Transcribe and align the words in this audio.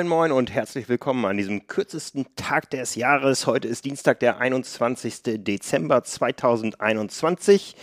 Moin, 0.00 0.08
moin 0.08 0.32
und 0.32 0.50
herzlich 0.50 0.88
willkommen 0.88 1.26
an 1.26 1.36
diesem 1.36 1.66
kürzesten 1.66 2.24
Tag 2.34 2.70
des 2.70 2.94
Jahres. 2.94 3.46
Heute 3.46 3.68
ist 3.68 3.84
Dienstag, 3.84 4.18
der 4.20 4.38
21. 4.38 5.44
Dezember 5.44 6.02
2021. 6.02 7.76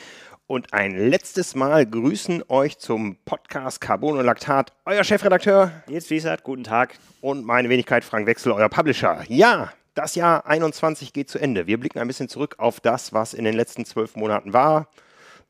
Und 0.47 0.73
ein 0.73 0.97
letztes 0.97 1.53
Mal 1.53 1.85
grüßen 1.85 2.45
euch 2.47 2.79
zum 2.79 3.17
Podcast 3.23 3.81
Carbon 3.81 4.17
und 4.17 4.25
Laktat 4.25 4.73
euer 4.85 5.03
Chefredakteur. 5.03 5.71
Jetzt 5.87 6.09
Wiesert, 6.09 6.43
guten 6.43 6.63
Tag. 6.63 6.97
Und 7.21 7.45
meine 7.45 7.69
Wenigkeit 7.69 8.03
Frank 8.03 8.25
Wechsel, 8.25 8.51
euer 8.51 8.69
Publisher. 8.69 9.23
Ja, 9.27 9.71
das 9.93 10.15
Jahr 10.15 10.47
21 10.47 11.13
geht 11.13 11.29
zu 11.29 11.37
Ende. 11.37 11.67
Wir 11.67 11.79
blicken 11.79 11.99
ein 11.99 12.07
bisschen 12.07 12.29
zurück 12.29 12.55
auf 12.57 12.79
das, 12.79 13.13
was 13.13 13.35
in 13.35 13.45
den 13.45 13.53
letzten 13.53 13.85
zwölf 13.85 14.15
Monaten 14.15 14.53
war. 14.53 14.87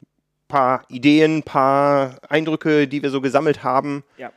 Ein 0.02 0.48
paar 0.50 0.84
Ideen, 0.90 1.38
ein 1.38 1.44
paar 1.44 2.18
Eindrücke, 2.28 2.90
die 2.90 3.02
wir 3.04 3.10
so 3.10 3.22
gesammelt 3.22 3.64
haben. 3.64 4.04
Ja. 4.18 4.34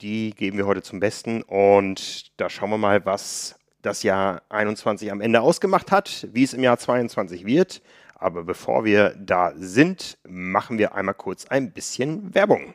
Die 0.00 0.30
geben 0.30 0.58
wir 0.58 0.66
heute 0.66 0.82
zum 0.82 1.00
Besten 1.00 1.42
und 1.42 2.30
da 2.40 2.48
schauen 2.48 2.70
wir 2.70 2.78
mal, 2.78 3.04
was 3.04 3.58
das 3.82 4.04
Jahr 4.04 4.42
21 4.48 5.10
am 5.10 5.20
Ende 5.20 5.40
ausgemacht 5.40 5.90
hat, 5.90 6.28
wie 6.32 6.44
es 6.44 6.54
im 6.54 6.62
Jahr 6.62 6.78
22 6.78 7.44
wird. 7.46 7.82
Aber 8.14 8.44
bevor 8.44 8.84
wir 8.84 9.16
da 9.18 9.52
sind, 9.56 10.16
machen 10.28 10.78
wir 10.78 10.94
einmal 10.94 11.14
kurz 11.14 11.46
ein 11.46 11.72
bisschen 11.72 12.32
Werbung. 12.32 12.74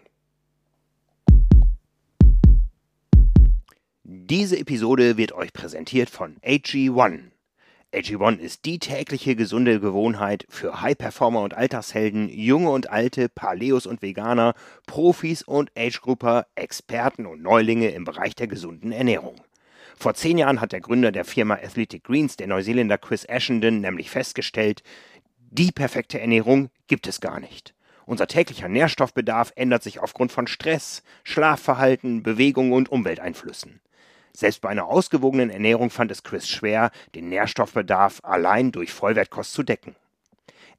Diese 4.04 4.60
Episode 4.60 5.16
wird 5.16 5.32
euch 5.32 5.54
präsentiert 5.54 6.10
von 6.10 6.35
AG1. 6.41 7.33
AG1 7.94 8.40
ist 8.40 8.66
die 8.66 8.80
tägliche 8.80 9.36
gesunde 9.36 9.80
Gewohnheit 9.80 10.48
für 10.49 10.82
High-Performer 10.82 11.41
und 11.41 11.54
Alltagshelden, 11.54 12.27
junge 12.27 12.72
und 12.72 12.90
alte, 12.90 13.30
Paleos 13.30 13.85
und 13.85 14.02
Veganer, 14.02 14.55
Profis 14.88 15.44
und 15.44 15.72
Age-Grupper, 15.77 16.48
Experten 16.55 17.27
und 17.27 17.44
Neulinge 17.44 17.90
im 17.90 18.04
Bereich 18.04 18.34
der 18.34 18.48
gesunden 18.48 18.91
Ernährung. 18.91 19.35
Vor 19.96 20.16
zehn 20.16 20.40
Jahren 20.40 20.60
hat 20.60 20.72
der 20.72 20.82
Gründer 20.82 21.12
der 21.12 21.24
Firma 21.24 21.54
Athletic 21.54 22.04
Greens, 22.04 22.35
der 22.35 22.48
Neuseeländer 22.48 22.98
Chris 22.98 23.30
Ashenden, 23.30 23.82
nämlich 23.82 24.10
festgestellt, 24.10 24.82
die 25.52 25.72
perfekte 25.72 26.20
Ernährung 26.20 26.72
gibt 26.88 27.05
es 27.05 27.22
gar 27.22 27.40
nicht. 27.40 27.76
Unser 28.07 28.26
täglicher 28.26 28.70
Nährstoffbedarf 28.70 29.54
ändert 29.55 29.84
sich 29.84 30.00
aufgrund 30.00 30.32
von 30.32 30.48
Stress, 30.48 31.04
Schlafverhalten, 31.24 32.24
Bewegung 32.24 32.72
und 32.72 32.91
Umwelteinflüssen. 32.91 33.82
Selbst 34.35 34.62
bei 34.62 34.70
einer 34.70 34.85
ausgewogenen 34.85 35.51
Ernährung 35.51 35.91
fand 35.91 36.09
es 36.09 36.23
Chris 36.23 36.49
schwer, 36.49 36.91
den 37.13 37.29
Nährstoffbedarf 37.29 38.20
allein 38.23 38.71
durch 38.71 38.91
Vollwertkost 38.91 39.53
zu 39.53 39.62
decken. 39.62 39.95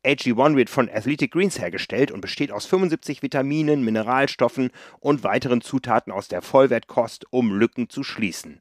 AG1 0.05 0.57
wird 0.57 0.69
von 0.69 0.91
Athletic 0.91 1.33
Greens 1.33 1.59
hergestellt 1.59 2.11
und 2.11 2.21
besteht 2.21 2.53
aus 2.53 2.67
75 2.67 3.23
Vitaminen, 3.23 3.85
Mineralstoffen 3.85 4.71
und 5.01 5.25
weiteren 5.25 5.63
Zutaten 5.63 6.13
aus 6.13 6.29
der 6.29 6.43
Vollwertkost, 6.43 7.27
um 7.31 7.53
Lücken 7.53 7.89
zu 7.89 8.03
schließen. 8.03 8.61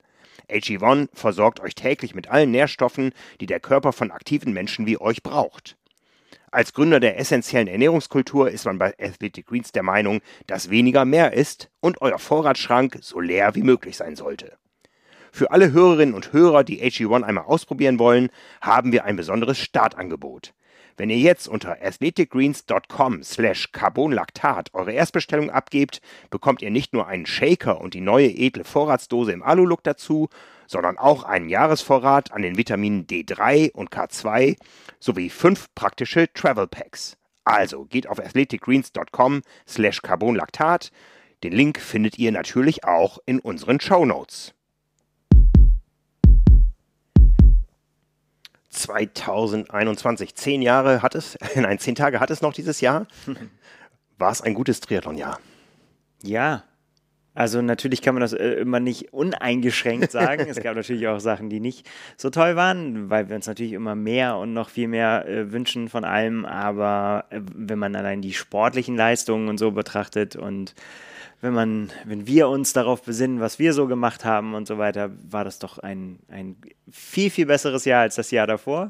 AG1 0.50 1.10
versorgt 1.14 1.60
euch 1.60 1.76
täglich 1.76 2.16
mit 2.16 2.30
allen 2.30 2.52
Nährstoffen, 2.52 3.12
die 3.42 3.46
der 3.46 3.60
Körper 3.60 3.92
von 3.92 4.12
aktiven 4.12 4.54
Menschen 4.54 4.86
wie 4.86 5.02
euch 5.02 5.24
braucht. 5.24 5.76
Als 6.52 6.74
Gründer 6.74 7.00
der 7.00 7.18
essentiellen 7.18 7.68
Ernährungskultur 7.68 8.50
ist 8.52 8.66
man 8.66 8.78
bei 8.78 8.94
Athletic 9.00 9.48
Greens 9.48 9.72
der 9.72 9.84
Meinung, 9.84 10.22
dass 10.46 10.70
weniger 10.70 11.04
mehr 11.04 11.34
ist 11.34 11.72
und 11.82 12.00
euer 12.02 12.20
Vorratsschrank 12.20 13.00
so 13.02 13.20
leer 13.20 13.56
wie 13.56 13.64
möglich 13.64 13.98
sein 13.98 14.16
sollte. 14.16 14.56
Für 15.36 15.50
alle 15.50 15.72
Hörerinnen 15.72 16.14
und 16.14 16.32
Hörer, 16.32 16.64
die 16.64 16.84
AG1 16.84 17.24
einmal 17.24 17.46
ausprobieren 17.46 17.98
wollen, 17.98 18.30
haben 18.62 18.92
wir 18.92 19.04
ein 19.04 19.16
besonderes 19.16 19.58
Startangebot. 19.58 20.54
Wenn 20.96 21.10
ihr 21.10 21.18
jetzt 21.18 21.48
unter 21.48 21.82
athleticgreens.com 21.82 23.24
slash 23.24 23.72
carbonlactat 23.72 24.76
eure 24.76 24.92
Erstbestellung 24.92 25.50
abgebt, 25.50 26.02
bekommt 26.30 26.62
ihr 26.62 26.70
nicht 26.70 26.94
nur 26.94 27.08
einen 27.08 27.26
Shaker 27.26 27.82
und 27.82 27.96
die 27.96 28.02
neue 28.02 28.30
edle 28.30 28.64
Vorratsdose 28.64 29.32
im 29.32 29.42
Alu-Look 29.42 29.82
dazu, 29.82 30.30
sondern 30.68 31.00
auch 31.00 31.24
einen 31.24 31.50
Jahresvorrat 31.50 32.32
an 32.32 32.44
den 32.44 32.56
Vitaminen 32.56 33.08
D3 33.08 33.72
und 33.72 33.90
K2 33.90 34.56
sowie 35.00 35.32
fünf 35.32 35.74
praktische 35.74 36.32
Travel 36.32 36.68
Packs. 36.68 37.18
Also 37.44 37.86
geht 37.86 38.08
auf 38.08 38.20
athleticgreens.com 38.20 39.42
slash 39.68 40.04
carbonlactat. 40.04 40.92
Den 41.42 41.54
Link 41.54 41.80
findet 41.80 42.20
ihr 42.20 42.32
natürlich 42.32 42.84
auch 42.84 43.18
in 43.26 43.40
unseren 43.40 43.80
Show 43.80 44.06
Notes. 44.06 44.54
2021. 48.74 50.36
Zehn 50.36 50.62
Jahre 50.62 51.02
hat 51.02 51.16
es, 51.16 51.38
nein, 51.56 51.80
zehn 51.80 51.96
Tage 51.96 52.20
hat 52.20 52.32
es 52.32 52.42
noch 52.42 52.54
dieses 52.54 52.82
Jahr. 52.82 53.08
War 54.18 54.32
es 54.32 54.42
ein 54.42 54.54
gutes 54.54 54.80
Triathlon-Jahr? 54.80 55.40
Ja. 56.22 56.64
Also 57.36 57.64
natürlich 57.64 58.04
kann 58.04 58.14
man 58.14 58.22
das 58.22 58.34
äh, 58.34 58.54
immer 58.54 58.80
nicht 58.80 59.12
uneingeschränkt 59.12 60.12
sagen. 60.12 60.46
es 60.48 60.60
gab 60.64 60.76
natürlich 60.76 61.08
auch 61.08 61.20
Sachen, 61.20 61.50
die 61.50 61.60
nicht 61.60 61.90
so 62.16 62.30
toll 62.30 62.56
waren, 62.56 63.10
weil 63.10 63.28
wir 63.28 63.36
uns 63.36 63.48
natürlich 63.48 63.74
immer 63.74 63.96
mehr 63.96 64.38
und 64.38 64.54
noch 64.54 64.70
viel 64.70 64.88
mehr 64.88 65.28
äh, 65.28 65.52
wünschen 65.52 65.90
von 65.90 66.06
allem. 66.06 66.46
Aber 66.46 67.26
äh, 67.32 67.42
wenn 67.56 67.80
man 67.80 67.96
allein 67.96 68.22
die 68.22 68.34
sportlichen 68.34 68.96
Leistungen 68.96 69.50
und 69.50 69.58
so 69.58 69.72
betrachtet 69.72 70.36
und 70.36 70.76
wenn 71.44 71.54
man, 71.54 71.92
wenn 72.06 72.26
wir 72.26 72.48
uns 72.48 72.72
darauf 72.72 73.02
besinnen, 73.02 73.42
was 73.42 73.60
wir 73.60 73.74
so 73.74 73.86
gemacht 73.88 74.24
haben 74.24 74.54
und 74.56 74.66
so 74.66 74.78
weiter, 74.78 75.12
war 75.30 75.44
das 75.44 75.60
doch 75.60 75.78
ein, 75.78 76.20
ein 76.30 76.56
viel, 76.90 77.30
viel 77.30 77.48
besseres 77.48 77.84
Jahr 77.84 78.04
als 78.04 78.16
das 78.16 78.32
Jahr 78.32 78.48
davor. 78.48 78.90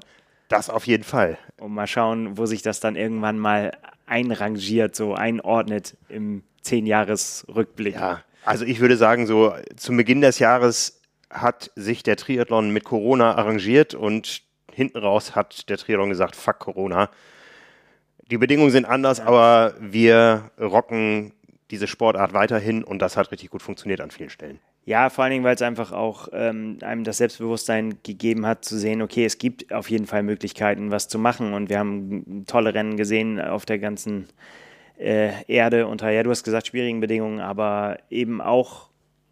Das 0.49 0.69
auf 0.69 0.85
jeden 0.85 1.03
Fall. 1.03 1.39
Und 1.59 1.73
mal 1.73 1.87
schauen, 1.87 2.37
wo 2.37 2.45
sich 2.45 2.61
das 2.61 2.79
dann 2.79 2.95
irgendwann 2.95 3.39
mal 3.39 3.71
einrangiert, 4.05 4.95
so 4.95 5.15
einordnet 5.15 5.97
im 6.09 6.43
Zehn-Jahres-Rückblick. 6.61 7.95
Ja, 7.95 8.21
also 8.45 8.65
ich 8.65 8.79
würde 8.79 8.97
sagen, 8.97 9.25
so 9.25 9.55
zum 9.75 9.97
Beginn 9.97 10.21
des 10.21 10.37
Jahres 10.37 11.01
hat 11.31 11.71
sich 11.75 12.03
der 12.03 12.17
Triathlon 12.17 12.69
mit 12.69 12.83
Corona 12.83 13.33
arrangiert 13.33 13.95
und 13.95 14.43
hinten 14.71 14.99
raus 14.99 15.35
hat 15.35 15.69
der 15.69 15.79
Triathlon 15.79 16.09
gesagt, 16.09 16.35
fuck 16.35 16.59
Corona. 16.59 17.09
Die 18.29 18.37
Bedingungen 18.37 18.69
sind 18.69 18.85
anders, 18.85 19.17
ja. 19.17 19.25
aber 19.25 19.73
wir 19.79 20.51
rocken 20.59 21.33
diese 21.71 21.87
Sportart 21.87 22.33
weiterhin 22.33 22.83
und 22.83 22.99
das 22.99 23.17
hat 23.17 23.31
richtig 23.31 23.49
gut 23.49 23.61
funktioniert 23.61 24.01
an 24.01 24.11
vielen 24.11 24.29
Stellen. 24.29 24.59
Ja, 24.85 25.09
vor 25.09 25.23
allen 25.23 25.31
Dingen, 25.31 25.45
weil 25.45 25.55
es 25.55 25.61
einfach 25.61 25.93
auch 25.93 26.27
ähm, 26.33 26.77
einem 26.81 27.05
das 27.05 27.17
Selbstbewusstsein 27.17 27.99
gegeben 28.03 28.45
hat, 28.45 28.65
zu 28.65 28.77
sehen, 28.77 29.01
okay, 29.01 29.23
es 29.23 29.37
gibt 29.37 29.71
auf 29.71 29.89
jeden 29.89 30.07
Fall 30.07 30.23
Möglichkeiten, 30.23 30.91
was 30.91 31.07
zu 31.07 31.17
machen. 31.17 31.53
Und 31.53 31.69
wir 31.69 31.79
haben 31.79 32.43
tolle 32.47 32.73
Rennen 32.73 32.97
gesehen 32.97 33.39
auf 33.39 33.65
der 33.65 33.79
ganzen 33.79 34.27
äh, 34.99 35.31
Erde 35.47 35.87
unter, 35.87 36.09
ja, 36.09 36.21
du 36.23 36.31
hast 36.31 36.43
gesagt, 36.43 36.67
schwierigen 36.67 36.99
Bedingungen, 36.99 37.39
aber 37.39 37.97
eben 38.09 38.41
auch 38.41 38.89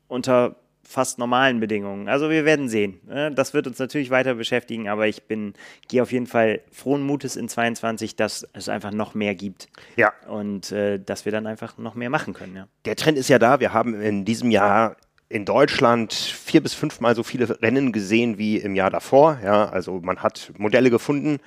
unter 0.07 0.55
fast 0.83 1.19
normalen 1.19 1.59
Bedingungen. 1.59 2.09
Also 2.09 2.29
wir 2.29 2.45
werden 2.45 2.69
sehen. 2.69 2.99
Ne? 3.07 3.31
Das 3.31 3.53
wird 3.53 3.67
uns 3.67 3.79
natürlich 3.79 4.09
weiter 4.09 4.35
beschäftigen, 4.35 4.89
aber 4.89 5.07
ich 5.07 5.23
bin, 5.23 5.53
gehe 5.87 6.01
auf 6.01 6.11
jeden 6.11 6.27
Fall 6.27 6.61
frohen 6.71 7.03
Mutes 7.03 7.35
in 7.35 7.47
22, 7.47 8.15
dass 8.15 8.47
es 8.53 8.69
einfach 8.69 8.91
noch 8.91 9.13
mehr 9.13 9.35
gibt. 9.35 9.69
Ja. 9.95 10.11
Und 10.27 10.71
äh, 10.71 10.99
dass 10.99 11.25
wir 11.25 11.31
dann 11.31 11.47
einfach 11.47 11.77
noch 11.77 11.95
mehr 11.95 12.09
machen 12.09 12.33
können. 12.33 12.55
Ja. 12.55 12.67
Der 12.85 12.95
Trend 12.95 13.17
ist 13.17 13.29
ja 13.29 13.39
da. 13.39 13.59
Wir 13.59 13.73
haben 13.73 13.99
in 14.01 14.25
diesem 14.25 14.51
Jahr 14.51 14.97
in 15.29 15.45
Deutschland 15.45 16.13
vier 16.13 16.61
bis 16.61 16.73
fünfmal 16.73 17.15
so 17.15 17.23
viele 17.23 17.61
Rennen 17.61 17.91
gesehen 17.91 18.37
wie 18.37 18.57
im 18.57 18.75
Jahr 18.75 18.89
davor. 18.89 19.39
Ja, 19.43 19.69
also 19.69 19.99
man 20.01 20.17
hat 20.21 20.51
Modelle 20.57 20.89
gefunden, 20.89 21.39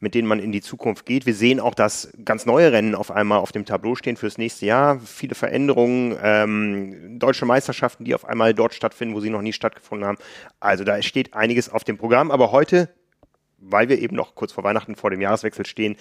mit 0.00 0.14
denen 0.14 0.28
man 0.28 0.38
in 0.38 0.52
die 0.52 0.60
Zukunft 0.60 1.06
geht. 1.06 1.26
Wir 1.26 1.34
sehen 1.34 1.58
auch, 1.60 1.74
dass 1.74 2.12
ganz 2.24 2.46
neue 2.46 2.72
Rennen 2.72 2.94
auf 2.94 3.10
einmal 3.10 3.38
auf 3.38 3.52
dem 3.52 3.64
Tableau 3.64 3.94
stehen 3.94 4.16
fürs 4.16 4.38
nächste 4.38 4.66
Jahr. 4.66 5.00
Viele 5.00 5.34
Veränderungen, 5.34 6.16
ähm, 6.22 7.18
deutsche 7.18 7.46
Meisterschaften, 7.46 8.04
die 8.04 8.14
auf 8.14 8.24
einmal 8.24 8.54
dort 8.54 8.74
stattfinden, 8.74 9.14
wo 9.14 9.20
sie 9.20 9.30
noch 9.30 9.42
nie 9.42 9.52
stattgefunden 9.52 10.06
haben. 10.06 10.18
Also 10.60 10.84
da 10.84 11.00
steht 11.02 11.34
einiges 11.34 11.68
auf 11.68 11.84
dem 11.84 11.98
Programm. 11.98 12.30
Aber 12.30 12.52
heute, 12.52 12.94
weil 13.58 13.88
wir 13.88 13.98
eben 13.98 14.14
noch 14.14 14.34
kurz 14.36 14.52
vor 14.52 14.62
Weihnachten 14.62 14.94
vor 14.94 15.10
dem 15.10 15.20
Jahreswechsel 15.20 15.66
stehen, 15.66 15.96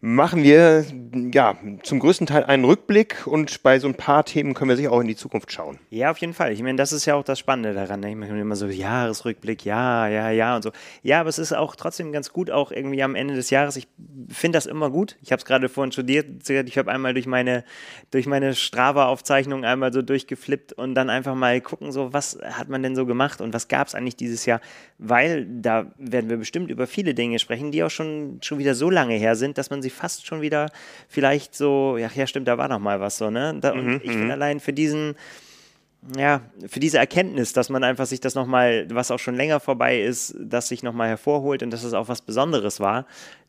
machen 0.00 0.42
wir 0.42 0.84
ja 1.32 1.54
zum 1.82 1.98
größten 1.98 2.26
Teil 2.26 2.44
einen 2.44 2.64
Rückblick 2.64 3.26
und 3.26 3.62
bei 3.62 3.78
so 3.78 3.88
ein 3.88 3.94
paar 3.94 4.24
Themen 4.24 4.54
können 4.54 4.68
wir 4.68 4.76
sicher 4.76 4.92
auch 4.92 5.00
in 5.00 5.08
die 5.08 5.16
Zukunft 5.16 5.52
schauen. 5.52 5.78
Ja, 5.90 6.10
auf 6.10 6.18
jeden 6.18 6.34
Fall. 6.34 6.52
Ich 6.52 6.62
meine, 6.62 6.76
das 6.76 6.92
ist 6.92 7.06
ja 7.06 7.14
auch 7.14 7.24
das 7.24 7.38
Spannende 7.38 7.74
daran. 7.74 8.00
Ne? 8.00 8.10
Ich 8.10 8.16
meine 8.16 8.40
immer 8.40 8.56
so 8.56 8.66
Jahresrückblick, 8.66 9.64
ja, 9.64 10.08
ja, 10.08 10.30
ja 10.30 10.56
und 10.56 10.62
so. 10.62 10.72
Ja, 11.02 11.20
aber 11.20 11.28
es 11.28 11.38
ist 11.38 11.52
auch 11.52 11.76
trotzdem 11.76 12.12
ganz 12.12 12.32
gut, 12.32 12.50
auch 12.50 12.70
irgendwie 12.70 13.02
am 13.02 13.14
Ende 13.14 13.34
des 13.34 13.50
Jahres. 13.50 13.76
Ich 13.76 13.88
finde 14.28 14.56
das 14.56 14.66
immer 14.66 14.90
gut. 14.90 15.16
Ich 15.22 15.32
habe 15.32 15.40
es 15.40 15.44
gerade 15.44 15.68
vorhin 15.68 15.92
studiert. 15.92 16.26
Ich 16.48 16.78
habe 16.78 16.90
einmal 16.90 17.14
durch 17.14 17.26
meine, 17.26 17.64
durch 18.10 18.26
meine 18.26 18.54
Strava-Aufzeichnung 18.54 19.64
einmal 19.64 19.92
so 19.92 20.02
durchgeflippt 20.02 20.72
und 20.72 20.94
dann 20.94 21.10
einfach 21.10 21.34
mal 21.34 21.60
gucken, 21.60 21.92
so 21.92 22.12
was 22.12 22.38
hat 22.42 22.68
man 22.68 22.82
denn 22.82 22.94
so 22.94 23.06
gemacht 23.06 23.40
und 23.40 23.54
was 23.54 23.68
gab 23.68 23.88
es 23.88 23.94
eigentlich 23.94 24.16
dieses 24.16 24.46
Jahr? 24.46 24.60
Weil 24.98 25.46
da 25.46 25.86
werden 25.98 26.30
wir 26.30 26.36
bestimmt 26.36 26.70
über 26.70 26.86
viele 26.86 27.14
Dinge 27.14 27.38
sprechen, 27.38 27.70
die 27.70 27.82
auch 27.82 27.90
schon, 27.90 28.38
schon 28.42 28.58
wieder 28.58 28.74
so 28.74 28.90
lange 28.90 29.14
her 29.14 29.36
sind, 29.36 29.58
dass 29.58 29.70
man 29.70 29.82
sie 29.86 29.90
fast 29.90 30.26
schon 30.26 30.40
wieder 30.40 30.70
vielleicht 31.08 31.54
so, 31.54 31.96
ja, 31.96 32.10
ja 32.14 32.26
stimmt, 32.26 32.48
da 32.48 32.58
war 32.58 32.68
noch 32.68 32.78
mal 32.78 33.00
was 33.00 33.18
so, 33.18 33.30
ne? 33.30 33.56
Da, 33.60 33.74
mhm, 33.74 34.00
ich 34.02 34.10
bin 34.10 34.24
mhm. 34.24 34.30
allein 34.30 34.60
für 34.60 34.72
diesen, 34.72 35.14
ja, 36.16 36.40
für 36.66 36.80
diese 36.80 36.98
Erkenntnis, 36.98 37.52
dass 37.52 37.68
man 37.68 37.84
einfach 37.84 38.06
sich 38.06 38.20
das 38.20 38.34
nochmal, 38.34 38.86
was 38.90 39.10
auch 39.10 39.18
schon 39.18 39.34
länger 39.34 39.60
vorbei 39.60 40.00
ist, 40.00 40.34
das 40.38 40.68
sich 40.68 40.82
nochmal 40.82 41.08
hervorholt 41.08 41.62
und 41.62 41.70
dass 41.70 41.84
es 41.84 41.94
auch 41.94 42.08
was 42.08 42.22
Besonderes 42.22 42.80
war, 42.80 43.06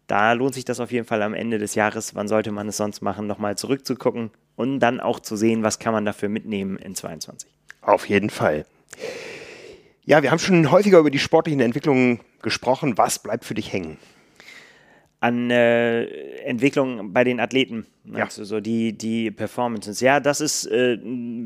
da 0.08 0.32
lohnt 0.34 0.54
sich 0.54 0.64
das 0.64 0.80
auf 0.80 0.92
jeden 0.92 1.06
Fall 1.06 1.22
am 1.22 1.34
Ende 1.34 1.58
des 1.58 1.76
Jahres, 1.76 2.16
wann 2.16 2.28
sollte 2.28 2.52
man 2.52 2.70
es 2.70 2.78
sonst 2.78 3.02
machen, 3.02 3.28
nochmal 3.28 3.58
zurückzugucken 3.58 4.32
und 4.56 4.80
dann 4.80 5.00
auch 5.00 5.20
zu 5.20 5.36
sehen, 5.36 5.64
was 5.64 5.80
kann 5.80 5.94
man 5.94 6.06
dafür 6.06 6.30
mitnehmen 6.30 6.78
in 6.78 6.96
22. 6.96 7.50
Auf 7.82 8.08
jeden 8.08 8.30
Fall. 8.30 8.66
Ja, 10.06 10.24
wir 10.24 10.32
haben 10.32 10.40
schon 10.40 10.72
häufiger 10.72 11.00
über 11.00 11.12
die 11.12 11.20
sportlichen 11.20 11.60
Entwicklungen 11.60 12.22
gesprochen. 12.42 12.98
Was 12.98 13.20
bleibt 13.20 13.44
für 13.44 13.54
dich 13.54 13.74
hängen? 13.74 13.98
An 15.20 15.50
äh, 15.50 16.04
Entwicklung 16.44 17.12
bei 17.12 17.24
den 17.24 17.40
Athleten, 17.40 17.88
Ja. 18.06 18.26
also 18.26 18.44
so 18.44 18.60
die, 18.60 18.96
die 18.96 19.32
Performances. 19.32 20.00
Ja, 20.00 20.20
das 20.20 20.42
ist, 20.42 20.66
äh, 20.68 21.00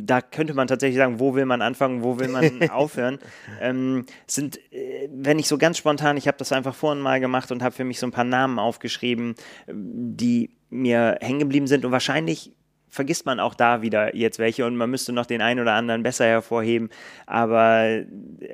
da 0.03 0.19
könnte 0.21 0.53
man 0.53 0.67
tatsächlich 0.67 0.97
sagen, 0.97 1.19
wo 1.21 1.35
will 1.35 1.45
man 1.45 1.61
anfangen, 1.61 2.03
wo 2.03 2.19
will 2.19 2.27
man 2.27 2.43
aufhören. 2.69 3.17
Ähm, 3.61 4.05
sind, 4.27 4.57
äh, 4.73 5.07
wenn 5.13 5.39
ich 5.39 5.47
so 5.47 5.57
ganz 5.57 5.77
spontan, 5.77 6.17
ich 6.17 6.27
habe 6.27 6.37
das 6.37 6.51
einfach 6.51 6.75
vorhin 6.75 7.01
mal 7.01 7.21
gemacht 7.21 7.49
und 7.51 7.63
habe 7.63 7.73
für 7.73 7.85
mich 7.85 7.97
so 7.99 8.07
ein 8.07 8.11
paar 8.11 8.25
Namen 8.25 8.59
aufgeschrieben, 8.59 9.35
äh, 9.67 9.73
die 9.73 10.49
mir 10.69 11.17
hängen 11.21 11.39
geblieben 11.39 11.67
sind 11.67 11.85
und 11.85 11.91
wahrscheinlich 11.93 12.51
vergisst 12.91 13.25
man 13.25 13.39
auch 13.39 13.55
da 13.55 13.81
wieder 13.81 14.15
jetzt 14.15 14.37
welche 14.37 14.65
und 14.65 14.75
man 14.75 14.91
müsste 14.91 15.13
noch 15.13 15.25
den 15.25 15.41
einen 15.41 15.61
oder 15.61 15.73
anderen 15.73 16.03
besser 16.03 16.25
hervorheben. 16.25 16.89
Aber 17.25 18.03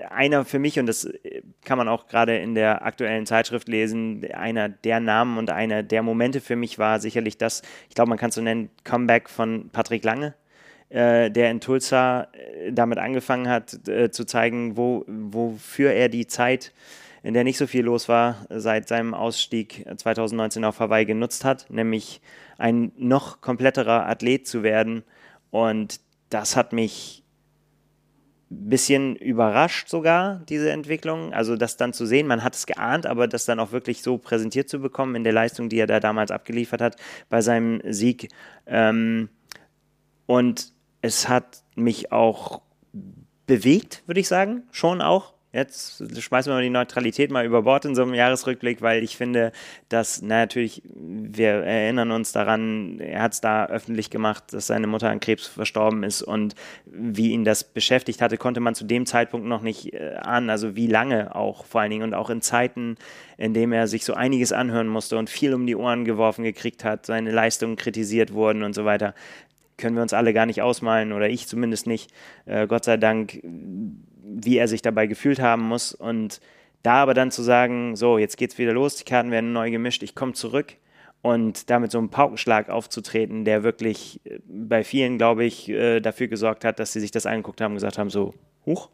einer 0.10 0.46
für 0.46 0.60
mich, 0.60 0.80
und 0.80 0.86
das 0.86 1.10
kann 1.66 1.78
man 1.78 1.88
auch 1.88 2.08
gerade 2.08 2.38
in 2.38 2.56
der 2.56 2.86
aktuellen 2.86 3.26
Zeitschrift 3.26 3.68
lesen, 3.68 4.26
einer 4.32 4.70
der 4.70 5.00
Namen 5.00 5.38
und 5.38 5.50
einer 5.50 5.84
der 5.84 6.04
Momente 6.04 6.40
für 6.40 6.56
mich 6.56 6.78
war 6.78 7.00
sicherlich 7.00 7.38
das, 7.38 7.64
ich 7.90 7.96
glaube, 7.96 8.10
man 8.10 8.18
kann 8.20 8.30
es 8.30 8.36
so 8.36 8.42
nennen, 8.42 8.70
Comeback 8.84 9.28
von 9.28 9.70
Patrick 9.72 10.04
Lange. 10.06 10.36
äh, 10.90 11.30
Der 11.32 11.52
in 11.52 11.60
Tulsa 11.60 12.28
äh, 12.34 12.72
damit 12.72 12.98
angefangen 12.98 13.50
hat, 13.50 13.88
äh, 13.88 14.12
zu 14.12 14.26
zeigen, 14.26 14.78
wo, 14.78 15.04
wofür 15.08 15.92
er 15.92 16.10
die 16.10 16.28
Zeit, 16.28 16.74
in 17.24 17.34
der 17.34 17.44
nicht 17.44 17.58
so 17.58 17.68
viel 17.68 17.86
los 17.86 18.08
war, 18.10 18.46
seit 18.50 18.88
seinem 18.88 19.14
Ausstieg 19.14 19.86
2019 19.96 20.64
auf 20.66 20.80
Hawaii 20.80 21.06
genutzt 21.06 21.46
hat, 21.46 21.70
nämlich 21.70 22.22
ein 22.58 22.92
noch 22.98 23.42
kompletterer 23.42 24.08
Athlet 24.08 24.48
zu 24.48 24.64
werden. 24.64 25.04
Und 25.52 26.00
das 26.30 26.56
hat 26.56 26.74
mich 26.74 27.24
ein 28.50 28.70
bisschen 28.70 29.16
überrascht 29.16 29.90
sogar, 29.90 30.42
diese 30.48 30.72
Entwicklung. 30.72 31.34
Also 31.34 31.58
das 31.58 31.76
dann 31.78 31.94
zu 31.94 32.06
sehen, 32.06 32.28
man 32.28 32.44
hat 32.44 32.56
es 32.56 32.66
geahnt, 32.66 33.06
aber 33.06 33.28
das 33.28 33.46
dann 33.46 33.60
auch 33.60 33.72
wirklich 33.72 34.02
so 34.02 34.18
präsentiert 34.18 34.70
zu 34.70 34.80
bekommen 34.80 35.16
in 35.16 35.24
der 35.24 35.34
Leistung, 35.34 35.70
die 35.70 35.80
er 35.80 35.88
da 35.88 36.00
damals 36.00 36.32
abgeliefert 36.32 36.82
hat 36.82 36.96
bei 37.30 37.42
seinem 37.42 37.82
Sieg. 37.84 38.30
Ähm, 38.66 39.30
und 40.26 40.72
es 41.02 41.28
hat 41.28 41.64
mich 41.76 42.12
auch 42.12 42.62
bewegt, 43.48 44.04
würde 44.06 44.20
ich 44.20 44.28
sagen, 44.28 44.64
schon 44.72 45.02
auch. 45.02 45.34
Jetzt 45.58 46.22
schmeißen 46.22 46.52
wir 46.52 46.56
mal 46.58 46.62
die 46.62 46.70
Neutralität 46.70 47.32
mal 47.32 47.44
über 47.44 47.64
Bord 47.64 47.84
in 47.84 47.96
so 47.96 48.04
einem 48.04 48.14
Jahresrückblick, 48.14 48.84
weil 48.84 49.02
ich 49.02 49.18
finde, 49.18 49.52
dass, 49.90 50.22
na, 50.22 50.42
natürlich, 50.42 50.84
wir 50.94 51.50
erinnern 51.50 52.12
uns 52.12 52.32
daran, 52.32 53.00
er 53.00 53.24
hat 53.24 53.34
es 53.34 53.42
da 53.42 53.66
öffentlich 53.66 54.12
gemacht, 54.12 54.54
dass 54.54 54.68
seine 54.68 54.86
Mutter 54.86 55.10
an 55.10 55.20
Krebs 55.20 55.48
verstorben 55.48 56.04
ist 56.04 56.22
und 56.22 56.54
wie 56.86 57.32
ihn 57.32 57.44
das 57.44 57.64
beschäftigt 57.64 58.22
hatte, 58.22 58.38
konnte 58.38 58.60
man 58.60 58.76
zu 58.76 58.86
dem 58.86 59.08
Zeitpunkt 59.08 59.48
noch 59.48 59.64
nicht 59.64 59.96
äh, 59.96 60.18
ahnen, 60.22 60.52
also 60.52 60.76
wie 60.76 60.86
lange 60.86 61.36
auch 61.36 61.66
vor 61.66 61.82
allen 61.82 61.90
Dingen 61.90 62.04
und 62.04 62.14
auch 62.14 62.30
in 62.30 62.44
Zeiten, 62.44 62.96
in 63.40 63.56
dem 63.56 63.74
er 63.74 63.88
sich 63.88 64.06
so 64.06 64.14
einiges 64.14 64.54
anhören 64.54 64.88
musste 64.88 65.18
und 65.18 65.28
viel 65.28 65.56
um 65.56 65.66
die 65.66 65.76
Ohren 65.76 66.06
geworfen 66.06 66.44
gekriegt 66.44 66.84
hat, 66.84 67.08
seine 67.08 67.32
Leistungen 67.32 67.78
kritisiert 67.78 68.32
wurden 68.32 68.62
und 68.62 68.76
so 68.76 68.86
weiter 68.86 69.16
können 69.78 69.96
wir 69.96 70.02
uns 70.02 70.14
alle 70.14 70.34
gar 70.34 70.46
nicht 70.46 70.62
ausmalen 70.62 71.14
oder 71.14 71.30
ich 71.30 71.48
zumindest 71.48 71.88
nicht. 71.88 72.12
Äh, 72.46 72.68
Gott 72.68 72.84
sei 72.84 72.98
Dank, 72.98 73.40
wie 74.28 74.58
er 74.58 74.68
sich 74.68 74.82
dabei 74.82 75.08
gefühlt 75.08 75.40
haben 75.40 75.64
muss. 75.64 75.94
Und 75.94 76.42
da 76.84 76.96
aber 76.96 77.14
dann 77.14 77.32
zu 77.32 77.42
sagen, 77.42 77.96
so, 77.96 78.18
jetzt 78.18 78.38
geht's 78.38 78.58
wieder 78.58 78.74
los, 78.74 78.96
die 78.96 79.06
Karten 79.06 79.32
werden 79.32 79.54
neu 79.54 79.72
gemischt, 79.72 80.04
ich 80.04 80.16
komme 80.16 80.34
zurück 80.34 80.76
und 81.22 81.70
damit 81.70 81.92
so 81.92 81.98
einen 81.98 82.10
Paukenschlag 82.10 82.70
aufzutreten, 82.70 83.44
der 83.44 83.64
wirklich 83.64 84.22
äh, 84.26 84.40
bei 84.48 84.84
vielen, 84.84 85.18
glaube 85.18 85.46
ich, 85.46 85.70
äh, 85.70 86.00
dafür 86.00 86.28
gesorgt 86.28 86.64
hat, 86.64 86.80
dass 86.80 86.94
sie 86.94 87.00
sich 87.00 87.12
das 87.12 87.26
angeguckt 87.26 87.62
haben 87.62 87.72
und 87.72 87.78
gesagt 87.78 87.98
haben, 87.98 88.10
so, 88.10 88.34
huch. 88.66 88.90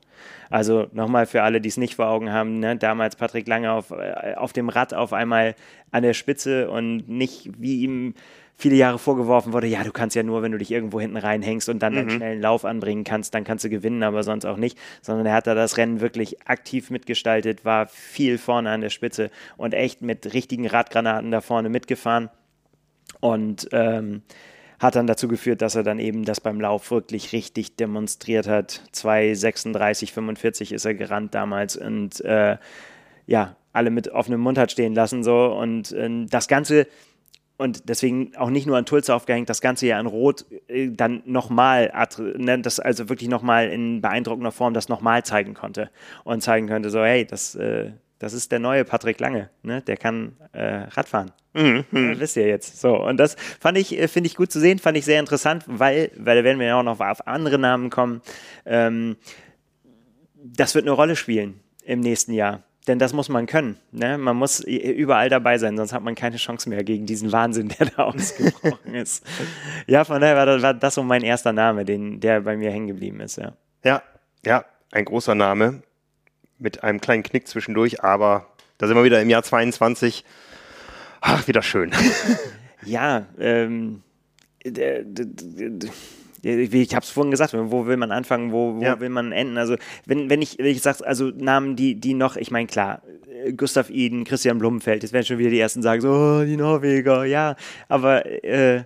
Also 0.49 0.87
nochmal 0.93 1.25
für 1.25 1.43
alle, 1.43 1.59
die 1.59 1.69
es 1.69 1.77
nicht 1.77 1.95
vor 1.95 2.07
Augen 2.07 2.31
haben, 2.31 2.59
ne? 2.59 2.77
damals 2.77 3.15
Patrick 3.15 3.47
Lange 3.47 3.71
auf, 3.71 3.91
äh, 3.91 4.35
auf 4.35 4.53
dem 4.53 4.69
Rad 4.69 4.93
auf 4.93 5.11
einmal 5.11 5.55
an 5.91 6.03
der 6.03 6.13
Spitze 6.13 6.69
und 6.69 7.09
nicht 7.09 7.49
wie 7.59 7.81
ihm 7.81 8.13
viele 8.55 8.75
Jahre 8.75 8.99
vorgeworfen 8.99 9.53
wurde, 9.53 9.67
ja, 9.67 9.83
du 9.83 9.91
kannst 9.91 10.15
ja 10.15 10.23
nur, 10.23 10.41
wenn 10.41 10.51
du 10.51 10.57
dich 10.57 10.71
irgendwo 10.71 11.01
hinten 11.01 11.17
reinhängst 11.17 11.69
und 11.69 11.79
dann 11.79 11.97
einen 11.97 12.09
schnellen 12.09 12.41
Lauf 12.41 12.65
anbringen 12.65 13.03
kannst, 13.03 13.33
dann 13.33 13.43
kannst 13.43 13.65
du 13.65 13.69
gewinnen, 13.69 14.03
aber 14.03 14.23
sonst 14.23 14.45
auch 14.45 14.57
nicht, 14.57 14.77
sondern 15.01 15.25
er 15.25 15.33
hat 15.33 15.47
da 15.47 15.55
das 15.55 15.77
Rennen 15.77 16.01
wirklich 16.01 16.47
aktiv 16.47 16.89
mitgestaltet, 16.89 17.65
war 17.65 17.87
viel 17.87 18.37
vorne 18.37 18.69
an 18.69 18.81
der 18.81 18.89
Spitze 18.89 19.31
und 19.57 19.73
echt 19.73 20.01
mit 20.01 20.33
richtigen 20.33 20.67
Radgranaten 20.67 21.31
da 21.31 21.41
vorne 21.41 21.69
mitgefahren 21.69 22.29
und 23.19 23.67
ähm, 23.71 24.21
hat 24.79 24.95
dann 24.95 25.07
dazu 25.07 25.27
geführt, 25.27 25.61
dass 25.61 25.75
er 25.75 25.83
dann 25.83 25.99
eben 25.99 26.25
das 26.25 26.41
beim 26.41 26.59
Lauf 26.59 26.91
wirklich 26.91 27.31
richtig 27.31 27.75
demonstriert 27.77 28.47
hat. 28.47 28.81
2,36, 28.93 30.11
45 30.11 30.73
ist 30.73 30.85
er 30.85 30.93
gerannt 30.93 31.33
damals 31.33 31.77
und 31.77 32.19
äh, 32.21 32.57
ja, 33.25 33.55
alle 33.71 33.89
mit 33.89 34.09
offenem 34.09 34.41
Mund 34.41 34.57
hat 34.57 34.71
stehen 34.71 34.93
lassen 34.93 35.23
so. 35.23 35.45
Und 35.45 35.91
äh, 35.93 36.25
das 36.27 36.47
Ganze 36.47 36.87
und 37.63 37.87
deswegen 37.87 38.35
auch 38.35 38.49
nicht 38.49 38.67
nur 38.67 38.77
an 38.77 38.85
Tulsa 38.85 39.15
aufgehängt, 39.15 39.49
das 39.49 39.61
Ganze 39.61 39.87
ja 39.87 39.97
in 39.97 40.05
Rot 40.05 40.45
äh, 40.67 40.89
dann 40.91 41.23
nochmal, 41.25 41.93
ne, 42.35 42.59
das 42.59 42.81
also 42.81 43.07
wirklich 43.07 43.29
nochmal 43.29 43.69
in 43.69 44.01
beeindruckender 44.01 44.51
Form 44.51 44.73
das 44.73 44.89
nochmal 44.89 45.23
zeigen 45.23 45.53
konnte 45.53 45.89
und 46.25 46.43
zeigen 46.43 46.67
könnte, 46.67 46.89
so 46.89 47.01
hey, 47.01 47.25
das, 47.25 47.55
äh, 47.55 47.91
das 48.19 48.33
ist 48.33 48.51
der 48.51 48.59
neue 48.59 48.83
Patrick 48.83 49.17
Lange, 49.21 49.49
ne? 49.61 49.81
der 49.81 49.95
kann 49.95 50.35
äh, 50.51 50.87
Radfahren. 50.89 51.31
Mhm. 51.53 51.85
Ja, 51.93 52.19
wisst 52.19 52.35
ihr 52.35 52.47
jetzt. 52.47 52.81
So, 52.81 53.01
und 53.01 53.15
das 53.15 53.37
fand 53.61 53.77
ich, 53.77 53.97
äh, 53.97 54.09
finde 54.09 54.27
ich 54.27 54.35
gut 54.35 54.51
zu 54.51 54.59
sehen, 54.59 54.77
fand 54.79 54.97
ich 54.97 55.05
sehr 55.05 55.21
interessant, 55.21 55.63
weil, 55.65 56.11
weil 56.17 56.35
da 56.35 56.43
werden 56.43 56.59
wir 56.59 56.67
ja 56.67 56.79
auch 56.79 56.83
noch 56.83 56.99
auf 56.99 57.27
andere 57.27 57.59
Namen 57.59 57.89
kommen. 57.89 58.21
Ähm, 58.65 59.15
das 60.35 60.75
wird 60.75 60.83
eine 60.83 60.91
Rolle 60.91 61.15
spielen 61.15 61.61
im 61.85 62.01
nächsten 62.01 62.33
Jahr. 62.33 62.63
Denn 62.87 62.99
das 62.99 63.13
muss 63.13 63.29
man 63.29 63.45
können. 63.45 63.77
Ne? 63.91 64.17
Man 64.17 64.35
muss 64.35 64.59
überall 64.59 65.29
dabei 65.29 65.57
sein, 65.57 65.77
sonst 65.77 65.93
hat 65.93 66.03
man 66.03 66.15
keine 66.15 66.35
Chance 66.35 66.67
mehr 66.67 66.83
gegen 66.83 67.05
diesen 67.05 67.31
Wahnsinn, 67.31 67.69
der 67.69 67.87
da 67.87 68.03
ausgebrochen 68.03 68.93
ist. 68.93 69.25
Ja, 69.87 70.03
von 70.03 70.19
daher 70.19 70.35
war 70.35 70.45
das, 70.45 70.61
war 70.61 70.73
das 70.73 70.95
so 70.95 71.03
mein 71.03 71.23
erster 71.23 71.53
Name, 71.53 71.85
den, 71.85 72.19
der 72.19 72.41
bei 72.41 72.57
mir 72.57 72.71
hängen 72.71 72.87
geblieben 72.87 73.21
ist. 73.21 73.37
Ja. 73.37 73.53
Ja, 73.85 74.03
ja, 74.45 74.65
ein 74.91 75.05
großer 75.05 75.35
Name 75.35 75.81
mit 76.59 76.83
einem 76.83 76.99
kleinen 76.99 77.23
Knick 77.23 77.47
zwischendurch, 77.47 78.03
aber 78.03 78.47
da 78.77 78.87
sind 78.87 78.97
wir 78.97 79.03
wieder 79.03 79.21
im 79.21 79.29
Jahr 79.29 79.43
22. 79.43 80.25
Ach, 81.21 81.47
wieder 81.47 81.61
schön. 81.61 81.91
Ja, 82.85 83.27
ähm, 83.39 84.03
ich 86.43 86.93
habe 86.95 87.03
es 87.03 87.09
vorhin 87.09 87.31
gesagt, 87.31 87.53
wo 87.55 87.85
will 87.85 87.97
man 87.97 88.11
anfangen, 88.11 88.51
wo, 88.51 88.75
wo 88.75 88.81
Ja. 88.81 88.99
will 88.99 89.09
man 89.09 89.31
enden? 89.31 89.57
Also 89.57 89.75
wenn, 90.05 90.29
wenn 90.29 90.41
ich, 90.41 90.57
wenn 90.57 90.65
ich 90.67 90.81
sage, 90.81 91.05
also 91.05 91.31
Namen, 91.35 91.75
die, 91.75 91.95
die 91.95 92.13
noch, 92.13 92.35
ich 92.35 92.51
meine 92.51 92.67
klar, 92.67 93.01
äh, 93.45 93.53
Gustav 93.53 93.89
Iden, 93.89 94.25
Christian 94.25 94.57
Blumenfeld, 94.59 95.03
jetzt 95.03 95.13
werden 95.13 95.25
schon 95.25 95.37
wieder 95.37 95.49
die 95.49 95.59
ersten 95.59 95.81
sagen, 95.81 96.01
so, 96.01 96.09
oh, 96.11 96.43
die 96.45 96.57
Norweger, 96.57 97.23
ja, 97.25 97.55
aber 97.87 98.25
äh, 98.43 98.83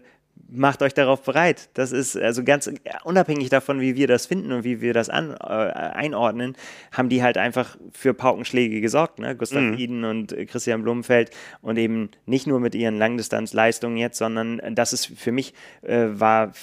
macht 0.49 0.81
euch 0.81 0.93
darauf 0.93 1.23
bereit. 1.23 1.69
Das 1.73 1.91
ist 1.91 2.15
also 2.15 2.41
ganz 2.43 2.71
unabhängig 3.03 3.49
davon, 3.49 3.81
wie 3.81 3.95
wir 3.97 4.07
das 4.07 4.27
finden 4.27 4.51
und 4.53 4.63
wie 4.63 4.79
wir 4.79 4.93
das 4.93 5.09
an, 5.09 5.31
äh, 5.31 5.35
einordnen, 5.43 6.55
haben 6.93 7.09
die 7.09 7.21
halt 7.21 7.37
einfach 7.37 7.75
für 7.91 8.13
Paukenschläge 8.13 8.79
gesorgt, 8.79 9.19
ne? 9.19 9.35
Gustav 9.35 9.61
Iden 9.77 10.05
und 10.05 10.31
äh, 10.31 10.45
Christian 10.45 10.83
Blumenfeld 10.83 11.31
und 11.61 11.77
eben 11.77 12.11
nicht 12.25 12.47
nur 12.47 12.59
mit 12.61 12.75
ihren 12.75 12.97
Langdistanzleistungen 12.97 13.97
jetzt, 13.97 14.19
sondern 14.19 14.61
das 14.73 14.93
ist 14.93 15.07
für 15.07 15.31
mich 15.33 15.53
äh, 15.81 16.05
war 16.11 16.53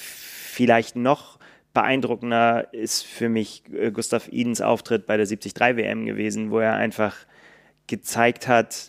vielleicht 0.54 0.96
noch 0.96 1.38
beeindruckender 1.74 2.72
ist 2.72 3.04
für 3.04 3.28
mich 3.28 3.64
äh, 3.76 3.90
Gustav 3.90 4.28
Idens 4.28 4.60
Auftritt 4.60 5.06
bei 5.06 5.16
der 5.16 5.26
73 5.26 5.54
WM 5.76 6.06
gewesen, 6.06 6.50
wo 6.50 6.60
er 6.60 6.74
einfach 6.74 7.16
gezeigt 7.86 8.48
hat, 8.48 8.88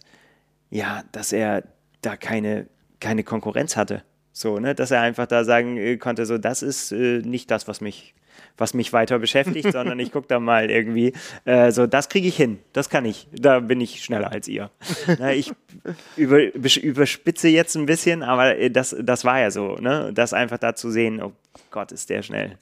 ja, 0.70 1.04
dass 1.12 1.34
er 1.34 1.64
da 2.02 2.16
keine, 2.16 2.68
keine 3.00 3.24
Konkurrenz 3.24 3.76
hatte. 3.76 4.04
So, 4.32 4.60
ne, 4.60 4.76
dass 4.76 4.92
er 4.92 5.02
einfach 5.02 5.28
da 5.28 5.44
sagen 5.44 5.78
äh, 5.78 5.98
konnte, 5.98 6.26
so, 6.26 6.38
das 6.38 6.62
ist 6.62 6.92
äh, 6.92 7.20
nicht 7.20 7.50
das, 7.50 7.68
was 7.68 7.82
mich, 7.82 8.14
was 8.58 8.74
mich 8.74 8.94
weiter 8.94 9.18
beschäftigt, 9.18 9.72
sondern 9.72 9.98
ich 10.00 10.12
gucke 10.12 10.28
da 10.28 10.40
mal 10.40 10.70
irgendwie, 10.70 11.14
äh, 11.46 11.72
so, 11.72 11.88
das 11.88 12.10
kriege 12.10 12.28
ich 12.28 12.36
hin, 12.36 12.60
das 12.74 12.90
kann 12.90 13.06
ich, 13.06 13.28
da 13.32 13.62
bin 13.62 13.80
ich 13.82 14.04
schneller 14.04 14.32
als 14.32 14.48
ihr. 14.48 14.70
Na, 15.20 15.34
ich 15.34 15.54
über, 16.18 16.54
überspitze 16.54 17.48
jetzt 17.48 17.76
ein 17.76 17.86
bisschen, 17.86 18.22
aber 18.22 18.58
äh, 18.58 18.70
das, 18.70 18.96
das 19.00 19.24
war 19.24 19.40
ja 19.40 19.52
so, 19.52 19.76
ne, 19.76 20.12
das 20.14 20.34
einfach 20.34 20.58
da 20.58 20.76
zu 20.76 20.92
sehen, 20.92 21.22
oh 21.56 21.62
Gott, 21.72 21.92
ist 21.92 22.10
der 22.10 22.22
schnell. 22.22 22.58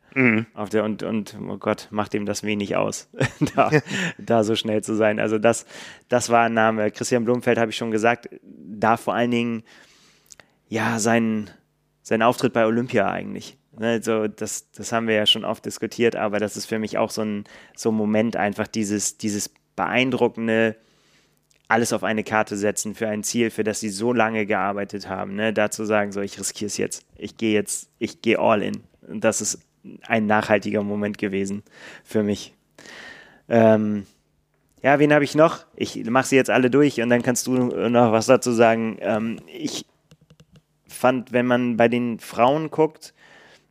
Auf 0.54 0.70
der, 0.70 0.84
und, 0.84 1.04
und, 1.04 1.38
oh 1.50 1.58
Gott, 1.58 1.88
macht 1.92 2.14
ihm 2.14 2.26
das 2.26 2.44
wenig 2.44 2.76
aus, 2.76 3.10
da, 3.56 3.72
da 4.18 4.44
so 4.44 4.56
schnell 4.56 4.84
zu 4.84 4.96
sein. 4.96 5.20
Also 5.20 5.40
das, 5.40 5.66
das 6.10 6.30
war 6.30 6.46
ein 6.46 6.54
Name. 6.54 6.92
Christian 6.92 7.26
Blumfeld 7.26 7.58
habe 7.58 7.72
ich 7.72 7.78
schon 7.78 7.92
gesagt, 7.92 8.30
da 8.44 8.98
vor 8.98 9.16
allen 9.16 9.32
Dingen, 9.32 9.64
ja, 10.68 11.00
sein, 11.00 11.50
sein 12.02 12.22
Auftritt 12.22 12.54
bei 12.54 12.66
Olympia 12.66 13.10
eigentlich. 13.10 13.58
Also 13.80 14.28
das, 14.28 14.70
das 14.72 14.92
haben 14.92 15.08
wir 15.08 15.16
ja 15.16 15.26
schon 15.26 15.46
oft 15.46 15.66
diskutiert, 15.66 16.16
aber 16.16 16.40
das 16.40 16.58
ist 16.58 16.68
für 16.68 16.78
mich 16.78 16.98
auch 16.98 17.10
so 17.10 17.24
ein, 17.24 17.46
so 17.76 17.92
ein 17.92 17.96
Moment, 17.96 18.36
einfach 18.36 18.68
dieses, 18.68 19.18
dieses 19.18 19.50
beeindruckende, 19.76 20.76
alles 21.74 21.92
auf 21.92 22.04
eine 22.04 22.24
Karte 22.24 22.56
setzen 22.56 22.94
für 22.94 23.08
ein 23.08 23.24
Ziel, 23.24 23.50
für 23.50 23.64
das 23.64 23.80
sie 23.80 23.90
so 23.90 24.14
lange 24.14 24.46
gearbeitet 24.46 25.10
haben. 25.10 25.36
Ne? 25.36 25.54
Da 25.54 25.72
zu 25.72 25.86
sagen, 25.86 26.12
so 26.12 26.22
ich 26.22 26.40
riskiere 26.40 26.68
es 26.68 26.78
jetzt, 26.78 27.06
ich 27.18 27.36
gehe 27.36 27.54
jetzt, 27.54 27.90
ich 27.98 28.22
gehe 28.22 28.38
all 28.38 28.62
in. 28.62 28.84
Das 29.08 29.42
ist 29.42 29.60
ein 30.08 30.28
nachhaltiger 30.28 30.84
Moment 30.84 31.18
gewesen 31.18 31.64
für 32.04 32.22
mich. 32.22 32.54
Ähm, 33.50 34.06
ja, 34.84 35.00
wen 35.00 35.14
habe 35.14 35.24
ich 35.24 35.34
noch? 35.34 35.66
Ich 35.76 36.06
mache 36.06 36.28
sie 36.28 36.36
jetzt 36.36 36.52
alle 36.52 36.70
durch 36.70 37.02
und 37.02 37.10
dann 37.10 37.24
kannst 37.24 37.48
du 37.48 37.54
noch 37.54 38.12
was 38.12 38.28
dazu 38.28 38.52
sagen. 38.52 38.98
Ähm, 39.02 39.40
ich 39.48 39.86
fand, 40.88 41.32
wenn 41.32 41.48
man 41.48 41.76
bei 41.76 41.88
den 41.88 42.20
Frauen 42.20 42.70
guckt, 42.70 43.16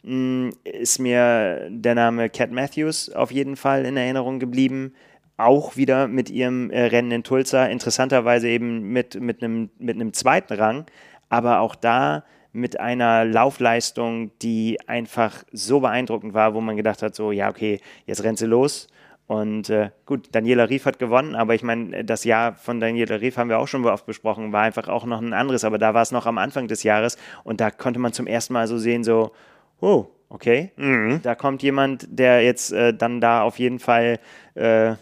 mh, 0.02 0.50
ist 0.64 0.98
mir 0.98 1.68
der 1.70 1.94
Name 1.94 2.28
Cat 2.30 2.50
Matthews 2.50 3.10
auf 3.10 3.30
jeden 3.30 3.56
Fall 3.56 3.84
in 3.84 3.96
Erinnerung 3.96 4.40
geblieben. 4.40 4.92
Auch 5.36 5.76
wieder 5.76 6.08
mit 6.08 6.30
ihrem 6.30 6.70
äh, 6.70 6.84
Rennen 6.84 7.10
in 7.10 7.24
Tulsa, 7.24 7.66
interessanterweise 7.66 8.48
eben 8.48 8.92
mit, 8.92 9.20
mit, 9.20 9.42
einem, 9.42 9.70
mit 9.78 9.96
einem 9.96 10.12
zweiten 10.12 10.54
Rang, 10.54 10.86
aber 11.28 11.60
auch 11.60 11.74
da 11.74 12.24
mit 12.52 12.78
einer 12.78 13.24
Laufleistung, 13.24 14.30
die 14.40 14.78
einfach 14.86 15.42
so 15.52 15.80
beeindruckend 15.80 16.34
war, 16.34 16.54
wo 16.54 16.60
man 16.60 16.76
gedacht 16.76 17.02
hat, 17.02 17.14
so, 17.14 17.32
ja, 17.32 17.48
okay, 17.48 17.80
jetzt 18.06 18.22
rennt 18.22 18.38
sie 18.38 18.46
los. 18.46 18.88
Und 19.26 19.70
äh, 19.70 19.90
gut, 20.04 20.28
Daniela 20.32 20.68
Rief 20.68 20.84
hat 20.84 20.98
gewonnen, 20.98 21.34
aber 21.34 21.54
ich 21.54 21.62
meine, 21.62 22.04
das 22.04 22.24
Jahr 22.24 22.54
von 22.54 22.80
Daniela 22.80 23.20
Rief 23.20 23.38
haben 23.38 23.48
wir 23.48 23.58
auch 23.58 23.68
schon 23.68 23.86
oft 23.86 24.04
besprochen, 24.04 24.52
war 24.52 24.62
einfach 24.62 24.88
auch 24.88 25.06
noch 25.06 25.22
ein 25.22 25.32
anderes, 25.32 25.64
aber 25.64 25.78
da 25.78 25.94
war 25.94 26.02
es 26.02 26.12
noch 26.12 26.26
am 26.26 26.36
Anfang 26.36 26.68
des 26.68 26.82
Jahres 26.82 27.16
und 27.42 27.60
da 27.60 27.70
konnte 27.70 27.98
man 27.98 28.12
zum 28.12 28.26
ersten 28.26 28.52
Mal 28.52 28.66
so 28.66 28.76
sehen, 28.76 29.04
so, 29.04 29.32
oh, 29.80 30.08
okay, 30.28 30.72
mhm. 30.76 31.20
da 31.22 31.34
kommt 31.34 31.62
jemand, 31.62 32.06
der 32.10 32.42
jetzt 32.42 32.72
äh, 32.72 32.92
dann 32.92 33.22
da 33.22 33.42
auf 33.42 33.58
jeden 33.58 33.78
Fall 33.78 34.18
äh, 34.54 34.96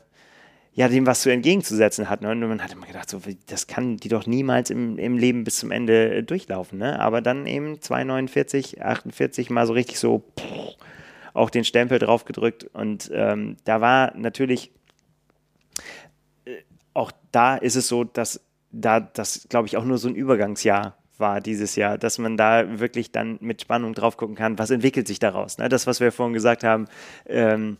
ja, 0.81 0.89
dem 0.89 1.07
was 1.07 1.21
zu 1.21 1.31
entgegenzusetzen 1.31 2.09
hat. 2.09 2.23
Ne? 2.23 2.31
Und 2.31 2.41
man 2.41 2.65
hat 2.65 2.73
immer 2.73 2.87
gedacht, 2.87 3.11
so, 3.11 3.21
das 3.49 3.67
kann 3.67 3.99
die 3.99 4.09
doch 4.09 4.27
niemals 4.27 4.71
im, 4.71 4.97
im 4.97 5.19
Leben 5.19 5.45
bis 5.45 5.59
zum 5.59 5.73
Ende 5.73 6.15
äh, 6.15 6.23
durchlaufen. 6.23 6.79
Ne? 6.79 6.99
Aber 6.99 7.21
dann 7.21 7.47
eben 7.47 7.75
2,49, 7.75 8.81
48 8.81 9.51
mal 9.51 9.67
so 9.67 9.75
richtig 9.75 9.99
so 9.99 10.25
pff, 10.39 10.79
auch 11.35 11.51
den 11.51 11.65
Stempel 11.65 11.99
drauf 11.99 12.25
gedrückt. 12.25 12.65
Und 12.73 13.11
ähm, 13.13 13.59
da 13.65 13.83
war 13.83 14.17
natürlich, 14.17 14.73
äh, 16.47 16.57
auch 16.95 17.13
da 17.31 17.57
ist 17.57 17.77
es 17.77 17.87
so, 17.87 18.05
dass 18.05 18.41
da 18.73 19.01
das, 19.01 19.49
glaube 19.51 19.67
ich, 19.67 19.77
auch 19.77 19.85
nur 19.85 19.99
so 19.99 20.09
ein 20.09 20.15
Übergangsjahr 20.15 20.97
war 21.19 21.43
dieses 21.43 21.77
Jahr, 21.77 21.99
dass 21.99 22.17
man 22.17 22.39
da 22.39 22.81
wirklich 22.81 23.13
dann 23.13 23.37
mit 23.43 23.61
Spannung 23.61 23.93
drauf 23.93 24.17
gucken 24.17 24.35
kann, 24.35 24.59
was 24.59 24.71
entwickelt 24.71 25.07
sich 25.07 25.19
daraus. 25.19 25.59
Ne? 25.59 25.69
Das, 25.69 25.87
was 25.87 26.01
wir 26.01 26.11
vorhin 26.11 26.33
gesagt 26.33 26.65
haben, 26.65 26.89
ähm, 27.27 27.77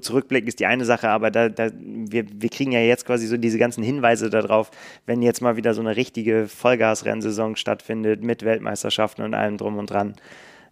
zurückblicken 0.00 0.48
ist 0.48 0.60
die 0.60 0.66
eine 0.66 0.84
Sache, 0.84 1.08
aber 1.08 1.30
da, 1.30 1.48
da, 1.48 1.70
wir, 1.74 2.26
wir 2.30 2.48
kriegen 2.50 2.72
ja 2.72 2.80
jetzt 2.80 3.06
quasi 3.06 3.26
so 3.26 3.36
diese 3.36 3.58
ganzen 3.58 3.82
Hinweise 3.82 4.28
darauf, 4.28 4.70
wenn 5.06 5.22
jetzt 5.22 5.40
mal 5.40 5.56
wieder 5.56 5.72
so 5.74 5.80
eine 5.80 5.96
richtige 5.96 6.48
Vollgasrennsaison 6.48 7.56
stattfindet 7.56 8.22
mit 8.22 8.44
Weltmeisterschaften 8.44 9.24
und 9.24 9.34
allem 9.34 9.56
drum 9.56 9.78
und 9.78 9.88
dran, 9.88 10.16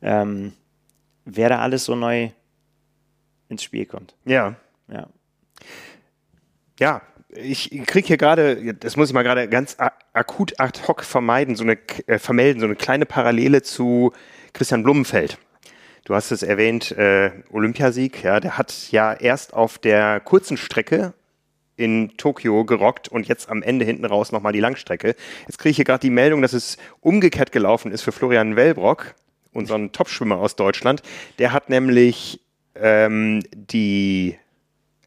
ähm, 0.03 0.53
wer 1.25 1.49
da 1.49 1.61
alles 1.61 1.85
so 1.85 1.95
neu 1.95 2.31
ins 3.49 3.62
Spiel 3.62 3.87
kommt. 3.87 4.15
Ja. 4.25 4.57
Ja. 4.91 5.09
Ja, 6.79 7.03
ich 7.31 7.71
kriege 7.87 8.07
hier 8.07 8.17
gerade, 8.17 8.75
das 8.75 8.97
muss 8.97 9.09
ich 9.09 9.15
mal 9.15 9.23
gerade 9.23 9.49
ganz 9.49 9.77
akut 10.12 10.59
ad 10.61 10.81
hoc 10.87 11.03
vermeiden, 11.03 11.57
so 11.57 11.65
eine 11.65 11.79
äh, 12.07 12.19
vermelden, 12.19 12.61
so 12.61 12.67
eine 12.67 12.77
kleine 12.77 13.07
Parallele 13.07 13.62
zu 13.62 14.12
Christian 14.53 14.83
Blumenfeld. 14.83 15.38
Du 16.09 16.15
hast 16.15 16.31
es 16.31 16.43
erwähnt, 16.43 16.91
äh, 16.93 17.33
Olympiasieg, 17.50 18.25
ja, 18.25 18.41
der 18.41 18.57
hat 18.57 18.91
ja 18.91 19.12
erst 19.12 19.53
auf 19.53 19.77
der 19.77 20.21
kurzen 20.21 20.57
Strecke 20.57 21.12
in 21.77 22.17
Tokio 22.17 22.65
gerockt 22.65 23.09
und 23.09 23.29
jetzt 23.29 23.50
am 23.50 23.62
Ende 23.62 23.85
hinten 23.85 24.07
raus 24.07 24.33
nochmal 24.33 24.55
die 24.55 24.61
Langstrecke. 24.61 25.15
Jetzt 25.47 25.59
kriege 25.59 25.73
ich 25.73 25.77
hier 25.77 25.85
gerade 25.85 26.00
die 26.00 26.09
Meldung, 26.09 26.41
dass 26.41 26.55
es 26.55 26.79
umgekehrt 27.00 27.53
gelaufen 27.53 27.93
ist 27.93 28.00
für 28.00 28.12
Florian 28.12 28.57
Wellbrock, 28.57 29.17
unseren 29.53 29.93
Topschwimmer 29.93 30.38
aus 30.38 30.57
Deutschland. 30.57 31.03
Der 31.38 31.53
hat 31.53 31.69
nämlich 31.69 32.41
ähm, 32.75 33.43
die 33.53 34.38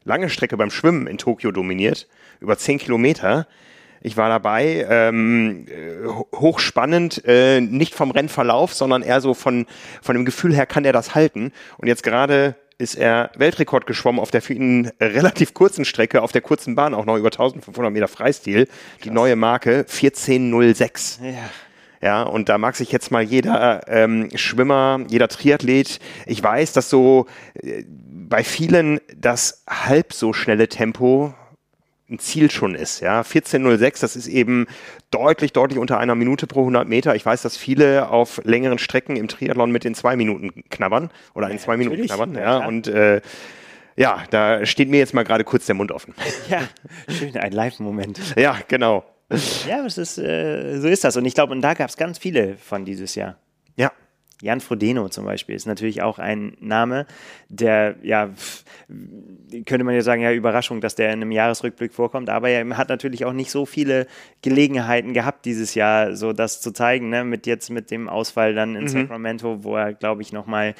lange 0.04 0.30
Strecke 0.30 0.56
beim 0.56 0.70
Schwimmen 0.70 1.08
in 1.08 1.18
Tokio 1.18 1.50
dominiert, 1.50 2.06
über 2.38 2.56
10 2.56 2.78
Kilometer. 2.78 3.48
Ich 4.02 4.16
war 4.16 4.28
dabei, 4.28 4.86
ähm, 4.88 5.66
äh, 5.68 6.06
hochspannend, 6.36 7.22
äh, 7.24 7.60
nicht 7.60 7.94
vom 7.94 8.10
Rennverlauf, 8.10 8.74
sondern 8.74 9.02
eher 9.02 9.20
so 9.20 9.34
von, 9.34 9.66
von 10.00 10.16
dem 10.16 10.24
Gefühl 10.24 10.54
her, 10.54 10.66
kann 10.66 10.84
er 10.84 10.92
das 10.92 11.14
halten. 11.14 11.52
Und 11.78 11.88
jetzt 11.88 12.02
gerade 12.02 12.56
ist 12.78 12.96
er 12.96 13.30
Weltrekord 13.36 13.86
geschwommen 13.86 14.20
auf 14.20 14.30
der 14.30 14.42
für 14.42 14.54
ihn 14.54 14.90
relativ 15.00 15.54
kurzen 15.54 15.84
Strecke, 15.84 16.22
auf 16.22 16.32
der 16.32 16.42
kurzen 16.42 16.74
Bahn 16.74 16.94
auch 16.94 17.04
noch 17.04 17.16
über 17.16 17.28
1500 17.28 17.92
Meter 17.92 18.08
Freistil. 18.08 18.66
Krass. 18.66 18.76
Die 19.04 19.10
neue 19.10 19.36
Marke 19.36 19.78
1406. 19.88 21.20
Ja. 21.22 21.50
Ja, 22.04 22.24
und 22.24 22.48
da 22.48 22.58
mag 22.58 22.74
sich 22.74 22.90
jetzt 22.90 23.12
mal 23.12 23.22
jeder 23.22 23.86
ähm, 23.86 24.28
Schwimmer, 24.34 25.04
jeder 25.08 25.28
Triathlet, 25.28 26.00
ich 26.26 26.42
weiß, 26.42 26.72
dass 26.72 26.90
so 26.90 27.26
äh, 27.54 27.84
bei 27.86 28.42
vielen 28.42 29.00
das 29.16 29.62
halb 29.70 30.12
so 30.12 30.32
schnelle 30.32 30.66
Tempo 30.66 31.32
ein 32.12 32.18
Ziel 32.18 32.50
schon 32.50 32.74
ist. 32.74 33.00
Ja, 33.00 33.22
14.06, 33.22 34.00
das 34.00 34.16
ist 34.16 34.28
eben 34.28 34.66
deutlich, 35.10 35.52
deutlich 35.52 35.78
unter 35.78 35.98
einer 35.98 36.14
Minute 36.14 36.46
pro 36.46 36.60
100 36.60 36.86
Meter. 36.86 37.14
Ich 37.16 37.26
weiß, 37.26 37.42
dass 37.42 37.56
viele 37.56 38.10
auf 38.10 38.40
längeren 38.44 38.78
Strecken 38.78 39.16
im 39.16 39.28
Triathlon 39.28 39.72
mit 39.72 39.84
den 39.84 39.94
zwei 39.94 40.16
Minuten 40.16 40.64
knabbern 40.70 41.10
oder 41.34 41.50
in 41.50 41.58
zwei 41.58 41.76
Minuten 41.76 42.06
knabbern. 42.06 42.34
Ja, 42.34 42.60
ja. 42.60 42.66
und 42.66 42.86
äh, 42.88 43.20
ja, 43.96 44.24
da 44.30 44.64
steht 44.64 44.88
mir 44.88 44.98
jetzt 44.98 45.14
mal 45.14 45.24
gerade 45.24 45.44
kurz 45.44 45.66
der 45.66 45.74
Mund 45.74 45.92
offen. 45.92 46.14
Ja, 46.48 46.62
schön, 47.08 47.36
ein 47.36 47.52
Live-Moment. 47.52 48.20
Ja, 48.36 48.58
genau. 48.68 49.04
Ja, 49.66 49.84
es 49.86 49.96
ist, 49.96 50.18
äh, 50.18 50.78
so 50.78 50.88
ist 50.88 51.04
das. 51.04 51.16
Und 51.16 51.24
ich 51.24 51.34
glaube, 51.34 51.52
und 51.52 51.62
da 51.62 51.72
gab 51.74 51.88
es 51.88 51.96
ganz 51.96 52.18
viele 52.18 52.56
von 52.56 52.84
dieses 52.84 53.14
Jahr. 53.14 53.36
Ja, 54.42 54.52
Jan 54.52 54.60
Frodeno 54.60 55.08
zum 55.08 55.24
Beispiel 55.24 55.54
ist 55.54 55.66
natürlich 55.66 56.02
auch 56.02 56.18
ein 56.18 56.56
Name, 56.60 57.06
der, 57.48 57.96
ja, 58.02 58.30
könnte 59.66 59.84
man 59.84 59.94
ja 59.94 60.02
sagen, 60.02 60.20
ja, 60.20 60.32
Überraschung, 60.32 60.80
dass 60.80 60.94
der 60.94 61.08
in 61.08 61.22
einem 61.22 61.32
Jahresrückblick 61.32 61.94
vorkommt, 61.94 62.28
aber 62.28 62.50
er 62.50 62.76
hat 62.76 62.88
natürlich 62.88 63.24
auch 63.24 63.32
nicht 63.32 63.50
so 63.50 63.64
viele 63.64 64.06
Gelegenheiten 64.42 65.14
gehabt 65.14 65.44
dieses 65.44 65.74
Jahr, 65.74 66.16
so 66.16 66.32
das 66.32 66.60
zu 66.60 66.72
zeigen, 66.72 67.08
ne, 67.08 67.24
mit 67.24 67.46
jetzt 67.46 67.70
mit 67.70 67.90
dem 67.90 68.08
Ausfall 68.08 68.54
dann 68.54 68.76
in 68.76 68.82
mhm. 68.82 68.88
Sacramento, 68.88 69.64
wo 69.64 69.76
er, 69.76 69.94
glaube 69.94 70.22
ich, 70.22 70.32
nochmal 70.32 70.74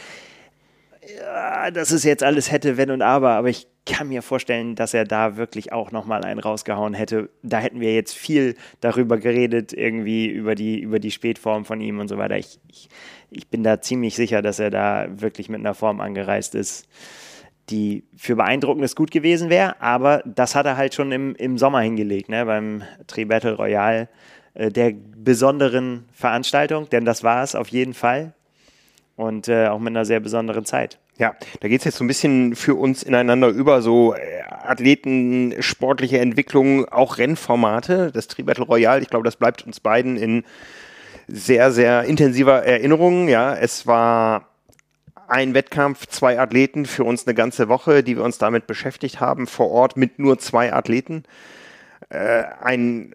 ja, 1.21 1.71
das 1.71 1.91
ist 1.91 2.05
jetzt 2.05 2.23
alles 2.23 2.53
hätte, 2.53 2.77
wenn 2.77 2.91
und 2.91 3.03
aber, 3.03 3.31
aber 3.31 3.49
ich 3.49 3.67
kann 3.85 4.09
mir 4.09 4.23
vorstellen, 4.23 4.77
dass 4.77 4.95
er 4.95 5.05
da 5.05 5.37
wirklich 5.37 5.73
auch 5.73 5.91
nochmal 5.91 6.23
einen 6.23 6.39
rausgehauen 6.39 6.95
hätte. 6.95 7.31
Da 7.43 7.59
hätten 7.59 7.81
wir 7.81 7.93
jetzt 7.93 8.15
viel 8.15 8.55
darüber 8.81 9.19
geredet, 9.19 9.73
irgendwie 9.73 10.27
über 10.27 10.55
die, 10.55 10.79
über 10.79 11.01
die 11.01 11.11
Spätform 11.11 11.65
von 11.65 11.81
ihm 11.81 11.99
und 11.99 12.07
so 12.07 12.19
weiter. 12.19 12.37
Ich, 12.37 12.61
ich, 12.69 12.89
ich 13.33 13.49
bin 13.49 13.63
da 13.63 13.81
ziemlich 13.81 14.15
sicher, 14.15 14.43
dass 14.43 14.59
er 14.59 14.71
da 14.71 15.07
wirklich 15.11 15.49
mit 15.49 15.61
einer 15.61 15.75
Form 15.75 16.01
angereist 16.01 16.55
ist, 16.55 16.89
die 17.71 18.05
für 18.17 18.37
beeindruckendes 18.37 18.97
gut 18.97 19.11
gewesen 19.11 19.51
wäre, 19.51 19.81
aber 19.81 20.23
das 20.27 20.55
hat 20.55 20.67
er 20.67 20.77
halt 20.77 20.95
schon 20.95 21.13
im, 21.13 21.35
im 21.37 21.59
Sommer 21.59 21.81
hingelegt, 21.81 22.29
ne, 22.29 22.45
beim 22.45 22.83
Tri 23.07 23.25
Battle 23.25 23.55
Royale 23.55 24.09
äh, 24.55 24.71
der 24.71 24.93
besonderen 25.17 26.05
Veranstaltung, 26.13 26.89
denn 26.91 27.05
das 27.05 27.23
war 27.23 27.43
es 27.43 27.55
auf 27.55 27.69
jeden 27.69 27.95
Fall 27.95 28.35
und 29.17 29.49
äh, 29.49 29.69
auch 29.69 29.79
mit 29.79 29.93
einer 29.93 30.05
sehr 30.05 30.21
besonderen 30.21 30.65
Zeit. 30.65 30.99
Ja, 31.19 31.35
da 31.61 31.69
geht 31.69 31.81
es 31.81 31.85
jetzt 31.85 31.99
so 31.99 32.05
ein 32.05 32.09
bisschen 32.09 32.57
für 32.57 32.75
uns 32.75 33.03
ineinander 33.03 33.49
über, 33.49 33.83
so 33.83 34.15
äh, 34.15 34.43
Athleten, 34.49 35.55
sportliche 35.61 36.19
Entwicklung, 36.19 36.89
auch 36.89 37.19
Rennformate. 37.19 38.11
Das 38.13 38.29
Tri-Battle 38.29 38.65
Royale, 38.65 39.03
ich 39.03 39.09
glaube, 39.09 39.25
das 39.25 39.37
bleibt 39.37 39.65
uns 39.67 39.79
beiden 39.79 40.17
in 40.17 40.45
sehr, 41.29 41.73
sehr 41.73 42.05
intensiver 42.05 42.65
Erinnerung. 42.65 43.29
Ja, 43.29 43.55
es 43.55 43.87
war 43.87 44.49
ein 45.29 45.55
Wettkampf, 45.55 46.07
zwei 46.07 46.39
Athleten 46.39 46.85
für 46.85 47.05
uns 47.05 47.27
eine 47.27 47.35
ganze 47.35 47.69
Woche, 47.69 48.03
die 48.03 48.17
wir 48.17 48.25
uns 48.25 48.39
damit 48.39 48.67
beschäftigt 48.67 49.21
haben, 49.21 49.47
vor 49.47 49.71
Ort 49.71 49.97
mit 49.97 50.19
nur 50.19 50.39
zwei 50.39 50.73
Athleten. 50.73 51.25
Äh, 52.11 52.45
ein 52.61 53.15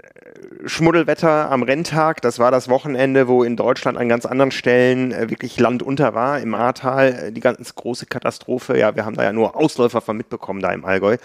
Schmuddelwetter 0.66 1.52
am 1.52 1.64
Renntag. 1.64 2.22
Das 2.22 2.40
war 2.40 2.52
das 2.52 2.70
Wochenende, 2.70 3.28
wo 3.28 3.44
in 3.44 3.56
Deutschland 3.56 3.98
an 3.98 4.10
ganz 4.10 4.26
anderen 4.26 4.52
Stellen 4.52 5.12
äh, 5.12 5.30
wirklich 5.30 5.60
Land 5.60 5.84
unter 5.84 6.14
war. 6.14 6.40
Im 6.40 6.56
Ahrtal 6.56 7.14
äh, 7.14 7.32
die 7.32 7.42
ganz 7.42 7.76
große 7.76 8.08
Katastrophe. 8.08 8.78
Ja, 8.78 8.96
wir 8.96 9.06
haben 9.06 9.16
da 9.16 9.24
ja 9.24 9.34
nur 9.34 9.56
Ausläufer 9.56 10.02
von 10.02 10.18
mitbekommen 10.18 10.62
da 10.62 10.72
im 10.72 10.86
Allgäu. 10.86 11.18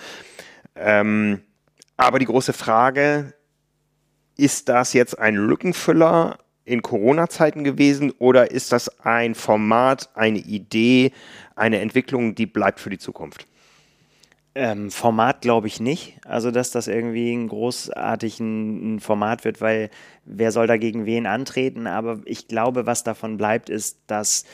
Ähm, 0.76 1.40
aber 1.96 2.18
die 2.18 2.26
große 2.26 2.52
Frage, 2.52 3.32
ist 4.36 4.68
das 4.68 4.92
jetzt 4.92 5.18
ein 5.18 5.36
Lückenfüller 5.36 6.38
in 6.64 6.82
Corona-Zeiten 6.82 7.64
gewesen 7.64 8.12
oder 8.18 8.50
ist 8.50 8.72
das 8.72 9.00
ein 9.00 9.34
Format, 9.34 10.10
eine 10.14 10.38
Idee, 10.38 11.12
eine 11.56 11.80
Entwicklung, 11.80 12.34
die 12.34 12.46
bleibt 12.46 12.80
für 12.80 12.90
die 12.90 12.98
Zukunft? 12.98 13.46
Ähm, 14.54 14.90
Format 14.90 15.40
glaube 15.40 15.66
ich 15.66 15.80
nicht. 15.80 16.18
Also, 16.26 16.50
dass 16.50 16.70
das 16.70 16.86
irgendwie 16.86 17.32
ein 17.32 17.48
großartigen 17.48 19.00
Format 19.00 19.44
wird, 19.44 19.60
weil 19.62 19.88
wer 20.26 20.52
soll 20.52 20.66
dagegen 20.66 21.06
wen 21.06 21.26
antreten? 21.26 21.86
Aber 21.86 22.20
ich 22.26 22.48
glaube, 22.48 22.84
was 22.84 23.02
davon 23.02 23.38
bleibt, 23.38 23.70
ist, 23.70 24.00
dass 24.08 24.44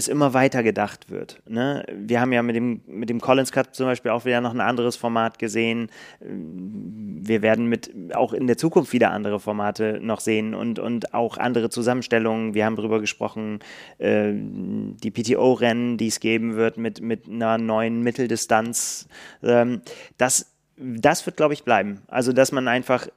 es 0.00 0.08
immer 0.08 0.34
weiter 0.34 0.62
gedacht 0.62 1.10
wird. 1.10 1.40
Ne? 1.48 1.84
Wir 1.94 2.20
haben 2.20 2.32
ja 2.32 2.42
mit 2.42 2.56
dem, 2.56 2.80
mit 2.86 3.08
dem 3.08 3.20
Collins 3.20 3.52
Cup 3.52 3.74
zum 3.74 3.86
Beispiel 3.86 4.10
auch 4.10 4.24
wieder 4.24 4.40
noch 4.40 4.52
ein 4.52 4.60
anderes 4.60 4.96
Format 4.96 5.38
gesehen. 5.38 5.90
Wir 6.20 7.42
werden 7.42 7.66
mit 7.66 7.92
auch 8.14 8.32
in 8.32 8.46
der 8.46 8.56
Zukunft 8.56 8.92
wieder 8.92 9.10
andere 9.10 9.40
Formate 9.40 10.00
noch 10.02 10.20
sehen 10.20 10.54
und, 10.54 10.78
und 10.78 11.14
auch 11.14 11.38
andere 11.38 11.70
Zusammenstellungen. 11.70 12.54
Wir 12.54 12.64
haben 12.64 12.76
darüber 12.76 13.00
gesprochen, 13.00 13.60
äh, 13.98 14.32
die 14.32 15.10
PTO-Rennen, 15.10 15.96
die 15.96 16.08
es 16.08 16.20
geben 16.20 16.56
wird 16.56 16.76
mit, 16.76 17.00
mit 17.00 17.28
einer 17.28 17.58
neuen 17.58 18.02
Mitteldistanz. 18.02 19.08
Ähm, 19.42 19.82
das, 20.18 20.52
das 20.76 21.24
wird, 21.26 21.36
glaube 21.36 21.54
ich, 21.54 21.64
bleiben. 21.64 22.02
Also, 22.08 22.32
dass 22.32 22.52
man 22.52 22.68
einfach 22.68 23.08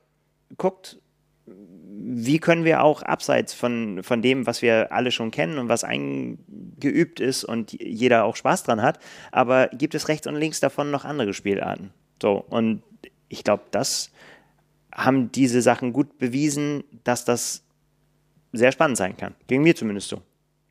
guckt, 0.58 1.00
wie 2.06 2.40
können 2.40 2.66
wir 2.66 2.84
auch 2.84 3.02
abseits 3.02 3.54
von, 3.54 4.04
von 4.04 4.22
dem, 4.22 4.46
was 4.46 4.62
wir 4.62 4.92
alle 4.92 5.12
schon 5.12 5.32
kennen 5.32 5.58
und 5.58 5.70
was 5.70 5.84
eingeübt 5.84 7.20
ist 7.20 7.44
und 7.44 7.72
jeder 7.72 8.26
auch 8.26 8.36
Spaß 8.36 8.64
dran 8.64 8.82
hat, 8.82 9.00
aber 9.32 9.68
gibt 9.70 9.96
es 9.96 10.10
rechts 10.10 10.28
und 10.28 10.36
links 10.36 10.60
davon 10.60 10.92
noch 10.92 11.06
andere 11.06 11.34
Spielarten? 11.34 11.92
So, 12.22 12.44
und 12.50 12.84
ich 13.30 13.44
glaube, 13.44 13.64
das 13.72 14.12
haben 14.94 15.32
diese 15.32 15.62
Sachen 15.62 15.94
gut 15.94 16.18
bewiesen, 16.18 16.84
dass 17.04 17.26
das 17.26 17.64
sehr 18.52 18.72
spannend 18.72 18.98
sein 18.98 19.18
kann. 19.18 19.34
Gegen 19.48 19.64
mir 19.64 19.76
zumindest 19.76 20.10
so. 20.10 20.22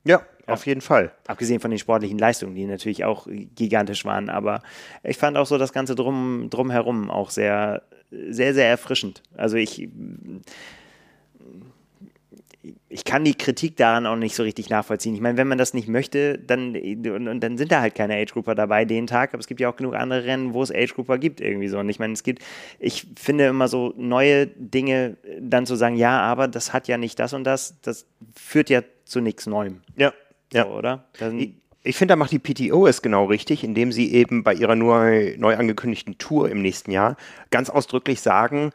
Ja, 0.04 0.22
ja, 0.46 0.54
auf 0.54 0.66
jeden 0.66 0.80
Fall. 0.80 1.12
Abgesehen 1.26 1.60
von 1.60 1.70
den 1.70 1.78
sportlichen 1.78 2.18
Leistungen, 2.18 2.54
die 2.54 2.66
natürlich 2.66 3.04
auch 3.04 3.26
gigantisch 3.54 4.04
waren. 4.04 4.28
Aber 4.28 4.62
ich 5.02 5.16
fand 5.16 5.36
auch 5.36 5.46
so 5.46 5.58
das 5.58 5.72
Ganze 5.72 5.94
drum, 5.94 6.48
drumherum 6.50 7.10
auch 7.10 7.30
sehr, 7.30 7.82
sehr, 8.10 8.54
sehr 8.54 8.68
erfrischend. 8.68 9.22
Also 9.36 9.56
ich 9.56 9.88
ich 12.88 13.04
kann 13.04 13.24
die 13.24 13.34
Kritik 13.34 13.76
daran 13.76 14.06
auch 14.06 14.16
nicht 14.16 14.36
so 14.36 14.42
richtig 14.42 14.70
nachvollziehen. 14.70 15.14
Ich 15.14 15.20
meine, 15.20 15.36
wenn 15.36 15.48
man 15.48 15.58
das 15.58 15.74
nicht 15.74 15.88
möchte, 15.88 16.38
dann, 16.38 16.76
und, 16.76 17.40
dann 17.40 17.58
sind 17.58 17.72
da 17.72 17.80
halt 17.80 17.94
keine 17.94 18.14
Age-Grouper 18.16 18.54
dabei 18.54 18.84
den 18.84 19.06
Tag, 19.06 19.32
aber 19.32 19.40
es 19.40 19.46
gibt 19.46 19.60
ja 19.60 19.68
auch 19.68 19.76
genug 19.76 19.94
andere 19.94 20.24
Rennen, 20.24 20.52
wo 20.52 20.62
es 20.62 20.70
Age-Grouper 20.70 21.18
gibt 21.18 21.40
irgendwie 21.40 21.68
so. 21.68 21.78
Und 21.78 21.88
ich 21.88 21.98
meine, 21.98 22.12
es 22.12 22.22
gibt, 22.22 22.42
ich 22.78 23.06
finde 23.16 23.46
immer 23.46 23.66
so 23.66 23.94
neue 23.96 24.46
Dinge 24.46 25.16
dann 25.40 25.66
zu 25.66 25.74
sagen, 25.74 25.96
ja, 25.96 26.20
aber 26.20 26.46
das 26.46 26.72
hat 26.72 26.86
ja 26.86 26.98
nicht 26.98 27.18
das 27.18 27.32
und 27.32 27.44
das, 27.44 27.80
das 27.82 28.06
führt 28.36 28.70
ja 28.70 28.82
zu 29.04 29.20
nichts 29.20 29.46
Neuem. 29.46 29.80
Ja, 29.96 30.12
ja. 30.52 30.64
So, 30.64 30.70
oder? 30.70 31.04
Dann, 31.18 31.38
ich, 31.40 31.54
ich 31.82 31.96
finde, 31.96 32.12
da 32.12 32.16
macht 32.16 32.30
die 32.30 32.38
PTO 32.38 32.86
es 32.86 33.02
genau 33.02 33.24
richtig, 33.24 33.64
indem 33.64 33.90
sie 33.90 34.12
eben 34.12 34.44
bei 34.44 34.54
ihrer 34.54 34.76
neu, 34.76 35.34
neu 35.36 35.56
angekündigten 35.56 36.18
Tour 36.18 36.48
im 36.48 36.62
nächsten 36.62 36.92
Jahr 36.92 37.16
ganz 37.50 37.70
ausdrücklich 37.70 38.20
sagen, 38.20 38.70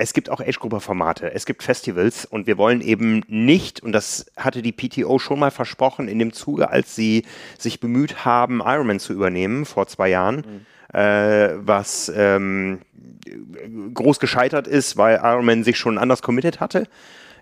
es 0.00 0.14
gibt 0.14 0.30
auch 0.30 0.40
Age-Grupper-Formate, 0.40 1.32
es 1.34 1.44
gibt 1.44 1.62
Festivals 1.62 2.24
und 2.24 2.46
wir 2.46 2.56
wollen 2.56 2.80
eben 2.80 3.22
nicht, 3.28 3.82
und 3.82 3.92
das 3.92 4.26
hatte 4.34 4.62
die 4.62 4.72
PTO 4.72 5.18
schon 5.18 5.38
mal 5.38 5.50
versprochen 5.50 6.08
in 6.08 6.18
dem 6.18 6.32
Zuge, 6.32 6.70
als 6.70 6.96
sie 6.96 7.24
sich 7.58 7.80
bemüht 7.80 8.24
haben, 8.24 8.62
Ironman 8.64 8.98
zu 8.98 9.12
übernehmen 9.12 9.66
vor 9.66 9.86
zwei 9.88 10.08
Jahren, 10.08 10.36
mhm. 10.36 10.98
äh, 10.98 11.50
was 11.66 12.10
ähm, 12.14 12.80
groß 13.92 14.20
gescheitert 14.20 14.66
ist, 14.66 14.96
weil 14.96 15.20
Ironman 15.22 15.64
sich 15.64 15.76
schon 15.76 15.98
anders 15.98 16.22
committed 16.22 16.60
hatte. 16.60 16.86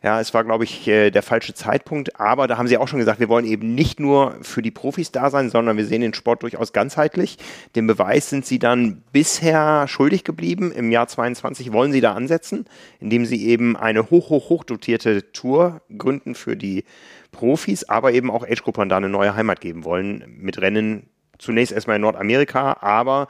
Ja, 0.03 0.21
es 0.21 0.33
war, 0.35 0.45
glaube 0.45 0.65
ich, 0.65 0.87
äh, 0.87 1.11
der 1.11 1.23
falsche 1.23 1.55
Zeitpunkt. 1.55 2.21
Aber 2.21 2.47
da 2.47 2.59
haben 2.59 2.69
sie 2.69 2.79
auch 2.79 2.89
schon 2.89 2.99
gesagt, 2.99 3.21
wir 3.21 3.29
wollen 3.29 3.45
eben 3.45 3.75
nicht 3.75 4.01
nur 4.01 4.37
für 4.43 4.63
die 4.63 4.71
Profis 4.71 5.11
da 5.11 5.31
sein, 5.31 5.51
sondern 5.51 5.77
wir 5.77 5.87
sehen 5.87 6.01
den 6.01 6.15
Sport 6.15 6.43
durchaus 6.43 6.73
ganzheitlich. 6.73 7.39
Den 7.75 7.87
Beweis 7.87 8.31
sind 8.31 8.47
sie 8.47 8.59
dann 8.59 9.03
bisher 9.13 9.87
schuldig 9.89 10.25
geblieben. 10.25 10.73
Im 10.73 10.91
Jahr 10.91 11.09
22 11.09 11.73
wollen 11.73 11.93
sie 11.93 12.01
da 12.01 12.15
ansetzen, 12.15 12.67
indem 13.01 13.27
sie 13.27 13.47
eben 13.47 13.77
eine 13.77 14.11
hoch, 14.11 14.31
hoch, 14.31 14.51
hoch 14.51 14.65
dotierte 14.65 15.33
Tour 15.33 15.83
gründen 15.97 16.35
für 16.35 16.57
die 16.57 16.85
Profis, 17.33 17.85
aber 17.85 18.13
eben 18.13 18.31
auch 18.31 18.45
Age-Gruppern 18.45 18.89
da 18.89 18.97
eine 18.97 19.09
neue 19.09 19.35
Heimat 19.35 19.61
geben 19.61 19.85
wollen 19.85 20.25
mit 20.39 20.61
Rennen 20.61 21.09
zunächst 21.39 21.73
erstmal 21.73 21.97
in 21.97 22.03
Nordamerika, 22.03 22.79
aber 22.81 23.29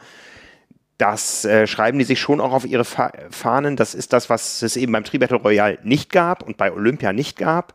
das 0.98 1.44
äh, 1.44 1.66
schreiben 1.66 1.98
die 1.98 2.04
sich 2.04 2.20
schon 2.20 2.40
auch 2.40 2.52
auf 2.52 2.66
ihre 2.66 2.84
Fa 2.84 3.12
Fahnen. 3.30 3.76
Das 3.76 3.94
ist 3.94 4.12
das, 4.12 4.28
was 4.28 4.62
es 4.62 4.76
eben 4.76 4.92
beim 4.92 5.04
Tri-Battle 5.04 5.38
Royale 5.38 5.78
nicht 5.84 6.10
gab 6.10 6.42
und 6.42 6.56
bei 6.56 6.72
Olympia 6.72 7.12
nicht 7.12 7.38
gab. 7.38 7.74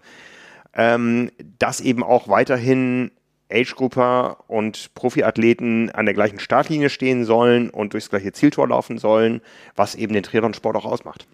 Ähm, 0.76 1.32
dass 1.60 1.82
eben 1.82 2.04
auch 2.04 2.28
weiterhin 2.28 3.12
Age-Grupper 3.52 4.44
und 4.48 4.94
Profiathleten 4.96 5.92
an 5.92 6.06
der 6.06 6.16
gleichen 6.16 6.40
Startlinie 6.40 6.90
stehen 6.90 7.24
sollen 7.24 7.70
und 7.70 7.94
durchs 7.94 8.10
gleiche 8.10 8.32
Zieltor 8.32 8.68
laufen 8.68 8.98
sollen, 8.98 9.42
was 9.76 9.96
eben 9.96 10.14
den 10.14 10.24
Triathlon-Sport 10.24 10.76
auch 10.76 10.86
ausmacht. 10.86 11.28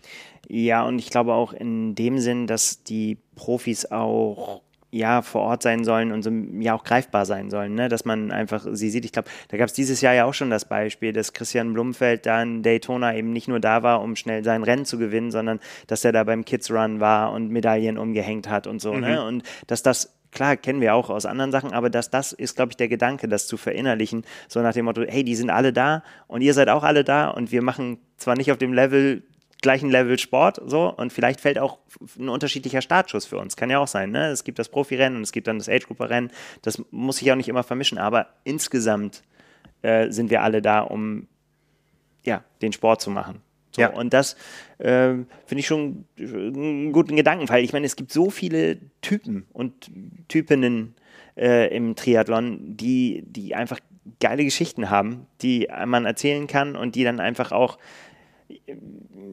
Ja, 0.48 0.84
und 0.84 1.00
ich 1.00 1.10
glaube 1.10 1.34
auch 1.34 1.54
in 1.54 1.96
dem 1.96 2.20
Sinn, 2.20 2.46
dass 2.46 2.84
die 2.84 3.18
Profis 3.36 3.86
auch 3.86 4.62
ja 4.92 5.22
vor 5.22 5.42
Ort 5.42 5.64
sein 5.64 5.84
sollen 5.84 6.12
und 6.12 6.24
so 6.24 6.32
ja 6.60 6.74
auch 6.74 6.84
greifbar 6.84 7.26
sein 7.26 7.50
sollen, 7.50 7.76
ne? 7.76 7.90
dass 7.90 8.06
man 8.06 8.32
einfach 8.32 8.66
sie 8.72 8.90
sieht. 8.90 9.06
Ich 9.06 9.12
glaube, 9.12 9.30
da 9.50 9.58
gab 9.58 9.68
es 9.68 9.74
dieses 9.74 10.02
Jahr 10.02 10.14
ja 10.14 10.26
auch 10.26 10.34
schon 10.34 10.50
das 10.50 10.66
Beispiel, 10.66 11.14
dass 11.14 11.34
Christian 11.34 11.74
Blumfeld 11.74 12.26
da 12.26 12.42
in 12.42 12.64
Daytona 12.64 13.16
eben 13.16 13.32
nicht 13.32 13.48
nur 13.48 13.60
da 13.60 13.84
war, 13.84 14.02
um 14.02 14.16
schnell 14.16 14.44
sein 14.44 14.64
Rennen 14.64 14.86
zu 14.86 14.98
gewinnen, 14.98 15.32
sondern 15.32 15.60
dass 15.88 16.04
er 16.04 16.12
da 16.12 16.24
beim 16.24 16.46
Kids 16.46 16.72
Run 16.72 17.00
war 17.00 17.32
und 17.32 17.52
Medaillen 17.52 17.98
umgehängt 17.98 18.50
hat 18.50 18.68
und 18.68 18.82
so. 18.82 18.94
Ne? 18.94 18.98
Mhm. 18.98 19.14
Ne? 19.14 19.26
Und 19.26 19.44
dass 19.68 19.84
das 19.84 20.16
klar, 20.32 20.58
kennen 20.58 20.82
wir 20.82 20.96
auch 20.96 21.10
aus 21.10 21.26
anderen 21.26 21.52
Sachen, 21.52 21.74
aber 21.74 21.90
dass 21.90 22.10
das 22.10 22.34
ist, 22.34 22.56
glaube 22.56 22.72
ich, 22.72 22.78
der 22.78 22.88
Gedanke, 22.88 23.28
das 23.28 23.48
zu 23.48 23.58
verinnerlichen, 23.58 24.24
so 24.48 24.62
nach 24.62 24.74
dem 24.74 24.86
Motto, 24.86 25.04
hey, 25.08 25.24
die 25.24 25.36
sind 25.36 25.50
alle 25.50 25.74
da 25.74 26.04
und 26.28 26.42
ihr 26.42 26.54
seid 26.54 26.70
auch 26.70 26.84
alle 26.84 27.04
da 27.04 27.30
und 27.30 27.52
wir 27.52 27.62
machen 27.62 27.98
zwar 28.18 28.36
nicht 28.36 28.52
auf 28.52 28.58
dem 28.58 28.74
Level 28.74 29.24
gleichen 29.62 29.90
Level 29.90 30.18
Sport 30.18 30.62
so 30.66 30.90
und 30.90 31.12
vielleicht 31.12 31.42
fällt 31.42 31.60
auch 31.60 31.80
ein 32.18 32.30
unterschiedlicher 32.30 32.82
Startschuss 32.82 33.26
für 33.26 33.38
uns. 33.38 33.56
Kann 33.56 33.70
ja 33.70 33.80
auch 33.80 33.88
sein. 33.88 34.12
Ne? 34.12 34.28
Es 34.28 34.44
gibt 34.44 34.60
das 34.60 34.70
Profirennen 34.70 35.18
und 35.18 35.24
es 35.24 35.32
gibt 35.32 35.48
dann 35.48 35.58
das 35.58 35.70
Age-Grupper-Rennen. 35.70 36.32
Das 36.62 36.82
muss 36.92 37.18
sich 37.18 37.32
auch 37.32 37.36
nicht 37.36 37.50
immer 37.50 37.64
vermischen, 37.64 37.98
aber 37.98 38.28
insgesamt 38.44 39.24
äh, 39.82 40.10
sind 40.12 40.30
wir 40.30 40.44
alle 40.44 40.62
da, 40.62 40.82
um 40.82 41.28
ja, 42.24 42.44
den 42.62 42.74
Sport 42.74 43.02
zu 43.02 43.10
machen. 43.10 43.42
So, 43.72 43.82
ja. 43.82 43.90
Und 43.90 44.14
das 44.14 44.36
äh, 44.80 45.14
finde 45.46 45.60
ich 45.60 45.68
schon 45.68 46.06
einen 46.18 46.92
guten 46.92 47.16
Gedanken, 47.16 47.48
weil 47.50 47.64
ich 47.64 47.74
meine, 47.74 47.86
es 47.86 47.96
gibt 47.96 48.12
so 48.12 48.30
viele 48.30 48.78
Typen 49.02 49.46
und 49.54 49.92
Typinnen 50.28 50.96
äh, 51.38 51.76
im 51.76 51.96
Triathlon, 51.96 52.78
die, 52.78 53.24
die 53.28 53.56
einfach 53.56 53.80
geile 54.20 54.44
Geschichten 54.44 54.90
haben, 54.90 55.28
die 55.42 55.68
man 55.86 56.06
erzählen 56.06 56.48
kann 56.48 56.76
und 56.76 56.96
die 56.96 57.04
dann 57.04 57.20
einfach 57.20 57.52
auch 57.52 57.78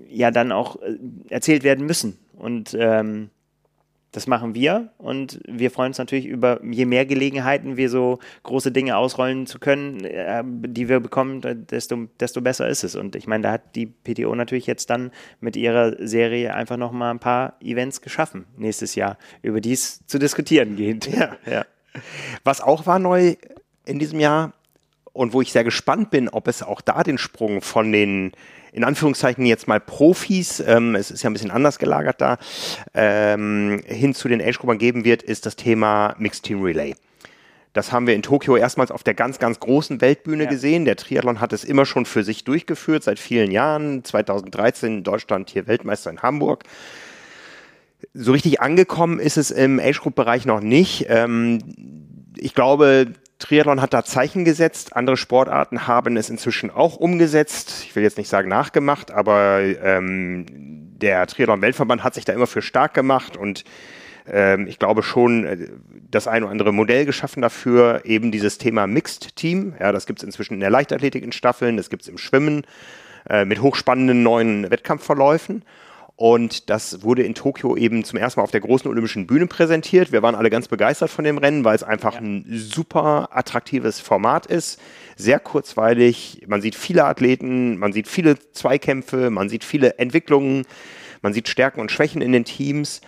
ja 0.08 0.30
dann 0.30 0.52
auch 0.52 0.80
äh, 0.82 0.96
erzählt 1.28 1.62
werden 1.64 1.86
müssen. 1.86 2.18
Und 2.34 2.76
ähm, 2.78 3.30
das 4.16 4.26
machen 4.26 4.54
wir 4.54 4.92
und 4.96 5.40
wir 5.46 5.70
freuen 5.70 5.88
uns 5.88 5.98
natürlich 5.98 6.24
über 6.24 6.64
je 6.64 6.86
mehr 6.86 7.04
Gelegenheiten 7.04 7.76
wir 7.76 7.90
so 7.90 8.18
große 8.44 8.72
Dinge 8.72 8.96
ausrollen 8.96 9.46
zu 9.46 9.58
können, 9.58 10.04
äh, 10.04 10.42
die 10.46 10.88
wir 10.88 11.00
bekommen, 11.00 11.42
desto, 11.42 12.06
desto 12.18 12.40
besser 12.40 12.66
ist 12.66 12.82
es. 12.82 12.94
Und 12.94 13.14
ich 13.14 13.26
meine, 13.26 13.42
da 13.42 13.52
hat 13.52 13.76
die 13.76 13.84
PTO 13.84 14.34
natürlich 14.34 14.66
jetzt 14.66 14.88
dann 14.88 15.10
mit 15.40 15.54
ihrer 15.54 15.96
Serie 15.98 16.54
einfach 16.54 16.78
nochmal 16.78 17.10
ein 17.10 17.18
paar 17.18 17.58
Events 17.60 18.00
geschaffen 18.00 18.46
nächstes 18.56 18.94
Jahr, 18.94 19.18
über 19.42 19.60
die 19.60 19.72
es 19.72 20.06
zu 20.06 20.18
diskutieren 20.18 20.76
geht. 20.76 21.06
Ja, 21.16 21.36
ja. 21.44 21.66
Was 22.42 22.60
auch 22.60 22.86
war 22.86 22.98
neu 22.98 23.36
in 23.84 23.98
diesem 23.98 24.20
Jahr 24.20 24.52
und 25.12 25.32
wo 25.32 25.40
ich 25.40 25.52
sehr 25.52 25.64
gespannt 25.64 26.10
bin, 26.10 26.28
ob 26.28 26.48
es 26.48 26.62
auch 26.62 26.80
da 26.80 27.02
den 27.02 27.18
Sprung 27.18 27.60
von 27.60 27.92
den 27.92 28.32
in 28.76 28.84
Anführungszeichen 28.84 29.46
jetzt 29.46 29.68
mal 29.68 29.80
Profis, 29.80 30.60
ähm, 30.60 30.94
es 30.96 31.10
ist 31.10 31.22
ja 31.22 31.30
ein 31.30 31.32
bisschen 31.32 31.50
anders 31.50 31.78
gelagert 31.78 32.20
da, 32.20 32.36
ähm, 32.92 33.82
hin 33.86 34.14
zu 34.14 34.28
den 34.28 34.42
Age-Gruppern 34.42 34.76
geben 34.76 35.06
wird, 35.06 35.22
ist 35.22 35.46
das 35.46 35.56
Thema 35.56 36.14
Mixed 36.18 36.44
Team 36.44 36.62
Relay. 36.62 36.94
Das 37.72 37.90
haben 37.90 38.06
wir 38.06 38.14
in 38.14 38.20
Tokio 38.20 38.54
erstmals 38.54 38.90
auf 38.90 39.02
der 39.02 39.14
ganz, 39.14 39.38
ganz 39.38 39.60
großen 39.60 40.02
Weltbühne 40.02 40.44
ja. 40.44 40.50
gesehen. 40.50 40.84
Der 40.84 40.96
Triathlon 40.96 41.40
hat 41.40 41.54
es 41.54 41.64
immer 41.64 41.86
schon 41.86 42.04
für 42.04 42.22
sich 42.22 42.44
durchgeführt, 42.44 43.02
seit 43.02 43.18
vielen 43.18 43.50
Jahren. 43.50 44.04
2013 44.04 44.98
in 44.98 45.04
Deutschland 45.04 45.48
hier 45.48 45.66
Weltmeister 45.66 46.10
in 46.10 46.20
Hamburg. 46.20 46.64
So 48.12 48.32
richtig 48.32 48.60
angekommen 48.60 49.20
ist 49.20 49.38
es 49.38 49.50
im 49.50 49.80
Age-Group-Bereich 49.80 50.44
noch 50.44 50.60
nicht. 50.60 51.06
Ähm, 51.08 51.60
ich 52.36 52.54
glaube, 52.54 53.14
Triathlon 53.38 53.82
hat 53.82 53.92
da 53.92 54.04
Zeichen 54.04 54.44
gesetzt. 54.44 54.96
Andere 54.96 55.16
Sportarten 55.16 55.86
haben 55.86 56.16
es 56.16 56.30
inzwischen 56.30 56.70
auch 56.70 56.96
umgesetzt. 56.96 57.84
Ich 57.84 57.94
will 57.94 58.02
jetzt 58.02 58.16
nicht 58.16 58.28
sagen 58.28 58.48
nachgemacht, 58.48 59.10
aber 59.10 59.60
ähm, 59.60 60.46
der 60.48 61.26
Triathlon-Weltverband 61.26 62.02
hat 62.02 62.14
sich 62.14 62.24
da 62.24 62.32
immer 62.32 62.46
für 62.46 62.62
stark 62.62 62.94
gemacht 62.94 63.36
und 63.36 63.64
ähm, 64.26 64.66
ich 64.66 64.78
glaube 64.78 65.02
schon 65.02 65.44
äh, 65.44 65.68
das 66.10 66.26
ein 66.28 66.42
oder 66.42 66.52
andere 66.52 66.72
Modell 66.72 67.04
geschaffen 67.04 67.42
dafür, 67.42 68.02
eben 68.04 68.32
dieses 68.32 68.58
Thema 68.58 68.86
Mixed 68.86 69.36
Team. 69.36 69.74
Ja, 69.78 69.92
das 69.92 70.06
gibt 70.06 70.20
es 70.20 70.24
inzwischen 70.24 70.54
in 70.54 70.60
der 70.60 70.70
Leichtathletik 70.70 71.22
in 71.22 71.32
Staffeln, 71.32 71.76
das 71.76 71.90
gibt 71.90 72.02
es 72.02 72.08
im 72.08 72.18
Schwimmen 72.18 72.64
äh, 73.28 73.44
mit 73.44 73.60
hochspannenden 73.60 74.22
neuen 74.22 74.70
Wettkampfverläufen. 74.70 75.62
Und 76.18 76.70
das 76.70 77.02
wurde 77.02 77.22
in 77.24 77.34
Tokio 77.34 77.76
eben 77.76 78.02
zum 78.02 78.18
ersten 78.18 78.40
Mal 78.40 78.44
auf 78.44 78.50
der 78.50 78.62
großen 78.62 78.90
olympischen 78.90 79.26
Bühne 79.26 79.46
präsentiert. 79.46 80.12
Wir 80.12 80.22
waren 80.22 80.34
alle 80.34 80.48
ganz 80.48 80.66
begeistert 80.66 81.10
von 81.10 81.24
dem 81.24 81.36
Rennen, 81.36 81.62
weil 81.62 81.76
es 81.76 81.82
einfach 81.82 82.14
ja. 82.14 82.20
ein 82.20 82.46
super 82.48 83.28
attraktives 83.32 84.00
Format 84.00 84.46
ist. 84.46 84.80
Sehr 85.16 85.38
kurzweilig. 85.38 86.44
Man 86.46 86.62
sieht 86.62 86.74
viele 86.74 87.04
Athleten, 87.04 87.76
man 87.76 87.92
sieht 87.92 88.08
viele 88.08 88.38
Zweikämpfe, 88.52 89.28
man 89.28 89.50
sieht 89.50 89.62
viele 89.62 89.98
Entwicklungen, 89.98 90.64
man 91.20 91.34
sieht 91.34 91.48
Stärken 91.48 91.80
und 91.80 91.92
Schwächen 91.92 92.22
in 92.22 92.32
den 92.32 92.46
Teams. 92.46 93.02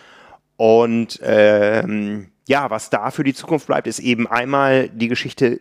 Und 0.59 1.19
ähm, 1.23 2.29
ja, 2.47 2.69
was 2.69 2.91
da 2.91 3.11
für 3.11 3.25
die 3.25 3.35
Zukunft 3.35 3.69
bleibt, 3.69 3.87
ist 3.87 4.01
eben 4.01 4.27
einmal 4.27 4.91
die 4.91 5.09
Geschichte, 5.09 5.59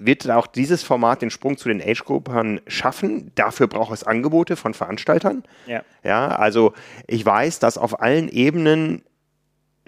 wird 0.00 0.28
auch 0.30 0.46
dieses 0.46 0.82
Format 0.82 1.22
den 1.22 1.30
Sprung 1.30 1.56
zu 1.56 1.68
den 1.68 1.80
Age-Gruppern 1.80 2.60
schaffen? 2.66 3.30
Dafür 3.34 3.68
braucht 3.68 3.92
es 3.92 4.04
Angebote 4.04 4.56
von 4.56 4.74
Veranstaltern. 4.74 5.44
Ja. 5.66 5.82
ja, 6.02 6.28
also 6.28 6.72
ich 7.06 7.24
weiß, 7.24 7.58
dass 7.58 7.78
auf 7.78 8.00
allen 8.00 8.28
Ebenen 8.28 9.02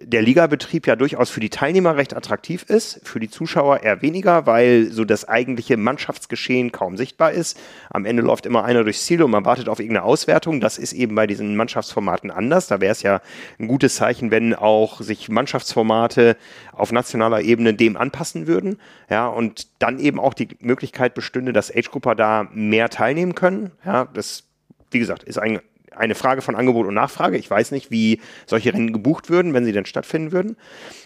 der 0.00 0.22
Ligabetrieb 0.22 0.86
ja 0.86 0.96
durchaus 0.96 1.30
für 1.30 1.40
die 1.40 1.50
Teilnehmer 1.50 1.96
recht 1.96 2.16
attraktiv 2.16 2.64
ist, 2.64 3.00
für 3.04 3.20
die 3.20 3.28
Zuschauer 3.28 3.82
eher 3.82 4.02
weniger, 4.02 4.46
weil 4.46 4.90
so 4.90 5.04
das 5.04 5.28
eigentliche 5.28 5.76
Mannschaftsgeschehen 5.76 6.72
kaum 6.72 6.96
sichtbar 6.96 7.32
ist. 7.32 7.60
Am 7.90 8.04
Ende 8.04 8.22
läuft 8.22 8.46
immer 8.46 8.64
einer 8.64 8.84
durchs 8.84 9.04
Ziel 9.04 9.22
und 9.22 9.30
man 9.30 9.44
wartet 9.44 9.68
auf 9.68 9.80
irgendeine 9.80 10.04
Auswertung. 10.04 10.60
Das 10.60 10.78
ist 10.78 10.92
eben 10.92 11.14
bei 11.14 11.26
diesen 11.26 11.56
Mannschaftsformaten 11.56 12.30
anders. 12.30 12.66
Da 12.66 12.80
wäre 12.80 12.92
es 12.92 13.02
ja 13.02 13.20
ein 13.58 13.68
gutes 13.68 13.96
Zeichen, 13.96 14.30
wenn 14.30 14.54
auch 14.54 15.00
sich 15.00 15.28
Mannschaftsformate 15.28 16.36
auf 16.72 16.90
nationaler 16.90 17.42
Ebene 17.42 17.74
dem 17.74 17.96
anpassen 17.96 18.46
würden. 18.46 18.78
Ja, 19.10 19.28
und 19.28 19.68
dann 19.78 19.98
eben 19.98 20.18
auch 20.18 20.34
die 20.34 20.48
Möglichkeit 20.60 21.14
bestünde, 21.14 21.52
dass 21.52 21.74
Age-Grupper 21.74 22.14
da 22.14 22.48
mehr 22.52 22.88
teilnehmen 22.88 23.34
können. 23.34 23.72
Ja, 23.84 24.06
das, 24.12 24.44
wie 24.90 24.98
gesagt, 24.98 25.22
ist 25.22 25.38
ein 25.38 25.60
eine 25.96 26.14
Frage 26.14 26.42
von 26.42 26.56
Angebot 26.56 26.86
und 26.86 26.94
Nachfrage. 26.94 27.36
Ich 27.36 27.50
weiß 27.50 27.70
nicht, 27.72 27.90
wie 27.90 28.20
solche 28.46 28.72
Rennen 28.72 28.92
gebucht 28.92 29.30
würden, 29.30 29.54
wenn 29.54 29.64
sie 29.64 29.72
denn 29.72 29.86
stattfinden 29.86 30.32
würden. 30.32 30.56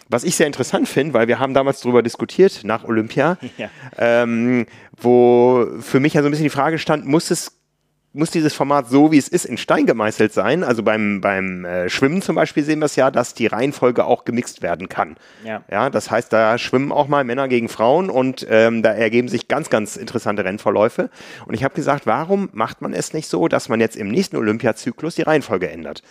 Was 0.09 0.23
ich 0.23 0.35
sehr 0.35 0.47
interessant 0.47 0.87
finde, 0.87 1.13
weil 1.13 1.27
wir 1.27 1.39
haben 1.39 1.53
damals 1.53 1.81
darüber 1.81 2.01
diskutiert 2.01 2.61
nach 2.63 2.83
Olympia, 2.83 3.37
ja. 3.57 3.69
ähm, 3.97 4.65
wo 4.99 5.67
für 5.79 5.99
mich 5.99 6.13
ja 6.13 6.21
so 6.21 6.27
ein 6.27 6.31
bisschen 6.31 6.45
die 6.45 6.49
Frage 6.49 6.79
stand, 6.79 7.05
muss 7.05 7.31
es 7.31 7.56
muss 8.13 8.31
dieses 8.31 8.53
Format 8.53 8.89
so, 8.89 9.11
wie 9.11 9.17
es 9.17 9.27
ist, 9.27 9.45
in 9.45 9.57
Stein 9.57 9.85
gemeißelt 9.85 10.33
sein. 10.33 10.63
Also 10.63 10.81
beim, 10.81 11.21
beim 11.21 11.65
äh, 11.65 11.89
Schwimmen 11.89 12.21
zum 12.21 12.35
Beispiel 12.35 12.63
sehen 12.63 12.79
wir 12.79 12.85
es 12.85 12.95
ja, 12.95 13.11
dass 13.11 13.33
die 13.33 13.47
Reihenfolge 13.47 14.05
auch 14.05 14.25
gemixt 14.25 14.61
werden 14.61 14.89
kann. 14.89 15.17
Ja. 15.43 15.61
ja 15.69 15.89
das 15.89 16.09
heißt, 16.09 16.33
da 16.33 16.57
schwimmen 16.57 16.91
auch 16.91 17.07
mal 17.07 17.23
Männer 17.23 17.47
gegen 17.47 17.69
Frauen 17.69 18.09
und 18.09 18.45
ähm, 18.49 18.81
da 18.81 18.91
ergeben 18.91 19.27
sich 19.27 19.47
ganz, 19.47 19.69
ganz 19.69 19.97
interessante 19.97 20.43
Rennverläufe. 20.43 21.09
Und 21.45 21.53
ich 21.53 21.63
habe 21.63 21.75
gesagt, 21.75 22.07
warum 22.07 22.49
macht 22.53 22.81
man 22.81 22.93
es 22.93 23.13
nicht 23.13 23.27
so, 23.27 23.47
dass 23.47 23.69
man 23.69 23.79
jetzt 23.79 23.95
im 23.95 24.07
nächsten 24.07 24.37
Olympiazyklus 24.37 25.15
die 25.15 25.23
Reihenfolge 25.23 25.69
ändert? 25.69 26.01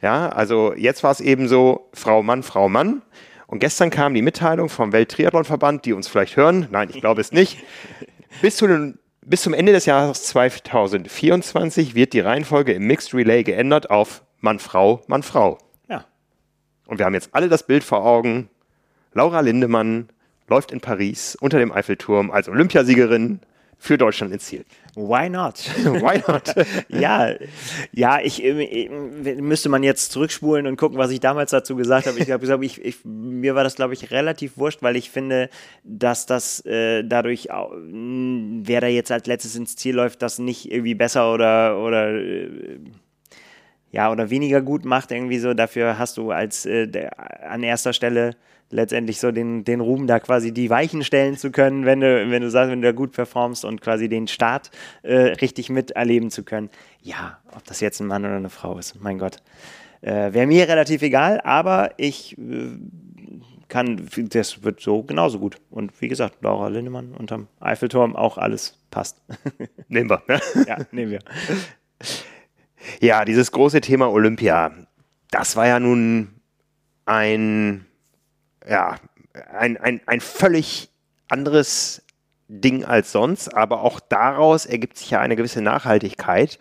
Ja, 0.00 0.30
also 0.30 0.74
jetzt 0.74 1.02
war 1.02 1.12
es 1.12 1.20
eben 1.20 1.48
so, 1.48 1.88
Frau, 1.92 2.22
Mann, 2.22 2.42
Frau, 2.42 2.68
Mann. 2.68 3.02
Und 3.46 3.58
gestern 3.58 3.90
kam 3.90 4.14
die 4.14 4.22
Mitteilung 4.22 4.70
vom 4.70 4.92
Welttriathlonverband, 4.92 5.84
die 5.84 5.92
uns 5.92 6.08
vielleicht 6.08 6.36
hören. 6.36 6.68
Nein, 6.70 6.88
ich 6.90 7.00
glaube 7.00 7.20
es 7.20 7.32
nicht. 7.32 7.58
Bis 8.40 8.56
zu 8.56 8.66
den 8.66 8.98
bis 9.24 9.42
zum 9.42 9.54
Ende 9.54 9.72
des 9.72 9.86
Jahres 9.86 10.24
2024 10.24 11.94
wird 11.94 12.12
die 12.12 12.20
Reihenfolge 12.20 12.72
im 12.72 12.86
Mixed 12.86 13.14
Relay 13.14 13.42
geändert 13.44 13.90
auf 13.90 14.24
Mann, 14.40 14.58
Frau, 14.58 15.02
Mann, 15.06 15.22
Frau. 15.22 15.58
Ja. 15.88 16.04
Und 16.86 16.98
wir 16.98 17.06
haben 17.06 17.14
jetzt 17.14 17.30
alle 17.32 17.48
das 17.48 17.66
Bild 17.66 17.84
vor 17.84 18.04
Augen. 18.04 18.50
Laura 19.12 19.40
Lindemann 19.40 20.08
läuft 20.48 20.72
in 20.72 20.80
Paris 20.80 21.36
unter 21.40 21.58
dem 21.58 21.72
Eiffelturm 21.72 22.30
als 22.30 22.48
Olympiasiegerin 22.48 23.40
für 23.82 23.98
Deutschland 23.98 24.32
ins 24.32 24.44
Ziel. 24.44 24.64
Why 24.94 25.28
not? 25.28 25.58
Why 25.84 26.22
not? 26.28 26.54
ja, 26.88 27.34
ja, 27.90 28.20
ich, 28.20 28.44
ich, 28.44 28.90
äh, 28.90 29.34
müsste 29.40 29.68
man 29.68 29.82
jetzt 29.82 30.12
zurückspulen 30.12 30.68
und 30.68 30.76
gucken, 30.76 30.98
was 30.98 31.10
ich 31.10 31.18
damals 31.18 31.50
dazu 31.50 31.74
gesagt 31.74 32.06
habe. 32.06 32.16
Ich 32.16 32.26
glaube, 32.26 32.64
ich, 32.64 32.80
ich, 32.80 33.04
mir 33.04 33.56
war 33.56 33.64
das, 33.64 33.74
glaube 33.74 33.94
ich, 33.94 34.12
relativ 34.12 34.56
wurscht, 34.56 34.82
weil 34.82 34.94
ich 34.94 35.10
finde, 35.10 35.50
dass 35.82 36.26
das 36.26 36.64
äh, 36.64 37.02
dadurch, 37.02 37.48
wer 37.50 38.80
da 38.80 38.86
jetzt 38.86 39.10
als 39.10 39.26
letztes 39.26 39.56
ins 39.56 39.74
Ziel 39.74 39.96
läuft, 39.96 40.22
das 40.22 40.38
nicht 40.38 40.70
irgendwie 40.70 40.94
besser 40.94 41.34
oder, 41.34 41.76
oder 41.80 42.14
äh, 42.14 42.78
ja, 43.90 44.12
oder 44.12 44.30
weniger 44.30 44.62
gut 44.62 44.84
macht, 44.84 45.10
irgendwie 45.10 45.40
so. 45.40 45.54
Dafür 45.54 45.98
hast 45.98 46.18
du 46.18 46.30
als 46.30 46.66
äh, 46.66 46.86
der, 46.86 47.50
an 47.50 47.64
erster 47.64 47.92
Stelle 47.92 48.36
letztendlich 48.72 49.20
so 49.20 49.30
den, 49.30 49.64
den 49.64 49.80
Ruhm, 49.80 50.06
da 50.06 50.18
quasi 50.18 50.52
die 50.52 50.70
Weichen 50.70 51.04
stellen 51.04 51.36
zu 51.36 51.52
können, 51.52 51.84
wenn 51.84 52.00
du, 52.00 52.30
wenn 52.30 52.42
du 52.42 52.50
sagst, 52.50 52.70
wenn 52.70 52.82
du 52.82 52.88
da 52.88 52.92
gut 52.92 53.12
performst 53.12 53.64
und 53.64 53.80
quasi 53.80 54.08
den 54.08 54.26
Start 54.26 54.70
äh, 55.02 55.14
richtig 55.14 55.70
miterleben 55.70 56.30
zu 56.30 56.42
können. 56.42 56.70
Ja, 57.02 57.38
ob 57.54 57.64
das 57.64 57.80
jetzt 57.80 58.00
ein 58.00 58.06
Mann 58.06 58.24
oder 58.24 58.36
eine 58.36 58.50
Frau 58.50 58.78
ist, 58.78 59.00
mein 59.00 59.18
Gott. 59.18 59.36
Äh, 60.00 60.32
Wäre 60.32 60.46
mir 60.46 60.68
relativ 60.68 61.02
egal, 61.02 61.40
aber 61.42 61.92
ich 61.98 62.36
äh, 62.38 62.70
kann, 63.68 64.08
das 64.16 64.64
wird 64.64 64.80
so 64.80 65.02
genauso 65.02 65.38
gut. 65.38 65.58
Und 65.70 66.00
wie 66.00 66.08
gesagt, 66.08 66.42
Laura 66.42 66.68
Lindemann 66.68 67.12
unterm 67.12 67.48
Eiffelturm, 67.60 68.16
auch 68.16 68.36
alles 68.38 68.78
passt. 68.90 69.22
Nehmen 69.88 70.10
wir. 70.10 70.22
ja, 70.66 70.78
nehmen 70.90 71.12
wir. 71.12 71.20
Ja, 73.00 73.24
dieses 73.24 73.52
große 73.52 73.80
Thema 73.80 74.10
Olympia, 74.10 74.72
das 75.30 75.56
war 75.56 75.66
ja 75.66 75.78
nun 75.78 76.34
ein 77.06 77.86
ja, 78.68 78.96
ein, 79.52 79.76
ein, 79.76 80.00
ein 80.06 80.20
völlig 80.20 80.90
anderes 81.28 82.02
Ding 82.48 82.84
als 82.84 83.12
sonst, 83.12 83.54
aber 83.54 83.82
auch 83.82 84.00
daraus 84.00 84.66
ergibt 84.66 84.98
sich 84.98 85.10
ja 85.10 85.20
eine 85.20 85.36
gewisse 85.36 85.62
Nachhaltigkeit. 85.62 86.58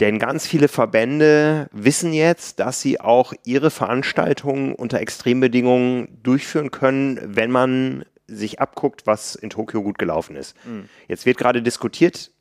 Denn 0.00 0.18
ganz 0.18 0.46
viele 0.46 0.68
Verbände 0.68 1.68
wissen 1.72 2.12
jetzt, 2.14 2.58
dass 2.58 2.80
sie 2.80 3.00
auch 3.00 3.34
ihre 3.44 3.70
Veranstaltungen 3.70 4.74
unter 4.74 4.98
Extrembedingungen 4.98 6.18
durchführen 6.22 6.70
können, 6.70 7.20
wenn 7.22 7.50
man 7.50 8.04
sich 8.26 8.60
abguckt, 8.60 9.06
was 9.06 9.34
in 9.34 9.50
Tokio 9.50 9.82
gut 9.82 9.98
gelaufen 9.98 10.36
ist. 10.36 10.56
Mhm. 10.64 10.88
Jetzt 11.06 11.26
wird 11.26 11.36
gerade 11.36 11.62
diskutiert, 11.62 12.32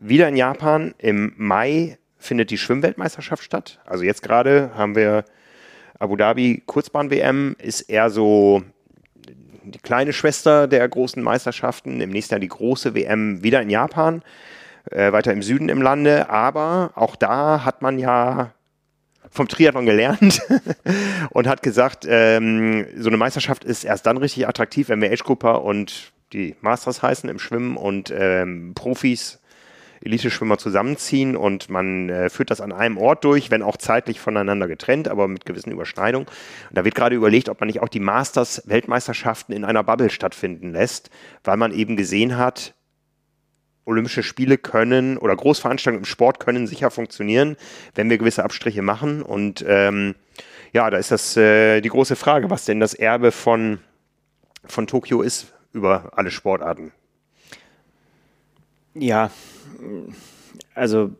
wieder 0.00 0.28
in 0.28 0.36
Japan, 0.36 0.94
im 0.98 1.32
Mai 1.36 1.98
findet 2.18 2.50
die 2.50 2.58
Schwimmweltmeisterschaft 2.58 3.44
statt. 3.44 3.78
Also 3.86 4.02
jetzt 4.02 4.22
gerade 4.22 4.72
haben 4.74 4.96
wir 4.96 5.24
Abu 5.98 6.16
Dhabi 6.16 6.62
Kurzbahn-WM 6.66 7.56
ist 7.58 7.82
eher 7.82 8.10
so 8.10 8.62
die 9.62 9.78
kleine 9.78 10.12
Schwester 10.12 10.66
der 10.66 10.88
großen 10.88 11.22
Meisterschaften. 11.22 12.00
Im 12.00 12.10
nächsten 12.10 12.34
Jahr 12.34 12.40
die 12.40 12.48
große 12.48 12.94
WM 12.94 13.42
wieder 13.42 13.62
in 13.62 13.70
Japan, 13.70 14.22
äh, 14.90 15.12
weiter 15.12 15.32
im 15.32 15.42
Süden 15.42 15.68
im 15.68 15.82
Lande. 15.82 16.28
Aber 16.30 16.92
auch 16.94 17.16
da 17.16 17.64
hat 17.64 17.82
man 17.82 17.98
ja 17.98 18.52
vom 19.30 19.48
Triathlon 19.48 19.86
gelernt 19.86 20.42
und 21.30 21.48
hat 21.48 21.62
gesagt, 21.62 22.06
ähm, 22.08 22.86
so 22.96 23.08
eine 23.08 23.16
Meisterschaft 23.16 23.64
ist 23.64 23.84
erst 23.84 24.06
dann 24.06 24.16
richtig 24.16 24.46
attraktiv, 24.46 24.88
wenn 24.88 25.00
wir 25.00 25.10
Age-Grupper 25.10 25.62
und 25.62 26.12
die 26.32 26.56
Masters 26.60 27.02
heißen 27.02 27.28
im 27.28 27.38
Schwimmen 27.38 27.76
und 27.76 28.12
ähm, 28.16 28.72
Profis 28.74 29.40
Elite-Schwimmer 30.04 30.58
zusammenziehen 30.58 31.36
und 31.36 31.70
man 31.70 32.08
äh, 32.08 32.30
führt 32.30 32.50
das 32.50 32.60
an 32.60 32.72
einem 32.72 32.98
Ort 32.98 33.24
durch, 33.24 33.50
wenn 33.50 33.62
auch 33.62 33.76
zeitlich 33.76 34.20
voneinander 34.20 34.68
getrennt, 34.68 35.08
aber 35.08 35.28
mit 35.28 35.46
gewissen 35.46 35.72
Überschneidungen. 35.72 36.28
Und 36.28 36.78
da 36.78 36.84
wird 36.84 36.94
gerade 36.94 37.16
überlegt, 37.16 37.48
ob 37.48 37.60
man 37.60 37.68
nicht 37.68 37.80
auch 37.80 37.88
die 37.88 38.00
Masters-Weltmeisterschaften 38.00 39.54
in 39.54 39.64
einer 39.64 39.82
Bubble 39.82 40.10
stattfinden 40.10 40.72
lässt, 40.72 41.10
weil 41.42 41.56
man 41.56 41.72
eben 41.72 41.96
gesehen 41.96 42.36
hat, 42.36 42.74
Olympische 43.86 44.22
Spiele 44.22 44.56
können 44.56 45.18
oder 45.18 45.36
Großveranstaltungen 45.36 46.02
im 46.02 46.06
Sport 46.06 46.40
können 46.40 46.66
sicher 46.66 46.90
funktionieren, 46.90 47.56
wenn 47.94 48.08
wir 48.08 48.16
gewisse 48.16 48.42
Abstriche 48.42 48.80
machen. 48.80 49.22
Und 49.22 49.64
ähm, 49.68 50.14
ja, 50.72 50.88
da 50.88 50.96
ist 50.96 51.10
das 51.10 51.36
äh, 51.36 51.82
die 51.82 51.90
große 51.90 52.16
Frage, 52.16 52.48
was 52.48 52.64
denn 52.64 52.80
das 52.80 52.94
Erbe 52.94 53.30
von, 53.30 53.78
von 54.64 54.86
Tokio 54.86 55.20
ist 55.20 55.52
über 55.72 56.12
alle 56.16 56.30
Sportarten. 56.30 56.92
Ja, 58.94 59.30
also 60.74 61.10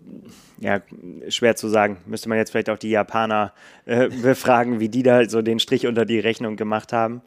ja, 0.59 0.81
schwer 1.29 1.57
zu 1.57 1.69
sagen. 1.69 1.99
Müsste 2.07 2.29
man 2.29 2.39
jetzt 2.39 2.51
vielleicht 2.51 2.71
auch 2.71 2.79
die 2.79 2.91
Japaner 2.91 3.53
äh, 3.87 4.09
befragen, 4.23 4.81
wie 4.81 4.89
die 4.89 5.03
da 5.03 5.29
so 5.29 5.43
den 5.43 5.59
Strich 5.59 5.87
unter 5.87 6.05
die 6.05 6.19
Rechnung 6.19 6.57
gemacht 6.57 6.93
haben. 6.93 7.23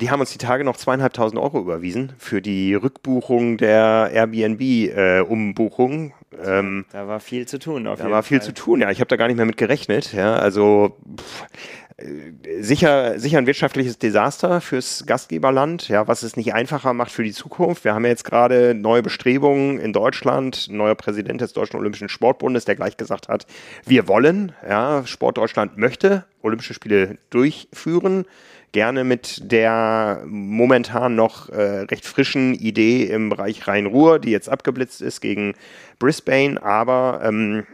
Die 0.00 0.10
haben 0.10 0.20
uns 0.20 0.30
die 0.30 0.38
Tage 0.38 0.64
noch 0.64 0.76
zweieinhalbtausend 0.76 1.40
Euro 1.40 1.60
überwiesen 1.60 2.12
für 2.18 2.40
die 2.40 2.74
Rückbuchung 2.74 3.58
der 3.58 4.10
Airbnb-Umbuchung. 4.12 6.12
Äh, 6.32 6.58
ähm, 6.58 6.86
da 6.92 7.08
war 7.08 7.20
viel 7.20 7.46
zu 7.46 7.58
tun. 7.58 7.84
da 7.84 8.10
war 8.10 8.22
viel 8.22 8.40
zu 8.40 8.54
tun, 8.54 8.80
ja. 8.80 8.90
Ich 8.90 9.00
habe 9.00 9.08
da 9.08 9.16
gar 9.16 9.26
nicht 9.26 9.36
mehr 9.36 9.46
mit 9.46 9.56
gerechnet. 9.56 10.12
Ja, 10.12 10.36
also 10.36 10.96
pff, 11.18 11.46
sicher, 12.60 13.18
sicher 13.18 13.38
ein 13.38 13.46
wirtschaftliches 13.46 13.98
Desaster 13.98 14.60
fürs 14.60 15.04
Gastgeberland, 15.06 15.88
ja, 15.88 16.08
was 16.08 16.22
es 16.22 16.36
nicht 16.36 16.54
einfacher 16.54 16.92
macht 16.94 17.12
für 17.12 17.22
die 17.22 17.32
Zukunft. 17.32 17.84
Wir 17.84 17.94
haben 17.94 18.04
ja 18.04 18.10
jetzt 18.10 18.24
gerade 18.24 18.74
neue 18.74 19.02
Bestrebungen 19.02 19.78
in 19.78 19.92
Deutschland, 19.92 20.68
ein 20.70 20.76
neuer 20.76 20.94
Präsident 20.94 21.40
des 21.40 21.52
Deutschen 21.52 21.78
Olympischen 21.78 22.08
Sportbundes, 22.08 22.64
der 22.64 22.76
gleich 22.76 22.96
gesagt 22.96 23.28
hat, 23.28 23.46
wir 23.86 24.08
wollen, 24.08 24.52
ja, 24.68 25.06
Sport 25.06 25.38
Deutschland 25.38 25.76
möchte 25.76 26.24
Olympische 26.42 26.74
Spiele 26.74 27.18
durchführen, 27.30 28.24
gerne 28.72 29.04
mit 29.04 29.50
der 29.50 30.22
momentan 30.26 31.14
noch 31.14 31.48
äh, 31.48 31.80
recht 31.80 32.06
frischen 32.06 32.54
Idee 32.54 33.04
im 33.04 33.28
Bereich 33.28 33.66
Rhein-Ruhr, 33.66 34.18
die 34.18 34.30
jetzt 34.30 34.48
abgeblitzt 34.48 35.02
ist 35.02 35.20
gegen 35.20 35.54
Brisbane, 35.98 36.62
aber 36.62 37.20
ähm, 37.24 37.66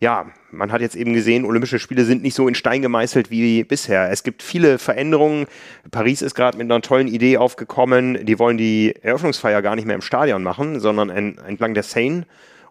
ja, 0.00 0.26
man 0.50 0.72
hat 0.72 0.80
jetzt 0.80 0.96
eben 0.96 1.12
gesehen, 1.12 1.44
Olympische 1.44 1.78
Spiele 1.78 2.04
sind 2.04 2.22
nicht 2.22 2.34
so 2.34 2.48
in 2.48 2.54
Stein 2.54 2.82
gemeißelt 2.82 3.30
wie 3.30 3.64
bisher. 3.64 4.10
Es 4.10 4.22
gibt 4.22 4.42
viele 4.42 4.78
Veränderungen. 4.78 5.46
Paris 5.90 6.22
ist 6.22 6.34
gerade 6.34 6.56
mit 6.56 6.70
einer 6.70 6.80
tollen 6.80 7.08
Idee 7.08 7.36
aufgekommen. 7.36 8.24
Die 8.24 8.38
wollen 8.38 8.58
die 8.58 8.94
Eröffnungsfeier 9.02 9.60
gar 9.62 9.76
nicht 9.76 9.86
mehr 9.86 9.96
im 9.96 10.02
Stadion 10.02 10.42
machen, 10.42 10.80
sondern 10.80 11.10
entlang 11.10 11.74
der 11.74 11.82
Seine. 11.82 12.24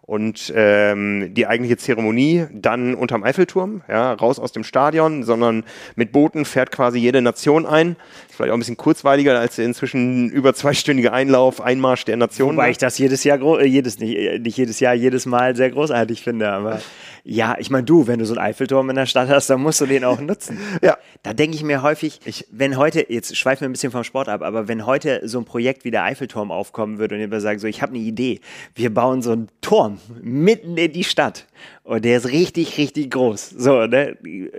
und 0.08 0.50
ähm, 0.56 1.34
die 1.34 1.46
eigentliche 1.46 1.76
Zeremonie 1.76 2.46
dann 2.50 2.94
unterm 2.94 3.24
Eiffelturm, 3.24 3.82
ja, 3.88 4.14
raus 4.14 4.38
aus 4.38 4.52
dem 4.52 4.64
Stadion, 4.64 5.22
sondern 5.22 5.64
mit 5.96 6.12
Booten 6.12 6.46
fährt 6.46 6.72
quasi 6.72 6.98
jede 6.98 7.20
Nation 7.20 7.66
ein. 7.66 7.94
Vielleicht 8.38 8.52
auch 8.52 8.56
ein 8.56 8.60
bisschen 8.60 8.76
kurzweiliger 8.76 9.36
als 9.36 9.56
der 9.56 9.64
inzwischen 9.64 10.30
über 10.30 10.54
zweistündige 10.54 11.12
Einlauf, 11.12 11.60
Einmarsch 11.60 12.04
der 12.04 12.16
Nationen. 12.16 12.56
Wobei 12.56 12.70
ich 12.70 12.78
das 12.78 12.96
jedes 12.96 13.24
Jahr, 13.24 13.40
äh, 13.40 13.66
jedes, 13.66 13.98
nicht, 13.98 14.16
äh, 14.16 14.38
nicht 14.38 14.56
jedes 14.56 14.78
Jahr, 14.78 14.94
jedes 14.94 15.26
Mal 15.26 15.56
sehr 15.56 15.72
großartig 15.72 16.22
finde, 16.22 16.48
aber 16.48 16.80
ja, 17.24 17.56
ich 17.58 17.68
meine, 17.70 17.82
du, 17.82 18.06
wenn 18.06 18.20
du 18.20 18.26
so 18.26 18.34
einen 18.34 18.46
Eiffelturm 18.46 18.90
in 18.90 18.94
der 18.94 19.06
Stadt 19.06 19.28
hast, 19.28 19.50
dann 19.50 19.60
musst 19.60 19.80
du 19.80 19.86
den 19.86 20.04
auch 20.04 20.20
nutzen. 20.20 20.60
ja. 20.82 20.96
Da 21.24 21.34
denke 21.34 21.56
ich 21.56 21.64
mir 21.64 21.82
häufig, 21.82 22.20
wenn 22.52 22.76
heute, 22.76 23.12
jetzt 23.12 23.36
schweifen 23.36 23.62
wir 23.62 23.70
ein 23.70 23.72
bisschen 23.72 23.90
vom 23.90 24.04
Sport 24.04 24.28
ab, 24.28 24.42
aber 24.42 24.68
wenn 24.68 24.86
heute 24.86 25.22
so 25.24 25.40
ein 25.40 25.44
Projekt 25.44 25.84
wie 25.84 25.90
der 25.90 26.04
Eiffelturm 26.04 26.52
aufkommen 26.52 26.98
würde 26.98 27.16
und 27.16 27.20
jemand 27.20 27.42
sagt, 27.42 27.58
so, 27.58 27.66
ich 27.66 27.82
habe 27.82 27.96
eine 27.96 28.04
Idee, 28.04 28.38
wir 28.76 28.94
bauen 28.94 29.20
so 29.20 29.32
einen 29.32 29.48
Turm 29.62 29.98
mitten 30.22 30.76
in 30.76 30.92
die 30.92 31.02
Stadt 31.02 31.48
und 31.82 32.04
der 32.04 32.18
ist 32.18 32.28
richtig, 32.28 32.78
richtig 32.78 33.10
groß. 33.10 33.50
So, 33.50 33.84
ne? 33.86 34.16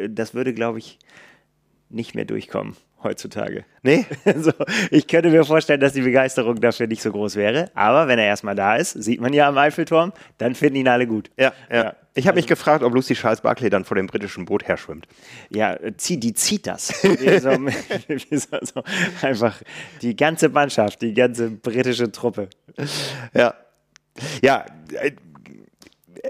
Das 0.09 0.33
würde, 0.33 0.53
glaube 0.53 0.79
ich, 0.79 0.99
nicht 1.89 2.13
mehr 2.13 2.25
durchkommen 2.25 2.75
heutzutage. 3.03 3.65
Nee? 3.83 4.05
Also, 4.25 4.51
ich 4.91 5.07
könnte 5.07 5.29
mir 5.29 5.43
vorstellen, 5.43 5.79
dass 5.79 5.93
die 5.93 6.01
Begeisterung 6.01 6.59
dafür 6.61 6.87
nicht 6.87 7.01
so 7.01 7.11
groß 7.11 7.35
wäre. 7.35 7.71
Aber 7.73 8.07
wenn 8.07 8.19
er 8.19 8.25
erstmal 8.25 8.55
da 8.55 8.75
ist, 8.75 8.91
sieht 8.91 9.21
man 9.21 9.33
ja 9.33 9.47
am 9.47 9.57
Eiffelturm, 9.57 10.13
dann 10.37 10.55
finden 10.55 10.75
ihn 10.77 10.87
alle 10.87 11.07
gut. 11.07 11.31
Ja, 11.37 11.53
ja. 11.69 11.75
ja. 11.75 11.95
Ich 12.13 12.27
habe 12.27 12.35
also, 12.35 12.43
mich 12.43 12.47
gefragt, 12.47 12.83
ob 12.83 12.93
Lucy 12.93 13.15
Charles 13.15 13.41
Barkley 13.41 13.69
dann 13.69 13.85
vor 13.85 13.95
dem 13.95 14.07
britischen 14.07 14.45
Boot 14.45 14.67
herschwimmt. 14.67 15.07
Ja, 15.49 15.77
die 15.77 16.33
zieht 16.33 16.67
das. 16.67 16.87
so, 17.01 18.57
so, 18.61 18.83
einfach 19.21 19.61
die 20.01 20.15
ganze 20.15 20.49
Mannschaft, 20.49 21.01
die 21.01 21.13
ganze 21.13 21.49
britische 21.49 22.11
Truppe. 22.11 22.49
Ja. 23.33 23.53
Ja, 24.41 24.65
äh, 24.93 25.11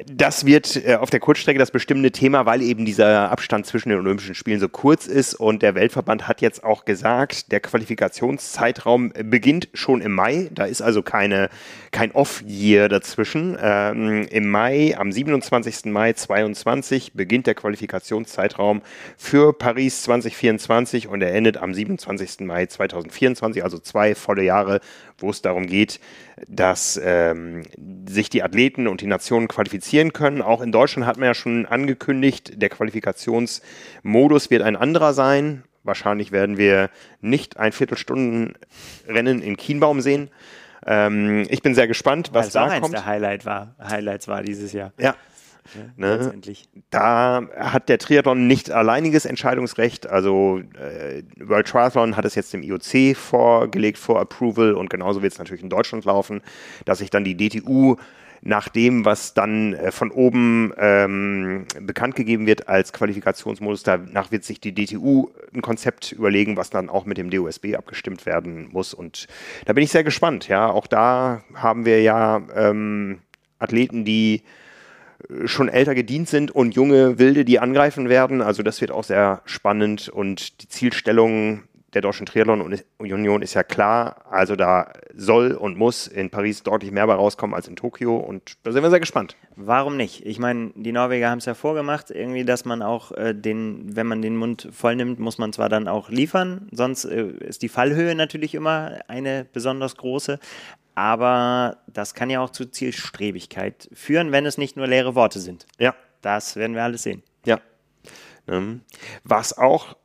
das 0.06 0.45
wird 0.45 0.75
äh, 0.86 0.95
auf 0.95 1.10
der 1.10 1.19
Kurzstrecke 1.19 1.60
das 1.60 1.71
bestimmende 1.71 2.12
Thema, 2.12 2.45
weil 2.45 2.62
eben 2.62 2.86
dieser 2.86 3.32
Abstand 3.32 3.65
zwischen 3.65 3.89
den 3.89 3.99
Olympischen 3.99 4.36
Spielen 4.36 4.60
so 4.60 4.69
kurz 4.69 5.08
ist 5.08 5.34
und 5.34 5.62
der 5.62 5.75
Weltverband 5.75 6.28
hat 6.28 6.41
jetzt 6.41 6.63
auch 6.63 6.86
gesagt, 6.86 7.52
der 7.52 7.60
Qualifikationszeitraum 7.60 9.13
beginnt 9.23 9.69
schon 9.73 10.02
im 10.02 10.13
Mai. 10.13 10.49
Da 10.52 10.65
ist 10.65 10.82
also 10.82 11.02
keine, 11.02 11.49
kein 11.91 12.12
Off-Year 12.12 12.88
dazwischen. 12.89 13.58
Ähm, 13.62 14.28
Im 14.30 14.49
Mai, 14.49 14.95
am 14.97 15.12
27. 15.12 15.86
Mai 15.86 16.13
2022 16.13 17.13
beginnt 17.13 17.47
der 17.47 17.56
Qualifikationszeitraum 17.56 18.82
für 19.17 19.54
Paris 19.54 20.04
2024 20.04 21.08
und 21.08 21.21
er 21.21 21.34
endet 21.34 21.58
am 21.58 21.73
27. 21.73 22.41
Mai 22.41 22.65
2024, 22.67 23.63
also 23.63 23.80
zwei 23.80 24.15
volle 24.15 24.43
Jahre, 24.43 24.82
wo 25.21 25.29
es 25.29 25.41
darum 25.41 25.67
geht, 25.67 25.99
dass 26.47 26.99
ähm, 27.03 27.63
sich 28.08 28.29
die 28.29 28.43
Athleten 28.43 28.88
und 28.88 29.01
die 29.01 29.08
Nationen 29.08 29.47
qualifizieren 29.47 30.13
können. 30.13 30.41
Auch 30.41 30.62
in 30.62 30.71
Deutschland 30.71 31.05
hat 31.08 31.17
man 31.17 31.27
ja 31.27 31.34
schon 31.34 31.65
angekündigt, 31.65 32.62
der 32.62 32.69
Qualifikationsmodus 32.69 34.49
wird 34.49 34.62
ein 34.62 34.75
anderer 34.75 35.13
sein. 35.13 35.63
Wahrscheinlich 35.84 36.32
werden 36.32 36.58
wir 36.58 36.89
nicht 37.21 37.58
ein 37.58 37.71
Viertelstundenrennen 37.71 39.41
in 39.41 39.58
Kienbaum 39.58 40.01
sehen. 40.01 40.29
Ähm, 40.86 41.45
ich 41.49 41.62
bin 41.62 41.75
sehr 41.75 41.88
gespannt, 41.88 42.29
was 42.34 42.51
da 42.51 42.79
kommt. 42.79 42.93
Der 42.93 43.05
Highlight 43.05 43.45
war, 43.45 43.75
Highlights 43.82 44.27
war 44.27 44.43
dieses 44.43 44.73
Jahr. 44.73 44.93
Ja, 44.97 45.15
Ne? 45.95 46.34
Da 46.89 47.47
hat 47.55 47.89
der 47.89 47.97
Triathlon 47.97 48.47
nicht 48.47 48.71
alleiniges 48.71 49.25
Entscheidungsrecht. 49.25 50.08
Also 50.08 50.62
äh, 50.79 51.23
World 51.39 51.67
Triathlon 51.67 52.17
hat 52.17 52.25
es 52.25 52.36
jetzt 52.36 52.53
dem 52.53 52.63
IOC 52.63 53.15
vorgelegt 53.15 53.97
vor 53.97 54.19
Approval 54.19 54.73
und 54.73 54.89
genauso 54.89 55.21
wird 55.21 55.34
es 55.34 55.39
natürlich 55.39 55.63
in 55.63 55.69
Deutschland 55.69 56.05
laufen, 56.05 56.41
dass 56.86 56.99
sich 56.99 57.10
dann 57.10 57.23
die 57.23 57.36
DTU 57.36 57.97
nach 58.41 58.69
dem, 58.69 59.05
was 59.05 59.34
dann 59.34 59.73
äh, 59.73 59.91
von 59.91 60.12
oben 60.12 60.73
ähm, 60.77 61.65
bekannt 61.82 62.15
gegeben 62.15 62.45
wird 62.45 62.67
als 62.67 62.93
Qualifikationsmodus, 62.93 63.84
danach 63.84 64.32
wird 64.32 64.43
sich 64.43 64.62
die 64.62 64.73
DTU 64.73 65.29
ein 65.53 65.62
Konzept 65.62 66.12
überlegen, 66.12 66.58
was 66.58 66.69
dann 66.69 66.89
auch 66.89 67.05
mit 67.05 67.17
dem 67.17 67.29
DOSB 67.29 67.75
abgestimmt 67.75 68.25
werden 68.25 68.69
muss. 68.71 68.93
Und 68.93 69.27
da 69.65 69.73
bin 69.73 69.84
ich 69.84 69.91
sehr 69.91 70.03
gespannt. 70.03 70.47
Ja, 70.47 70.69
auch 70.69 70.88
da 70.88 71.43
haben 71.53 71.86
wir 71.86 72.01
ja 72.01 72.41
ähm, 72.55 73.19
Athleten, 73.60 74.05
die 74.05 74.43
schon 75.45 75.69
älter 75.69 75.95
gedient 75.95 76.29
sind 76.29 76.51
und 76.51 76.75
junge 76.75 77.19
Wilde, 77.19 77.45
die 77.45 77.60
angreifen 77.60 78.10
werden. 78.10 78.41
Also 78.41 78.63
das 78.63 78.82
wird 78.82 78.91
auch 78.91 79.03
sehr 79.03 79.41
spannend 79.45 80.10
und 80.10 80.62
die 80.62 80.67
Zielstellung 80.69 81.63
der 81.93 82.01
Deutschen 82.01 82.25
Triathlon 82.25 82.77
Union 82.97 83.41
ist 83.41 83.53
ja 83.53 83.63
klar. 83.63 84.25
Also 84.29 84.55
da 84.55 84.91
soll 85.15 85.53
und 85.53 85.77
muss 85.77 86.08
in 86.08 86.29
Paris 86.29 86.63
deutlich 86.63 86.91
mehr 86.91 87.08
bei 87.08 87.15
rauskommen 87.15 87.55
als 87.55 87.67
in 87.67 87.75
Tokio 87.75 88.17
und 88.17 88.58
da 88.63 88.71
sind 88.71 88.84
wir 88.84 88.89
sehr 88.89 88.99
gespannt. 88.99 89.36
Warum 89.55 89.97
nicht? 89.97 90.25
Ich 90.25 90.39
meine, 90.39 90.71
die 90.75 90.91
Norweger 90.91 91.29
haben 91.29 91.39
es 91.39 91.45
ja 91.45 91.53
vorgemacht, 91.53 92.12
irgendwie, 92.12 92.45
dass 92.45 92.65
man 92.65 92.82
auch 92.82 93.12
äh, 93.13 93.34
den, 93.34 93.95
wenn 93.95 94.08
man 94.08 94.21
den 94.21 94.36
Mund 94.36 94.67
voll 94.71 94.95
nimmt, 94.95 95.19
muss 95.19 95.38
man 95.38 95.51
zwar 95.51 95.69
dann 95.69 95.88
auch 95.88 96.10
liefern, 96.10 96.67
sonst 96.71 97.05
äh, 97.05 97.27
ist 97.39 97.62
die 97.62 97.69
Fallhöhe 97.69 98.15
natürlich 98.15 98.55
immer 98.55 98.99
eine 99.08 99.45
besonders 99.51 99.95
große. 99.97 100.39
Aber 100.99 101.77
das 101.88 102.13
kann 102.13 102.29
ja 102.29 102.41
auch 102.41 102.49
zu 102.49 102.65
Zielstrebigkeit 102.65 103.88
führen, 103.93 104.33
wenn 104.33 104.45
es 104.45 104.57
nicht 104.57 104.75
nur 104.75 104.85
leere 104.85 105.15
Worte 105.15 105.39
sind. 105.39 105.65
Ja. 105.79 105.95
Das 106.21 106.57
werden 106.57 106.75
wir 106.75 106.83
alles 106.83 107.03
sehen. 107.03 107.23
Ja. 107.45 107.62
Ähm, 108.49 108.81
was 109.23 109.57
auch 109.57 109.95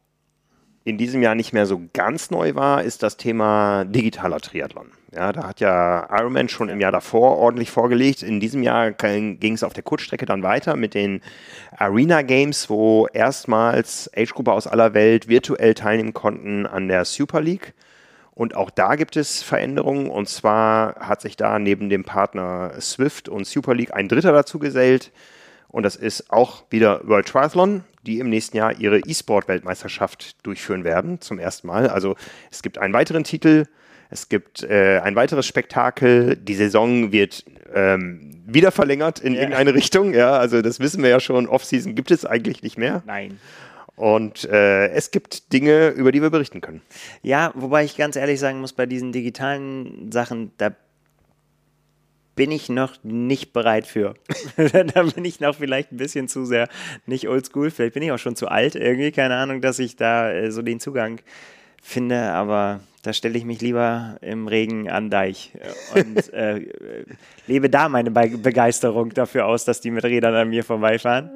in 0.84 0.96
diesem 0.96 1.20
Jahr 1.20 1.34
nicht 1.34 1.52
mehr 1.52 1.66
so 1.66 1.82
ganz 1.92 2.30
neu 2.30 2.54
war, 2.54 2.84
ist 2.84 3.02
das 3.02 3.16
Thema 3.16 3.84
digitaler 3.84 4.38
Triathlon. 4.38 4.92
Ja, 5.12 5.32
da 5.32 5.48
hat 5.48 5.58
ja 5.58 6.06
Ironman 6.16 6.48
schon 6.48 6.68
im 6.68 6.80
Jahr 6.80 6.92
davor 6.92 7.38
ordentlich 7.38 7.72
vorgelegt. 7.72 8.22
In 8.22 8.38
diesem 8.38 8.62
Jahr 8.62 8.92
ging 8.92 9.52
es 9.52 9.64
auf 9.64 9.72
der 9.72 9.82
Kurzstrecke 9.82 10.26
dann 10.26 10.44
weiter 10.44 10.76
mit 10.76 10.94
den 10.94 11.22
Arena 11.76 12.22
Games, 12.22 12.70
wo 12.70 13.08
erstmals 13.12 14.08
Age-Gruppe 14.16 14.52
aus 14.52 14.68
aller 14.68 14.94
Welt 14.94 15.26
virtuell 15.26 15.74
teilnehmen 15.74 16.14
konnten 16.14 16.66
an 16.66 16.86
der 16.86 17.04
Super 17.04 17.40
League. 17.40 17.74
Und 18.34 18.56
auch 18.56 18.70
da 18.70 18.96
gibt 18.96 19.16
es 19.16 19.42
Veränderungen. 19.42 20.10
Und 20.10 20.28
zwar 20.28 20.96
hat 20.96 21.20
sich 21.20 21.36
da 21.36 21.58
neben 21.58 21.88
dem 21.88 22.04
Partner 22.04 22.72
Swift 22.80 23.28
und 23.28 23.46
Super 23.46 23.74
League 23.74 23.94
ein 23.94 24.08
Dritter 24.08 24.32
dazu 24.32 24.58
gesellt. 24.58 25.12
Und 25.68 25.84
das 25.84 25.96
ist 25.96 26.32
auch 26.32 26.64
wieder 26.70 27.00
World 27.06 27.26
Triathlon, 27.26 27.84
die 28.06 28.18
im 28.18 28.28
nächsten 28.28 28.56
Jahr 28.56 28.78
ihre 28.78 29.00
E-Sport-Weltmeisterschaft 29.00 30.44
durchführen 30.44 30.84
werden, 30.84 31.20
zum 31.20 31.38
ersten 31.38 31.66
Mal. 31.66 31.88
Also 31.88 32.16
es 32.50 32.62
gibt 32.62 32.78
einen 32.78 32.94
weiteren 32.94 33.24
Titel, 33.24 33.66
es 34.10 34.28
gibt 34.28 34.62
äh, 34.62 35.00
ein 35.02 35.16
weiteres 35.16 35.46
Spektakel. 35.46 36.36
Die 36.36 36.54
Saison 36.54 37.10
wird 37.10 37.44
ähm, 37.74 38.42
wieder 38.46 38.70
verlängert 38.70 39.18
in 39.18 39.34
ja. 39.34 39.40
irgendeine 39.40 39.74
Richtung. 39.74 40.14
Ja, 40.14 40.36
also 40.36 40.62
das 40.62 40.78
wissen 40.78 41.02
wir 41.02 41.10
ja 41.10 41.18
schon. 41.18 41.48
Off-Season 41.48 41.94
gibt 41.94 42.10
es 42.12 42.24
eigentlich 42.24 42.62
nicht 42.62 42.78
mehr. 42.78 43.02
Nein. 43.06 43.40
Und 43.96 44.44
äh, 44.44 44.88
es 44.88 45.10
gibt 45.10 45.52
Dinge, 45.52 45.90
über 45.90 46.10
die 46.10 46.20
wir 46.20 46.30
berichten 46.30 46.60
können. 46.60 46.82
Ja, 47.22 47.52
wobei 47.54 47.84
ich 47.84 47.96
ganz 47.96 48.16
ehrlich 48.16 48.40
sagen 48.40 48.60
muss, 48.60 48.72
bei 48.72 48.86
diesen 48.86 49.12
digitalen 49.12 50.10
Sachen, 50.10 50.52
da 50.58 50.74
bin 52.34 52.50
ich 52.50 52.68
noch 52.68 52.96
nicht 53.04 53.52
bereit 53.52 53.86
für. 53.86 54.14
da 54.56 55.02
bin 55.02 55.24
ich 55.24 55.38
noch 55.38 55.54
vielleicht 55.56 55.92
ein 55.92 55.96
bisschen 55.96 56.26
zu 56.26 56.44
sehr 56.44 56.68
nicht 57.06 57.28
oldschool. 57.28 57.70
Vielleicht 57.70 57.94
bin 57.94 58.02
ich 58.02 58.10
auch 58.10 58.18
schon 58.18 58.34
zu 58.34 58.48
alt 58.48 58.74
irgendwie. 58.74 59.12
Keine 59.12 59.36
Ahnung, 59.36 59.60
dass 59.60 59.78
ich 59.78 59.96
da 59.96 60.32
äh, 60.32 60.50
so 60.50 60.62
den 60.62 60.80
Zugang 60.80 61.20
finde. 61.80 62.32
Aber 62.32 62.80
da 63.02 63.12
stelle 63.12 63.38
ich 63.38 63.44
mich 63.44 63.60
lieber 63.60 64.16
im 64.20 64.48
Regen 64.48 64.88
an 64.88 65.10
Deich 65.10 65.52
und 65.94 66.32
äh, 66.32 66.66
lebe 67.46 67.70
da 67.70 67.88
meine 67.88 68.10
Be 68.10 68.38
Begeisterung 68.38 69.10
dafür 69.10 69.46
aus, 69.46 69.64
dass 69.64 69.80
die 69.80 69.90
mit 69.90 70.04
Rädern 70.04 70.34
an 70.34 70.48
mir 70.48 70.64
vorbeifahren. 70.64 71.30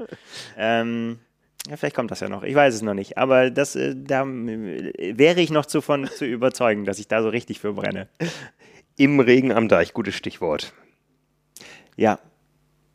Ähm, 0.56 1.18
ja, 1.66 1.76
vielleicht 1.76 1.96
kommt 1.96 2.10
das 2.10 2.20
ja 2.20 2.28
noch. 2.28 2.44
Ich 2.44 2.54
weiß 2.54 2.74
es 2.74 2.82
noch 2.82 2.94
nicht. 2.94 3.18
Aber 3.18 3.50
das, 3.50 3.76
äh, 3.76 3.94
da 3.96 4.22
äh, 4.22 5.18
wäre 5.18 5.40
ich 5.40 5.50
noch 5.50 5.66
zu, 5.66 5.80
von, 5.80 6.06
zu 6.06 6.24
überzeugen, 6.24 6.84
dass 6.84 6.98
ich 6.98 7.08
da 7.08 7.22
so 7.22 7.28
richtig 7.28 7.60
für 7.60 7.72
brenne. 7.72 8.08
Im 8.96 9.20
Regen 9.20 9.52
am 9.52 9.68
Deich, 9.68 9.92
gutes 9.92 10.14
Stichwort. 10.14 10.72
Ja. 11.96 12.18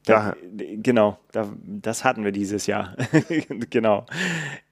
Da, 0.05 0.35
genau, 0.51 1.17
da, 1.31 1.47
das 1.63 2.03
hatten 2.03 2.25
wir 2.25 2.33
dieses 2.33 2.67
Jahr. 2.67 2.97
genau. 3.69 4.05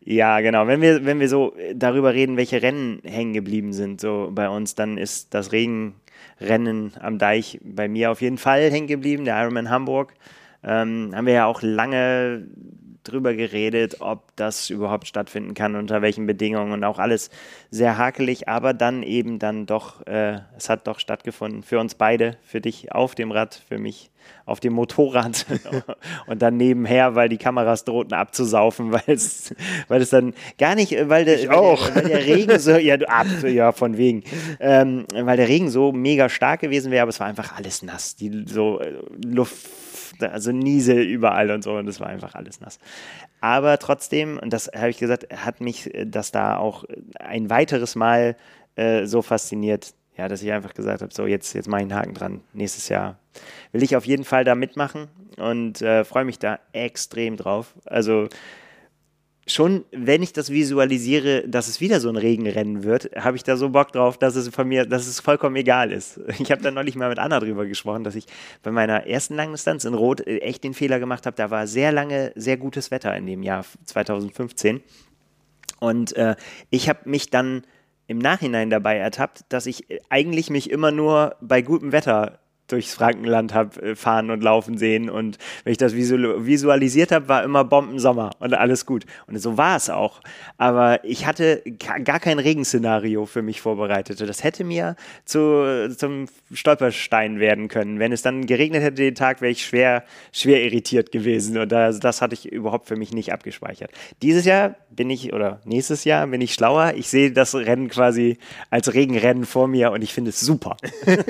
Ja, 0.01 0.41
genau. 0.41 0.67
Wenn 0.67 0.81
wir, 0.81 1.05
wenn 1.05 1.21
wir 1.21 1.29
so 1.29 1.55
darüber 1.73 2.13
reden, 2.13 2.35
welche 2.35 2.61
Rennen 2.61 2.99
hängen 3.05 3.31
geblieben 3.31 3.71
sind, 3.71 4.01
so 4.01 4.29
bei 4.33 4.49
uns, 4.49 4.75
dann 4.75 4.97
ist 4.97 5.33
das 5.33 5.53
Regenrennen 5.53 6.91
am 6.99 7.17
Deich 7.17 7.61
bei 7.63 7.87
mir 7.87 8.11
auf 8.11 8.21
jeden 8.21 8.37
Fall 8.37 8.69
hängen 8.71 8.87
geblieben, 8.87 9.23
der 9.23 9.41
Ironman 9.41 9.69
Hamburg. 9.69 10.13
Ähm, 10.65 11.11
haben 11.15 11.25
wir 11.25 11.33
ja 11.33 11.45
auch 11.45 11.61
lange 11.61 12.45
drüber 13.03 13.33
geredet, 13.33 13.97
ob 13.99 14.35
das 14.35 14.69
überhaupt 14.69 15.07
stattfinden 15.07 15.53
kann, 15.53 15.75
unter 15.75 16.01
welchen 16.01 16.27
Bedingungen 16.27 16.73
und 16.73 16.83
auch 16.83 16.99
alles 16.99 17.29
sehr 17.69 17.97
hakelig, 17.97 18.47
aber 18.47 18.73
dann 18.73 19.03
eben 19.03 19.39
dann 19.39 19.65
doch, 19.65 20.05
äh, 20.07 20.39
es 20.57 20.69
hat 20.69 20.87
doch 20.87 20.99
stattgefunden 20.99 21.63
für 21.63 21.79
uns 21.79 21.95
beide, 21.95 22.37
für 22.43 22.61
dich 22.61 22.91
auf 22.91 23.15
dem 23.15 23.31
Rad, 23.31 23.61
für 23.67 23.77
mich 23.77 24.11
auf 24.45 24.59
dem 24.59 24.73
Motorrad 24.73 25.45
und 26.27 26.41
dann 26.41 26.57
nebenher, 26.57 27.15
weil 27.15 27.29
die 27.29 27.37
Kameras 27.37 27.85
drohten 27.85 28.13
abzusaufen, 28.13 28.91
weil 28.91 29.03
es, 29.07 29.53
weil 29.87 30.01
es 30.01 30.09
dann 30.09 30.33
gar 30.57 30.75
nicht, 30.75 30.95
weil 31.09 31.25
der, 31.25 31.39
ich 31.39 31.49
auch. 31.49 31.93
Weil, 31.95 32.03
der 32.03 32.25
Regen 32.25 32.59
so, 32.59 32.71
ja, 32.71 32.95
ab, 33.07 33.27
ja 33.43 33.71
von 33.71 33.97
wegen, 33.97 34.23
ähm, 34.59 35.05
weil 35.13 35.37
der 35.37 35.47
Regen 35.47 35.69
so 35.69 35.91
mega 35.91 36.29
stark 36.29 36.61
gewesen 36.61 36.91
wäre, 36.91 37.03
aber 37.03 37.09
es 37.09 37.19
war 37.19 37.27
einfach 37.27 37.55
alles 37.57 37.81
nass, 37.81 38.15
die 38.15 38.45
so 38.45 38.79
äh, 38.79 38.93
Luft 39.25 39.57
also 40.23 40.51
Niesel 40.51 41.01
überall 41.01 41.51
und 41.51 41.63
so 41.63 41.75
und 41.75 41.85
das 41.85 41.99
war 41.99 42.07
einfach 42.07 42.35
alles 42.35 42.61
nass. 42.61 42.79
Aber 43.39 43.77
trotzdem, 43.79 44.37
und 44.37 44.53
das 44.53 44.69
habe 44.75 44.89
ich 44.89 44.97
gesagt, 44.97 45.27
hat 45.35 45.61
mich 45.61 45.91
das 46.05 46.31
da 46.31 46.57
auch 46.57 46.85
ein 47.19 47.49
weiteres 47.49 47.95
Mal 47.95 48.35
äh, 48.75 49.05
so 49.05 49.21
fasziniert, 49.21 49.93
ja, 50.17 50.27
dass 50.27 50.43
ich 50.43 50.51
einfach 50.51 50.73
gesagt 50.73 51.01
habe, 51.01 51.13
so 51.13 51.25
jetzt, 51.25 51.53
jetzt 51.53 51.67
mache 51.67 51.81
ich 51.81 51.85
einen 51.85 51.95
Haken 51.95 52.13
dran. 52.13 52.41
Nächstes 52.53 52.89
Jahr 52.89 53.17
will 53.71 53.83
ich 53.83 53.95
auf 53.95 54.05
jeden 54.05 54.23
Fall 54.23 54.43
da 54.43 54.55
mitmachen 54.55 55.07
und 55.37 55.81
äh, 55.81 56.03
freue 56.03 56.25
mich 56.25 56.39
da 56.39 56.59
extrem 56.73 57.37
drauf. 57.37 57.73
Also 57.85 58.27
schon, 59.53 59.85
wenn 59.91 60.23
ich 60.23 60.33
das 60.33 60.49
visualisiere, 60.49 61.47
dass 61.47 61.67
es 61.67 61.81
wieder 61.81 61.99
so 61.99 62.09
ein 62.09 62.15
Regenrennen 62.15 62.83
wird, 62.83 63.11
habe 63.15 63.37
ich 63.37 63.43
da 63.43 63.57
so 63.57 63.69
Bock 63.69 63.91
drauf, 63.91 64.17
dass 64.17 64.35
es 64.35 64.49
von 64.49 64.67
mir, 64.67 64.85
dass 64.85 65.07
es 65.07 65.19
vollkommen 65.19 65.55
egal 65.55 65.91
ist. 65.91 66.19
Ich 66.39 66.51
habe 66.51 66.61
da 66.61 66.71
neulich 66.71 66.95
mal 66.95 67.09
mit 67.09 67.19
Anna 67.19 67.39
drüber 67.39 67.65
gesprochen, 67.65 68.03
dass 68.03 68.15
ich 68.15 68.25
bei 68.63 68.71
meiner 68.71 69.05
ersten 69.05 69.35
Langdistanz 69.35 69.85
in 69.85 69.93
Rot 69.93 70.21
äh, 70.21 70.39
echt 70.39 70.63
den 70.63 70.73
Fehler 70.73 70.99
gemacht 70.99 71.25
habe. 71.25 71.35
Da 71.35 71.51
war 71.51 71.67
sehr 71.67 71.91
lange 71.91 72.31
sehr 72.35 72.57
gutes 72.57 72.89
Wetter 72.91 73.15
in 73.15 73.25
dem 73.25 73.43
Jahr 73.43 73.63
2015 73.85 74.81
und 75.79 76.15
äh, 76.15 76.35
ich 76.69 76.89
habe 76.89 77.09
mich 77.09 77.29
dann 77.29 77.63
im 78.07 78.19
Nachhinein 78.19 78.69
dabei 78.69 78.97
ertappt, 78.97 79.45
dass 79.49 79.65
ich 79.65 79.85
eigentlich 80.09 80.49
mich 80.49 80.69
immer 80.69 80.91
nur 80.91 81.37
bei 81.41 81.61
gutem 81.61 81.91
Wetter 81.91 82.40
durchs 82.71 82.93
Frankenland 82.93 83.53
habe 83.53 83.81
äh, 83.81 83.95
fahren 83.95 84.31
und 84.31 84.41
laufen 84.41 84.77
sehen. 84.77 85.09
Und 85.09 85.37
wenn 85.63 85.71
ich 85.71 85.77
das 85.77 85.95
visualisiert 85.95 87.11
habe, 87.11 87.27
war 87.27 87.43
immer 87.43 87.63
Bombensommer 87.63 88.31
und 88.39 88.53
alles 88.53 88.85
gut. 88.85 89.05
Und 89.27 89.37
so 89.39 89.57
war 89.57 89.77
es 89.77 89.89
auch. 89.89 90.21
Aber 90.57 91.03
ich 91.03 91.25
hatte 91.25 91.63
gar 92.03 92.19
kein 92.19 92.39
Regenszenario 92.39 93.25
für 93.25 93.41
mich 93.41 93.61
vorbereitet. 93.61 94.21
Das 94.21 94.43
hätte 94.43 94.63
mir 94.63 94.95
zu, 95.25 95.93
zum 95.95 96.27
Stolperstein 96.53 97.39
werden 97.39 97.67
können. 97.67 97.99
Wenn 97.99 98.11
es 98.11 98.21
dann 98.21 98.45
geregnet 98.45 98.83
hätte 98.83 98.95
den 98.95 99.15
Tag, 99.15 99.41
wäre 99.41 99.51
ich 99.51 99.65
schwer, 99.65 100.03
schwer 100.31 100.63
irritiert 100.63 101.11
gewesen. 101.11 101.57
Und 101.57 101.71
das, 101.71 101.99
das 101.99 102.21
hatte 102.21 102.33
ich 102.33 102.51
überhaupt 102.51 102.87
für 102.87 102.95
mich 102.95 103.13
nicht 103.13 103.33
abgespeichert. 103.33 103.91
Dieses 104.21 104.45
Jahr 104.45 104.75
bin 104.89 105.09
ich, 105.09 105.33
oder 105.33 105.61
nächstes 105.65 106.03
Jahr 106.03 106.27
bin 106.27 106.41
ich 106.41 106.53
schlauer. 106.53 106.93
Ich 106.95 107.09
sehe 107.09 107.31
das 107.31 107.55
Rennen 107.55 107.89
quasi 107.89 108.37
als 108.69 108.93
Regenrennen 108.93 109.45
vor 109.45 109.67
mir 109.67 109.91
und 109.91 110.01
ich 110.01 110.13
finde 110.13 110.29
es 110.29 110.39
super. 110.39 110.77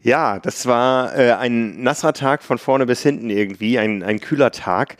Ja, 0.00 0.38
das 0.38 0.66
war 0.66 1.16
äh, 1.16 1.32
ein 1.32 1.82
nasser 1.82 2.12
Tag 2.12 2.42
von 2.42 2.58
vorne 2.58 2.84
bis 2.84 3.02
hinten 3.02 3.30
irgendwie, 3.30 3.78
ein, 3.78 4.02
ein 4.02 4.20
kühler 4.20 4.50
Tag 4.50 4.96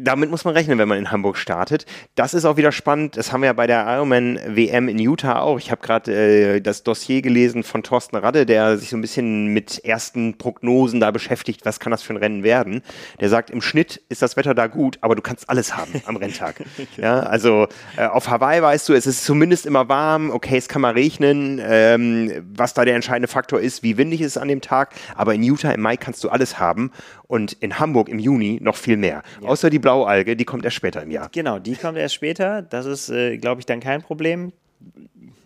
damit 0.00 0.30
muss 0.30 0.44
man 0.44 0.54
rechnen, 0.54 0.78
wenn 0.78 0.88
man 0.88 0.98
in 0.98 1.10
Hamburg 1.10 1.36
startet. 1.36 1.84
Das 2.14 2.32
ist 2.32 2.44
auch 2.44 2.56
wieder 2.56 2.70
spannend. 2.70 3.16
Das 3.16 3.32
haben 3.32 3.40
wir 3.40 3.46
ja 3.46 3.52
bei 3.52 3.66
der 3.66 3.84
Ironman 3.86 4.38
WM 4.46 4.88
in 4.88 4.98
Utah 4.98 5.40
auch. 5.40 5.58
Ich 5.58 5.72
habe 5.72 5.80
gerade 5.80 6.12
äh, 6.12 6.60
das 6.60 6.84
Dossier 6.84 7.20
gelesen 7.20 7.64
von 7.64 7.82
Thorsten 7.82 8.16
Radde, 8.16 8.46
der 8.46 8.78
sich 8.78 8.90
so 8.90 8.96
ein 8.96 9.00
bisschen 9.00 9.48
mit 9.48 9.84
ersten 9.84 10.38
Prognosen 10.38 11.00
da 11.00 11.10
beschäftigt. 11.10 11.64
Was 11.64 11.80
kann 11.80 11.90
das 11.90 12.02
für 12.02 12.12
ein 12.12 12.16
Rennen 12.16 12.44
werden? 12.44 12.82
Der 13.20 13.28
sagt, 13.28 13.50
im 13.50 13.60
Schnitt 13.60 14.00
ist 14.08 14.22
das 14.22 14.36
Wetter 14.36 14.54
da 14.54 14.68
gut, 14.68 14.98
aber 15.00 15.16
du 15.16 15.22
kannst 15.22 15.50
alles 15.50 15.76
haben 15.76 16.00
am 16.06 16.16
Renntag. 16.16 16.62
ja, 16.96 17.20
also 17.20 17.66
äh, 17.96 18.06
auf 18.06 18.28
Hawaii 18.28 18.62
weißt 18.62 18.88
du, 18.88 18.92
es 18.92 19.06
ist 19.06 19.24
zumindest 19.24 19.66
immer 19.66 19.88
warm. 19.88 20.30
Okay, 20.30 20.56
es 20.56 20.68
kann 20.68 20.82
mal 20.82 20.92
regnen. 20.92 21.60
Ähm, 21.60 22.46
was 22.54 22.72
da 22.72 22.84
der 22.84 22.94
entscheidende 22.94 23.28
Faktor 23.28 23.60
ist, 23.60 23.82
wie 23.82 23.96
windig 23.96 24.20
es 24.20 24.28
ist 24.28 24.38
an 24.38 24.46
dem 24.46 24.60
Tag. 24.60 24.94
Aber 25.16 25.34
in 25.34 25.42
Utah 25.42 25.72
im 25.72 25.80
Mai 25.80 25.96
kannst 25.96 26.22
du 26.22 26.28
alles 26.28 26.60
haben 26.60 26.92
und 27.28 27.52
in 27.52 27.78
Hamburg 27.78 28.08
im 28.08 28.18
Juni 28.18 28.58
noch 28.60 28.76
viel 28.76 28.96
mehr. 28.96 29.22
Ja. 29.40 29.48
Außer 29.48 29.70
die 29.70 29.78
Blaualge, 29.78 30.34
die 30.34 30.44
kommt 30.44 30.64
erst 30.64 30.76
später 30.76 31.02
im 31.02 31.10
Jahr. 31.10 31.28
Genau, 31.30 31.58
die 31.60 31.76
kommt 31.76 31.96
erst 31.96 32.14
später. 32.14 32.62
Das 32.62 32.86
ist, 32.86 33.10
äh, 33.10 33.36
glaube 33.36 33.60
ich, 33.60 33.66
dann 33.66 33.80
kein 33.80 34.02
Problem. 34.02 34.52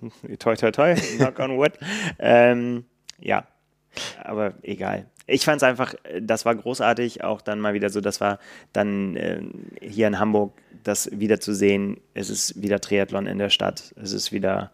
toi, 0.38 0.57
toi, 0.57 0.71
toi, 0.71 0.95
knock 1.16 1.38
on 1.38 1.59
wood. 1.59 1.73
Ähm, 2.18 2.85
ja, 3.21 3.45
aber 4.23 4.55
egal. 4.62 5.07
Ich 5.27 5.45
fand 5.45 5.59
es 5.59 5.62
einfach, 5.62 5.95
das 6.21 6.45
war 6.45 6.55
großartig, 6.55 7.23
auch 7.23 7.40
dann 7.40 7.61
mal 7.61 7.75
wieder 7.75 7.90
so, 7.90 8.01
das 8.01 8.21
war 8.21 8.38
dann 8.73 9.16
äh, 9.16 9.40
hier 9.81 10.07
in 10.07 10.18
Hamburg, 10.18 10.53
das 10.83 11.11
wieder 11.12 11.40
zu 11.40 11.55
sehen. 11.55 12.01
Es 12.14 12.31
ist 12.31 12.61
wieder 12.61 12.81
Triathlon 12.81 13.27
in 13.27 13.38
der 13.38 13.51
Stadt. 13.51 13.95
Es 14.01 14.12
ist 14.12 14.33
wieder 14.33 14.73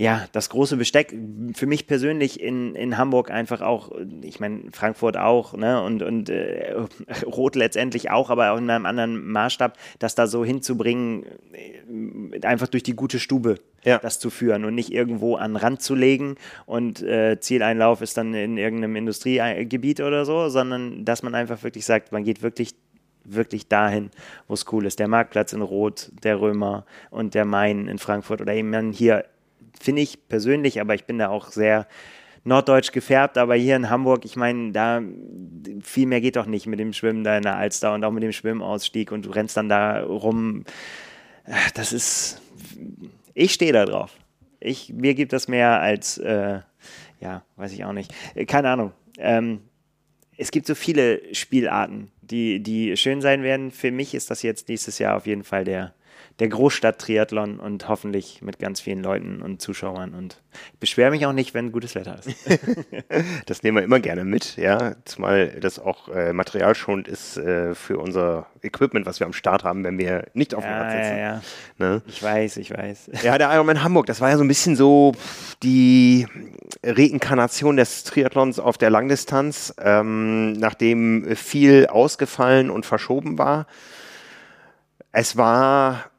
ja, 0.00 0.26
das 0.32 0.48
große 0.48 0.78
Besteck 0.78 1.14
für 1.52 1.66
mich 1.66 1.86
persönlich 1.86 2.40
in, 2.40 2.74
in 2.74 2.96
Hamburg 2.96 3.30
einfach 3.30 3.60
auch, 3.60 3.92
ich 4.22 4.40
meine, 4.40 4.62
Frankfurt 4.72 5.18
auch, 5.18 5.52
ne, 5.52 5.82
und, 5.82 6.02
und 6.02 6.30
äh, 6.30 6.74
Rot 7.26 7.54
letztendlich 7.54 8.10
auch, 8.10 8.30
aber 8.30 8.52
auch 8.52 8.56
in 8.56 8.70
einem 8.70 8.86
anderen 8.86 9.30
Maßstab, 9.30 9.76
das 9.98 10.14
da 10.14 10.26
so 10.26 10.42
hinzubringen, 10.42 11.26
äh, 11.52 12.46
einfach 12.46 12.68
durch 12.68 12.82
die 12.82 12.96
gute 12.96 13.18
Stube 13.18 13.56
ja. 13.84 13.98
das 13.98 14.18
zu 14.18 14.30
führen 14.30 14.64
und 14.64 14.74
nicht 14.74 14.90
irgendwo 14.90 15.36
an 15.36 15.56
Rand 15.56 15.82
zu 15.82 15.94
legen 15.94 16.36
und 16.64 17.02
äh, 17.02 17.38
Zieleinlauf 17.38 18.00
ist 18.00 18.16
dann 18.16 18.32
in 18.32 18.56
irgendeinem 18.56 18.96
Industriegebiet 18.96 20.00
oder 20.00 20.24
so, 20.24 20.48
sondern 20.48 21.04
dass 21.04 21.22
man 21.22 21.34
einfach 21.34 21.62
wirklich 21.62 21.84
sagt, 21.84 22.10
man 22.10 22.24
geht 22.24 22.40
wirklich 22.40 22.74
wirklich 23.22 23.68
dahin, 23.68 24.10
wo 24.48 24.54
es 24.54 24.64
cool 24.72 24.86
ist. 24.86 24.98
Der 24.98 25.06
Marktplatz 25.06 25.52
in 25.52 25.60
Rot, 25.60 26.10
der 26.22 26.40
Römer 26.40 26.86
und 27.10 27.34
der 27.34 27.44
Main 27.44 27.86
in 27.86 27.98
Frankfurt 27.98 28.40
oder 28.40 28.54
eben 28.54 28.92
hier 28.92 29.26
finde 29.78 30.02
ich 30.02 30.28
persönlich, 30.28 30.80
aber 30.80 30.94
ich 30.94 31.04
bin 31.04 31.18
da 31.18 31.28
auch 31.28 31.50
sehr 31.50 31.86
norddeutsch 32.44 32.92
gefärbt, 32.92 33.36
aber 33.36 33.54
hier 33.54 33.76
in 33.76 33.90
Hamburg, 33.90 34.24
ich 34.24 34.36
meine, 34.36 34.72
da 34.72 35.02
viel 35.82 36.06
mehr 36.06 36.20
geht 36.20 36.36
doch 36.36 36.46
nicht 36.46 36.66
mit 36.66 36.80
dem 36.80 36.92
Schwimmen 36.92 37.24
da 37.24 37.36
in 37.36 37.42
der 37.42 37.56
Alster 37.56 37.92
und 37.94 38.04
auch 38.04 38.12
mit 38.12 38.22
dem 38.22 38.32
Schwimmausstieg 38.32 39.12
und 39.12 39.26
du 39.26 39.30
rennst 39.30 39.56
dann 39.56 39.68
da 39.68 40.02
rum. 40.02 40.64
Das 41.74 41.92
ist, 41.92 42.40
ich 43.34 43.52
stehe 43.52 43.72
da 43.72 43.84
drauf. 43.84 44.12
Ich, 44.58 44.92
mir 44.92 45.14
gibt 45.14 45.32
das 45.32 45.48
mehr 45.48 45.80
als, 45.80 46.18
äh, 46.18 46.60
ja, 47.20 47.42
weiß 47.56 47.72
ich 47.72 47.84
auch 47.84 47.92
nicht. 47.92 48.12
Keine 48.46 48.70
Ahnung. 48.70 48.92
Ähm, 49.18 49.60
es 50.36 50.50
gibt 50.50 50.66
so 50.66 50.74
viele 50.74 51.34
Spielarten, 51.34 52.10
die, 52.22 52.62
die 52.62 52.96
schön 52.96 53.20
sein 53.20 53.42
werden. 53.42 53.70
Für 53.70 53.90
mich 53.90 54.14
ist 54.14 54.30
das 54.30 54.42
jetzt 54.42 54.68
nächstes 54.68 54.98
Jahr 54.98 55.16
auf 55.16 55.26
jeden 55.26 55.44
Fall 55.44 55.64
der, 55.64 55.94
der 56.40 56.48
Großstadt-Triathlon 56.48 57.60
und 57.60 57.86
hoffentlich 57.88 58.40
mit 58.40 58.58
ganz 58.58 58.80
vielen 58.80 59.02
Leuten 59.02 59.42
und 59.42 59.60
Zuschauern. 59.60 60.14
Und 60.14 60.40
ich 60.72 60.80
beschwere 60.80 61.10
mich 61.10 61.26
auch 61.26 61.34
nicht, 61.34 61.52
wenn 61.52 61.70
gutes 61.70 61.94
Wetter 61.94 62.18
ist. 62.18 62.34
das 63.46 63.62
nehmen 63.62 63.76
wir 63.76 63.84
immer 63.84 64.00
gerne 64.00 64.24
mit, 64.24 64.56
ja. 64.56 64.94
Zumal 65.04 65.48
das 65.60 65.78
auch 65.78 66.08
äh, 66.08 66.32
materialschonend 66.32 67.08
ist 67.08 67.36
äh, 67.36 67.74
für 67.74 67.98
unser 67.98 68.46
Equipment, 68.62 69.04
was 69.04 69.20
wir 69.20 69.26
am 69.26 69.34
Start 69.34 69.64
haben, 69.64 69.84
wenn 69.84 69.98
wir 69.98 70.24
nicht 70.32 70.54
auf 70.54 70.64
dem 70.64 70.70
ja, 70.70 70.82
Rad 70.82 70.92
sitzen. 70.92 71.18
Ja, 71.18 71.18
ja. 71.18 71.42
Ne? 71.76 72.02
Ich 72.06 72.22
weiß, 72.22 72.56
ich 72.56 72.70
weiß. 72.70 73.10
Ja, 73.22 73.36
der 73.36 73.52
Ironman 73.52 73.84
Hamburg, 73.84 74.06
das 74.06 74.22
war 74.22 74.30
ja 74.30 74.38
so 74.38 74.44
ein 74.44 74.48
bisschen 74.48 74.76
so 74.76 75.12
die 75.62 76.26
Reinkarnation 76.82 77.76
des 77.76 78.04
Triathlons 78.04 78.58
auf 78.58 78.78
der 78.78 78.88
Langdistanz, 78.88 79.74
ähm, 79.78 80.52
nachdem 80.54 81.36
viel 81.36 81.86
ausgefallen 81.86 82.70
und 82.70 82.86
verschoben 82.86 83.36
war. 83.36 83.66
Es 85.12 85.36
war 85.36 86.09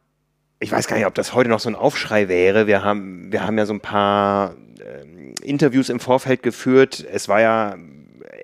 ich 0.62 0.72
weiß 0.72 0.88
gar 0.88 0.96
nicht, 0.96 1.08
ob 1.08 1.16
das 1.16 1.34
heute 1.34 1.50
noch 1.50 1.60
so 1.60 1.70
ein 1.70 1.76
Aufschrei 1.76 2.28
wäre. 2.28 2.68
Wir 2.68 2.84
haben, 2.84 3.32
wir 3.32 3.44
haben 3.44 3.58
ja 3.58 3.66
so 3.66 3.74
ein 3.74 3.80
paar 3.80 4.54
äh, 4.80 5.44
Interviews 5.44 5.90
im 5.90 6.00
Vorfeld 6.00 6.44
geführt. 6.44 7.06
Es 7.12 7.28
war 7.28 7.42
ja 7.42 7.76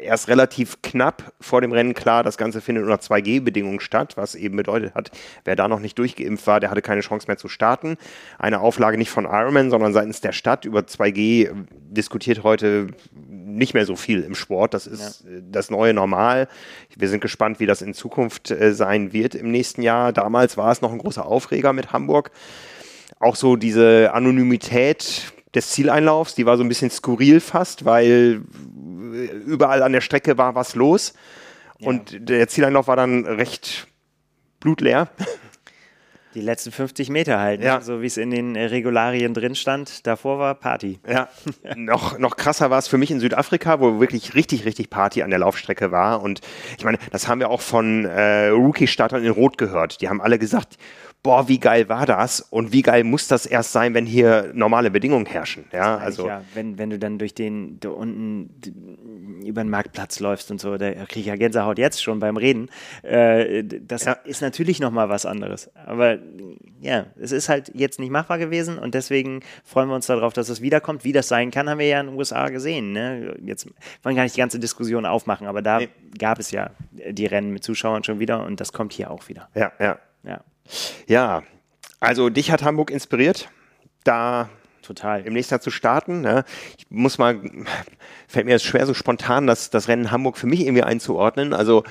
erst 0.08 0.28
relativ 0.28 0.82
knapp 0.82 1.32
vor 1.39 1.62
dem 1.62 1.72
Rennen 1.72 1.93
klar, 1.93 2.24
das 2.24 2.38
Ganze 2.38 2.62
findet 2.62 2.84
unter 2.86 2.98
2G-Bedingungen 2.98 3.80
statt, 3.80 4.17
was 4.17 4.36
eben 4.36 4.58
bedeutet 4.58 4.96
hat, 4.96 5.12
wer 5.46 5.56
da 5.56 5.67
noch 5.67 5.80
nicht 5.80 5.98
durchgeimpft 6.00 6.48
war, 6.48 6.60
der 6.60 6.72
hatte 6.72 6.82
keine 6.82 7.02
Chance 7.02 7.28
mehr 7.28 7.38
zu 7.38 7.48
starten. 7.48 7.98
Eine 8.39 8.62
Auflage 8.62 8.98
nicht 8.98 9.12
von 9.12 9.26
Ironman, 9.26 9.70
sondern 9.70 9.93
seitens 9.93 10.22
der 10.22 10.32
Stadt 10.32 10.65
über 10.65 10.82
2G 10.82 11.52
diskutiert 11.89 12.43
heute 12.43 12.88
nicht 13.13 13.74
mehr 13.74 13.86
so 13.86 13.96
viel 13.96 14.22
im 14.22 14.36
Sport. 14.36 14.74
Das 14.74 14.88
ist 14.88 15.26
ja. 15.26 15.39
das 15.52 15.70
neue 15.70 15.93
Normal. 15.93 16.48
Wir 16.96 17.10
sind 17.10 17.22
gespannt, 17.22 17.60
wie 17.60 17.65
das 17.65 17.82
in 17.82 17.93
Zukunft 17.93 18.52
äh, 18.52 18.74
sein 18.74 19.13
wird 19.13 19.36
im 19.36 19.52
nächsten 19.52 19.82
Jahr. 19.82 20.13
Damals 20.13 20.58
war 20.58 20.72
es 20.72 20.82
noch 20.82 20.91
ein 20.91 21.00
großer 21.00 21.26
Aufreger 21.26 21.74
mit 21.74 21.91
Hamburg. 21.91 22.32
Auch 23.20 23.36
so 23.36 23.56
diese 23.56 24.13
Anonymität 24.13 25.34
des 25.56 25.72
Zieleinlaufs, 25.72 26.36
die 26.36 26.46
war 26.46 26.58
so 26.58 26.63
ein 26.63 26.70
bisschen 26.70 26.91
skurril 26.91 27.39
fast, 27.39 27.84
weil 27.84 28.41
überall 29.13 29.84
an 29.84 29.93
der 29.93 30.02
Strecke 30.02 30.38
war 30.38 30.56
was 30.56 30.76
los. 30.76 31.13
Ja. 31.80 31.89
Und 31.89 32.30
der 32.30 32.48
Zieleinlauf 32.48 32.88
war 32.88 32.96
dann 32.96 33.26
recht 33.26 33.88
blutleer. 34.60 35.10
Die 36.34 36.41
letzten 36.43 36.72
50 36.72 37.10
Meter 37.10 37.40
halt, 37.40 37.63
ja. 37.63 37.81
so 37.81 38.04
wie 38.04 38.06
es 38.06 38.15
in 38.15 38.29
den 38.29 38.56
Regularien 38.56 39.34
drin 39.34 39.56
stand. 39.56 40.06
Davor 40.06 40.38
war 40.38 40.54
Party. 40.54 41.00
Ja, 41.08 41.29
noch, 41.75 42.19
noch 42.19 42.36
krasser 42.36 42.69
war 42.69 42.77
es 42.77 42.88
für 42.88 43.00
mich 43.00 43.10
in 43.10 43.19
Südafrika, 43.19 43.79
wo 43.79 44.00
wirklich 44.00 44.36
richtig, 44.36 44.63
richtig 44.63 44.92
Party 44.92 45.23
an 45.23 45.31
der 45.31 45.40
Laufstrecke 45.40 45.92
war. 45.92 46.21
Und 46.21 46.42
ich 46.77 46.84
meine, 46.84 47.00
das 47.12 47.27
haben 47.27 47.40
wir 47.40 47.50
auch 47.50 47.62
von 47.62 48.06
äh, 48.06 48.50
Rookie-Startern 48.50 49.23
in 49.23 49.31
Rot 49.31 49.58
gehört. 49.58 50.02
Die 50.02 50.10
haben 50.10 50.21
alle 50.21 50.38
gesagt, 50.38 50.77
boah, 51.28 51.50
wie 51.50 51.60
geil 51.60 51.90
war 51.90 52.06
das 52.06 52.40
und 52.40 52.71
wie 52.71 52.82
geil 52.82 53.04
muss 53.04 53.28
das 53.28 53.46
erst 53.46 53.73
sein, 53.73 53.94
wenn 53.94 54.06
hier 54.06 54.52
normale 54.54 54.90
Bedingungen 54.90 55.25
herrschen. 55.25 55.65
Ja, 55.73 55.98
also 55.98 56.25
ja, 56.25 56.42
wenn, 56.54 56.78
wenn 56.78 56.90
du 56.90 56.98
dann 56.98 57.17
durch 57.19 57.34
den 57.34 57.82
da 57.82 57.90
unten 57.90 59.42
über 59.46 59.62
den 59.62 59.69
Marktplatz 59.69 60.21
läufst 60.21 60.52
und 60.52 60.62
so, 60.62 60.78
da 60.78 60.90
kriege 60.94 61.19
ich 61.19 61.25
ja 61.25 61.36
Gänsehaut 61.36 61.80
jetzt 61.80 62.02
schon 62.02 62.19
beim 62.19 62.38
Reden. 62.38 62.69
Äh, 63.04 63.65
das 63.65 64.06
ja. 64.06 64.13
ist 64.13 64.42
natürlich 64.42 64.80
nochmal 64.80 65.10
was 65.10 65.25
anderes. 65.25 65.69
Aber 65.75 66.17
ja, 66.80 67.08
es 67.19 67.34
ist 67.34 67.50
halt 67.50 67.71
jetzt 67.73 68.00
nicht 68.00 68.10
machbar 68.10 68.38
gewesen 68.38 68.78
und 68.78 68.94
deswegen 68.94 69.42
freuen 69.65 69.90
wir 69.90 69.96
uns 69.96 70.06
darauf, 70.06 70.32
dass 70.32 70.48
es 70.48 70.62
wiederkommt. 70.62 71.04
Wie 71.04 71.12
das 71.12 71.28
sein 71.28 71.52
kann, 71.52 71.69
haben 71.69 71.80
wir 71.80 71.88
ja 71.88 72.00
in 72.00 72.08
den 72.08 72.15
USA 72.15 72.48
gesehen. 72.48 72.94
Ne? 72.94 73.36
Jetzt 73.44 73.65
wollen 73.65 74.15
wir 74.15 74.15
gar 74.15 74.23
nicht 74.23 74.38
die 74.38 74.40
ganze 74.40 74.60
Diskussion 74.60 75.06
aufmachen, 75.06 75.46
aber 75.46 75.62
da 75.62 75.80
nee. 75.80 75.90
gab 76.17 76.40
es 76.40 76.52
ja 76.52 76.69
die 76.92 77.25
Rennen 77.25 77.52
mit 77.52 77.65
Zuschauern 77.65 78.06
schon 78.06 78.21
wieder 78.21 78.46
und 78.46 78.62
das 78.62 78.71
kommt 78.71 78.94
hier 78.94 79.12
auch 79.12 79.28
wieder. 79.28 79.50
Ja, 79.56 79.73
ja. 79.78 80.00
Ja, 80.23 80.42
ja 81.08 81.44
also 82.00 82.30
dich 82.30 82.52
hat 82.52 82.63
Hamburg 82.63 82.92
inspiriert, 82.92 83.50
da 84.04 84.50
Total. 84.82 85.22
im 85.22 85.34
nächsten 85.34 85.56
Jahr 85.56 85.62
zu 85.62 85.72
starten. 85.72 86.22
Ne? 86.22 86.46
Ich 86.78 86.86
muss 86.90 87.18
mal, 87.18 87.42
fällt 88.28 88.46
mir 88.46 88.52
jetzt 88.52 88.65
schwer, 88.65 88.86
so 88.86 88.94
spontan 88.94 89.48
das, 89.48 89.70
das 89.70 89.88
Rennen 89.88 90.12
Hamburg 90.12 90.38
für 90.38 90.48
mich 90.48 90.62
irgendwie 90.62 90.84
einzuordnen. 90.84 91.54
Also 91.54 91.84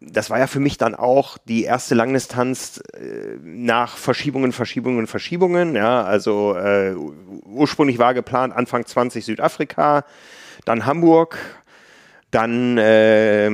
das 0.00 0.30
war 0.30 0.38
ja 0.38 0.46
für 0.46 0.60
mich 0.60 0.76
dann 0.76 0.94
auch 0.94 1.38
die 1.38 1.64
erste 1.64 1.94
Langdistanz 1.94 2.80
äh, 2.92 3.36
nach 3.42 3.96
Verschiebungen, 3.96 4.52
Verschiebungen, 4.52 5.06
Verschiebungen. 5.06 5.74
Ja, 5.74 6.04
also 6.04 6.54
äh, 6.56 6.94
ursprünglich 6.94 7.98
war 7.98 8.14
geplant 8.14 8.54
Anfang 8.54 8.86
20 8.86 9.24
Südafrika, 9.24 10.04
dann 10.64 10.86
Hamburg, 10.86 11.38
dann 12.30 12.78
äh, 12.78 13.50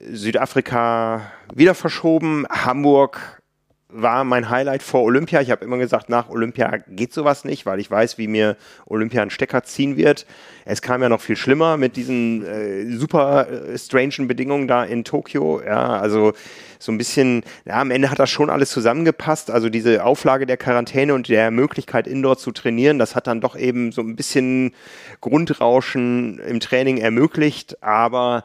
Südafrika 0.00 1.30
wieder 1.54 1.74
verschoben, 1.74 2.46
Hamburg 2.50 3.42
war 3.94 4.24
mein 4.24 4.50
Highlight 4.50 4.82
vor 4.82 5.02
Olympia. 5.02 5.40
Ich 5.40 5.50
habe 5.50 5.64
immer 5.64 5.78
gesagt, 5.78 6.08
nach 6.08 6.28
Olympia 6.28 6.78
geht 6.88 7.12
sowas 7.12 7.44
nicht, 7.44 7.64
weil 7.64 7.78
ich 7.78 7.90
weiß, 7.90 8.18
wie 8.18 8.26
mir 8.26 8.56
Olympia 8.86 9.22
einen 9.22 9.30
Stecker 9.30 9.62
ziehen 9.62 9.96
wird. 9.96 10.26
Es 10.64 10.82
kam 10.82 11.00
ja 11.00 11.08
noch 11.08 11.20
viel 11.20 11.36
schlimmer 11.36 11.76
mit 11.76 11.96
diesen 11.96 12.44
äh, 12.44 12.86
super 12.96 13.48
äh, 13.48 13.78
strangen 13.78 14.26
Bedingungen 14.26 14.66
da 14.66 14.84
in 14.84 15.04
Tokio. 15.04 15.62
Ja, 15.64 15.98
also 16.00 16.32
so 16.80 16.90
ein 16.90 16.98
bisschen, 16.98 17.44
ja, 17.64 17.80
am 17.80 17.92
Ende 17.92 18.10
hat 18.10 18.18
das 18.18 18.30
schon 18.30 18.50
alles 18.50 18.70
zusammengepasst. 18.70 19.50
Also 19.50 19.68
diese 19.68 20.04
Auflage 20.04 20.44
der 20.44 20.56
Quarantäne 20.56 21.14
und 21.14 21.28
der 21.28 21.52
Möglichkeit, 21.52 22.08
indoor 22.08 22.36
zu 22.36 22.50
trainieren, 22.50 22.98
das 22.98 23.14
hat 23.14 23.28
dann 23.28 23.40
doch 23.40 23.56
eben 23.56 23.92
so 23.92 24.02
ein 24.02 24.16
bisschen 24.16 24.74
Grundrauschen 25.20 26.40
im 26.40 26.58
Training 26.58 26.98
ermöglicht. 26.98 27.82
Aber 27.82 28.42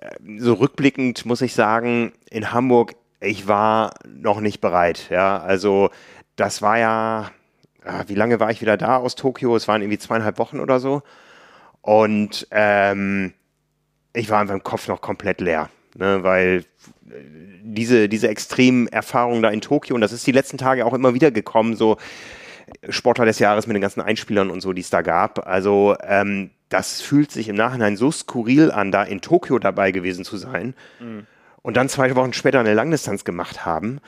äh, 0.00 0.38
so 0.38 0.54
rückblickend 0.54 1.26
muss 1.26 1.40
ich 1.40 1.54
sagen, 1.54 2.12
in 2.30 2.52
Hamburg 2.52 2.94
ich 3.24 3.48
war 3.48 3.94
noch 4.08 4.40
nicht 4.40 4.60
bereit. 4.60 5.08
Ja, 5.10 5.38
also 5.38 5.90
das 6.36 6.62
war 6.62 6.78
ja, 6.78 7.30
wie 8.06 8.14
lange 8.14 8.40
war 8.40 8.50
ich 8.50 8.60
wieder 8.60 8.76
da 8.76 8.96
aus 8.96 9.14
Tokio? 9.14 9.54
Es 9.56 9.68
waren 9.68 9.82
irgendwie 9.82 9.98
zweieinhalb 9.98 10.38
Wochen 10.38 10.60
oder 10.60 10.80
so. 10.80 11.02
Und 11.80 12.46
ähm, 12.50 13.34
ich 14.14 14.30
war 14.30 14.40
einfach 14.40 14.54
im 14.54 14.62
Kopf 14.62 14.88
noch 14.88 15.00
komplett 15.00 15.40
leer, 15.40 15.68
ne, 15.96 16.22
weil 16.22 16.64
diese, 17.62 18.08
diese 18.08 18.28
extremen 18.28 18.88
Erfahrungen 18.88 19.42
da 19.42 19.50
in 19.50 19.60
Tokio, 19.60 19.94
und 19.94 20.00
das 20.00 20.12
ist 20.12 20.26
die 20.26 20.32
letzten 20.32 20.56
Tage 20.56 20.86
auch 20.86 20.94
immer 20.94 21.14
wieder 21.14 21.30
gekommen, 21.30 21.76
so 21.76 21.98
Sportler 22.88 23.26
des 23.26 23.38
Jahres 23.38 23.66
mit 23.66 23.74
den 23.74 23.82
ganzen 23.82 24.00
Einspielern 24.00 24.50
und 24.50 24.62
so, 24.62 24.72
die 24.72 24.80
es 24.80 24.88
da 24.88 25.02
gab. 25.02 25.46
Also 25.46 25.94
ähm, 26.02 26.50
das 26.70 27.02
fühlt 27.02 27.30
sich 27.30 27.48
im 27.48 27.56
Nachhinein 27.56 27.96
so 27.96 28.10
skurril 28.10 28.70
an, 28.70 28.90
da 28.90 29.02
in 29.02 29.20
Tokio 29.20 29.58
dabei 29.58 29.92
gewesen 29.92 30.24
zu 30.24 30.38
sein. 30.38 30.74
Mhm 31.00 31.26
und 31.64 31.76
dann 31.76 31.88
zwei 31.88 32.14
Wochen 32.14 32.32
später 32.32 32.60
eine 32.60 32.74
Langdistanz 32.74 33.24
gemacht 33.24 33.66
haben. 33.66 34.00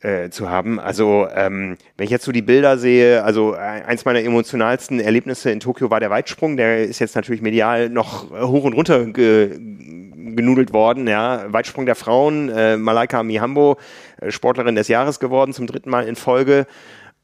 Äh, 0.00 0.30
zu 0.30 0.50
haben. 0.50 0.80
Also 0.80 1.28
ähm, 1.32 1.76
wenn 1.96 2.04
ich 2.04 2.10
jetzt 2.10 2.24
so 2.24 2.32
die 2.32 2.42
Bilder 2.42 2.76
sehe, 2.76 3.22
also 3.22 3.52
eins 3.52 4.04
meiner 4.04 4.18
emotionalsten 4.18 4.98
Erlebnisse 4.98 5.52
in 5.52 5.60
Tokio 5.60 5.92
war 5.92 6.00
der 6.00 6.10
Weitsprung. 6.10 6.56
Der 6.56 6.82
ist 6.82 6.98
jetzt 6.98 7.14
natürlich 7.14 7.40
medial 7.40 7.88
noch 7.88 8.28
hoch 8.32 8.64
und 8.64 8.72
runter 8.72 9.06
ge 9.06 9.56
genudelt 10.34 10.72
worden. 10.72 11.06
Ja, 11.06 11.52
Weitsprung 11.52 11.86
der 11.86 11.94
Frauen, 11.94 12.48
äh, 12.48 12.76
Malaika 12.76 13.22
Mihambo, 13.22 13.78
äh, 14.20 14.32
Sportlerin 14.32 14.74
des 14.74 14.88
Jahres 14.88 15.20
geworden 15.20 15.52
zum 15.52 15.68
dritten 15.68 15.90
Mal 15.90 16.08
in 16.08 16.16
Folge. 16.16 16.66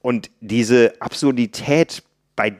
Und 0.01 0.31
diese 0.41 0.93
Absurdität 1.01 2.05
bei 2.37 2.55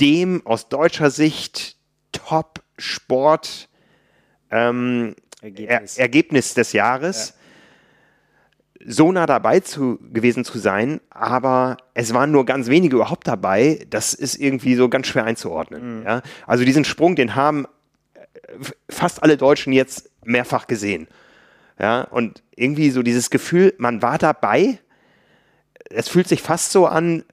dem 0.00 0.44
aus 0.44 0.68
deutscher 0.68 1.10
Sicht 1.10 1.76
Top-Sport 2.10 3.68
ähm, 4.50 5.14
Ergebnis, 5.42 5.96
er 5.96 6.02
Ergebnis 6.02 6.54
des 6.54 6.72
Jahres. 6.72 7.28
Ja. 7.30 7.34
So 8.86 9.12
nah 9.12 9.26
dabei 9.26 9.60
zu, 9.60 9.98
gewesen 10.10 10.42
zu 10.42 10.58
sein, 10.58 11.02
aber 11.10 11.76
es 11.92 12.14
waren 12.14 12.30
nur 12.30 12.46
ganz 12.46 12.68
wenige 12.68 12.96
überhaupt 12.96 13.28
dabei, 13.28 13.84
das 13.90 14.14
ist 14.14 14.36
irgendwie 14.36 14.74
so 14.74 14.88
ganz 14.88 15.06
schwer 15.06 15.24
einzuordnen. 15.24 15.98
Mhm. 15.98 16.06
Ja? 16.06 16.22
Also 16.46 16.64
diesen 16.64 16.86
Sprung, 16.86 17.14
den 17.14 17.34
haben 17.34 17.66
äh, 18.14 18.20
fast 18.88 19.22
alle 19.22 19.36
Deutschen 19.36 19.74
jetzt 19.74 20.10
mehrfach 20.24 20.66
gesehen. 20.66 21.08
Ja, 21.78 22.02
und 22.02 22.42
irgendwie 22.54 22.90
so 22.90 23.02
dieses 23.02 23.30
Gefühl, 23.30 23.74
man 23.78 24.02
war 24.02 24.18
dabei, 24.18 24.78
es 25.88 26.10
fühlt 26.10 26.28
sich 26.28 26.42
fast 26.42 26.72
so 26.72 26.86
an, 26.86 27.24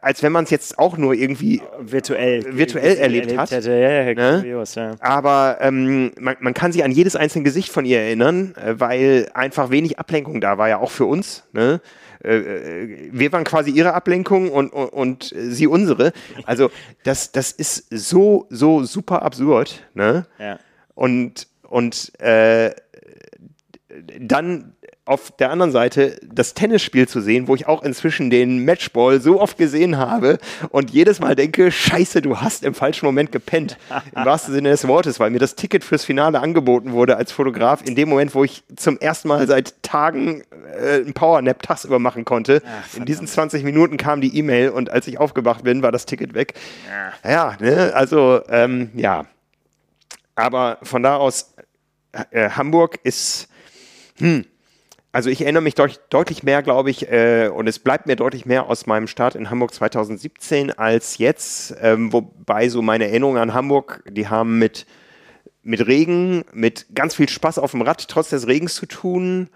als 0.00 0.22
wenn 0.22 0.32
man 0.32 0.44
es 0.44 0.50
jetzt 0.50 0.78
auch 0.78 0.96
nur 0.96 1.14
irgendwie 1.14 1.62
virtuell, 1.78 2.56
virtuell 2.56 2.96
erlebt, 2.96 3.26
erlebt, 3.26 3.38
hat. 3.40 3.50
Hätte. 3.50 3.72
Ja, 3.72 4.02
ja, 4.02 4.14
ne? 4.14 4.40
Kurios, 4.40 4.74
ja. 4.74 4.92
Aber 5.00 5.58
ähm, 5.60 6.12
man, 6.18 6.36
man, 6.40 6.54
kann 6.54 6.72
sich 6.72 6.84
an 6.84 6.92
jedes 6.92 7.16
einzelne 7.16 7.44
Gesicht 7.44 7.70
von 7.70 7.84
ihr 7.84 8.00
erinnern, 8.00 8.54
äh, 8.54 8.74
weil 8.78 9.30
einfach 9.34 9.70
wenig 9.70 9.98
Ablenkung 9.98 10.40
da 10.40 10.58
war, 10.58 10.68
ja 10.68 10.78
auch 10.78 10.90
für 10.90 11.06
uns. 11.06 11.44
Ne? 11.52 11.80
Äh, 12.24 12.36
äh, 12.36 13.10
wir 13.12 13.32
waren 13.32 13.44
quasi 13.44 13.70
ihre 13.70 13.94
Ablenkung 13.94 14.50
und, 14.50 14.72
und, 14.72 14.88
und, 14.88 15.34
sie 15.36 15.66
unsere. 15.66 16.12
Also 16.44 16.70
das, 17.02 17.32
das 17.32 17.52
ist 17.52 17.86
so, 17.90 18.46
so 18.50 18.84
super 18.84 19.22
absurd. 19.22 19.84
Ne? 19.94 20.26
Ja. 20.38 20.58
Und, 20.94 21.48
und 21.62 22.18
äh, 22.20 22.70
dann 24.20 24.74
auf 25.04 25.32
der 25.32 25.50
anderen 25.50 25.72
Seite 25.72 26.20
das 26.22 26.54
Tennisspiel 26.54 27.08
zu 27.08 27.20
sehen, 27.20 27.48
wo 27.48 27.56
ich 27.56 27.66
auch 27.66 27.82
inzwischen 27.82 28.30
den 28.30 28.64
Matchball 28.64 29.20
so 29.20 29.40
oft 29.40 29.58
gesehen 29.58 29.96
habe 29.98 30.38
und 30.68 30.90
jedes 30.90 31.18
Mal 31.18 31.34
denke, 31.34 31.72
scheiße, 31.72 32.22
du 32.22 32.40
hast 32.40 32.62
im 32.62 32.72
falschen 32.72 33.06
Moment 33.06 33.32
gepennt. 33.32 33.78
Im 34.14 34.24
wahrsten 34.24 34.54
Sinne 34.54 34.70
des 34.70 34.86
Wortes, 34.86 35.18
weil 35.18 35.30
mir 35.30 35.40
das 35.40 35.56
Ticket 35.56 35.82
fürs 35.82 36.04
Finale 36.04 36.38
angeboten 36.38 36.92
wurde 36.92 37.16
als 37.16 37.32
Fotograf 37.32 37.82
in 37.84 37.96
dem 37.96 38.08
Moment, 38.08 38.32
wo 38.36 38.44
ich 38.44 38.62
zum 38.76 38.96
ersten 38.98 39.26
Mal 39.26 39.46
seit 39.48 39.82
Tagen 39.82 40.44
äh, 40.80 40.96
einen 40.96 41.14
Powernap 41.14 41.62
tagsüber 41.62 41.98
machen 41.98 42.24
konnte. 42.24 42.62
Ach, 42.64 42.96
in 42.96 43.04
diesen 43.04 43.26
20 43.26 43.64
Minuten 43.64 43.96
kam 43.96 44.20
die 44.20 44.36
E-Mail 44.38 44.70
und 44.70 44.88
als 44.90 45.08
ich 45.08 45.18
aufgewacht 45.18 45.64
bin, 45.64 45.82
war 45.82 45.90
das 45.90 46.06
Ticket 46.06 46.34
weg. 46.34 46.54
Ja, 47.24 47.56
ne? 47.58 47.92
also 47.94 48.40
ähm, 48.48 48.90
ja. 48.94 49.26
Aber 50.36 50.78
von 50.82 51.02
da 51.02 51.16
aus, 51.16 51.54
äh, 52.30 52.50
Hamburg 52.50 52.98
ist, 53.02 53.48
hm, 54.18 54.44
also 55.12 55.28
ich 55.28 55.42
erinnere 55.42 55.62
mich 55.62 55.74
deut 55.74 56.00
deutlich 56.08 56.42
mehr, 56.42 56.62
glaube 56.62 56.90
ich, 56.90 57.10
äh, 57.10 57.48
und 57.48 57.68
es 57.68 57.78
bleibt 57.78 58.06
mir 58.06 58.16
deutlich 58.16 58.46
mehr 58.46 58.66
aus 58.66 58.86
meinem 58.86 59.06
Start 59.06 59.34
in 59.34 59.50
Hamburg 59.50 59.74
2017 59.74 60.72
als 60.72 61.18
jetzt, 61.18 61.74
ähm, 61.80 62.12
wobei 62.12 62.70
so 62.70 62.80
meine 62.80 63.06
Erinnerungen 63.06 63.40
an 63.40 63.54
Hamburg, 63.54 64.02
die 64.08 64.28
haben 64.28 64.58
mit, 64.58 64.86
mit 65.62 65.86
Regen, 65.86 66.44
mit 66.54 66.86
ganz 66.94 67.14
viel 67.14 67.28
Spaß 67.28 67.58
auf 67.58 67.72
dem 67.72 67.82
Rad 67.82 68.08
trotz 68.08 68.30
des 68.30 68.46
Regens 68.46 68.74
zu 68.74 68.86
tun, 68.86 69.50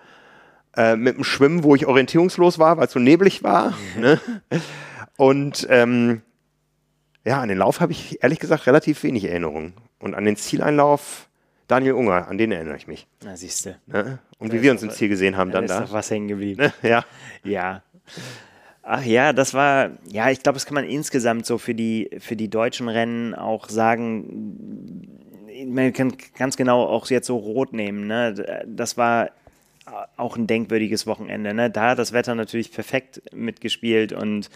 äh, 0.76 0.94
mit 0.94 1.16
dem 1.16 1.24
Schwimmen, 1.24 1.64
wo 1.64 1.74
ich 1.74 1.86
orientierungslos 1.86 2.58
war, 2.58 2.76
weil 2.76 2.86
es 2.86 2.92
so 2.92 3.00
neblig 3.00 3.42
war. 3.42 3.70
Mhm. 3.94 4.00
Ne? 4.02 4.20
Und 5.16 5.66
ähm, 5.70 6.20
ja, 7.24 7.40
an 7.40 7.48
den 7.48 7.58
Lauf 7.58 7.80
habe 7.80 7.92
ich 7.92 8.22
ehrlich 8.22 8.40
gesagt 8.40 8.66
relativ 8.66 9.02
wenig 9.02 9.24
Erinnerungen. 9.24 9.72
Und 9.98 10.14
an 10.14 10.26
den 10.26 10.36
Zieleinlauf 10.36 11.28
Daniel 11.66 11.94
Unger, 11.94 12.28
an 12.28 12.38
den 12.38 12.52
erinnere 12.52 12.76
ich 12.76 12.86
mich. 12.86 13.08
Na, 13.24 13.36
siehst 13.36 13.66
du. 13.66 13.76
Ne? 13.86 14.18
Und 14.38 14.52
wie 14.52 14.62
wir 14.62 14.70
uns 14.70 14.82
im 14.82 14.90
Ziel 14.90 15.08
gesehen 15.08 15.36
haben, 15.36 15.50
dann 15.50 15.66
da. 15.66 15.80
Ist 15.80 15.88
doch 15.88 15.92
was 15.92 16.10
hängen 16.10 16.28
geblieben. 16.28 16.62
Ne? 16.62 16.72
Ja. 16.82 17.04
Ja. 17.44 17.82
Ach 18.82 19.04
ja, 19.04 19.32
das 19.32 19.54
war, 19.54 19.90
ja, 20.10 20.30
ich 20.30 20.42
glaube, 20.42 20.54
das 20.54 20.66
kann 20.66 20.74
man 20.74 20.84
insgesamt 20.84 21.46
so 21.46 21.58
für 21.58 21.74
die, 21.74 22.10
für 22.20 22.36
die 22.36 22.48
deutschen 22.48 22.88
Rennen 22.88 23.34
auch 23.34 23.68
sagen. 23.68 25.08
Man 25.66 25.92
kann 25.92 26.12
ganz 26.38 26.56
genau 26.56 26.84
auch 26.84 27.08
jetzt 27.08 27.26
so 27.26 27.36
rot 27.36 27.72
nehmen. 27.72 28.06
Ne? 28.06 28.64
Das 28.66 28.96
war 28.96 29.30
auch 30.16 30.36
ein 30.36 30.46
denkwürdiges 30.46 31.06
Wochenende. 31.06 31.54
Ne? 31.54 31.70
Da 31.70 31.90
hat 31.90 31.98
das 31.98 32.12
Wetter 32.12 32.34
natürlich 32.34 32.72
perfekt 32.72 33.22
mitgespielt 33.32 34.12
und 34.12 34.50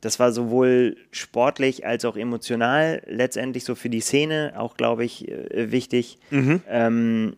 das 0.00 0.20
war 0.20 0.32
sowohl 0.32 0.96
sportlich 1.12 1.86
als 1.86 2.04
auch 2.04 2.16
emotional 2.16 3.02
letztendlich 3.06 3.64
so 3.64 3.74
für 3.74 3.88
die 3.88 4.00
Szene 4.00 4.52
auch, 4.56 4.76
glaube 4.76 5.04
ich, 5.04 5.28
äh, 5.28 5.72
wichtig, 5.72 6.18
mhm. 6.30 6.60
ähm, 6.68 7.34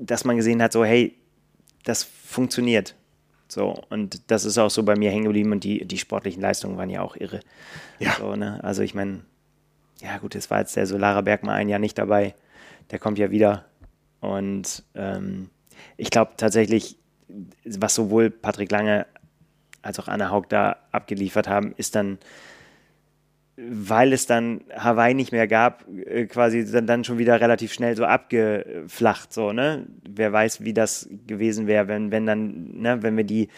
dass 0.00 0.24
man 0.24 0.36
gesehen 0.36 0.62
hat, 0.62 0.72
so 0.72 0.84
hey, 0.84 1.16
das 1.84 2.02
funktioniert. 2.02 2.94
So, 3.48 3.80
und 3.90 4.30
das 4.30 4.44
ist 4.44 4.58
auch 4.58 4.70
so 4.70 4.82
bei 4.82 4.96
mir 4.96 5.10
hängen 5.10 5.24
geblieben 5.24 5.52
und 5.52 5.62
die, 5.62 5.84
die 5.84 5.98
sportlichen 5.98 6.42
Leistungen 6.42 6.76
waren 6.76 6.90
ja 6.90 7.02
auch 7.02 7.16
irre. 7.16 7.40
Ja. 7.98 8.16
So, 8.18 8.34
ne? 8.34 8.62
Also 8.64 8.82
ich 8.82 8.94
meine, 8.94 9.20
ja 10.00 10.18
gut, 10.18 10.34
es 10.34 10.50
war 10.50 10.58
jetzt 10.60 10.76
der 10.76 10.86
Solara 10.86 11.20
Bergmann 11.20 11.54
ein 11.54 11.68
Jahr 11.68 11.78
nicht 11.78 11.96
dabei. 11.96 12.34
Der 12.90 12.98
kommt 12.98 13.18
ja 13.18 13.30
wieder. 13.30 13.64
Und 14.20 14.82
ähm, 14.94 15.50
ich 15.96 16.10
glaube 16.10 16.32
tatsächlich, 16.36 16.98
was 17.64 17.94
sowohl 17.94 18.30
Patrick 18.30 18.70
Lange 18.70 19.06
als 19.82 20.00
auch 20.00 20.08
Anna 20.08 20.30
Haug 20.30 20.46
da 20.48 20.76
abgeliefert 20.90 21.48
haben, 21.48 21.72
ist 21.76 21.94
dann 21.94 22.18
weil 23.56 24.12
es 24.12 24.26
dann 24.26 24.60
Hawaii 24.76 25.14
nicht 25.14 25.32
mehr 25.32 25.46
gab, 25.48 25.84
äh, 25.88 26.26
quasi 26.26 26.70
dann, 26.70 26.86
dann 26.86 27.04
schon 27.04 27.18
wieder 27.18 27.40
relativ 27.40 27.72
schnell 27.72 27.96
so 27.96 28.04
abgeflacht, 28.04 29.32
so, 29.32 29.52
ne? 29.52 29.86
Wer 30.08 30.32
weiß, 30.32 30.62
wie 30.64 30.74
das 30.74 31.08
gewesen 31.26 31.66
wäre, 31.66 31.88
wenn, 31.88 32.10
wenn 32.10 32.26
dann, 32.26 32.80
ne, 32.80 33.02
wenn 33.02 33.16
wir 33.16 33.24
die, 33.24 33.48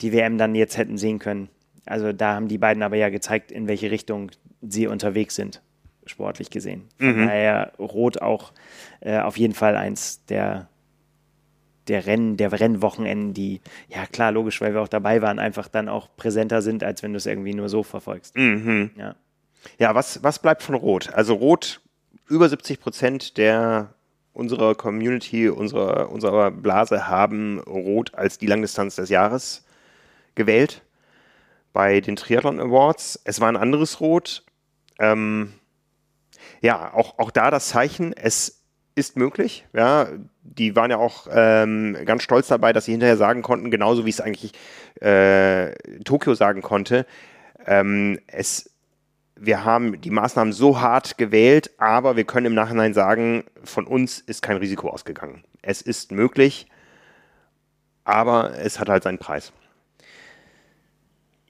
die 0.00 0.12
WM 0.12 0.38
dann 0.38 0.54
jetzt 0.54 0.78
hätten 0.78 0.96
sehen 0.96 1.18
können. 1.18 1.48
Also 1.86 2.12
da 2.12 2.34
haben 2.34 2.48
die 2.48 2.58
beiden 2.58 2.82
aber 2.82 2.96
ja 2.96 3.10
gezeigt, 3.10 3.52
in 3.52 3.68
welche 3.68 3.90
Richtung 3.90 4.30
sie 4.62 4.86
unterwegs 4.86 5.34
sind, 5.36 5.60
sportlich 6.06 6.48
gesehen. 6.50 6.84
Von 6.98 7.16
Mhm. 7.20 7.26
daher 7.26 7.72
Rot 7.78 8.22
auch 8.22 8.52
äh, 9.00 9.18
auf 9.18 9.36
jeden 9.36 9.52
Fall 9.54 9.76
eins 9.76 10.24
der, 10.24 10.68
der 11.88 12.06
Rennen, 12.06 12.38
der 12.38 12.50
Rennwochenenden, 12.50 13.34
die, 13.34 13.60
ja 13.88 14.06
klar, 14.06 14.32
logisch, 14.32 14.62
weil 14.62 14.72
wir 14.72 14.80
auch 14.80 14.88
dabei 14.88 15.20
waren, 15.20 15.38
einfach 15.38 15.68
dann 15.68 15.90
auch 15.90 16.08
präsenter 16.16 16.62
sind, 16.62 16.82
als 16.82 17.02
wenn 17.02 17.12
du 17.12 17.18
es 17.18 17.26
irgendwie 17.26 17.52
nur 17.52 17.68
so 17.68 17.82
verfolgst. 17.82 18.34
Mhm. 18.38 18.92
Ja. 18.96 19.16
Ja, 19.78 19.94
was, 19.94 20.22
was 20.22 20.38
bleibt 20.38 20.62
von 20.62 20.74
Rot? 20.74 21.12
Also 21.12 21.34
Rot, 21.34 21.80
über 22.28 22.48
70 22.48 22.80
Prozent 22.80 23.36
der 23.36 23.94
unserer 24.32 24.74
Community, 24.74 25.48
unserer, 25.48 26.10
unserer 26.10 26.50
Blase 26.50 27.06
haben 27.06 27.60
Rot 27.60 28.14
als 28.14 28.38
die 28.38 28.46
Langdistanz 28.46 28.96
des 28.96 29.08
Jahres 29.08 29.64
gewählt 30.34 30.82
bei 31.72 32.00
den 32.00 32.16
Triathlon 32.16 32.60
Awards. 32.60 33.20
Es 33.24 33.40
war 33.40 33.48
ein 33.48 33.56
anderes 33.56 34.00
Rot. 34.00 34.44
Ähm, 34.98 35.52
ja, 36.60 36.92
auch, 36.94 37.18
auch 37.18 37.30
da 37.30 37.50
das 37.50 37.68
Zeichen, 37.68 38.12
es 38.12 38.62
ist 38.94 39.16
möglich. 39.16 39.66
Ja, 39.72 40.08
die 40.42 40.76
waren 40.76 40.90
ja 40.90 40.98
auch 40.98 41.26
ähm, 41.30 41.96
ganz 42.04 42.22
stolz 42.22 42.48
dabei, 42.48 42.72
dass 42.72 42.84
sie 42.84 42.92
hinterher 42.92 43.16
sagen 43.16 43.42
konnten, 43.42 43.70
genauso 43.70 44.04
wie 44.04 44.10
es 44.10 44.20
eigentlich 44.20 44.52
äh, 45.00 45.72
Tokio 46.04 46.34
sagen 46.34 46.62
konnte. 46.62 47.06
Ähm, 47.66 48.20
es 48.26 48.73
wir 49.36 49.64
haben 49.64 50.00
die 50.00 50.10
Maßnahmen 50.10 50.52
so 50.52 50.80
hart 50.80 51.18
gewählt, 51.18 51.70
aber 51.78 52.16
wir 52.16 52.24
können 52.24 52.46
im 52.46 52.54
Nachhinein 52.54 52.94
sagen, 52.94 53.44
von 53.62 53.86
uns 53.86 54.20
ist 54.20 54.42
kein 54.42 54.56
Risiko 54.56 54.90
ausgegangen. 54.90 55.44
Es 55.62 55.82
ist 55.82 56.12
möglich, 56.12 56.68
aber 58.04 58.56
es 58.58 58.78
hat 58.78 58.88
halt 58.88 59.02
seinen 59.02 59.18
Preis. 59.18 59.52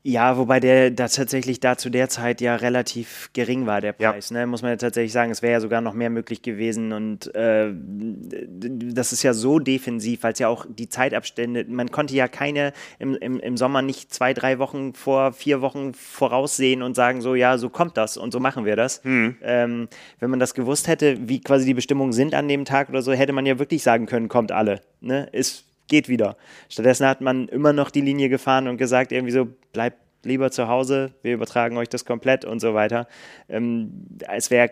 Ja, 0.07 0.37
wobei 0.37 0.61
der 0.61 0.91
da 0.91 1.09
tatsächlich 1.09 1.61
da 1.61 1.79
zu 1.79 1.89
der 1.89 2.11
Zeit 2.11 2.43
ja 2.43 2.57
relativ 2.57 3.31
gering 3.33 3.65
war, 3.65 3.81
der 3.81 3.95
Ja. 3.99 4.13
Preis. 4.13 4.31
Ne? 4.31 4.47
Muss 4.47 4.61
man 4.61 4.73
ja 4.73 4.77
tatsächlich 4.77 5.13
sagen, 5.13 5.31
es 5.31 5.41
wäre 5.41 5.55
ja 5.55 5.61
sogar 5.61 5.81
noch 5.81 5.95
mehr 5.95 6.11
möglich 6.11 6.43
gewesen. 6.43 6.93
Und 6.93 7.35
äh, 7.35 7.73
das 7.73 9.15
ist 9.15 9.23
ja 9.23 9.33
so 9.33 9.59
defensiv, 9.59 10.23
weil 10.23 10.35
es 10.35 10.41
ja 10.41 10.49
auch 10.49 10.67
die 10.69 10.91
Zeitabstände, 10.91 11.65
man 11.69 11.91
konnte 11.91 12.15
ja 12.15 12.29
keine 12.29 12.75
im, 12.99 13.17
im, 13.17 13.41
im 13.41 13.57
Sommer 13.57 13.81
nicht 13.81 14.13
zwei, 14.13 14.35
drei 14.35 14.59
Wochen 14.59 14.93
vor, 14.93 15.33
vier 15.33 15.63
Wochen 15.63 15.95
voraussehen 15.95 16.83
und 16.83 16.95
sagen, 16.95 17.23
so, 17.23 17.35
ja, 17.35 17.57
so 17.57 17.71
kommt 17.71 17.97
das 17.97 18.19
und 18.19 18.31
so 18.31 18.41
machen 18.41 18.67
wir 18.67 18.77
das. 18.77 19.01
Ähm, 19.07 19.89
wenn 20.21 20.31
man 20.31 20.39
das 20.39 20.53
gewusst 20.53 20.87
hätte, 20.87 21.17
wie 21.31 21.41
quasi 21.41 21.65
die 21.65 21.73
Bestimmungen 21.75 22.13
sind 22.13 22.35
an 22.35 22.47
dem 22.47 22.67
Tag 22.67 22.91
oder 22.91 23.01
so, 23.01 23.13
hätte 23.13 23.33
man 23.33 23.47
ja 23.47 23.59
wirklich 23.59 23.83
sagen 23.83 24.05
können, 24.05 24.29
kommt 24.29 24.53
alle. 24.53 24.83
Ne? 25.01 25.31
Ist 25.33 25.65
geht 25.89 26.09
wieder. 26.09 26.37
Stattdessen 26.69 27.07
hat 27.07 27.21
man 27.21 27.49
immer 27.49 27.73
noch 27.73 27.91
die 27.91 28.01
Linie 28.01 28.29
gefahren 28.29 28.69
und 28.69 28.77
gesagt, 28.77 29.13
irgendwie 29.13 29.33
so, 29.33 29.49
bleibt 29.73 29.99
lieber 30.25 30.51
zu 30.51 30.69
Hause, 30.69 31.13
wir 31.23 31.35
übertragen 31.35 31.77
euch 31.77 31.89
das 31.89 32.05
komplett 32.05 32.45
und 32.45 32.61
so 32.61 32.75
weiter. 32.75 33.07
Ähm, 33.49 34.07
es 34.33 34.51
wäre 34.51 34.71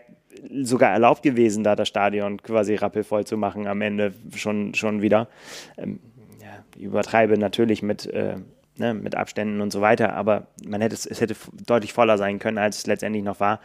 sogar 0.63 0.91
erlaubt 0.93 1.23
gewesen, 1.23 1.63
da 1.63 1.77
das 1.77 1.89
Stadion 1.89 2.43
quasi 2.43 2.75
rappelvoll 2.75 3.27
zu 3.27 3.37
machen 3.37 3.67
am 3.67 3.81
Ende 3.83 4.15
schon, 4.35 4.75
schon 4.75 5.03
wieder. 5.03 5.29
Ähm, 5.77 6.01
ja, 6.41 6.65
ich 6.77 6.85
übertreibe 6.85 7.39
natürlich 7.39 7.83
mit, 7.83 8.07
äh, 8.07 8.37
ne, 8.79 8.95
mit 8.95 9.15
Abständen 9.15 9.61
und 9.61 9.73
so 9.73 9.81
weiter, 9.81 10.15
aber 10.15 10.47
man 10.65 10.81
hätte 10.81 10.95
es, 10.95 11.07
es 11.07 11.21
hätte 11.21 11.37
deutlich 11.67 11.93
voller 11.93 12.19
sein 12.19 12.39
können, 12.39 12.59
als 12.59 12.79
es 12.79 12.87
letztendlich 12.87 13.25
noch 13.25 13.41
war. 13.41 13.61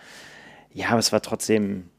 Ja, 0.73 0.89
aber 0.89 0.99
es 0.99 1.11
war 1.11 1.21
trotzdem 1.21 1.89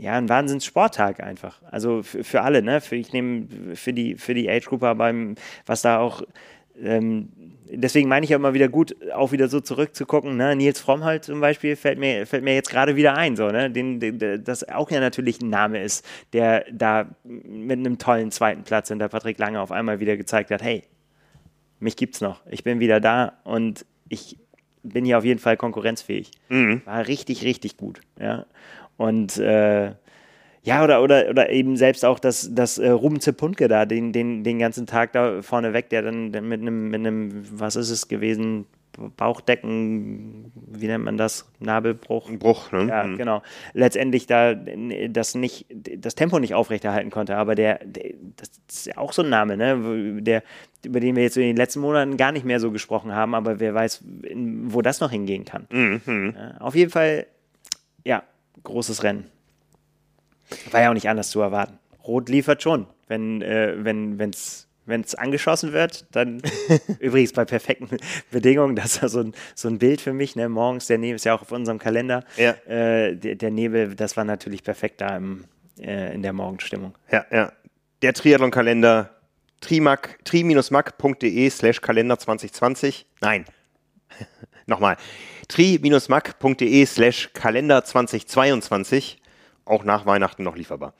ja, 0.00 0.16
ein 0.16 0.30
Wahnsinns-Sporttag 0.30 1.20
einfach. 1.20 1.60
Also 1.70 2.02
für, 2.02 2.24
für 2.24 2.40
alle, 2.40 2.62
ne? 2.62 2.80
Für, 2.80 2.96
ich 2.96 3.12
nehme 3.12 3.46
für 3.74 3.92
die, 3.92 4.14
für 4.14 4.32
die 4.32 4.48
Age-Grupper 4.48 4.94
beim, 4.94 5.34
was 5.66 5.82
da 5.82 5.98
auch, 5.98 6.22
ähm, 6.82 7.28
deswegen 7.70 8.08
meine 8.08 8.24
ich 8.24 8.30
ja 8.30 8.36
immer 8.36 8.54
wieder 8.54 8.68
gut, 8.68 8.96
auch 9.12 9.30
wieder 9.32 9.48
so 9.48 9.60
zurückzugucken, 9.60 10.38
ne? 10.38 10.56
Nils 10.56 10.80
Fromm 10.80 11.04
halt 11.04 11.24
zum 11.24 11.40
Beispiel 11.40 11.76
fällt 11.76 11.98
mir, 11.98 12.26
fällt 12.26 12.44
mir 12.44 12.54
jetzt 12.54 12.70
gerade 12.70 12.96
wieder 12.96 13.14
ein, 13.14 13.36
so, 13.36 13.48
ne? 13.48 13.70
Den, 13.70 14.00
den, 14.00 14.42
das 14.42 14.66
auch 14.66 14.90
ja 14.90 15.00
natürlich 15.00 15.42
ein 15.42 15.50
Name 15.50 15.82
ist, 15.82 16.06
der 16.32 16.64
da 16.72 17.06
mit 17.24 17.78
einem 17.78 17.98
tollen 17.98 18.30
zweiten 18.30 18.62
Platz 18.62 18.88
hinter 18.88 19.10
Patrick 19.10 19.38
Lange 19.38 19.60
auf 19.60 19.70
einmal 19.70 20.00
wieder 20.00 20.16
gezeigt 20.16 20.50
hat, 20.50 20.62
hey, 20.62 20.82
mich 21.78 21.96
gibt's 21.96 22.22
noch, 22.22 22.40
ich 22.50 22.64
bin 22.64 22.80
wieder 22.80 23.00
da 23.00 23.34
und 23.44 23.84
ich 24.08 24.38
bin 24.82 25.04
hier 25.04 25.18
auf 25.18 25.24
jeden 25.26 25.40
Fall 25.40 25.58
konkurrenzfähig. 25.58 26.30
War 26.86 27.06
richtig, 27.06 27.44
richtig 27.44 27.76
gut, 27.76 28.00
ja. 28.18 28.46
Und 29.00 29.38
äh, 29.38 29.92
ja, 30.62 30.84
oder, 30.84 31.02
oder, 31.02 31.30
oder 31.30 31.48
eben 31.48 31.78
selbst 31.78 32.04
auch 32.04 32.18
das, 32.18 32.50
das 32.54 32.76
äh, 32.76 32.90
Ruben 32.90 33.18
Zepunke 33.20 33.66
da, 33.66 33.86
den, 33.86 34.12
den, 34.12 34.44
den 34.44 34.58
ganzen 34.58 34.86
Tag 34.86 35.12
da 35.14 35.40
vorne 35.40 35.72
weg, 35.72 35.88
der 35.88 36.02
dann 36.02 36.26
mit 36.30 36.60
einem, 36.60 36.90
mit 36.90 37.00
einem, 37.00 37.44
was 37.50 37.76
ist 37.76 37.88
es 37.88 38.08
gewesen, 38.08 38.66
Bauchdecken, 39.16 40.52
wie 40.54 40.86
nennt 40.86 41.04
man 41.04 41.16
das? 41.16 41.50
Nabelbruch. 41.60 42.30
Bruch, 42.38 42.72
ne? 42.72 42.88
Ja, 42.88 43.04
Mhm. 43.04 43.16
genau. 43.16 43.42
Letztendlich 43.72 44.26
da 44.26 44.54
das 44.54 45.34
nicht, 45.34 45.64
das 45.70 46.14
Tempo 46.14 46.38
nicht 46.38 46.52
aufrechterhalten 46.54 47.08
konnte, 47.10 47.36
aber 47.36 47.54
der, 47.54 47.80
der 47.84 48.12
das 48.36 48.50
ist 48.68 48.86
ja 48.88 48.98
auch 48.98 49.14
so 49.14 49.22
ein 49.22 49.30
Name, 49.30 49.56
ne? 49.56 50.20
Der, 50.20 50.42
über 50.84 51.00
den 51.00 51.16
wir 51.16 51.22
jetzt 51.22 51.38
in 51.38 51.44
den 51.44 51.56
letzten 51.56 51.80
Monaten 51.80 52.18
gar 52.18 52.32
nicht 52.32 52.44
mehr 52.44 52.60
so 52.60 52.70
gesprochen 52.70 53.14
haben, 53.14 53.34
aber 53.34 53.60
wer 53.60 53.72
weiß, 53.72 54.04
wo 54.64 54.82
das 54.82 55.00
noch 55.00 55.10
hingehen 55.10 55.46
kann. 55.46 55.66
Mhm. 55.70 56.34
Ja, 56.36 56.56
auf 56.60 56.74
jeden 56.74 56.90
Fall, 56.90 57.26
ja, 58.04 58.22
großes 58.64 59.02
Rennen. 59.02 59.30
War 60.70 60.82
ja 60.82 60.90
auch 60.90 60.94
nicht 60.94 61.08
anders 61.08 61.30
zu 61.30 61.40
erwarten. 61.40 61.78
Rot 62.06 62.28
liefert 62.28 62.62
schon, 62.62 62.86
wenn 63.08 63.42
äh, 63.42 63.74
wenn 63.84 64.18
wenn's 64.18 64.66
wenn 64.86 65.02
es 65.02 65.14
angeschossen 65.14 65.72
wird, 65.72 66.04
dann 66.10 66.42
übrigens 66.98 67.32
bei 67.32 67.44
perfekten 67.44 67.98
Bedingungen, 68.32 68.74
das 68.74 68.86
ist 68.96 69.02
ja 69.02 69.08
so 69.08 69.20
ein, 69.20 69.34
so 69.54 69.68
ein 69.68 69.78
Bild 69.78 70.00
für 70.00 70.12
mich, 70.12 70.34
ne? 70.34 70.48
morgens, 70.48 70.88
der 70.88 70.98
Nebel 70.98 71.14
ist 71.16 71.24
ja 71.24 71.34
auch 71.34 71.42
auf 71.42 71.52
unserem 71.52 71.78
Kalender, 71.78 72.24
Ja. 72.36 72.52
äh, 72.66 73.14
der, 73.14 73.36
der 73.36 73.50
Nebel, 73.52 73.94
das 73.94 74.16
war 74.16 74.24
natürlich 74.24 74.64
perfekt 74.64 75.00
da 75.00 75.16
im, 75.16 75.44
äh, 75.78 76.12
in 76.12 76.22
der 76.22 76.32
Morgenstimmung. 76.32 76.94
Ja, 77.12 77.24
ja. 77.30 77.52
Der 78.02 78.14
Triathlon-Kalender 78.14 79.10
trimac, 79.60 80.18
tri-mac.de 80.24 81.50
slash 81.50 81.80
Kalender 81.82 82.18
2020. 82.18 83.06
Nein. 83.20 83.44
Nochmal. 84.70 84.96
tri-mac.de 85.48 86.86
slash 86.86 87.30
Kalender 87.34 87.84
2022. 87.84 89.20
Auch 89.64 89.82
nach 89.82 90.06
Weihnachten 90.06 90.44
noch 90.44 90.54
lieferbar. 90.54 90.94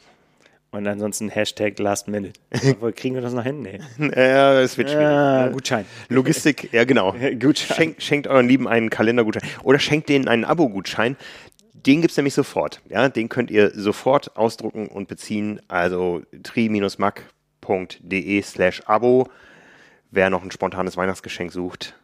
Und 0.73 0.89
ansonsten 0.89 1.29
Hashtag 1.29 1.79
Last 1.79 2.09
Minute. 2.09 2.41
Kriegen 2.97 3.15
wir 3.15 3.23
das 3.23 3.33
noch 3.33 3.45
hin? 3.45 3.63
Nee. 3.63 3.79
Äh, 4.09 4.63
es 4.63 4.77
wird 4.77 4.91
schwierig. 4.91 5.07
Ne? 5.07 5.51
Gutschein. 5.53 5.85
Logistik, 6.09 6.73
ja 6.73 6.83
genau. 6.83 7.15
Gutschein. 7.39 7.77
Schenkt, 7.77 8.03
schenkt 8.03 8.27
euren 8.27 8.49
Lieben 8.49 8.67
einen 8.67 8.91
Kalendergutschein. 8.91 9.49
Oder 9.63 9.79
schenkt 9.79 10.09
denen 10.09 10.27
einen 10.27 10.45
Abo-Gutschein. 10.45 11.17
Den 11.73 12.01
gibt 12.01 12.11
es 12.11 12.17
nämlich 12.17 12.35
sofort. 12.35 12.81
Ja, 12.89 13.09
den 13.09 13.29
könnt 13.29 13.53
ihr 13.53 13.71
sofort 13.73 14.37
ausdrucken 14.37 14.89
und 14.89 15.07
beziehen. 15.07 15.61
Also 15.69 16.23
tri-mac.de 16.43 17.23
slash 18.43 18.83
Abo. 18.87 19.29
Wer 20.11 20.29
noch 20.29 20.43
ein 20.43 20.51
spontanes 20.51 20.97
Weihnachtsgeschenk 20.97 21.53
sucht, 21.53 21.95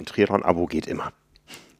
ein 0.00 0.06
Triathlon-Abo 0.06 0.66
geht 0.66 0.86
immer. 0.86 1.12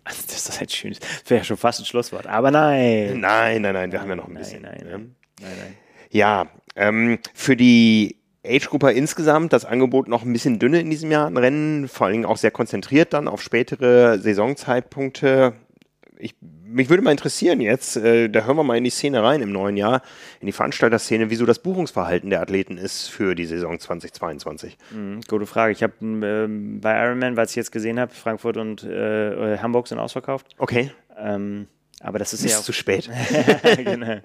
Also, 0.04 0.22
das 0.26 0.48
ist 0.48 0.60
halt 0.60 0.72
schön. 0.72 0.92
Das 0.92 1.30
wäre 1.30 1.40
ja 1.40 1.44
schon 1.44 1.56
fast 1.56 1.80
ein 1.80 1.84
Schlusswort. 1.84 2.26
Aber 2.26 2.50
nein. 2.50 3.20
Nein, 3.20 3.62
nein, 3.62 3.74
nein, 3.74 3.92
wir 3.92 4.00
haben 4.00 4.08
ja 4.08 4.16
noch 4.16 4.28
ein 4.28 4.32
nein, 4.32 4.42
bisschen. 4.42 4.62
Nein, 4.62 4.78
ja. 4.80 4.90
nein, 4.98 5.16
nein, 5.40 5.52
nein. 5.58 5.76
Ja, 6.10 6.46
ähm, 6.74 7.18
für 7.34 7.56
die 7.56 8.16
Age-Gruppe 8.44 8.92
insgesamt 8.92 9.52
das 9.52 9.64
Angebot 9.64 10.08
noch 10.08 10.24
ein 10.24 10.32
bisschen 10.32 10.58
dünne 10.58 10.80
in 10.80 10.90
diesem 10.90 11.10
Jahr 11.10 11.26
an 11.26 11.36
Rennen, 11.36 11.88
vor 11.88 12.06
allen 12.06 12.14
Dingen 12.14 12.24
auch 12.24 12.38
sehr 12.38 12.50
konzentriert 12.50 13.12
dann 13.12 13.28
auf 13.28 13.42
spätere 13.42 14.18
Saisonzeitpunkte. 14.18 15.52
Ich, 16.18 16.34
mich 16.72 16.88
würde 16.88 17.02
mal 17.02 17.10
interessieren 17.10 17.60
jetzt, 17.60 17.96
äh, 17.96 18.28
da 18.28 18.44
hören 18.44 18.56
wir 18.56 18.64
mal 18.64 18.76
in 18.76 18.84
die 18.84 18.90
Szene 18.90 19.22
rein 19.22 19.42
im 19.42 19.52
neuen 19.52 19.76
Jahr, 19.76 20.02
in 20.40 20.46
die 20.46 20.52
Veranstalterszene, 20.52 21.30
wieso 21.30 21.46
das 21.46 21.58
Buchungsverhalten 21.58 22.30
der 22.30 22.40
Athleten 22.40 22.78
ist 22.78 23.08
für 23.08 23.34
die 23.34 23.46
Saison 23.46 23.78
2022. 23.78 24.76
Mhm, 24.90 25.20
gute 25.28 25.46
Frage. 25.46 25.72
Ich 25.72 25.82
habe 25.82 25.94
ähm, 26.00 26.80
bei 26.80 26.98
Ironman, 27.04 27.36
weil 27.36 27.46
ich 27.46 27.56
jetzt 27.56 27.72
gesehen 27.72 27.98
habe, 27.98 28.12
Frankfurt 28.14 28.56
und 28.56 28.84
äh, 28.84 29.58
Hamburg 29.58 29.88
sind 29.88 29.98
ausverkauft. 29.98 30.46
Okay, 30.58 30.90
Ähm, 31.18 31.66
aber 32.02 32.18
das 32.18 32.32
ist 32.32 32.44
ist 32.44 32.52
ja 32.52 32.58
auch 32.58 32.62
zu 32.62 32.72
spät. 32.72 33.10
genau. 33.76 34.20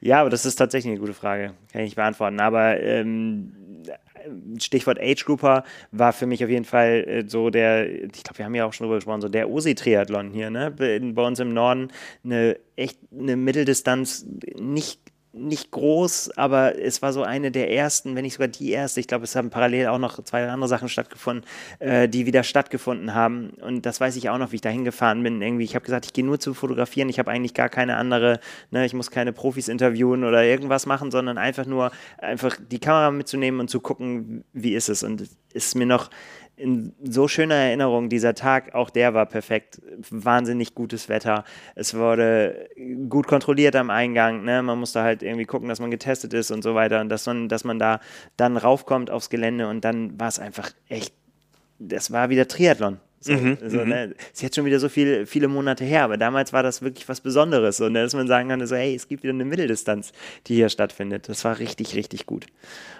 Ja, 0.00 0.20
aber 0.20 0.30
das 0.30 0.44
ist 0.44 0.56
tatsächlich 0.56 0.90
eine 0.90 1.00
gute 1.00 1.14
Frage. 1.14 1.52
Kann 1.72 1.82
ich 1.82 1.86
nicht 1.90 1.94
beantworten. 1.94 2.40
Aber 2.40 2.80
ähm, 2.80 3.52
Stichwort 4.58 4.98
Age 5.00 5.24
Grouper 5.24 5.64
war 5.92 6.12
für 6.12 6.26
mich 6.26 6.42
auf 6.44 6.50
jeden 6.50 6.64
Fall 6.64 7.04
äh, 7.06 7.24
so 7.28 7.50
der, 7.50 7.88
ich 7.88 8.22
glaube, 8.24 8.38
wir 8.38 8.44
haben 8.44 8.54
ja 8.54 8.64
auch 8.64 8.72
schon 8.72 8.86
drüber 8.86 8.96
gesprochen, 8.96 9.20
so 9.20 9.28
der 9.28 9.50
OSI-Triathlon 9.50 10.30
hier, 10.32 10.50
ne? 10.50 10.70
Bei 10.70 10.98
bei 10.98 11.26
uns 11.26 11.38
im 11.40 11.54
Norden 11.54 11.88
eine 12.24 12.58
echt 12.76 12.98
eine 13.12 13.36
Mitteldistanz 13.36 14.26
nicht 14.56 15.00
nicht 15.38 15.70
groß, 15.70 16.36
aber 16.36 16.78
es 16.78 17.02
war 17.02 17.12
so 17.12 17.22
eine 17.22 17.50
der 17.50 17.70
ersten, 17.70 18.16
wenn 18.16 18.22
nicht 18.22 18.34
sogar 18.34 18.48
die 18.48 18.70
erste. 18.70 19.00
Ich 19.00 19.06
glaube, 19.06 19.24
es 19.24 19.36
haben 19.36 19.50
parallel 19.50 19.86
auch 19.88 19.98
noch 19.98 20.22
zwei 20.24 20.48
andere 20.48 20.68
Sachen 20.68 20.88
stattgefunden, 20.88 21.44
äh, 21.78 22.08
die 22.08 22.26
wieder 22.26 22.42
stattgefunden 22.42 23.14
haben. 23.14 23.50
Und 23.60 23.86
das 23.86 24.00
weiß 24.00 24.16
ich 24.16 24.28
auch 24.28 24.38
noch, 24.38 24.52
wie 24.52 24.56
ich 24.56 24.60
da 24.60 24.68
hingefahren 24.68 25.22
bin. 25.22 25.40
Irgendwie, 25.40 25.64
ich 25.64 25.74
habe 25.74 25.84
gesagt, 25.84 26.06
ich 26.06 26.12
gehe 26.12 26.24
nur 26.24 26.38
zum 26.40 26.54
Fotografieren. 26.54 27.08
Ich 27.08 27.18
habe 27.18 27.30
eigentlich 27.30 27.54
gar 27.54 27.68
keine 27.68 27.96
andere, 27.96 28.40
ne, 28.70 28.84
ich 28.84 28.94
muss 28.94 29.10
keine 29.10 29.32
Profis 29.32 29.68
interviewen 29.68 30.24
oder 30.24 30.44
irgendwas 30.44 30.86
machen, 30.86 31.10
sondern 31.10 31.38
einfach 31.38 31.66
nur 31.66 31.90
einfach 32.18 32.56
die 32.70 32.78
Kamera 32.78 33.10
mitzunehmen 33.10 33.60
und 33.60 33.68
zu 33.68 33.80
gucken, 33.80 34.44
wie 34.52 34.74
ist 34.74 34.88
es. 34.88 35.02
Und 35.02 35.20
es 35.20 35.36
ist 35.52 35.74
mir 35.74 35.86
noch 35.86 36.10
in 36.58 36.92
so 37.02 37.28
schöner 37.28 37.54
Erinnerung, 37.54 38.08
dieser 38.08 38.34
Tag, 38.34 38.74
auch 38.74 38.90
der 38.90 39.14
war 39.14 39.26
perfekt. 39.26 39.80
Wahnsinnig 40.10 40.74
gutes 40.74 41.08
Wetter. 41.08 41.44
Es 41.74 41.94
wurde 41.94 42.68
gut 43.08 43.26
kontrolliert 43.26 43.76
am 43.76 43.90
Eingang. 43.90 44.44
Ne? 44.44 44.62
Man 44.62 44.78
musste 44.78 45.02
halt 45.02 45.22
irgendwie 45.22 45.44
gucken, 45.44 45.68
dass 45.68 45.80
man 45.80 45.90
getestet 45.90 46.34
ist 46.34 46.50
und 46.50 46.62
so 46.62 46.74
weiter. 46.74 47.00
Und 47.00 47.08
dass 47.08 47.26
man, 47.26 47.48
dass 47.48 47.64
man 47.64 47.78
da 47.78 48.00
dann 48.36 48.56
raufkommt 48.56 49.10
aufs 49.10 49.30
Gelände 49.30 49.68
und 49.68 49.84
dann 49.84 50.18
war 50.18 50.28
es 50.28 50.38
einfach 50.38 50.70
echt, 50.88 51.14
das 51.78 52.10
war 52.10 52.28
wieder 52.28 52.48
Triathlon. 52.48 52.98
So, 53.20 53.32
mhm, 53.32 53.58
so, 53.66 53.78
mhm. 53.78 53.88
ne? 53.88 54.14
Ist 54.32 54.42
jetzt 54.42 54.54
schon 54.54 54.64
wieder 54.64 54.78
so 54.78 54.88
viel, 54.88 55.26
viele 55.26 55.48
Monate 55.48 55.84
her, 55.84 56.04
aber 56.04 56.16
damals 56.16 56.52
war 56.52 56.62
das 56.62 56.82
wirklich 56.82 57.08
was 57.08 57.20
Besonderes. 57.20 57.80
Und 57.80 57.92
ne? 57.92 58.02
dass 58.02 58.14
man 58.14 58.28
sagen 58.28 58.48
kann, 58.48 58.64
so, 58.66 58.76
hey, 58.76 58.94
es 58.94 59.08
gibt 59.08 59.22
wieder 59.22 59.32
eine 59.32 59.44
Mitteldistanz, 59.44 60.12
die 60.46 60.54
hier 60.54 60.68
stattfindet. 60.68 61.28
Das 61.28 61.44
war 61.44 61.58
richtig, 61.58 61.94
richtig 61.96 62.26
gut. 62.26 62.46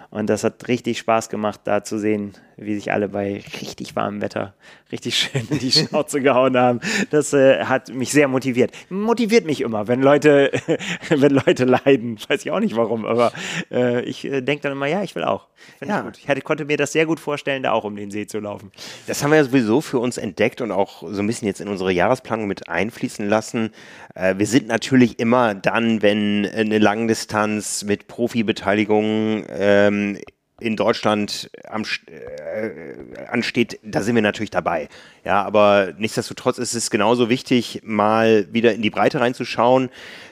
Und 0.09 0.29
das 0.29 0.43
hat 0.43 0.67
richtig 0.67 0.97
Spaß 0.99 1.29
gemacht, 1.29 1.61
da 1.63 1.83
zu 1.83 1.99
sehen, 1.99 2.33
wie 2.59 2.75
sich 2.75 2.91
alle 2.91 3.09
bei 3.09 3.43
richtig 3.61 3.95
warmem 3.95 4.21
Wetter 4.21 4.53
richtig 4.91 5.17
schön 5.17 5.47
in 5.49 5.59
die 5.59 5.71
Schnauze 5.71 6.21
gehauen 6.21 6.57
haben. 6.57 6.79
Das 7.11 7.33
äh, 7.33 7.65
hat 7.65 7.93
mich 7.93 8.11
sehr 8.11 8.27
motiviert. 8.27 8.71
Motiviert 8.89 9.45
mich 9.45 9.61
immer, 9.61 9.87
wenn 9.87 10.01
Leute, 10.01 10.51
wenn 11.09 11.33
Leute 11.33 11.65
leiden. 11.65 12.17
Weiß 12.27 12.45
ich 12.45 12.51
auch 12.51 12.59
nicht 12.59 12.75
warum, 12.75 13.05
aber 13.05 13.31
äh, 13.71 14.01
ich 14.03 14.25
äh, 14.25 14.41
denke 14.41 14.63
dann 14.63 14.71
immer, 14.73 14.87
ja, 14.87 15.03
ich 15.03 15.15
will 15.15 15.23
auch. 15.23 15.47
Find 15.77 15.91
ja. 15.91 16.09
Ich, 16.11 16.23
ich 16.23 16.29
hatte, 16.29 16.41
konnte 16.41 16.65
mir 16.65 16.77
das 16.77 16.91
sehr 16.91 17.05
gut 17.05 17.19
vorstellen, 17.19 17.63
da 17.63 17.71
auch 17.71 17.83
um 17.83 17.95
den 17.95 18.11
See 18.11 18.25
zu 18.25 18.39
laufen. 18.39 18.71
Das 19.07 19.23
haben 19.23 19.31
wir 19.31 19.37
ja 19.37 19.43
sowieso 19.43 19.81
für 19.81 19.99
uns 19.99 20.17
entdeckt 20.17 20.61
und 20.61 20.71
auch 20.71 21.03
so 21.07 21.21
ein 21.21 21.27
bisschen 21.27 21.47
jetzt 21.47 21.61
in 21.61 21.67
unsere 21.67 21.91
Jahresplanung 21.91 22.47
mit 22.47 22.67
einfließen 22.67 23.27
lassen. 23.27 23.71
Äh, 24.15 24.35
wir 24.37 24.47
sind 24.47 24.67
natürlich 24.67 25.19
immer 25.19 25.53
dann, 25.53 26.01
wenn 26.01 26.45
eine 26.45 26.79
Langdistanz 26.79 27.83
mit 27.83 28.07
Profibeteiligung 28.07 29.45
ähm, 29.49 30.17
in 30.59 30.75
Deutschland 30.75 31.49
am, 31.67 31.83
äh, 32.07 33.25
ansteht, 33.27 33.79
da 33.83 34.01
sind 34.01 34.15
wir 34.15 34.21
natürlich 34.21 34.49
dabei. 34.51 34.89
Ja, 35.23 35.43
aber 35.43 35.93
nichtsdestotrotz 35.97 36.57
ist 36.57 36.73
es 36.73 36.89
genauso 36.89 37.29
wichtig, 37.29 37.81
mal 37.83 38.47
wieder 38.51 38.73
in 38.73 38.81
die 38.81 38.89
Breite 38.89 39.19
reinzuschauen, 39.19 39.89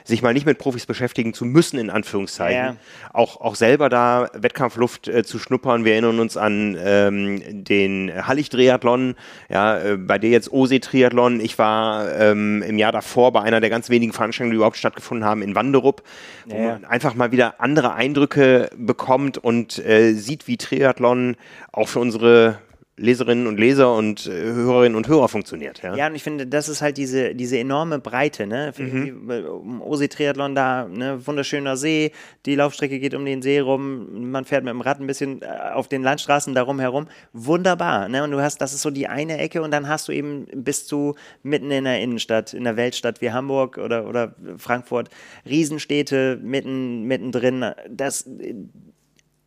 sich 0.08 0.22
mal 0.22 0.32
nicht 0.32 0.46
mit 0.46 0.58
Profis 0.58 0.86
beschäftigen 0.86 1.34
zu 1.34 1.44
müssen, 1.44 1.78
in 1.78 1.90
Anführungszeichen. 1.90 2.56
Ja. 2.56 2.76
Auch, 3.12 3.40
auch 3.42 3.54
selber 3.54 3.90
da 3.90 4.30
Wettkampfluft 4.32 5.06
äh, 5.06 5.22
zu 5.22 5.38
schnuppern. 5.38 5.84
Wir 5.84 5.92
erinnern 5.92 6.18
uns 6.18 6.38
an 6.38 6.76
ähm, 6.82 7.64
den 7.64 8.10
Hallig-Triathlon, 8.26 9.16
ja, 9.50 9.78
äh, 9.78 9.96
bei 9.98 10.18
dir 10.18 10.30
jetzt 10.30 10.50
Osee-Triathlon. 10.50 11.40
Ich 11.40 11.58
war 11.58 12.10
ähm, 12.18 12.62
im 12.62 12.78
Jahr 12.78 12.92
davor 12.92 13.32
bei 13.32 13.42
einer 13.42 13.60
der 13.60 13.68
ganz 13.68 13.90
wenigen 13.90 14.14
Veranstaltungen, 14.14 14.52
die 14.52 14.56
überhaupt 14.56 14.78
stattgefunden 14.78 15.26
haben, 15.26 15.42
in 15.42 15.54
Wanderup, 15.54 16.02
wo 16.46 16.56
ja. 16.56 16.72
man 16.72 16.84
einfach 16.86 17.14
mal 17.14 17.30
wieder 17.30 17.60
andere 17.60 17.92
Eindrücke 17.92 18.70
bekommt 18.76 19.36
und 19.36 19.78
äh, 19.84 20.14
sieht, 20.14 20.48
wie 20.48 20.56
Triathlon 20.56 21.36
auch 21.70 21.88
für 21.88 22.00
unsere 22.00 22.58
Leserinnen 22.98 23.46
und 23.46 23.58
Leser 23.58 23.94
und 23.94 24.26
äh, 24.26 24.30
Hörerinnen 24.30 24.96
und 24.96 25.08
Hörer 25.08 25.28
funktioniert. 25.28 25.82
Ja, 25.82 25.94
ja 25.94 26.06
und 26.08 26.14
ich 26.14 26.22
finde, 26.22 26.46
das 26.46 26.68
ist 26.68 26.82
halt 26.82 26.96
diese, 26.96 27.34
diese 27.34 27.58
enorme 27.58 28.00
Breite. 28.00 28.46
Ne? 28.46 28.72
Mhm. 28.76 29.30
Um 29.48 29.82
Osee-Triathlon 29.82 30.54
da, 30.54 30.86
ne? 30.88 31.26
wunderschöner 31.26 31.76
See, 31.76 32.12
die 32.44 32.56
Laufstrecke 32.56 32.98
geht 32.98 33.14
um 33.14 33.24
den 33.24 33.40
See 33.40 33.60
rum, 33.60 34.30
man 34.30 34.44
fährt 34.44 34.64
mit 34.64 34.72
dem 34.72 34.80
Rad 34.80 35.00
ein 35.00 35.06
bisschen 35.06 35.42
äh, 35.42 35.46
auf 35.72 35.88
den 35.88 36.02
Landstraßen 36.02 36.54
darum 36.54 36.80
herum. 36.80 37.06
Wunderbar. 37.32 38.08
Ne? 38.08 38.24
Und 38.24 38.32
du 38.32 38.42
hast, 38.42 38.60
das 38.60 38.74
ist 38.74 38.82
so 38.82 38.90
die 38.90 39.06
eine 39.06 39.38
Ecke 39.38 39.62
und 39.62 39.70
dann 39.70 39.88
hast 39.88 40.08
du 40.08 40.12
eben 40.12 40.46
bis 40.52 40.86
zu 40.86 41.14
mitten 41.42 41.70
in 41.70 41.84
der 41.84 42.00
Innenstadt, 42.00 42.52
in 42.52 42.64
der 42.64 42.76
Weltstadt 42.76 43.20
wie 43.20 43.30
Hamburg 43.30 43.78
oder, 43.78 44.08
oder 44.08 44.34
Frankfurt, 44.56 45.08
Riesenstädte 45.46 46.38
mitten, 46.42 47.04
mittendrin. 47.04 47.64
Das, 47.88 48.28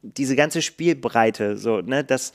diese 0.01 0.35
ganze 0.35 0.61
Spielbreite, 0.61 1.57
so, 1.57 1.81
ne, 1.81 2.03
das 2.03 2.33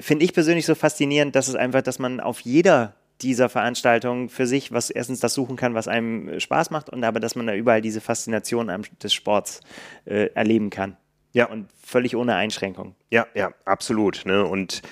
finde 0.00 0.24
ich 0.24 0.32
persönlich 0.32 0.66
so 0.66 0.74
faszinierend, 0.74 1.34
dass 1.34 1.48
es 1.48 1.54
einfach, 1.54 1.82
dass 1.82 1.98
man 1.98 2.20
auf 2.20 2.40
jeder 2.40 2.94
dieser 3.22 3.48
Veranstaltungen 3.48 4.28
für 4.28 4.46
sich 4.46 4.72
was 4.72 4.90
erstens 4.90 5.20
das 5.20 5.34
suchen 5.34 5.56
kann, 5.56 5.74
was 5.74 5.88
einem 5.88 6.38
Spaß 6.38 6.70
macht 6.70 6.88
und 6.88 7.02
aber 7.02 7.20
dass 7.20 7.34
man 7.34 7.46
da 7.46 7.54
überall 7.54 7.82
diese 7.82 8.00
Faszination 8.00 8.70
des 9.02 9.12
Sports 9.12 9.60
äh, 10.04 10.30
erleben 10.34 10.70
kann. 10.70 10.96
Ja. 11.32 11.46
Und 11.46 11.68
völlig 11.82 12.16
ohne 12.16 12.36
Einschränkung. 12.36 12.94
Ja, 13.10 13.26
ja, 13.34 13.50
absolut. 13.64 14.24
Ne? 14.24 14.44
Und 14.44 14.82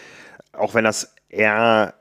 auch 0.53 0.75
wenn 0.75 0.85
das 0.85 1.15
eher 1.29 1.95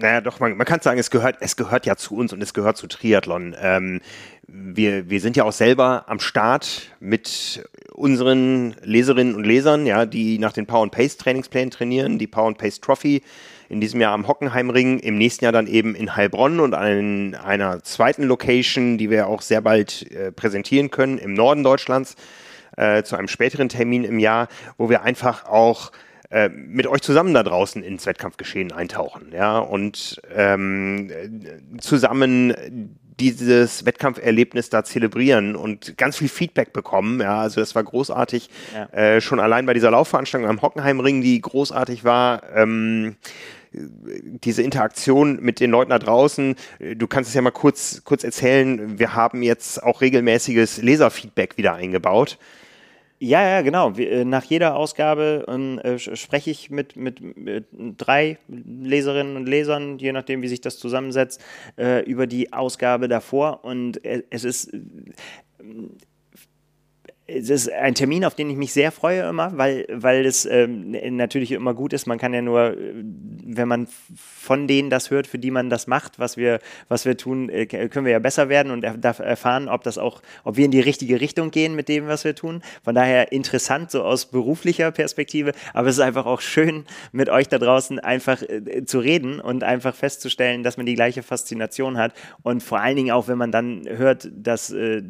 naja, 0.00 0.20
doch, 0.20 0.38
man, 0.38 0.56
man 0.56 0.66
kann 0.66 0.80
sagen, 0.80 0.98
es 0.98 1.10
gehört, 1.10 1.38
es 1.40 1.56
gehört 1.56 1.84
ja 1.84 1.96
zu 1.96 2.16
uns 2.16 2.32
und 2.32 2.40
es 2.40 2.54
gehört 2.54 2.76
zu 2.76 2.86
Triathlon. 2.86 3.56
Ähm, 3.60 4.00
wir, 4.46 5.10
wir 5.10 5.20
sind 5.20 5.36
ja 5.36 5.42
auch 5.42 5.52
selber 5.52 6.04
am 6.06 6.20
Start 6.20 6.92
mit 7.00 7.68
unseren 7.92 8.76
Leserinnen 8.82 9.34
und 9.34 9.44
Lesern, 9.44 9.86
ja, 9.86 10.06
die 10.06 10.38
nach 10.38 10.52
den 10.52 10.66
Power 10.66 10.84
and 10.84 10.92
Pace 10.92 11.16
Trainingsplänen 11.16 11.72
trainieren, 11.72 12.18
die 12.18 12.28
Power 12.28 12.46
and 12.46 12.58
Pace 12.58 12.80
Trophy 12.80 13.22
in 13.68 13.80
diesem 13.80 14.00
Jahr 14.00 14.14
am 14.14 14.28
Hockenheimring, 14.28 15.00
im 15.00 15.18
nächsten 15.18 15.44
Jahr 15.44 15.52
dann 15.52 15.66
eben 15.66 15.96
in 15.96 16.14
Heilbronn 16.14 16.60
und 16.60 16.74
an 16.74 17.34
einer 17.34 17.82
zweiten 17.82 18.22
Location, 18.22 18.98
die 18.98 19.10
wir 19.10 19.26
auch 19.26 19.42
sehr 19.42 19.60
bald 19.60 20.10
äh, 20.12 20.30
präsentieren 20.30 20.90
können, 20.90 21.18
im 21.18 21.34
Norden 21.34 21.64
Deutschlands, 21.64 22.14
äh, 22.76 23.02
zu 23.02 23.16
einem 23.16 23.28
späteren 23.28 23.68
Termin 23.68 24.04
im 24.04 24.20
Jahr, 24.20 24.46
wo 24.76 24.88
wir 24.88 25.02
einfach 25.02 25.46
auch 25.46 25.90
äh, 26.30 26.48
mit 26.48 26.86
euch 26.86 27.02
zusammen 27.02 27.34
da 27.34 27.42
draußen 27.42 27.82
ins 27.82 28.06
Wettkampfgeschehen 28.06 28.72
eintauchen, 28.72 29.32
ja, 29.32 29.58
und 29.58 30.20
ähm, 30.34 31.10
zusammen 31.80 32.54
dieses 33.20 33.84
Wettkampferlebnis 33.84 34.70
da 34.70 34.84
zelebrieren 34.84 35.56
und 35.56 35.96
ganz 35.96 36.18
viel 36.18 36.28
Feedback 36.28 36.72
bekommen. 36.72 37.20
Ja, 37.20 37.40
also 37.40 37.60
das 37.60 37.74
war 37.74 37.82
großartig. 37.82 38.48
Ja. 38.74 38.86
Äh, 38.90 39.20
schon 39.20 39.40
allein 39.40 39.66
bei 39.66 39.74
dieser 39.74 39.90
Laufveranstaltung 39.90 40.48
am 40.48 40.62
Hockenheimring, 40.62 41.20
die 41.20 41.40
großartig 41.40 42.04
war. 42.04 42.42
Ähm, 42.54 43.16
diese 43.72 44.62
Interaktion 44.62 45.40
mit 45.42 45.60
den 45.60 45.70
Leuten 45.70 45.90
da 45.90 45.98
draußen. 45.98 46.54
Du 46.96 47.06
kannst 47.06 47.28
es 47.28 47.34
ja 47.34 47.42
mal 47.42 47.50
kurz, 47.50 48.02
kurz 48.04 48.24
erzählen. 48.24 48.98
Wir 48.98 49.14
haben 49.14 49.42
jetzt 49.42 49.82
auch 49.82 50.00
regelmäßiges 50.00 50.80
Leserfeedback 50.82 51.58
wieder 51.58 51.74
eingebaut. 51.74 52.38
Ja, 53.20 53.42
ja, 53.42 53.62
genau. 53.62 53.90
Äh, 53.92 54.24
nach 54.24 54.44
jeder 54.44 54.76
Ausgabe 54.76 55.44
äh, 55.82 55.98
spreche 55.98 56.50
ich 56.50 56.70
mit, 56.70 56.96
mit, 56.96 57.20
mit, 57.36 57.66
drei 57.72 58.38
Leserinnen 58.48 59.36
und 59.36 59.46
Lesern, 59.46 59.98
je 59.98 60.12
nachdem, 60.12 60.42
wie 60.42 60.48
sich 60.48 60.60
das 60.60 60.78
zusammensetzt, 60.78 61.42
äh, 61.76 62.04
über 62.04 62.26
die 62.28 62.52
Ausgabe 62.52 63.08
davor. 63.08 63.64
Und 63.64 64.04
es 64.04 64.44
ist 64.44 64.70
es 67.30 67.50
ist 67.50 67.70
ein 67.70 67.94
Termin, 67.94 68.24
auf 68.24 68.34
den 68.34 68.48
ich 68.48 68.56
mich 68.56 68.72
sehr 68.72 68.90
freue 68.90 69.28
immer, 69.28 69.56
weil, 69.58 69.86
weil 69.90 70.24
es 70.24 70.46
ähm, 70.46 70.92
natürlich 71.14 71.52
immer 71.52 71.74
gut 71.74 71.92
ist. 71.92 72.06
Man 72.06 72.16
kann 72.16 72.32
ja 72.32 72.40
nur, 72.40 72.74
wenn 73.44 73.68
man 73.68 73.86
von 74.16 74.66
denen 74.66 74.88
das 74.88 75.10
hört, 75.10 75.26
für 75.26 75.38
die 75.38 75.50
man 75.50 75.68
das 75.68 75.86
macht, 75.86 76.18
was 76.18 76.38
wir, 76.38 76.58
was 76.88 77.04
wir 77.04 77.18
tun, 77.18 77.50
äh, 77.50 77.66
können 77.66 78.06
wir 78.06 78.12
ja 78.12 78.18
besser 78.18 78.48
werden 78.48 78.72
und 78.72 78.80
darf 78.80 79.18
erfahren, 79.18 79.68
ob 79.68 79.82
das 79.82 79.98
auch, 79.98 80.22
ob 80.42 80.56
wir 80.56 80.64
in 80.64 80.70
die 80.70 80.80
richtige 80.80 81.20
Richtung 81.20 81.50
gehen 81.50 81.76
mit 81.76 81.90
dem, 81.90 82.06
was 82.08 82.24
wir 82.24 82.34
tun. 82.34 82.62
Von 82.82 82.94
daher 82.94 83.30
interessant, 83.30 83.90
so 83.90 84.04
aus 84.04 84.24
beruflicher 84.24 84.90
Perspektive, 84.90 85.52
aber 85.74 85.88
es 85.88 85.96
ist 85.96 86.02
einfach 86.02 86.24
auch 86.24 86.40
schön, 86.40 86.86
mit 87.12 87.28
euch 87.28 87.48
da 87.48 87.58
draußen 87.58 87.98
einfach 87.98 88.42
äh, 88.42 88.86
zu 88.86 89.00
reden 89.00 89.38
und 89.38 89.64
einfach 89.64 89.94
festzustellen, 89.94 90.62
dass 90.62 90.78
man 90.78 90.86
die 90.86 90.94
gleiche 90.94 91.22
Faszination 91.22 91.98
hat 91.98 92.14
und 92.42 92.62
vor 92.62 92.80
allen 92.80 92.96
Dingen 92.96 93.10
auch, 93.10 93.28
wenn 93.28 93.38
man 93.38 93.52
dann 93.52 93.82
hört, 93.86 94.30
dass 94.32 94.70
äh, 94.70 95.02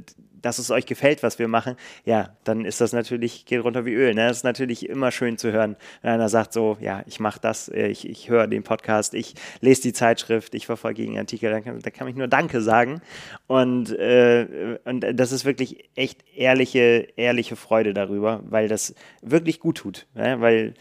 dass 0.43 0.59
es 0.59 0.71
euch 0.71 0.87
gefällt, 0.87 1.23
was 1.23 1.39
wir 1.39 1.49
machen, 1.49 1.77
ja, 2.05 2.31
dann 2.45 2.65
ist 2.65 2.81
das 2.81 2.93
natürlich, 2.93 3.47
geht 3.47 3.63
runter 3.63 3.85
wie 3.85 3.95
Öl. 3.95 4.15
Ne? 4.15 4.29
Das 4.29 4.39
ist 4.39 4.45
natürlich 4.45 4.89
immer 4.89 5.11
schön 5.11 5.39
zu 5.39 5.53
hören, 5.53 5.77
wenn 6.03 6.13
einer 6.13 6.29
sagt 6.29 6.53
so, 6.53 6.77
ja, 6.81 7.03
ich 7.07 7.21
mache 7.21 7.41
das, 7.41 7.69
äh, 7.69 7.89
ich, 7.89 8.09
ich 8.09 8.29
höre 8.29 8.47
den 8.47 8.63
Podcast, 8.63 9.15
ich 9.15 9.35
lese 9.61 9.83
die 9.83 9.93
Zeitschrift, 9.93 10.55
ich 10.55 10.67
verfolge 10.67 11.05
den 11.05 11.19
Artikel, 11.19 11.51
da 11.51 11.61
kann, 11.61 11.81
kann 11.81 12.09
ich 12.09 12.17
nur 12.17 12.29
Danke 12.29 12.61
sagen. 12.61 13.01
Und, 13.47 13.91
äh, 13.93 14.79
und 14.85 15.05
das 15.15 15.33
ist 15.33 15.45
wirklich 15.45 15.89
echt 15.95 16.25
ehrliche, 16.35 17.09
ehrliche 17.17 17.57
Freude 17.57 17.95
darüber, 17.95 18.43
weil 18.45 18.69
das 18.69 18.95
wirklich 19.23 19.61
gut 19.61 19.79
tut. 19.79 20.07
Ne? 20.15 20.41
Weil 20.41 20.75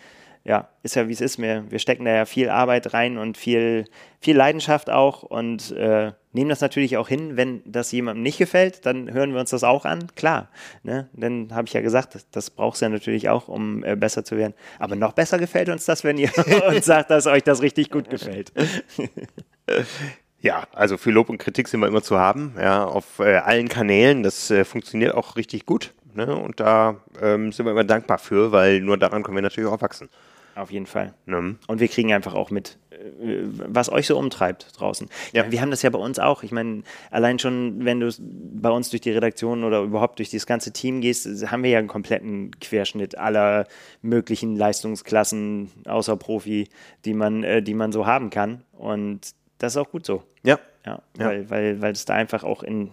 ja, 0.48 0.70
ist 0.82 0.96
ja 0.96 1.10
wie 1.10 1.14
es 1.14 1.20
ist. 1.20 1.40
Wir, 1.40 1.70
wir 1.70 1.78
stecken 1.78 2.06
da 2.06 2.12
ja 2.12 2.26
viel 2.26 2.50
Arbeit 2.50 2.94
rein 2.94 3.18
und 3.18 3.38
viel, 3.38 3.84
viel 4.22 4.38
Leidenschaft 4.38 4.90
auch 4.90 5.24
und 5.24 5.72
äh, 5.72 6.14
nehmen 6.32 6.50
das 6.50 6.62
natürlich 6.62 6.96
auch 6.96 7.10
hin, 7.10 7.36
wenn 7.36 7.62
das 7.66 7.92
jemandem 7.92 8.24
nicht 8.24 8.38
gefällt, 8.38 8.86
dann 8.86 9.12
hören 9.12 9.34
wir 9.34 9.42
uns 9.42 9.50
das 9.50 9.66
auch 9.66 9.84
an, 9.84 10.08
klar. 10.16 10.50
Ne? 10.84 11.10
Dann 11.12 11.50
habe 11.54 11.68
ich 11.68 11.74
ja 11.74 11.82
gesagt, 11.82 12.16
das, 12.16 12.30
das 12.30 12.50
braucht 12.50 12.76
es 12.76 12.82
ja 12.82 12.88
natürlich 12.88 13.28
auch, 13.28 13.50
um 13.50 13.84
äh, 13.84 13.98
besser 13.98 14.24
zu 14.24 14.38
werden. 14.38 14.54
Aber 14.80 14.96
noch 14.96 15.12
besser 15.12 15.38
gefällt 15.38 15.68
uns 15.68 15.84
das, 15.84 16.06
wenn 16.06 16.18
ihr 16.18 16.32
uns 16.68 16.86
sagt, 16.86 17.10
dass 17.10 17.28
euch 17.28 17.44
das 17.44 17.62
richtig 17.62 17.92
gut 17.92 18.10
gefällt. 18.10 18.54
Ja, 20.40 20.68
also 20.72 20.98
für 20.98 21.10
Lob 21.10 21.30
und 21.30 21.40
Kritik 21.40 21.68
sind 21.68 21.80
wir 21.80 21.88
immer 21.88 22.04
zu 22.04 22.20
haben, 22.20 22.54
ja, 22.62 22.86
auf 22.86 23.18
äh, 23.18 23.38
allen 23.38 23.68
Kanälen. 23.70 24.22
Das 24.22 24.52
äh, 24.52 24.66
funktioniert 24.66 25.16
auch 25.16 25.36
richtig 25.36 25.66
gut. 25.66 25.96
Ne? 26.14 26.36
Und 26.36 26.60
da 26.60 26.98
ähm, 27.20 27.52
sind 27.52 27.66
wir 27.66 27.72
immer 27.72 27.84
dankbar 27.84 28.20
für, 28.20 28.52
weil 28.52 28.80
nur 28.82 28.98
daran 28.98 29.24
können 29.24 29.36
wir 29.36 29.42
natürlich 29.42 29.70
auch 29.70 29.82
wachsen. 29.82 30.10
Auf 30.58 30.72
jeden 30.72 30.88
Fall. 30.88 31.14
Ne? 31.28 31.56
Und 31.68 31.80
wir 31.80 31.88
kriegen 31.88 32.12
einfach 32.12 32.34
auch 32.34 32.50
mit, 32.50 32.80
äh, 32.90 33.44
was 33.44 33.92
euch 33.92 34.08
so 34.08 34.18
umtreibt 34.18 34.80
draußen. 34.80 35.08
Ja. 35.32 35.44
Meine, 35.44 35.52
wir 35.52 35.62
haben 35.62 35.70
das 35.70 35.84
ja 35.84 35.92
bei 35.92 36.00
uns 36.00 36.18
auch. 36.18 36.42
Ich 36.42 36.52
meine, 36.52 36.82
allein 37.12 37.38
schon, 37.38 37.86
wenn 37.86 38.00
du 38.00 38.12
bei 38.20 38.72
uns 38.72 38.90
durch 38.90 39.02
die 39.02 39.12
Redaktion 39.12 39.64
oder 39.64 39.82
überhaupt 39.82 40.18
durch 40.18 40.32
das 40.32 40.48
ganze 40.48 40.74
Team 40.74 41.02
gehst, 41.02 41.28
haben 41.52 41.62
wir 41.62 41.70
ja 41.70 41.78
einen 41.78 41.88
kompletten 41.88 42.50
Querschnitt 42.60 43.20
aller 43.20 43.68
möglichen 44.02 44.56
Leistungsklassen 44.56 45.70
außer 45.86 46.18
Profi, 46.18 46.70
die 47.06 47.14
man, 47.14 47.44
äh, 47.44 47.62
die 47.62 47.76
man 47.76 47.92
so 47.92 48.08
haben 48.08 48.32
kann. 48.32 48.64
Und 48.72 49.36
das 49.60 49.74
ist 49.74 49.78
auch 49.78 49.92
gut 49.92 50.08
so. 50.08 50.24
Ja. 50.42 50.58
ja, 50.88 51.04
ja. 51.20 51.26
Weil, 51.28 51.50
weil, 51.52 51.82
weil 51.84 51.92
es 51.92 52.06
da 52.06 52.16
einfach 52.16 52.44
auch 52.44 52.64
in, 52.64 52.90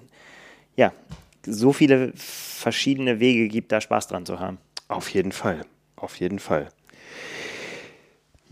ja, 0.77 0.93
so 1.47 1.73
viele 1.73 2.13
verschiedene 2.15 3.21
Wege 3.21 3.49
gibt, 3.49 3.73
da 3.73 3.81
Spaß 3.81 4.09
dran 4.09 4.27
zu 4.27 4.39
haben. 4.39 4.59
Auf 4.89 5.09
jeden 5.09 5.33
Fall. 5.33 5.63
Auf 5.97 6.21
jeden 6.21 6.39
Fall. 6.39 6.69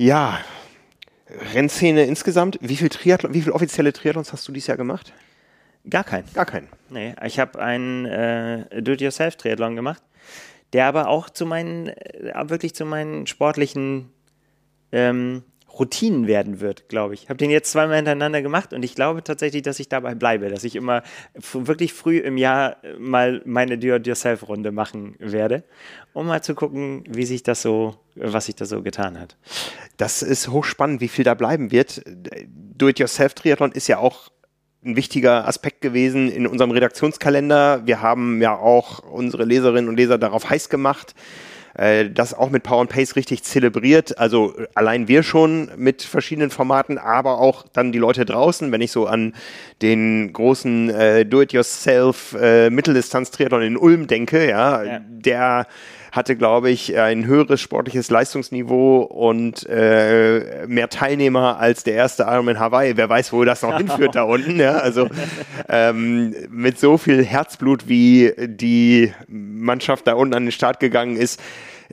Ja, 0.02 0.40
Rennszene 1.54 2.02
insgesamt. 2.06 2.58
Wie 2.60 2.76
viel 2.76 2.88
Triathlon, 2.88 3.34
wie 3.34 3.42
viele 3.42 3.54
offizielle 3.54 3.92
Triathlons 3.92 4.32
hast 4.32 4.48
du 4.48 4.50
dieses 4.50 4.66
Jahr 4.66 4.76
gemacht? 4.76 5.12
Gar 5.88 6.02
keinen. 6.02 6.24
Gar 6.34 6.44
keinen. 6.44 6.66
Nee, 6.90 7.14
ich 7.24 7.38
habe 7.38 7.60
einen 7.60 8.06
äh, 8.06 8.82
Do-it-yourself-Triathlon 8.82 9.76
gemacht, 9.76 10.02
der 10.72 10.86
aber 10.86 11.06
auch 11.06 11.30
zu 11.30 11.46
meinen, 11.46 11.86
äh, 11.86 12.32
wirklich 12.48 12.74
zu 12.74 12.84
meinen 12.84 13.28
sportlichen 13.28 14.10
ähm, 14.90 15.44
Routinen 15.78 16.26
werden 16.26 16.60
wird, 16.60 16.88
glaube 16.88 17.14
ich. 17.14 17.24
Ich 17.24 17.28
habe 17.28 17.38
den 17.38 17.50
jetzt 17.50 17.72
zweimal 17.72 17.96
hintereinander 17.96 18.42
gemacht 18.42 18.72
und 18.72 18.84
ich 18.84 18.94
glaube 18.94 19.24
tatsächlich, 19.24 19.62
dass 19.62 19.80
ich 19.80 19.88
dabei 19.88 20.14
bleibe, 20.14 20.48
dass 20.48 20.64
ich 20.64 20.76
immer 20.76 21.02
wirklich 21.52 21.94
früh 21.94 22.18
im 22.18 22.36
Jahr 22.36 22.76
mal 22.98 23.42
meine 23.44 23.78
Do-it-yourself-Runde 23.78 24.70
machen 24.70 25.16
werde, 25.18 25.64
um 26.12 26.26
mal 26.26 26.42
zu 26.42 26.54
gucken, 26.54 27.04
wie 27.08 27.24
sich 27.24 27.42
das 27.42 27.62
so, 27.62 27.94
was 28.14 28.46
sich 28.46 28.56
da 28.56 28.66
so 28.66 28.82
getan 28.82 29.18
hat. 29.18 29.36
Das 29.96 30.22
ist 30.22 30.48
hochspannend, 30.48 31.00
wie 31.00 31.08
viel 31.08 31.24
da 31.24 31.34
bleiben 31.34 31.72
wird. 31.72 32.02
Do-it-yourself-Triathlon 32.46 33.72
ist 33.72 33.88
ja 33.88 33.98
auch 33.98 34.30
ein 34.84 34.96
wichtiger 34.96 35.46
Aspekt 35.46 35.80
gewesen 35.80 36.30
in 36.30 36.46
unserem 36.46 36.72
Redaktionskalender. 36.72 37.86
Wir 37.86 38.02
haben 38.02 38.42
ja 38.42 38.56
auch 38.56 38.98
unsere 38.98 39.44
Leserinnen 39.44 39.88
und 39.88 39.96
Leser 39.96 40.18
darauf 40.18 40.50
heiß 40.50 40.68
gemacht 40.68 41.14
äh, 41.74 42.10
das 42.10 42.34
auch 42.34 42.50
mit 42.50 42.62
Power 42.62 42.82
and 42.82 42.90
Pace 42.90 43.16
richtig 43.16 43.42
zelebriert. 43.42 44.18
Also 44.18 44.54
äh, 44.56 44.66
allein 44.74 45.08
wir 45.08 45.22
schon 45.22 45.70
mit 45.76 46.02
verschiedenen 46.02 46.50
Formaten, 46.50 46.98
aber 46.98 47.38
auch 47.38 47.64
dann 47.72 47.92
die 47.92 47.98
Leute 47.98 48.24
draußen, 48.24 48.70
wenn 48.72 48.80
ich 48.80 48.92
so 48.92 49.06
an 49.06 49.34
den 49.80 50.32
großen 50.32 50.90
äh, 50.90 51.26
Do-it-yourself 51.26 52.36
äh, 52.40 52.70
Mitteldistanz-Triathlon 52.70 53.62
in 53.62 53.76
Ulm 53.76 54.06
denke, 54.06 54.48
ja, 54.48 54.82
ja. 54.82 55.00
der 55.08 55.66
hatte, 56.12 56.36
glaube 56.36 56.68
ich, 56.68 56.96
ein 56.98 57.26
höheres 57.26 57.62
sportliches 57.62 58.10
Leistungsniveau 58.10 58.98
und 58.98 59.66
äh, 59.66 60.66
mehr 60.66 60.90
Teilnehmer 60.90 61.58
als 61.58 61.84
der 61.84 61.94
erste 61.94 62.24
Ironman 62.24 62.60
Hawaii. 62.60 62.98
Wer 62.98 63.08
weiß, 63.08 63.32
wo 63.32 63.44
das 63.44 63.62
noch 63.62 63.78
hinführt 63.78 64.14
da 64.14 64.24
unten. 64.24 64.60
Ja? 64.60 64.76
Also 64.76 65.08
ähm, 65.70 66.34
mit 66.50 66.78
so 66.78 66.98
viel 66.98 67.24
Herzblut, 67.24 67.88
wie 67.88 68.34
die 68.38 69.14
Mannschaft 69.26 70.06
da 70.06 70.12
unten 70.12 70.34
an 70.34 70.44
den 70.44 70.52
Start 70.52 70.80
gegangen 70.80 71.16
ist, 71.16 71.40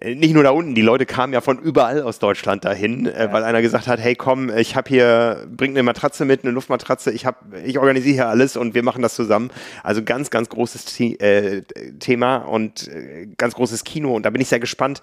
nicht 0.04 0.34
nur 0.34 0.43
da 0.43 0.52
unten, 0.52 0.76
die 0.76 0.82
Leute 0.82 1.06
kamen 1.06 1.34
ja 1.34 1.41
von 1.41 1.60
überall 1.60 2.02
aus 2.02 2.20
Deutschland 2.20 2.64
dahin, 2.66 3.06
äh, 3.06 3.26
ja. 3.26 3.34
weil 3.34 3.43
einer 3.43 3.62
gesagt 3.62 3.88
hat, 3.88 4.00
hey 4.00 4.16
komm, 4.16 4.50
ich 4.56 4.76
habe 4.76 4.89
hier, 4.89 5.47
bring 5.50 5.72
eine 5.72 5.84
Matratze 5.84 6.26
mit, 6.26 6.43
eine 6.43 6.52
Luftmatratze, 6.52 7.12
ich 7.12 7.26
hab, 7.26 7.54
ich 7.66 7.80
organisiere 7.80 8.14
hier 8.14 8.28
alles 8.28 8.56
und 8.56 8.74
wir 8.74 8.84
machen 8.84 9.02
das 9.02 9.16
zusammen. 9.16 9.52
Also 9.84 10.04
ganz, 10.04 10.30
ganz 10.30 10.50
großes 10.50 11.00
äh, 11.00 11.64
Thema 12.00 12.38
und 12.38 12.88
äh, 12.88 13.28
ganz 13.38 13.56
großes 13.56 13.84
Kino 13.84 14.16
und 14.16 14.24
da 14.26 14.30
bin 14.30 14.41
ich 14.41 14.47
sehr 14.47 14.60
gespannt, 14.60 15.02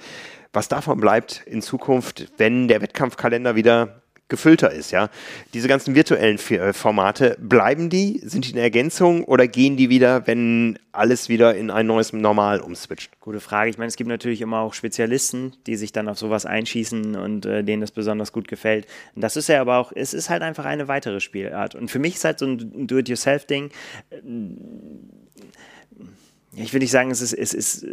was 0.53 0.69
davon 0.69 0.99
bleibt 0.99 1.43
in 1.47 1.61
Zukunft, 1.61 2.33
wenn 2.39 2.69
der 2.69 2.81
Wettkampfkalender 2.81 3.55
wieder 3.57 4.03
gefüllter 4.29 4.73
ist, 4.73 4.91
ja. 4.91 5.09
Diese 5.55 5.69
ganzen 5.69 5.95
virtuellen 5.95 6.39
äh, 6.51 6.73
Formate, 6.73 7.37
bleiben 7.41 7.91
die? 7.91 8.21
Sind 8.25 8.47
die 8.47 8.53
eine 8.53 8.63
Ergänzung 8.63 9.25
oder 9.25 9.47
gehen 9.47 9.77
die 9.77 9.89
wieder, 9.89 10.27
wenn 10.27 10.79
alles 10.93 11.29
wieder 11.29 11.55
in 11.55 11.71
ein 11.71 11.87
neues 11.87 12.13
Normal 12.13 12.61
umswitcht? 12.61 13.21
Gute 13.21 13.41
Frage. 13.41 13.71
Ich 13.71 13.79
meine, 13.79 13.89
es 13.89 13.97
gibt 13.97 14.09
natürlich 14.09 14.41
immer 14.41 14.61
auch 14.61 14.75
Spezialisten, 14.75 15.53
die 15.67 15.77
sich 15.77 15.93
dann 15.93 16.09
auf 16.09 16.19
sowas 16.19 16.45
einschießen 16.45 17.15
und 17.17 17.47
äh, 17.47 17.63
denen 17.63 17.81
das 17.81 17.93
besonders 17.93 18.33
gut 18.33 18.49
gefällt. 18.49 18.87
Das 19.15 19.37
ist 19.37 19.49
ja 19.49 19.61
aber 19.61 19.79
auch, 19.79 19.93
es 19.95 20.13
ist 20.13 20.29
halt 20.29 20.43
einfach 20.43 20.65
eine 20.65 20.89
weitere 20.89 21.21
Spielart. 21.21 21.75
Und 21.75 21.91
für 21.91 22.01
mich 22.01 22.17
ist 22.17 22.25
halt 22.25 22.41
so 22.41 22.47
ein 22.47 22.87
Do-it-yourself-Ding, 22.87 23.71
äh, 24.11 24.17
ich 26.59 26.73
will 26.73 26.81
nicht 26.81 26.91
sagen, 26.91 27.11
es 27.11 27.21
ist, 27.21 27.35
es 27.35 27.53
ist 27.53 27.87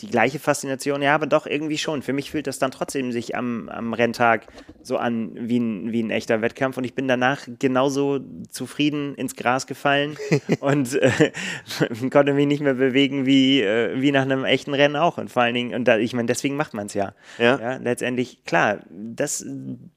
die 0.00 0.08
gleiche 0.08 0.38
Faszination, 0.38 1.02
ja, 1.02 1.14
aber 1.14 1.26
doch 1.26 1.46
irgendwie 1.46 1.78
schon. 1.78 2.02
Für 2.02 2.12
mich 2.12 2.30
fühlt 2.30 2.46
das 2.46 2.58
dann 2.58 2.70
trotzdem 2.70 3.12
sich 3.12 3.36
am, 3.36 3.68
am 3.68 3.92
Renntag 3.92 4.46
so 4.82 4.96
an 4.96 5.30
wie 5.34 5.58
ein, 5.58 5.92
wie 5.92 6.02
ein 6.02 6.10
echter 6.10 6.42
Wettkampf 6.42 6.76
und 6.76 6.84
ich 6.84 6.94
bin 6.94 7.08
danach 7.08 7.46
genauso 7.58 8.20
zufrieden 8.50 9.14
ins 9.14 9.36
Gras 9.36 9.66
gefallen 9.66 10.16
und 10.60 10.94
äh, 10.94 11.32
konnte 12.10 12.34
mich 12.34 12.46
nicht 12.46 12.62
mehr 12.62 12.74
bewegen 12.74 13.26
wie, 13.26 13.62
äh, 13.62 14.00
wie 14.00 14.12
nach 14.12 14.22
einem 14.22 14.44
echten 14.44 14.74
Rennen 14.74 14.96
auch. 14.96 15.18
Und 15.18 15.30
vor 15.30 15.42
allen 15.42 15.54
Dingen, 15.54 15.74
und 15.74 15.86
da, 15.86 15.98
ich 15.98 16.12
meine, 16.12 16.26
deswegen 16.26 16.56
macht 16.56 16.74
man 16.74 16.86
es 16.86 16.94
ja. 16.94 17.14
ja. 17.38 17.58
ja. 17.58 17.76
Letztendlich, 17.76 18.44
klar, 18.44 18.80
das 18.90 19.44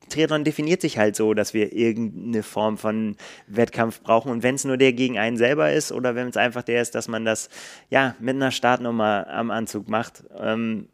Triathlon 0.10 0.43
definiert 0.43 0.82
sich 0.82 0.97
halt 0.97 1.16
so, 1.16 1.34
dass 1.34 1.54
wir 1.54 1.74
irgendeine 1.74 2.43
Form 2.43 2.78
von 2.78 3.16
Wettkampf 3.47 4.02
brauchen 4.02 4.32
und 4.32 4.43
wenn 4.43 4.56
es 4.56 4.66
nur 4.66 4.78
der 4.78 4.93
gegen 4.93 5.18
einen 5.18 5.38
selber 5.38 5.72
ist 5.72 5.91
oder 5.91 6.16
wenn 6.16 6.28
es 6.28 6.38
einfach 6.38 6.64
der 6.64 6.82
ist, 6.82 6.95
dass 6.95 7.08
man 7.08 7.26
das 7.26 7.50
ja 7.89 8.16
mit 8.20 8.36
einer 8.36 8.52
Startnummer 8.52 9.28
am 9.30 9.52
Anzug 9.52 9.89
macht, 9.90 10.24
ähm, 10.38 10.88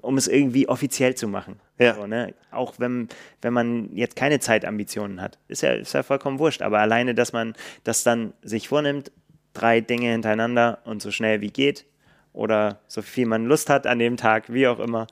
um 0.00 0.16
es 0.16 0.28
irgendwie 0.28 0.68
offiziell 0.68 1.14
zu 1.14 1.28
machen. 1.28 1.60
Ja. 1.78 1.94
So, 1.94 2.06
ne? 2.06 2.34
Auch 2.50 2.74
wenn, 2.78 3.08
wenn 3.42 3.52
man 3.52 3.94
jetzt 3.94 4.16
keine 4.16 4.40
Zeitambitionen 4.40 5.20
hat. 5.20 5.38
Ist 5.48 5.62
ja, 5.62 5.72
ist 5.72 5.92
ja 5.92 6.02
vollkommen 6.02 6.38
wurscht. 6.38 6.62
Aber 6.62 6.78
alleine, 6.78 7.14
dass 7.14 7.32
man 7.32 7.54
das 7.84 8.02
dann 8.02 8.32
sich 8.42 8.68
vornimmt, 8.68 9.12
drei 9.52 9.80
Dinge 9.80 10.10
hintereinander 10.10 10.78
und 10.84 11.02
so 11.02 11.10
schnell 11.10 11.40
wie 11.40 11.50
geht 11.50 11.86
oder 12.32 12.80
so 12.86 13.02
viel 13.02 13.26
man 13.26 13.46
Lust 13.46 13.70
hat 13.70 13.86
an 13.86 13.98
dem 13.98 14.16
Tag, 14.16 14.52
wie 14.52 14.66
auch 14.66 14.78
immer, 14.78 15.06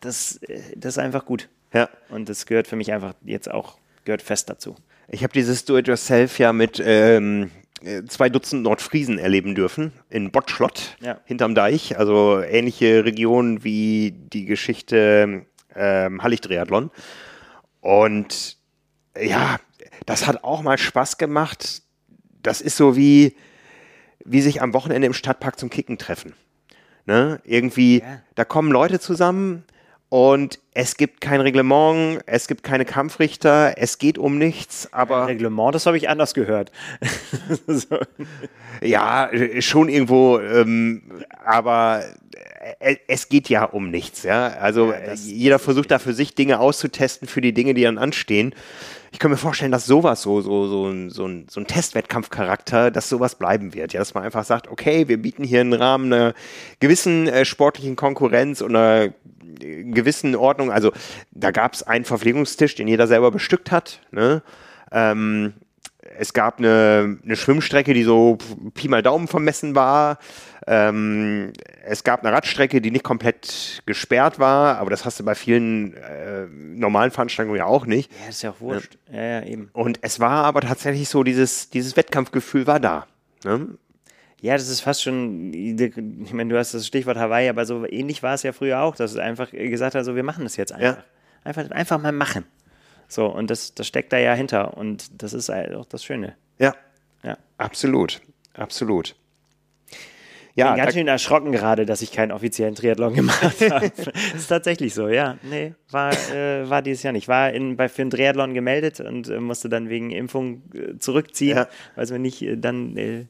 das, 0.00 0.40
das 0.76 0.94
ist 0.94 0.98
einfach 0.98 1.24
gut. 1.24 1.48
Ja. 1.72 1.88
Und 2.08 2.28
das 2.28 2.46
gehört 2.46 2.66
für 2.66 2.76
mich 2.76 2.92
einfach 2.92 3.14
jetzt 3.24 3.50
auch, 3.50 3.78
gehört 4.04 4.22
fest 4.22 4.50
dazu. 4.50 4.76
Ich 5.08 5.22
habe 5.22 5.32
dieses 5.32 5.64
Do-it-yourself 5.64 6.38
ja 6.38 6.52
mit 6.52 6.80
ähm, 6.84 7.44
äh, 7.44 7.61
zwei 8.08 8.28
Dutzend 8.28 8.62
Nordfriesen 8.62 9.18
erleben 9.18 9.54
dürfen 9.54 9.92
in 10.08 10.30
Bottschlott 10.30 10.96
ja. 11.00 11.20
hinterm 11.24 11.54
Deich, 11.54 11.98
also 11.98 12.40
ähnliche 12.40 13.04
Region 13.04 13.64
wie 13.64 14.12
die 14.12 14.44
Geschichte 14.44 15.46
ähm, 15.74 16.22
Hallig-Triathlon. 16.22 16.90
Und 17.80 18.56
ja, 19.20 19.58
das 20.06 20.26
hat 20.26 20.44
auch 20.44 20.62
mal 20.62 20.78
Spaß 20.78 21.18
gemacht. 21.18 21.82
Das 22.42 22.60
ist 22.60 22.76
so 22.76 22.96
wie, 22.96 23.36
wie 24.24 24.40
sich 24.40 24.62
am 24.62 24.74
Wochenende 24.74 25.06
im 25.06 25.14
Stadtpark 25.14 25.58
zum 25.58 25.70
Kicken 25.70 25.98
treffen. 25.98 26.34
Ne? 27.06 27.40
Irgendwie, 27.44 28.00
ja. 28.00 28.22
da 28.34 28.44
kommen 28.44 28.70
Leute 28.70 29.00
zusammen, 29.00 29.64
und 30.12 30.58
es 30.74 30.98
gibt 30.98 31.22
kein 31.22 31.40
Reglement, 31.40 32.20
es 32.26 32.46
gibt 32.46 32.62
keine 32.62 32.84
Kampfrichter, 32.84 33.78
es 33.78 33.96
geht 33.96 34.18
um 34.18 34.36
nichts, 34.36 34.92
aber. 34.92 35.22
Ein 35.22 35.28
Reglement, 35.28 35.74
das 35.74 35.86
habe 35.86 35.96
ich 35.96 36.10
anders 36.10 36.34
gehört. 36.34 36.70
so. 37.66 37.96
Ja, 38.82 39.30
schon 39.60 39.88
irgendwo, 39.88 40.38
ähm, 40.38 41.22
aber 41.42 42.02
äh, 42.78 42.96
es 43.08 43.30
geht 43.30 43.48
ja 43.48 43.64
um 43.64 43.90
nichts, 43.90 44.22
ja. 44.22 44.48
Also 44.48 44.92
ja, 44.92 45.14
jeder 45.14 45.58
versucht 45.58 45.90
da 45.90 45.98
für 45.98 46.12
sich 46.12 46.34
Dinge 46.34 46.60
auszutesten 46.60 47.26
für 47.26 47.40
die 47.40 47.54
Dinge, 47.54 47.72
die 47.72 47.84
dann 47.84 47.96
anstehen. 47.96 48.54
Ich 49.12 49.18
kann 49.18 49.30
mir 49.30 49.36
vorstellen, 49.36 49.70
dass 49.70 49.84
sowas 49.84 50.22
so, 50.22 50.40
so, 50.40 50.66
so, 50.66 50.86
ein, 50.88 51.10
so 51.10 51.26
ein, 51.26 51.46
so 51.48 51.60
ein 51.60 51.66
Testwettkampfcharakter, 51.66 52.90
dass 52.90 53.10
sowas 53.10 53.34
bleiben 53.34 53.74
wird. 53.74 53.92
Ja, 53.92 54.00
dass 54.00 54.14
man 54.14 54.24
einfach 54.24 54.44
sagt, 54.44 54.68
okay, 54.68 55.06
wir 55.06 55.20
bieten 55.20 55.44
hier 55.44 55.60
einen 55.60 55.74
Rahmen 55.74 56.10
einer 56.12 56.34
gewissen 56.80 57.28
äh, 57.28 57.44
sportlichen 57.44 57.94
Konkurrenz 57.94 58.62
und 58.62 58.74
einer 58.74 59.12
gewissen 59.60 60.34
Ordnung, 60.34 60.72
also 60.72 60.92
da 61.30 61.50
gab 61.50 61.74
es 61.74 61.82
einen 61.82 62.04
Verpflegungstisch, 62.04 62.74
den 62.74 62.88
jeder 62.88 63.06
selber 63.06 63.30
bestückt 63.30 63.70
hat. 63.70 64.00
Ne? 64.10 64.42
Ähm, 64.90 65.52
es 66.18 66.32
gab 66.32 66.58
eine, 66.58 67.18
eine 67.24 67.36
Schwimmstrecke, 67.36 67.94
die 67.94 68.02
so 68.02 68.38
Pi 68.74 68.88
mal 68.88 69.02
Daumen 69.02 69.28
vermessen 69.28 69.74
war. 69.74 70.18
Ähm, 70.66 71.52
es 71.84 72.04
gab 72.04 72.24
eine 72.24 72.32
Radstrecke, 72.32 72.80
die 72.80 72.90
nicht 72.90 73.04
komplett 73.04 73.82
gesperrt 73.86 74.38
war, 74.38 74.78
aber 74.78 74.90
das 74.90 75.04
hast 75.04 75.18
du 75.18 75.24
bei 75.24 75.34
vielen 75.34 75.94
äh, 75.94 76.46
normalen 76.46 77.10
Veranstaltungen 77.10 77.58
ja 77.58 77.66
auch 77.66 77.86
nicht. 77.86 78.10
Ja, 78.22 78.28
ist 78.28 78.42
ja 78.42 78.50
auch 78.50 78.60
wurscht. 78.60 78.96
Ja. 79.10 79.16
ja, 79.16 79.40
ja, 79.40 79.46
eben. 79.46 79.70
Und 79.72 79.98
es 80.02 80.20
war 80.20 80.44
aber 80.44 80.60
tatsächlich 80.60 81.08
so, 81.08 81.24
dieses, 81.24 81.70
dieses 81.70 81.96
Wettkampfgefühl 81.96 82.66
war 82.66 82.78
da. 82.78 83.06
Ne? 83.44 83.68
Ja, 84.40 84.54
das 84.54 84.68
ist 84.68 84.80
fast 84.80 85.02
schon, 85.02 85.52
ich 85.54 86.32
meine, 86.32 86.50
du 86.52 86.58
hast 86.58 86.74
das 86.74 86.86
Stichwort 86.86 87.16
Hawaii, 87.16 87.48
aber 87.48 87.64
so 87.64 87.86
ähnlich 87.86 88.22
war 88.22 88.34
es 88.34 88.42
ja 88.42 88.52
früher 88.52 88.80
auch, 88.82 88.96
dass 88.96 89.12
es 89.12 89.16
einfach 89.16 89.50
gesagt 89.52 89.94
hat, 89.94 90.04
so 90.04 90.16
wir 90.16 90.24
machen 90.24 90.44
das 90.44 90.56
jetzt 90.56 90.72
einfach. 90.72 90.98
Ja. 90.98 91.04
Einfach, 91.44 91.70
einfach 91.70 92.00
mal 92.00 92.12
machen. 92.12 92.44
So, 93.12 93.26
und 93.26 93.50
das, 93.50 93.74
das 93.74 93.86
steckt 93.86 94.10
da 94.14 94.18
ja 94.18 94.32
hinter 94.32 94.76
und 94.76 95.22
das 95.22 95.34
ist 95.34 95.50
halt 95.50 95.74
auch 95.74 95.84
das 95.84 96.02
Schöne. 96.02 96.34
Ja. 96.58 96.74
Ja. 97.22 97.36
Absolut. 97.58 98.22
Absolut. 98.54 99.14
Ja, 100.54 100.72
bin 100.72 100.82
ganz 100.82 100.94
schön 100.94 101.08
erschrocken 101.08 101.52
gerade, 101.52 101.84
dass 101.84 102.00
ich 102.00 102.10
keinen 102.12 102.32
offiziellen 102.32 102.74
Triathlon 102.74 103.14
gemacht 103.14 103.60
habe. 103.70 103.92
ist 104.34 104.48
tatsächlich 104.48 104.94
so, 104.94 105.08
ja. 105.08 105.36
Nee, 105.42 105.74
war, 105.90 106.12
äh, 106.30 106.68
war 106.68 106.80
dieses 106.80 107.02
Jahr 107.02 107.12
nicht. 107.12 107.28
War 107.28 107.52
in, 107.52 107.76
bei, 107.76 107.90
für 107.90 108.02
einen 108.02 108.10
Triathlon 108.10 108.54
gemeldet 108.54 109.00
und 109.00 109.28
äh, 109.28 109.40
musste 109.40 109.68
dann 109.68 109.90
wegen 109.90 110.10
Impfung 110.10 110.62
äh, 110.74 110.98
zurückziehen, 110.98 111.56
ja. 111.56 111.68
weil 111.94 112.04
es 112.04 112.10
mir 112.10 112.18
nicht 112.18 112.40
äh, 112.40 112.56
dann 112.56 112.96
äh, 112.96 113.26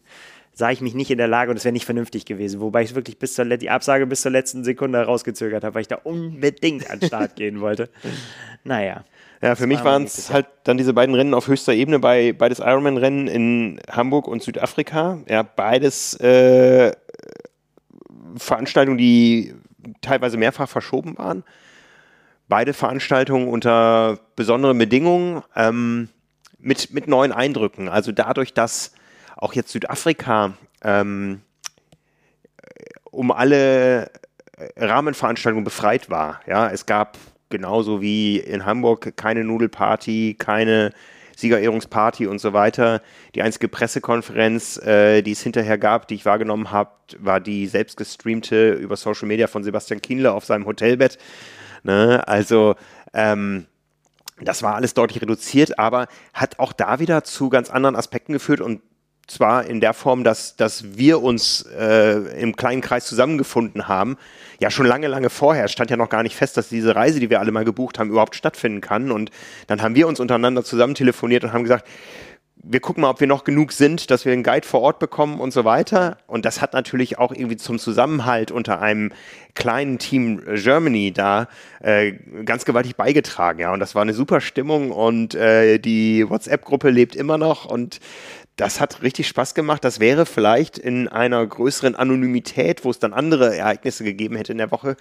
sah 0.55 0.71
ich 0.71 0.81
mich 0.81 0.95
nicht 0.95 1.11
in 1.11 1.19
der 1.19 1.29
Lage 1.29 1.51
und 1.51 1.57
es 1.57 1.65
wäre 1.65 1.73
nicht 1.73 1.87
vernünftig 1.87 2.27
gewesen. 2.27 2.61
Wobei 2.61 2.83
ich 2.83 2.95
wirklich 2.95 3.19
bis 3.19 3.35
zur 3.35 3.45
die 3.45 3.71
Absage 3.71 4.07
bis 4.07 4.21
zur 4.21 4.31
letzten 4.31 4.65
Sekunde 4.65 5.03
rausgezögert 5.03 5.65
habe, 5.65 5.75
weil 5.75 5.83
ich 5.83 5.89
da 5.89 5.97
unbedingt 5.97 6.91
an 6.91 7.01
den 7.01 7.07
Start 7.07 7.37
gehen 7.37 7.61
wollte. 7.61 7.89
Naja. 8.65 9.03
Ja, 9.43 9.57
für 9.57 9.67
mich 9.67 9.83
waren 9.83 10.05
es 10.05 10.33
halt 10.33 10.47
dann 10.63 10.77
diese 10.77 10.95
beiden 10.95 11.17
Rennen 11.17 11.35
auf 11.35 11.49
höchster 11.49 11.73
Ebene, 11.73 11.99
bei 11.99 12.33
beides 12.33 12.61
Ironman-Rennen 12.61 13.27
in 13.27 13.81
Hamburg 13.91 14.29
und 14.29 14.41
Südafrika. 14.41 15.19
Ja, 15.29 15.43
beides 15.43 16.15
äh, 16.21 16.93
Veranstaltungen, 18.37 18.99
die 18.99 19.53
teilweise 20.01 20.37
mehrfach 20.37 20.69
verschoben 20.69 21.19
waren. 21.19 21.43
Beide 22.49 22.73
Veranstaltungen 22.73 23.49
unter 23.49 24.21
besonderen 24.37 24.79
Bedingungen 24.79 25.43
ähm, 25.57 26.09
mit, 26.59 26.93
mit 26.93 27.09
neuen 27.09 27.33
Eindrücken. 27.33 27.89
Also 27.89 28.13
dadurch, 28.13 28.55
dass 28.55 28.93
auch 29.43 29.55
jetzt 29.55 29.73
Südafrika 29.73 30.55
ähm, 30.83 31.43
um 33.11 33.33
alle 33.33 34.11
Rahmenveranstaltungen 34.77 35.65
befreit 35.65 36.11
war. 36.11 36.41
Ja, 36.47 36.71
es 36.71 36.87
gab 36.87 37.19
genauso 37.51 38.01
wie 38.01 38.39
in 38.39 38.65
Hamburg 38.65 39.17
keine 39.17 39.45
Nudelparty, 39.45 40.37
keine 40.39 40.93
Siegerehrungsparty 41.37 42.29
und 42.29 42.39
so 42.39 42.53
weiter. 42.53 43.03
Die 43.35 43.43
einzige 43.43 43.69
Pressekonferenz, 43.69 44.77
äh, 44.79 45.23
die 45.23 45.33
es 45.33 45.43
hinterher 45.43 45.77
gab, 45.77 46.07
die 46.07 46.15
ich 46.15 46.25
wahrgenommen 46.25 46.71
habe, 46.71 46.91
war 47.19 47.41
die 47.41 47.67
selbst 47.67 47.97
gestreamte 47.97 48.73
über 48.73 48.97
Social 48.97 49.27
Media 49.27 49.49
von 49.49 49.65
Sebastian 49.65 50.01
Kienle 50.01 50.33
auf 50.33 50.45
seinem 50.45 50.67
Hotelbett. 50.67 51.19
Ne? 51.83 52.23
Also 52.29 52.77
ähm, 53.13 53.67
das 54.41 54.63
war 54.63 54.77
alles 54.77 54.95
deutlich 54.95 55.21
reduziert, 55.21 55.79
aber 55.79 56.07
hat 56.33 56.59
auch 56.61 56.73
da 56.73 57.01
wieder 57.01 57.25
zu 57.25 57.49
ganz 57.49 57.71
anderen 57.71 57.97
Aspekten 57.97 58.33
geführt 58.33 58.61
und 58.61 58.81
zwar 59.33 59.67
in 59.67 59.81
der 59.81 59.95
Form, 59.95 60.25
dass, 60.25 60.57
dass 60.57 60.97
wir 60.97 61.23
uns 61.23 61.63
äh, 61.79 62.41
im 62.41 62.57
kleinen 62.57 62.81
Kreis 62.81 63.07
zusammengefunden 63.07 63.89
haben. 63.89 64.17
Ja, 64.61 64.71
schon 64.71 64.87
lange, 64.87 65.09
lange 65.09 65.31
vorher 65.31 65.69
stand 65.69 65.91
ja 65.91 65.97
noch 65.97 66.09
gar 66.09 66.23
nicht 66.23 66.37
fest, 66.37 66.57
dass 66.57 66.69
diese 66.69 66.95
Reise, 66.95 67.21
die 67.21 67.31
wir 67.31 67.41
alle 67.41 67.53
mal 67.53 67.65
gebucht 67.65 67.99
haben, 67.99 68.11
überhaupt 68.11 68.37
stattfinden 68.37 68.81
kann. 68.81 69.11
Und 69.11 69.31
dann 69.67 69.83
haben 69.83 69.95
wir 69.95 70.07
uns 70.07 70.21
untereinander 70.21 70.63
zusammen 70.65 70.95
telefoniert 70.95 71.45
und 71.45 71.53
haben 71.53 71.65
gesagt, 71.65 71.87
wir 72.65 72.79
gucken 72.79 73.01
mal, 73.01 73.11
ob 73.11 73.19
wir 73.19 73.27
noch 73.27 73.43
genug 73.43 73.73
sind, 73.73 74.11
dass 74.11 74.25
wir 74.25 74.33
einen 74.33 74.45
Guide 74.45 74.67
vor 74.67 74.83
Ort 74.83 75.01
bekommen 75.01 75.41
und 75.41 75.53
so 75.53 75.65
weiter. 75.65 76.19
Und 76.29 76.45
das 76.45 76.61
hat 76.61 76.75
natürlich 76.75 77.19
auch 77.19 77.33
irgendwie 77.33 77.57
zum 77.57 77.79
Zusammenhalt 77.81 78.53
unter 78.53 78.81
einem 78.81 79.13
kleinen 79.55 79.99
Team 79.99 80.41
Germany 80.55 81.13
da 81.13 81.49
äh, 81.81 82.13
ganz 82.45 82.65
gewaltig 82.65 82.95
beigetragen. 82.95 83.59
Ja, 83.59 83.73
und 83.73 83.81
das 83.81 83.97
war 83.97 84.03
eine 84.03 84.15
super 84.15 84.41
Stimmung 84.41 84.93
und 84.93 85.35
äh, 85.35 85.79
die 85.79 86.29
WhatsApp-Gruppe 86.29 86.91
lebt 86.91 87.17
immer 87.17 87.37
noch 87.37 87.65
und 87.65 87.99
das 88.57 88.81
hat 88.81 89.03
richtig 89.03 89.29
Spaß 89.29 89.55
gemacht. 89.55 89.85
Das 89.85 90.01
wäre 90.01 90.27
vielleicht 90.27 90.79
in 90.79 91.09
einer 91.09 91.47
größeren 91.47 91.95
Anonymität, 91.95 92.85
wo 92.85 92.91
es 92.91 92.99
dann 92.99 93.13
andere 93.13 93.57
Ereignisse 93.57 94.05
gegeben 94.05 94.37
hätte 94.37 94.53
in 94.53 94.59
der 94.59 94.71
Woche, 94.71 94.97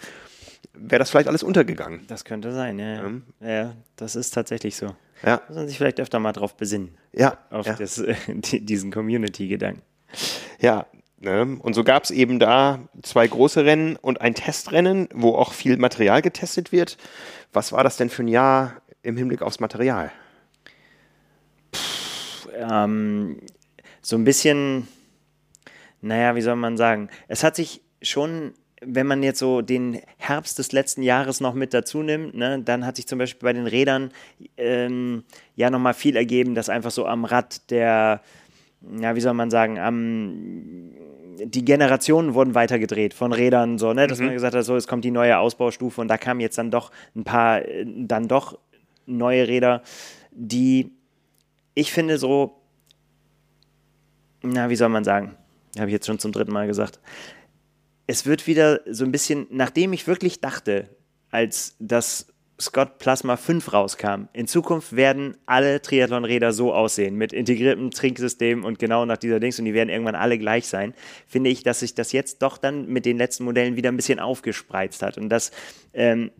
wäre 0.74 1.00
das 1.00 1.10
vielleicht 1.10 1.28
alles 1.28 1.44
untergegangen. 1.44 2.02
Das 2.08 2.24
könnte 2.26 2.54
sein, 2.54 2.80
ja. 2.80 2.96
Ja, 2.96 3.04
ähm. 3.04 3.24
ja 3.42 3.76
das 3.96 4.16
ist 4.16 4.32
tatsächlich 4.32 4.76
so. 4.76 4.96
Ja. 5.24 5.42
Muss 5.48 5.58
man 5.58 5.68
sich 5.68 5.78
vielleicht 5.78 6.00
öfter 6.00 6.20
mal 6.20 6.32
drauf 6.32 6.56
besinnen. 6.56 6.98
Ja. 7.14 7.38
Auf 7.50 7.68
ja. 7.68 7.74
Das, 7.74 7.98
äh, 8.00 8.16
diesen 8.28 8.92
Community-Gedanken. 8.92 9.82
Ja, 10.60 10.88
ne? 11.20 11.58
und 11.60 11.74
so 11.74 11.84
gab 11.84 12.04
es 12.04 12.12
eben 12.12 12.40
da 12.40 12.80
zwei 13.04 13.28
große 13.28 13.64
Rennen 13.66 13.96
und 13.96 14.22
ein 14.22 14.34
Testrennen, 14.34 15.08
wo 15.14 15.36
auch 15.36 15.54
viel 15.54 15.78
Material 15.78 16.22
getestet 16.22 16.72
wird. 16.72 16.98
Was 17.54 17.72
war 17.72 17.84
das 17.84 17.98
denn 17.98 18.10
für 18.10 18.24
ein 18.24 18.28
Jahr 18.28 18.82
im 19.04 19.18
Hinblick 19.18 19.42
aufs 19.42 19.60
Material? 19.60 20.12
Ähm, 22.62 23.38
so 24.02 24.16
ein 24.16 24.24
bisschen, 24.24 24.88
naja, 26.02 26.36
wie 26.36 26.42
soll 26.42 26.56
man 26.56 26.78
sagen, 26.78 27.10
es 27.28 27.44
hat 27.44 27.56
sich 27.56 27.82
schon 28.02 28.54
wenn 28.84 29.06
man 29.06 29.22
jetzt 29.22 29.40
so 29.40 29.62
den 29.62 30.00
Herbst 30.18 30.58
des 30.58 30.72
letzten 30.72 31.04
Jahres 31.04 31.40
noch 31.40 31.54
mit 31.54 31.74
dazu 31.74 32.02
nimmt, 32.02 32.34
ne, 32.34 32.60
dann 32.64 32.86
hat 32.86 32.96
sich 32.96 33.08
zum 33.08 33.20
Beispiel 33.20 33.46
bei 33.46 33.54
den 33.54 33.68
Rädern 33.68 34.10
ähm, 34.58 35.24
ja 35.56 35.70
nochmal 35.70 35.94
viel 35.94 36.16
ergeben, 36.16 36.56
dass 36.56 36.68
einfach 36.68 36.90
so 36.90 37.06
am 37.06 37.24
Rad 37.24 37.70
der, 37.70 38.22
ja, 39.00 39.16
wie 39.16 39.22
soll 39.22 39.36
man 39.36 39.52
sagen, 39.52 39.80
am 39.80 40.92
die 41.44 41.66
Generationen 41.66 42.34
wurden 42.34 42.56
weitergedreht 42.56 43.14
von 43.14 43.34
Rädern, 43.34 43.78
so, 43.78 43.94
ne, 43.94 44.08
dass 44.08 44.20
mhm. 44.20 44.26
man 44.26 44.34
gesagt 44.34 44.56
hat, 44.56 44.66
so, 44.66 44.76
es 44.76 44.88
kommt 44.88 45.06
die 45.06 45.12
neue 45.12 45.38
Ausbaustufe 45.38 46.02
und 46.02 46.08
da 46.08 46.18
kamen 46.18 46.40
jetzt 46.40 46.58
dann 46.58 46.72
doch 46.72 46.92
ein 47.16 47.24
paar, 47.24 47.66
äh, 47.66 47.86
dann 47.86 48.28
doch 48.28 48.60
neue 49.06 49.48
Räder, 49.48 49.82
die 50.32 50.92
ich 51.74 51.92
finde 51.92 52.18
so, 52.18 52.62
na, 54.42 54.70
wie 54.70 54.76
soll 54.76 54.90
man 54.90 55.04
sagen? 55.04 55.36
Habe 55.78 55.88
ich 55.88 55.94
jetzt 55.94 56.08
schon 56.08 56.20
zum 56.20 56.32
dritten 56.32 56.52
Mal 56.52 56.68
gesagt. 56.68 57.00
Es 58.08 58.26
wird 58.26 58.48
wieder 58.48 58.82
so 58.90 59.06
ein 59.06 59.12
bisschen, 59.12 59.48
nachdem 59.52 59.94
ich 59.94 60.08
wirklich 60.08 60.42
dachte, 60.42 60.90
als 61.30 61.76
das 61.80 62.28
Scott 62.60 63.00
Plasma 63.00 63.38
5 63.38 63.74
rauskam. 63.74 64.28
In 64.34 64.48
Zukunft 64.48 64.96
werden 64.96 65.36
alle 65.46 65.82
Triathlon-Räder 65.82 66.54
so 66.54 66.74
aussehen, 66.74 67.16
mit 67.16 67.34
integriertem 67.34 67.90
Trinksystem 67.92 68.64
und 68.64 68.78
genau 68.78 69.06
nach 69.06 69.18
dieser 69.18 69.40
Dings 69.40 69.58
und 69.58 69.66
die 69.66 69.74
werden 69.74 69.90
irgendwann 69.90 70.16
alle 70.16 70.38
gleich 70.38 70.68
sein. 70.68 70.94
Finde 71.28 71.50
ich, 71.50 71.64
dass 71.64 71.80
sich 71.80 71.96
das 71.96 72.12
jetzt 72.12 72.42
doch 72.42 72.58
dann 72.58 72.88
mit 72.88 73.06
den 73.06 73.18
letzten 73.18 73.46
Modellen 73.46 73.76
wieder 73.76 73.90
ein 73.90 73.96
bisschen 73.96 74.20
aufgespreizt 74.20 75.02
hat 75.02 75.18
und 75.18 75.30
dass 75.30 75.52
ähm, 75.94 76.32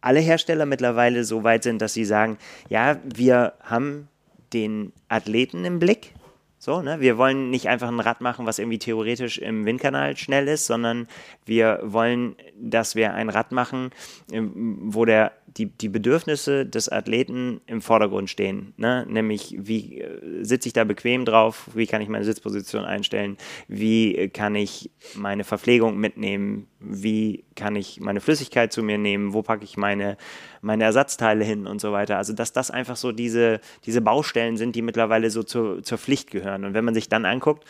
alle 0.00 0.20
Hersteller 0.20 0.66
mittlerweile 0.66 1.24
so 1.24 1.44
weit 1.44 1.62
sind, 1.62 1.80
dass 1.80 1.94
sie 1.94 2.04
sagen, 2.04 2.38
ja, 2.68 2.98
wir 3.04 3.54
haben 3.60 4.08
den 4.52 4.92
Athleten 5.08 5.64
im 5.64 5.78
Blick. 5.78 6.14
So, 6.60 6.82
ne? 6.82 7.00
Wir 7.00 7.18
wollen 7.18 7.50
nicht 7.50 7.68
einfach 7.68 7.88
ein 7.88 8.00
Rad 8.00 8.20
machen, 8.20 8.44
was 8.44 8.58
irgendwie 8.58 8.80
theoretisch 8.80 9.38
im 9.38 9.64
Windkanal 9.64 10.16
schnell 10.16 10.48
ist, 10.48 10.66
sondern 10.66 11.06
wir 11.46 11.80
wollen, 11.84 12.34
dass 12.60 12.96
wir 12.96 13.14
ein 13.14 13.30
Rad 13.30 13.52
machen, 13.52 13.90
ähm, 14.32 14.76
wo 14.80 15.04
der 15.04 15.32
die, 15.46 15.66
die 15.66 15.88
Bedürfnisse 15.88 16.66
des 16.66 16.88
Athleten 16.88 17.60
im 17.66 17.80
Vordergrund 17.80 18.28
stehen. 18.28 18.74
Ne? 18.76 19.06
Nämlich, 19.08 19.54
wie 19.58 20.00
äh, 20.00 20.44
sitze 20.44 20.68
ich 20.68 20.72
da 20.72 20.84
bequem 20.84 21.24
drauf? 21.24 21.68
Wie 21.74 21.86
kann 21.86 22.02
ich 22.02 22.08
meine 22.08 22.24
Sitzposition 22.24 22.84
einstellen? 22.84 23.36
Wie 23.68 24.28
kann 24.28 24.54
ich 24.54 24.90
meine 25.14 25.44
Verpflegung 25.44 25.98
mitnehmen? 25.98 26.66
Wie 26.80 27.44
kann 27.58 27.76
ich 27.76 28.00
meine 28.00 28.20
Flüssigkeit 28.20 28.72
zu 28.72 28.82
mir 28.82 28.96
nehmen? 28.96 29.34
Wo 29.34 29.42
packe 29.42 29.64
ich 29.64 29.76
meine, 29.76 30.16
meine 30.62 30.84
Ersatzteile 30.84 31.44
hin 31.44 31.66
und 31.66 31.80
so 31.80 31.92
weiter? 31.92 32.16
Also, 32.16 32.32
dass 32.32 32.52
das 32.52 32.70
einfach 32.70 32.96
so 32.96 33.12
diese, 33.12 33.60
diese 33.84 34.00
Baustellen 34.00 34.56
sind, 34.56 34.76
die 34.76 34.82
mittlerweile 34.82 35.28
so 35.30 35.42
zur, 35.42 35.82
zur 35.82 35.98
Pflicht 35.98 36.30
gehören. 36.30 36.64
Und 36.64 36.74
wenn 36.74 36.84
man 36.84 36.94
sich 36.94 37.08
dann 37.08 37.24
anguckt, 37.24 37.64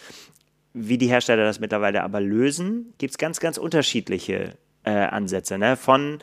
wie 0.75 0.99
die 0.99 1.09
Hersteller 1.09 1.45
das 1.45 1.59
mittlerweile 1.59 2.05
aber 2.05 2.21
lösen, 2.21 2.93
gibt 2.99 3.13
es 3.13 3.19
ganz, 3.19 3.41
ganz 3.41 3.59
unterschiedliche 3.59 4.53
äh, 4.85 4.91
Ansätze. 4.91 5.59
Ne? 5.59 5.77
Von 5.77 6.19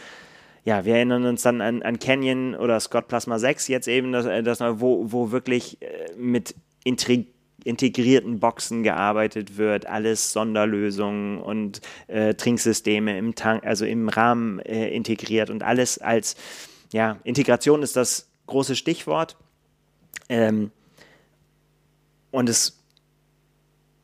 ja, 0.64 0.84
wir 0.86 0.96
erinnern 0.96 1.26
uns 1.26 1.44
dann 1.44 1.62
an, 1.62 1.84
an 1.84 2.00
Canyon 2.00 2.56
oder 2.56 2.80
Scott 2.80 3.08
Plasma 3.08 3.38
6 3.38 3.68
jetzt 3.68 3.88
eben, 3.88 4.12
das, 4.12 4.26
äh, 4.26 4.44
das, 4.44 4.62
wo, 4.62 5.12
wo 5.12 5.32
wirklich 5.32 5.82
äh, 5.82 6.14
mit 6.18 6.56
Intrig 6.84 7.35
integrierten 7.66 8.40
Boxen 8.40 8.84
gearbeitet 8.84 9.58
wird, 9.58 9.88
alles 9.88 10.32
Sonderlösungen 10.32 11.42
und 11.42 11.82
äh, 12.08 12.36
Trinksysteme 12.36 13.18
im 13.18 13.36
Tank, 13.36 13.66
also 13.66 13.86
im 13.86 14.08
Rahmen 14.08 14.60
äh, 14.60 14.90
integriert 14.90 15.50
und 15.50 15.64
alles 15.64 15.98
als, 15.98 16.36
ja, 16.94 17.18
Integration 17.24 17.82
ist 17.82 17.96
das 17.96 18.30
große 18.46 18.76
Stichwort. 18.76 19.36
Ähm, 20.30 20.72
und 22.32 22.50
es 22.50 22.80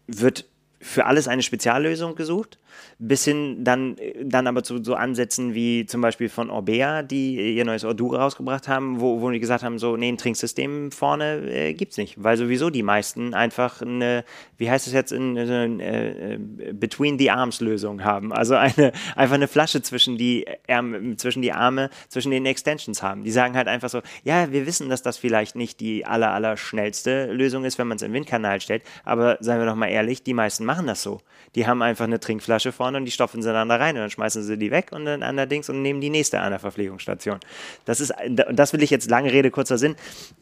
wird 0.08 0.46
für 0.80 1.06
alles 1.06 1.28
eine 1.28 1.44
Speziallösung 1.44 2.16
gesucht 2.16 2.58
bis 3.00 3.26
hin 3.26 3.64
dann, 3.64 3.96
dann 4.24 4.48
aber 4.48 4.64
zu 4.64 4.84
so 4.84 4.96
Ansätzen 4.96 5.54
wie 5.54 5.86
zum 5.86 6.02
Beispiel 6.02 6.30
von 6.30 6.50
Orbea, 6.50 7.04
die 7.04 7.56
ihr 7.56 7.66
neues 7.66 7.84
Ordura 7.84 8.24
rausgebracht 8.24 8.68
haben, 8.68 9.00
wo, 9.00 9.22
wo 9.22 9.30
die 9.30 9.40
gesagt 9.40 9.64
haben, 9.64 9.80
so, 9.80 9.98
nee, 9.98 10.10
ein 10.10 10.18
Trinksystem 10.18 10.92
vorne 10.92 11.42
äh, 11.50 11.74
es 11.74 11.98
nicht, 11.98 12.24
weil 12.24 12.38
sowieso 12.38 12.70
die 12.70 12.84
meisten 12.84 13.34
einfach 13.34 13.82
eine, 13.82 14.24
wie 14.58 14.70
heißt 14.70 14.88
es 14.88 14.94
jetzt, 14.94 15.12
in, 15.12 15.38
eine 15.38 15.84
äh, 15.84 16.38
Between 16.74 17.18
the 17.18 17.32
Arms 17.32 17.60
Lösung 17.62 18.04
haben, 18.04 18.32
also 18.32 18.56
eine, 18.56 18.92
einfach 19.16 19.36
eine 19.36 19.48
Flasche 19.48 19.82
zwischen 19.82 20.18
die, 20.18 20.46
Ärme, 20.68 21.16
zwischen 21.18 21.42
die 21.42 21.52
Arme, 21.52 21.90
zwischen 22.10 22.32
den 22.32 22.46
Extensions 22.46 23.02
haben. 23.02 23.24
Die 23.24 23.32
sagen 23.32 23.56
halt 23.56 23.68
einfach 23.68 23.90
so, 23.90 24.02
ja, 24.24 24.52
wir 24.52 24.66
wissen, 24.66 24.90
dass 24.90 25.02
das 25.02 25.18
vielleicht 25.18 25.56
nicht 25.56 25.80
die 25.80 26.06
aller, 26.06 26.32
aller 26.32 26.58
schnellste 26.58 27.32
Lösung 27.32 27.66
ist, 27.66 27.78
wenn 27.78 27.88
man 27.88 27.96
es 27.96 28.02
im 28.04 28.14
Windkanal 28.14 28.62
stellt, 28.62 28.84
aber 29.04 29.38
seien 29.40 29.60
wir 29.60 29.66
doch 29.66 29.76
mal 29.76 29.88
ehrlich, 29.88 30.24
die 30.24 30.34
meisten 30.34 30.66
machen 30.66 30.88
das 30.88 31.02
so. 31.02 31.22
Die 31.56 31.68
haben 31.68 31.82
einfach 31.82 32.06
eine 32.06 32.20
Trinkflasche 32.20 32.61
vorne 32.70 32.98
und 32.98 33.06
die 33.06 33.12
stopfen 33.12 33.42
sie 33.42 33.52
dann 33.52 33.70
da 33.70 33.78
rein 33.78 33.96
und 33.96 34.02
dann 34.02 34.10
schmeißen 34.12 34.44
sie 34.44 34.58
die 34.58 34.70
weg 34.70 34.92
und 34.92 35.06
dann 35.06 35.24
allerdings 35.24 35.70
und 35.70 35.82
nehmen 35.82 36.02
die 36.02 36.12
nächste 36.12 36.40
an 36.40 36.52
der 36.52 36.60
Verpflegungsstation. 36.60 37.40
Das 37.86 38.00
ist, 38.00 38.14
das 38.30 38.74
will 38.74 38.84
ich 38.84 38.92
jetzt 38.92 39.10
lange 39.10 39.34
Rede, 39.34 39.50
kurzer 39.50 39.78
Sinn. 39.80 39.96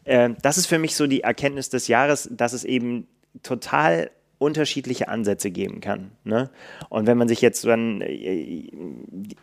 Äh, 0.04 0.32
das 0.42 0.58
ist 0.58 0.66
für 0.66 0.80
mich 0.80 0.96
so 0.96 1.08
die 1.08 1.22
Erkenntnis 1.22 1.70
des 1.70 1.88
Jahres, 1.88 2.28
dass 2.32 2.52
es 2.52 2.66
eben 2.66 3.08
total 3.42 4.12
unterschiedliche 4.38 5.08
Ansätze 5.08 5.52
geben 5.52 5.80
kann. 5.80 6.12
Ne? 6.26 6.50
Und 6.90 7.08
wenn 7.08 7.18
man 7.18 7.28
sich 7.28 7.42
jetzt 7.42 7.66
dann, 7.66 8.02
äh, 8.02 8.70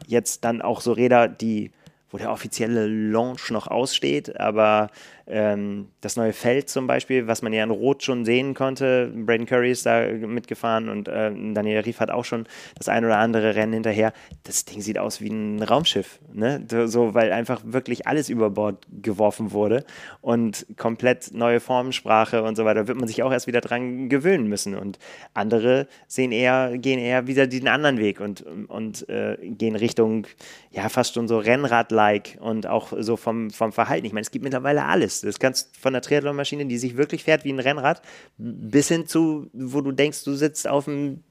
jetzt 0.07 0.45
dann 0.45 0.61
auch 0.61 0.81
so 0.83 0.93
Räder, 0.93 1.29
die 1.29 1.71
wo 2.11 2.19
der 2.19 2.31
offizielle 2.31 2.87
Launch 2.87 3.51
noch 3.51 3.67
aussteht, 3.67 4.39
aber 4.39 4.91
ähm, 5.29 5.89
das 6.01 6.17
neue 6.17 6.33
Feld 6.33 6.69
zum 6.69 6.87
Beispiel, 6.87 7.27
was 7.27 7.43
man 7.43 7.53
ja 7.53 7.65
in 7.65 7.71
Rot 7.71 8.05
schon 8.05 8.25
sehen 8.25 8.55
konnte, 8.55 9.13
Braden 9.15 9.47
Curry 9.47 9.73
ist 9.73 9.85
da 9.85 10.07
mitgefahren 10.07 10.89
und 10.89 11.09
äh, 11.09 11.33
Daniel 11.53 11.81
Rief 11.81 11.99
hat 11.99 12.11
auch 12.11 12.25
schon 12.25 12.47
das 12.77 12.89
ein 12.89 13.05
oder 13.05 13.19
andere 13.19 13.57
Rennen 13.57 13.73
hinterher. 13.73 14.13
Das 14.45 14.65
Ding 14.65 14.81
sieht 14.81 14.99
aus 14.99 15.21
wie 15.21 15.29
ein 15.29 15.63
Raumschiff, 15.63 16.21
ne? 16.33 16.65
so, 16.87 17.15
weil 17.15 17.33
einfach 17.33 17.61
wirklich 17.65 18.07
alles 18.07 18.29
über 18.29 18.51
Bord 18.51 18.87
geworfen 19.03 19.51
wurde 19.51 19.85
und 20.21 20.65
komplett 20.77 21.33
neue 21.35 21.59
Formensprache 21.59 22.45
und 22.45 22.57
so 22.57 22.65
weiter, 22.65 22.87
wird 22.87 22.99
man 22.99 23.09
sich 23.09 23.25
auch 23.25 23.33
erst 23.33 23.49
wieder 23.49 23.61
dran 23.61 24.09
gewöhnen 24.09 24.47
müssen 24.47 24.77
und 24.77 24.99
andere 25.35 25.89
sehen 26.07 26.31
eher, 26.31 26.79
gehen 26.79 27.01
eher 27.01 27.27
wieder 27.27 27.49
den 27.49 27.67
anderen 27.67 27.99
Weg 27.99 28.21
und, 28.21 28.45
und 28.69 29.09
äh, 29.09 29.37
gehen 29.41 29.75
Richtung, 29.75 30.29
ja, 30.71 30.89
fast 30.89 31.15
schon 31.15 31.27
so 31.27 31.39
Rennrad-like 31.39 32.39
und 32.41 32.69
auch 32.69 32.93
so 32.97 33.17
vom, 33.17 33.51
vom 33.51 33.73
Verhalten. 33.73 34.07
Ich 34.07 34.13
meine, 34.13 34.23
es 34.23 34.31
gibt 34.31 34.45
mittlerweile 34.45 34.85
alles 34.85 35.16
ist. 35.25 35.35
Das 35.35 35.39
kannst 35.39 35.77
von 35.77 35.93
der 35.93 36.03
Triathlon-Maschine, 36.03 36.67
die 36.67 36.79
sich 36.79 36.97
wirklich 36.97 37.25
fährt 37.25 37.45
wie 37.45 37.53
ein 37.53 37.59
Rennrad, 37.59 38.03
bis 38.37 38.89
hin 38.89 39.07
zu, 39.07 39.49
wo 39.53 39.81
du 39.81 39.93
denkst, 39.93 40.25
du 40.25 40.35
sitzt 40.35 40.69
auf 40.69 40.85
dem 40.85 41.23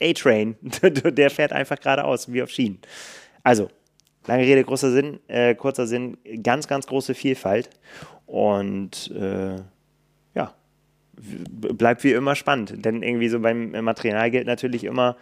A-Train. 0.00 0.56
Der 0.82 1.30
fährt 1.30 1.52
einfach 1.52 1.78
geradeaus, 1.78 2.32
wie 2.32 2.42
auf 2.42 2.50
Schienen. 2.50 2.78
Also, 3.42 3.68
lange 4.26 4.44
Rede, 4.44 4.64
großer 4.64 4.92
Sinn, 4.92 5.20
äh, 5.28 5.54
kurzer 5.54 5.86
Sinn, 5.86 6.18
ganz, 6.42 6.68
ganz 6.68 6.86
große 6.86 7.14
Vielfalt. 7.14 7.70
Und 8.26 9.10
äh, 9.12 9.56
ja, 10.34 10.54
bleibt 11.16 12.04
wie 12.04 12.12
immer 12.12 12.34
spannend. 12.34 12.84
Denn 12.84 13.02
irgendwie 13.02 13.28
so 13.28 13.40
beim 13.40 13.70
Material 13.70 14.30
gilt 14.30 14.46
natürlich 14.46 14.84
immer, 14.84 15.16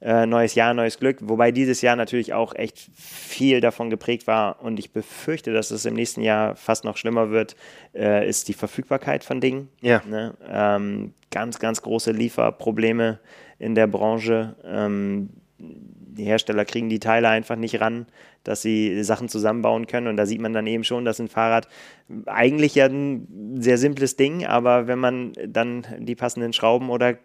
äh, 0.00 0.26
neues 0.26 0.54
Jahr, 0.54 0.74
neues 0.74 0.98
Glück. 0.98 1.18
Wobei 1.20 1.52
dieses 1.52 1.82
Jahr 1.82 1.96
natürlich 1.96 2.32
auch 2.32 2.54
echt 2.54 2.90
viel 2.94 3.60
davon 3.60 3.90
geprägt 3.90 4.26
war 4.26 4.62
und 4.62 4.78
ich 4.78 4.92
befürchte, 4.92 5.52
dass 5.52 5.70
es 5.70 5.84
im 5.84 5.94
nächsten 5.94 6.22
Jahr 6.22 6.56
fast 6.56 6.84
noch 6.84 6.96
schlimmer 6.96 7.30
wird, 7.30 7.56
äh, 7.94 8.28
ist 8.28 8.48
die 8.48 8.54
Verfügbarkeit 8.54 9.24
von 9.24 9.40
Dingen. 9.40 9.68
Ja. 9.80 10.02
Ne? 10.08 10.34
Ähm, 10.48 11.14
ganz, 11.30 11.58
ganz 11.58 11.82
große 11.82 12.12
Lieferprobleme 12.12 13.18
in 13.58 13.74
der 13.74 13.86
Branche. 13.86 14.56
Ähm, 14.64 15.30
die 16.16 16.24
Hersteller 16.24 16.64
kriegen 16.64 16.88
die 16.88 16.98
Teile 16.98 17.28
einfach 17.28 17.56
nicht 17.56 17.80
ran, 17.80 18.06
dass 18.44 18.62
sie 18.62 19.02
Sachen 19.04 19.28
zusammenbauen 19.28 19.86
können. 19.86 20.06
Und 20.06 20.16
da 20.16 20.26
sieht 20.26 20.40
man 20.40 20.52
dann 20.52 20.66
eben 20.66 20.84
schon, 20.84 21.04
dass 21.04 21.18
ein 21.18 21.28
Fahrrad 21.28 21.68
eigentlich 22.26 22.74
ja 22.74 22.86
ein 22.86 23.58
sehr 23.60 23.78
simples 23.78 24.16
Ding, 24.16 24.46
aber 24.46 24.86
wenn 24.86 24.98
man 24.98 25.32
dann 25.46 25.86
die 25.98 26.14
passenden 26.14 26.52
Schrauben 26.52 26.90
oder 26.90 27.16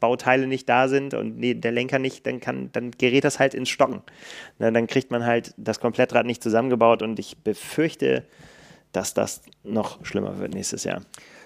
Bauteile 0.00 0.46
nicht 0.46 0.68
da 0.68 0.88
sind 0.88 1.14
und 1.14 1.40
der 1.40 1.72
Lenker 1.72 1.98
nicht, 1.98 2.26
dann 2.26 2.40
kann, 2.40 2.70
dann 2.72 2.90
gerät 2.92 3.24
das 3.24 3.38
halt 3.38 3.54
ins 3.54 3.68
Stocken. 3.68 4.02
dann 4.58 4.86
kriegt 4.86 5.10
man 5.10 5.24
halt 5.24 5.54
das 5.56 5.80
Komplettrad 5.80 6.26
nicht 6.26 6.42
zusammengebaut 6.42 7.02
und 7.02 7.18
ich 7.18 7.38
befürchte, 7.38 8.24
dass 8.92 9.14
das 9.14 9.42
noch 9.62 10.04
schlimmer 10.04 10.38
wird 10.38 10.54
nächstes 10.54 10.84
Jahr. 10.84 11.02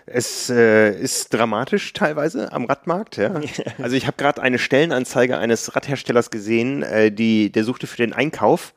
Es 0.07 0.51
äh, 0.51 0.91
ist 0.91 1.33
dramatisch 1.33 1.93
teilweise 1.95 2.53
am 2.53 2.67
Radmarkt. 2.67 3.17
Ja. 3.17 3.41
Also 3.83 3.97
ich 3.97 4.07
habe 4.07 4.17
gerade 4.17 4.43
eine 4.43 4.59
Stellenanzeige 4.59 5.39
eines 5.39 5.75
Radherstellers 5.75 6.31
gesehen, 6.31 6.83
äh, 6.83 7.11
die, 7.11 7.51
der 7.51 7.65
suchte 7.65 7.87
für 7.87 7.97
den 7.97 8.13
Einkauf. 8.13 8.75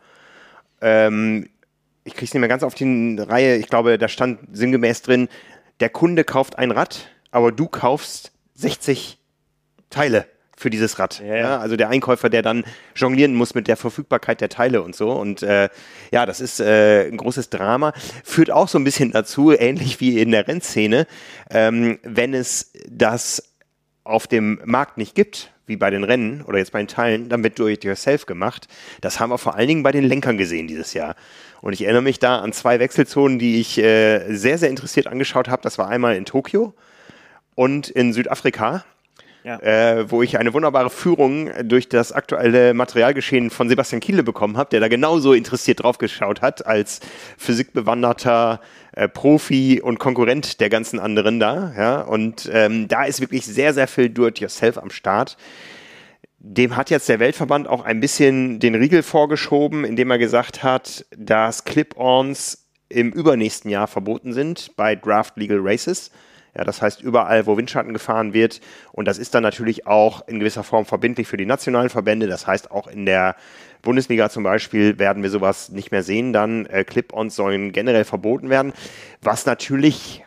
Ähm, 0.81 1.49
ich 2.03 2.13
kriege 2.13 2.25
es 2.25 2.33
nicht 2.33 2.39
mehr 2.39 2.49
ganz 2.49 2.63
auf 2.63 2.75
die 2.75 3.17
Reihe. 3.19 3.57
Ich 3.57 3.67
glaube, 3.67 3.97
da 3.97 4.07
stand 4.07 4.39
sinngemäß 4.55 5.01
drin, 5.01 5.27
der 5.81 5.89
Kunde 5.89 6.23
kauft 6.23 6.57
ein 6.57 6.71
Rad, 6.71 7.09
aber 7.31 7.51
du 7.51 7.67
kaufst 7.67 8.31
60 8.55 9.19
Teile 9.89 10.25
für 10.57 10.69
dieses 10.69 10.99
Rad. 10.99 11.21
Ja, 11.25 11.35
ja. 11.35 11.57
Also 11.59 11.77
der 11.77 11.89
Einkäufer, 11.89 12.29
der 12.29 12.41
dann 12.41 12.65
jonglieren 12.95 13.35
muss 13.35 13.53
mit 13.53 13.67
der 13.67 13.77
Verfügbarkeit 13.77 14.41
der 14.41 14.49
Teile 14.49 14.81
und 14.81 14.95
so. 14.95 15.11
Und 15.11 15.43
äh, 15.43 15.69
ja, 16.11 16.25
das 16.25 16.41
ist 16.41 16.59
äh, 16.59 17.07
ein 17.07 17.17
großes 17.17 17.49
Drama. 17.49 17.93
Führt 18.23 18.51
auch 18.51 18.67
so 18.67 18.79
ein 18.79 18.83
bisschen 18.83 19.11
dazu, 19.11 19.51
ähnlich 19.51 19.99
wie 20.01 20.19
in 20.19 20.31
der 20.31 20.47
Rennszene, 20.47 21.05
ähm, 21.51 21.99
wenn 22.03 22.33
es 22.33 22.71
das 22.89 23.53
auf 24.03 24.25
dem 24.25 24.59
Markt 24.65 24.97
nicht 24.97 25.15
gibt, 25.15 25.51
wie 25.67 25.75
bei 25.75 25.89
den 25.89 26.03
Rennen 26.03 26.41
oder 26.41 26.57
jetzt 26.57 26.71
bei 26.71 26.79
den 26.79 26.87
Teilen, 26.87 27.29
dann 27.29 27.43
wird 27.43 27.59
do-it-yourself 27.59 28.25
gemacht. 28.25 28.67
Das 29.01 29.19
haben 29.19 29.29
wir 29.29 29.37
vor 29.37 29.55
allen 29.55 29.67
Dingen 29.67 29.83
bei 29.83 29.91
den 29.91 30.05
Lenkern 30.05 30.37
gesehen 30.37 30.67
dieses 30.67 30.93
Jahr. 30.93 31.15
Und 31.61 31.73
ich 31.73 31.83
erinnere 31.83 32.03
mich 32.03 32.19
da 32.19 32.39
an 32.39 32.53
zwei 32.53 32.79
Wechselzonen, 32.79 33.37
die 33.37 33.59
ich 33.59 33.77
äh, 33.77 34.33
sehr, 34.33 34.57
sehr 34.57 34.69
interessiert 34.69 35.07
angeschaut 35.07 35.49
habe. 35.49 35.61
Das 35.61 35.77
war 35.77 35.89
einmal 35.89 36.15
in 36.15 36.25
Tokio 36.25 36.73
und 37.53 37.89
in 37.89 38.13
Südafrika 38.13 38.85
ja. 39.47 39.59
äh, 39.61 40.11
wo 40.11 40.21
ich 40.21 40.37
eine 40.37 40.53
wunderbare 40.53 40.89
Führung 40.89 41.49
durch 41.63 41.87
das 41.87 42.11
aktuelle 42.11 42.73
Materialgeschehen 42.73 43.49
von 43.49 43.69
Sebastian 43.69 44.01
Kiele 44.01 44.21
bekommen 44.21 44.57
habe, 44.57 44.69
der 44.71 44.81
da 44.81 44.89
genauso 44.89 45.31
interessiert 45.33 45.83
drauf 45.83 45.97
geschaut 45.97 46.41
hat 46.41 46.65
als 46.65 46.99
physikbewanderter 47.37 48.59
äh, 48.91 49.07
Profi 49.07 49.81
und 49.81 49.99
Konkurrent 49.99 50.59
der 50.59 50.69
ganzen 50.69 50.99
anderen 50.99 51.39
da. 51.39 51.73
Ja? 51.77 52.01
Und 52.01 52.49
ähm, 52.51 52.89
da 52.89 53.05
ist 53.05 53.21
wirklich 53.21 53.45
sehr, 53.45 53.73
sehr 53.73 53.87
viel 53.87 54.09
Do-it-yourself 54.09 54.77
am 54.77 54.89
Start. 54.89 55.37
Dem 56.39 56.75
hat 56.75 56.89
jetzt 56.89 57.07
der 57.07 57.19
Weltverband 57.19 57.67
auch 57.67 57.83
ein 57.83 58.01
bisschen 58.01 58.59
den 58.59 58.75
Riegel 58.75 59.01
vorgeschoben, 59.01 59.85
indem 59.85 60.11
er 60.11 60.17
gesagt 60.17 60.61
hat, 60.61 61.05
dass 61.15 61.63
Clip-Ons 61.63 62.65
im 62.89 63.11
übernächsten 63.11 63.71
Jahr 63.71 63.87
verboten 63.87 64.33
sind 64.33 64.71
bei 64.75 64.95
Draft 64.95 65.37
Legal 65.37 65.59
Races. 65.61 66.11
Ja, 66.57 66.63
das 66.63 66.81
heißt, 66.81 67.03
überall, 67.03 67.45
wo 67.45 67.55
Windschatten 67.55 67.93
gefahren 67.93 68.33
wird, 68.33 68.61
und 68.91 69.07
das 69.07 69.19
ist 69.19 69.35
dann 69.35 69.43
natürlich 69.43 69.85
auch 69.85 70.27
in 70.27 70.39
gewisser 70.39 70.63
Form 70.63 70.85
verbindlich 70.85 71.27
für 71.27 71.37
die 71.37 71.45
nationalen 71.45 71.89
Verbände. 71.89 72.25
Das 72.25 72.47
heißt, 72.47 72.71
auch 72.71 72.87
in 72.87 73.05
der 73.05 73.35
Bundesliga 73.83 74.31
zum 74.31 74.41
Beispiel 74.41 74.97
werden 74.97 75.21
wir 75.21 75.29
sowas 75.29 75.69
nicht 75.69 75.91
mehr 75.91 76.01
sehen. 76.01 76.33
Dann 76.33 76.65
äh, 76.65 76.83
Clip-Ons 76.83 77.35
sollen 77.35 77.73
generell 77.73 78.05
verboten 78.05 78.49
werden, 78.49 78.73
was 79.21 79.45
natürlich 79.45 80.25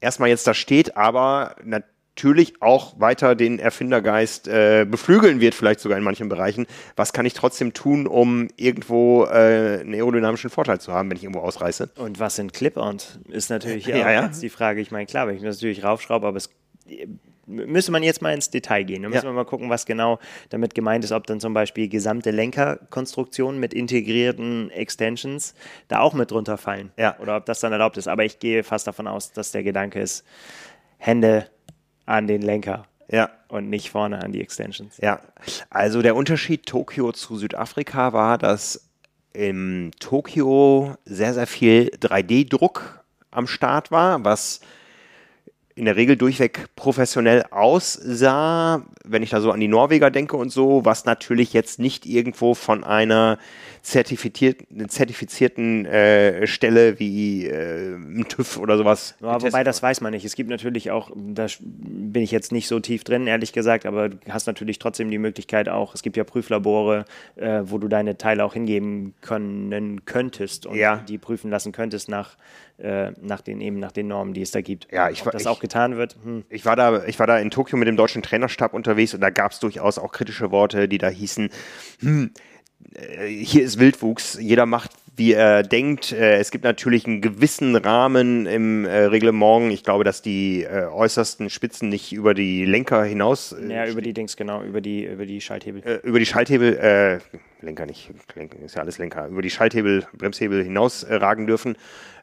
erstmal 0.00 0.30
jetzt 0.30 0.46
da 0.46 0.54
steht, 0.54 0.96
aber 0.96 1.56
natürlich 1.62 1.95
natürlich 2.16 2.62
auch 2.62 2.98
weiter 2.98 3.34
den 3.34 3.58
Erfindergeist 3.58 4.48
äh, 4.48 4.86
beflügeln 4.88 5.38
wird, 5.40 5.54
vielleicht 5.54 5.80
sogar 5.80 5.98
in 5.98 6.04
manchen 6.04 6.30
Bereichen. 6.30 6.66
Was 6.96 7.12
kann 7.12 7.26
ich 7.26 7.34
trotzdem 7.34 7.74
tun, 7.74 8.06
um 8.06 8.48
irgendwo 8.56 9.24
äh, 9.24 9.80
einen 9.80 9.92
aerodynamischen 9.92 10.48
Vorteil 10.48 10.80
zu 10.80 10.92
haben, 10.92 11.10
wenn 11.10 11.18
ich 11.18 11.24
irgendwo 11.24 11.40
ausreiße? 11.40 11.90
Und 11.96 12.18
was 12.18 12.36
sind 12.36 12.54
Clip-Ons? 12.54 13.20
Ist 13.28 13.50
natürlich 13.50 13.86
ja, 13.86 14.10
ja, 14.10 14.28
die 14.28 14.48
Frage. 14.48 14.80
Ich 14.80 14.90
meine, 14.90 15.04
klar, 15.04 15.28
wenn 15.28 15.36
ich 15.36 15.42
das 15.42 15.56
natürlich 15.56 15.84
raufschraube, 15.84 16.26
aber 16.26 16.38
es 16.38 16.48
müsste 17.46 17.92
man 17.92 18.02
jetzt 18.02 18.22
mal 18.22 18.32
ins 18.32 18.50
Detail 18.50 18.84
gehen. 18.84 19.02
Da 19.02 19.08
müssen 19.08 19.24
ja. 19.24 19.30
wir 19.30 19.34
mal 19.34 19.44
gucken, 19.44 19.68
was 19.68 19.84
genau 19.84 20.18
damit 20.48 20.74
gemeint 20.74 21.04
ist, 21.04 21.12
ob 21.12 21.26
dann 21.26 21.38
zum 21.38 21.52
Beispiel 21.52 21.88
gesamte 21.88 22.30
Lenkerkonstruktionen 22.30 23.60
mit 23.60 23.74
integrierten 23.74 24.70
Extensions 24.70 25.54
da 25.88 26.00
auch 26.00 26.14
mit 26.14 26.30
drunter 26.30 26.56
fallen. 26.56 26.92
Ja. 26.96 27.18
Oder 27.20 27.36
ob 27.36 27.46
das 27.46 27.60
dann 27.60 27.72
erlaubt 27.72 27.98
ist. 27.98 28.08
Aber 28.08 28.24
ich 28.24 28.38
gehe 28.38 28.64
fast 28.64 28.86
davon 28.86 29.06
aus, 29.06 29.32
dass 29.32 29.52
der 29.52 29.62
Gedanke 29.62 30.00
ist, 30.00 30.24
Hände 30.98 31.46
an 32.06 32.26
den 32.26 32.42
Lenker. 32.42 32.86
Ja. 33.10 33.30
Und 33.48 33.70
nicht 33.70 33.90
vorne 33.90 34.22
an 34.22 34.32
die 34.32 34.40
Extensions. 34.40 34.96
Ja. 35.00 35.20
Also 35.70 36.02
der 36.02 36.16
Unterschied 36.16 36.66
Tokio 36.66 37.12
zu 37.12 37.36
Südafrika 37.36 38.12
war, 38.12 38.38
dass 38.38 38.88
im 39.32 39.90
Tokio 40.00 40.96
sehr, 41.04 41.34
sehr 41.34 41.46
viel 41.46 41.90
3D-Druck 42.00 43.04
am 43.30 43.46
Start 43.46 43.90
war, 43.90 44.24
was 44.24 44.60
in 45.74 45.84
der 45.84 45.96
Regel 45.96 46.16
durchweg 46.16 46.74
professionell 46.74 47.44
aussah, 47.50 48.82
wenn 49.04 49.22
ich 49.22 49.30
da 49.30 49.42
so 49.42 49.52
an 49.52 49.60
die 49.60 49.68
Norweger 49.68 50.10
denke 50.10 50.38
und 50.38 50.48
so, 50.48 50.86
was 50.86 51.04
natürlich 51.04 51.52
jetzt 51.52 51.78
nicht 51.78 52.06
irgendwo 52.06 52.54
von 52.54 52.82
einer 52.82 53.38
zertifizierten, 53.86 54.88
zertifizierten 54.88 55.86
äh, 55.86 56.44
Stelle 56.48 56.98
wie 56.98 57.46
äh, 57.46 57.96
TÜV 58.24 58.58
oder 58.58 58.78
sowas. 58.78 59.14
Ja, 59.20 59.40
wobei 59.40 59.62
das 59.62 59.80
weiß 59.80 60.00
man 60.00 60.10
nicht. 60.10 60.24
Es 60.24 60.34
gibt 60.34 60.50
natürlich 60.50 60.90
auch, 60.90 61.12
da 61.14 61.46
bin 61.60 62.20
ich 62.24 62.32
jetzt 62.32 62.50
nicht 62.50 62.66
so 62.66 62.80
tief 62.80 63.04
drin, 63.04 63.28
ehrlich 63.28 63.52
gesagt, 63.52 63.86
aber 63.86 64.08
du 64.08 64.18
hast 64.28 64.48
natürlich 64.48 64.80
trotzdem 64.80 65.08
die 65.08 65.18
Möglichkeit 65.18 65.68
auch, 65.68 65.94
es 65.94 66.02
gibt 66.02 66.16
ja 66.16 66.24
Prüflabore, 66.24 67.04
äh, 67.36 67.62
wo 67.62 67.78
du 67.78 67.86
deine 67.86 68.18
Teile 68.18 68.44
auch 68.44 68.54
hingeben 68.54 69.14
können 69.20 70.04
könntest 70.04 70.66
und 70.66 70.74
ja. 70.74 70.96
die 71.08 71.16
prüfen 71.16 71.52
lassen 71.52 71.70
könntest 71.70 72.08
nach 72.08 72.36
äh, 72.78 73.12
nach 73.22 73.40
den 73.40 73.60
eben 73.60 73.78
nach 73.78 73.92
den 73.92 74.08
Normen, 74.08 74.34
die 74.34 74.42
es 74.42 74.50
da 74.50 74.60
gibt. 74.60 74.92
Ja, 74.92 75.08
ich 75.08 75.24
Ob 75.24 75.32
das 75.32 75.42
ich, 75.42 75.48
auch 75.48 75.60
getan 75.60 75.96
wird. 75.96 76.16
Hm. 76.22 76.44
Ich 76.50 76.66
war 76.66 76.76
da, 76.76 77.04
ich 77.04 77.18
war 77.18 77.26
da 77.26 77.38
in 77.38 77.50
Tokio 77.50 77.78
mit 77.78 77.88
dem 77.88 77.96
deutschen 77.96 78.22
Trainerstab 78.22 78.74
unterwegs 78.74 79.14
und 79.14 79.20
da 79.20 79.30
gab 79.30 79.52
es 79.52 79.60
durchaus 79.60 79.96
auch 79.98 80.12
kritische 80.12 80.50
Worte, 80.50 80.88
die 80.88 80.98
da 80.98 81.08
hießen, 81.08 81.48
hm, 82.00 82.32
hier 83.26 83.64
ist 83.64 83.78
Wildwuchs, 83.78 84.38
jeder 84.40 84.66
macht 84.66 84.90
wie 85.16 85.32
er 85.32 85.62
denkt. 85.62 86.12
Äh, 86.12 86.38
es 86.38 86.50
gibt 86.50 86.64
natürlich 86.64 87.06
einen 87.06 87.20
gewissen 87.20 87.74
Rahmen 87.74 88.46
im 88.46 88.84
äh, 88.84 89.04
Reglement. 89.04 89.72
Ich 89.72 89.82
glaube, 89.82 90.04
dass 90.04 90.22
die 90.22 90.62
äh, 90.62 90.84
äußersten 90.84 91.50
Spitzen 91.50 91.88
nicht 91.88 92.12
über 92.12 92.34
die 92.34 92.64
Lenker 92.64 93.02
hinaus. 93.04 93.52
Äh, 93.52 93.72
ja, 93.72 93.86
über 93.86 94.02
die 94.02 94.12
Dings, 94.12 94.36
genau, 94.36 94.62
über 94.62 94.80
die, 94.80 95.04
über 95.04 95.26
die 95.26 95.40
Schalthebel. 95.40 95.82
Äh, 95.82 96.06
über 96.06 96.18
die 96.18 96.26
Schalthebel, 96.26 96.76
äh, 96.76 97.64
Lenker 97.64 97.86
nicht, 97.86 98.10
Lenker 98.34 98.58
ist 98.64 98.76
ja 98.76 98.82
alles 98.82 98.98
Lenker, 98.98 99.26
über 99.28 99.42
die 99.42 99.50
Schalthebel, 99.50 100.06
Bremshebel 100.12 100.62
hinaus 100.62 101.06
ragen 101.08 101.46
dürfen. 101.46 101.76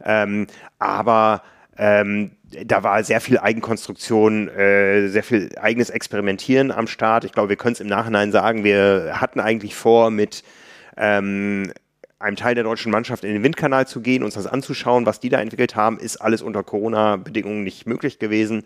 Ähm, 0.04 0.48
aber 0.78 1.42
ähm, 1.78 2.32
da 2.66 2.84
war 2.84 3.04
sehr 3.04 3.22
viel 3.22 3.38
Eigenkonstruktion, 3.38 4.48
äh, 4.50 5.08
sehr 5.08 5.24
viel 5.24 5.50
eigenes 5.60 5.90
Experimentieren 5.90 6.72
am 6.72 6.88
Start. 6.88 7.24
Ich 7.24 7.32
glaube, 7.32 7.50
wir 7.50 7.56
können 7.56 7.74
es 7.74 7.80
im 7.80 7.88
Nachhinein 7.88 8.32
sagen, 8.32 8.64
wir 8.64 9.20
hatten 9.20 9.40
eigentlich 9.40 9.76
vor, 9.76 10.12
mit 10.12 10.44
ähm, 10.98 11.72
einem 12.20 12.36
Teil 12.36 12.56
der 12.56 12.64
deutschen 12.64 12.92
Mannschaft 12.92 13.24
in 13.24 13.34
den 13.34 13.44
Windkanal 13.44 13.88
zu 13.88 14.02
gehen, 14.02 14.24
uns 14.24 14.36
das 14.36 14.48
anzuschauen, 14.48 15.06
was 15.06 15.20
die 15.20 15.30
da 15.30 15.42
entwickelt 15.42 15.76
haben, 15.76 16.00
ist 16.00 16.18
alles 16.18 16.42
unter 16.42 16.64
Corona-Bedingungen 16.64 17.64
nicht 17.64 17.86
möglich 17.86 18.20
gewesen. 18.20 18.64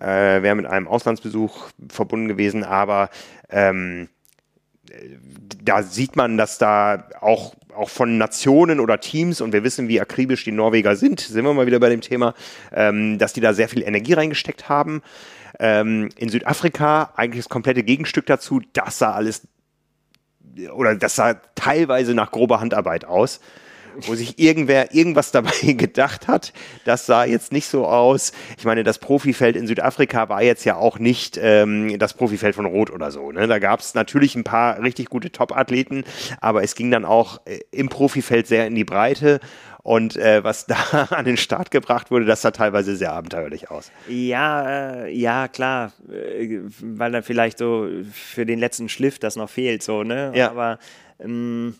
Äh, 0.00 0.42
Wäre 0.42 0.54
mit 0.54 0.66
einem 0.66 0.88
Auslandsbesuch 0.88 1.68
verbunden 1.88 2.28
gewesen, 2.28 2.64
aber 2.64 3.10
ähm, 3.50 4.08
da 5.62 5.82
sieht 5.82 6.16
man, 6.16 6.36
dass 6.36 6.58
da 6.58 7.08
auch, 7.20 7.54
auch 7.74 7.88
von 7.88 8.18
Nationen 8.18 8.80
oder 8.80 9.00
Teams, 9.00 9.40
und 9.40 9.52
wir 9.52 9.64
wissen, 9.64 9.88
wie 9.88 10.00
akribisch 10.00 10.44
die 10.44 10.52
Norweger 10.52 10.96
sind, 10.96 11.20
sind 11.20 11.44
wir 11.44 11.54
mal 11.54 11.66
wieder 11.66 11.80
bei 11.80 11.88
dem 11.88 12.00
Thema, 12.00 12.34
ähm, 12.72 13.18
dass 13.18 13.32
die 13.32 13.40
da 13.40 13.54
sehr 13.54 13.68
viel 13.68 13.82
Energie 13.82 14.12
reingesteckt 14.12 14.68
haben. 14.68 15.02
Ähm, 15.58 16.10
in 16.16 16.28
Südafrika 16.28 17.12
eigentlich 17.16 17.44
das 17.44 17.48
komplette 17.48 17.82
Gegenstück 17.82 18.26
dazu, 18.26 18.60
das 18.72 18.98
sah 18.98 19.12
alles 19.12 19.46
oder 20.72 20.94
das 20.94 21.16
sah 21.16 21.34
teilweise 21.54 22.14
nach 22.14 22.30
grober 22.30 22.60
Handarbeit 22.60 23.04
aus 23.04 23.40
wo 24.00 24.14
sich 24.14 24.38
irgendwer 24.38 24.94
irgendwas 24.94 25.30
dabei 25.30 25.50
gedacht 25.72 26.28
hat. 26.28 26.52
Das 26.84 27.06
sah 27.06 27.24
jetzt 27.24 27.52
nicht 27.52 27.66
so 27.66 27.86
aus. 27.86 28.32
Ich 28.58 28.64
meine, 28.64 28.84
das 28.84 28.98
Profifeld 28.98 29.56
in 29.56 29.66
Südafrika 29.66 30.28
war 30.28 30.42
jetzt 30.42 30.64
ja 30.64 30.76
auch 30.76 30.98
nicht 30.98 31.38
ähm, 31.40 31.98
das 31.98 32.14
Profifeld 32.14 32.54
von 32.54 32.66
Rot 32.66 32.90
oder 32.90 33.10
so. 33.10 33.30
Ne? 33.32 33.46
Da 33.46 33.58
gab 33.58 33.80
es 33.80 33.94
natürlich 33.94 34.34
ein 34.34 34.44
paar 34.44 34.82
richtig 34.82 35.08
gute 35.08 35.30
Top-Athleten, 35.30 36.04
aber 36.40 36.62
es 36.62 36.74
ging 36.74 36.90
dann 36.90 37.04
auch 37.04 37.40
äh, 37.46 37.60
im 37.70 37.88
Profifeld 37.88 38.46
sehr 38.46 38.66
in 38.66 38.74
die 38.74 38.84
Breite. 38.84 39.40
Und 39.84 40.16
äh, 40.16 40.42
was 40.42 40.66
da 40.66 41.08
an 41.10 41.26
den 41.26 41.36
Start 41.36 41.70
gebracht 41.70 42.10
wurde, 42.10 42.24
das 42.24 42.42
sah 42.42 42.50
teilweise 42.50 42.96
sehr 42.96 43.12
abenteuerlich 43.12 43.70
aus. 43.70 43.92
Ja, 44.08 45.04
äh, 45.04 45.12
ja, 45.14 45.46
klar. 45.46 45.92
Äh, 46.10 46.60
weil 46.80 47.12
dann 47.12 47.22
vielleicht 47.22 47.58
so 47.58 47.88
für 48.10 48.46
den 48.46 48.58
letzten 48.58 48.88
Schliff 48.88 49.18
das 49.18 49.36
noch 49.36 49.50
fehlt, 49.50 49.82
so, 49.82 50.02
ne? 50.02 50.32
Ja. 50.34 50.50
Aber 50.50 50.78
ähm, 51.20 51.74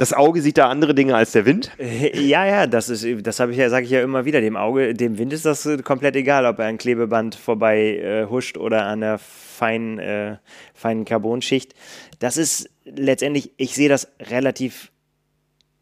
das 0.00 0.14
Auge 0.14 0.40
sieht 0.40 0.56
da 0.56 0.70
andere 0.70 0.94
Dinge 0.94 1.14
als 1.14 1.32
der 1.32 1.44
Wind? 1.44 1.70
Ja, 2.14 2.46
ja, 2.46 2.66
das 2.66 2.88
ist, 2.88 3.06
das 3.26 3.38
habe 3.38 3.52
ich 3.52 3.58
ja, 3.58 3.68
sage 3.68 3.84
ich 3.84 3.90
ja 3.90 4.00
immer 4.02 4.24
wieder. 4.24 4.40
Dem 4.40 4.56
Auge, 4.56 4.94
dem 4.94 5.18
Wind 5.18 5.34
ist 5.34 5.44
das 5.44 5.68
komplett 5.84 6.16
egal, 6.16 6.46
ob 6.46 6.58
er 6.58 6.64
ein 6.64 6.78
Klebeband 6.78 7.34
vorbei 7.34 7.98
äh, 7.98 8.26
huscht 8.26 8.56
oder 8.56 8.86
an 8.86 9.02
der 9.02 9.18
feinen, 9.18 9.98
äh, 9.98 10.38
feinen 10.72 11.04
Carbonschicht. 11.04 11.74
Das 12.18 12.38
ist 12.38 12.70
letztendlich, 12.86 13.52
ich 13.58 13.74
sehe 13.74 13.90
das 13.90 14.08
relativ 14.30 14.90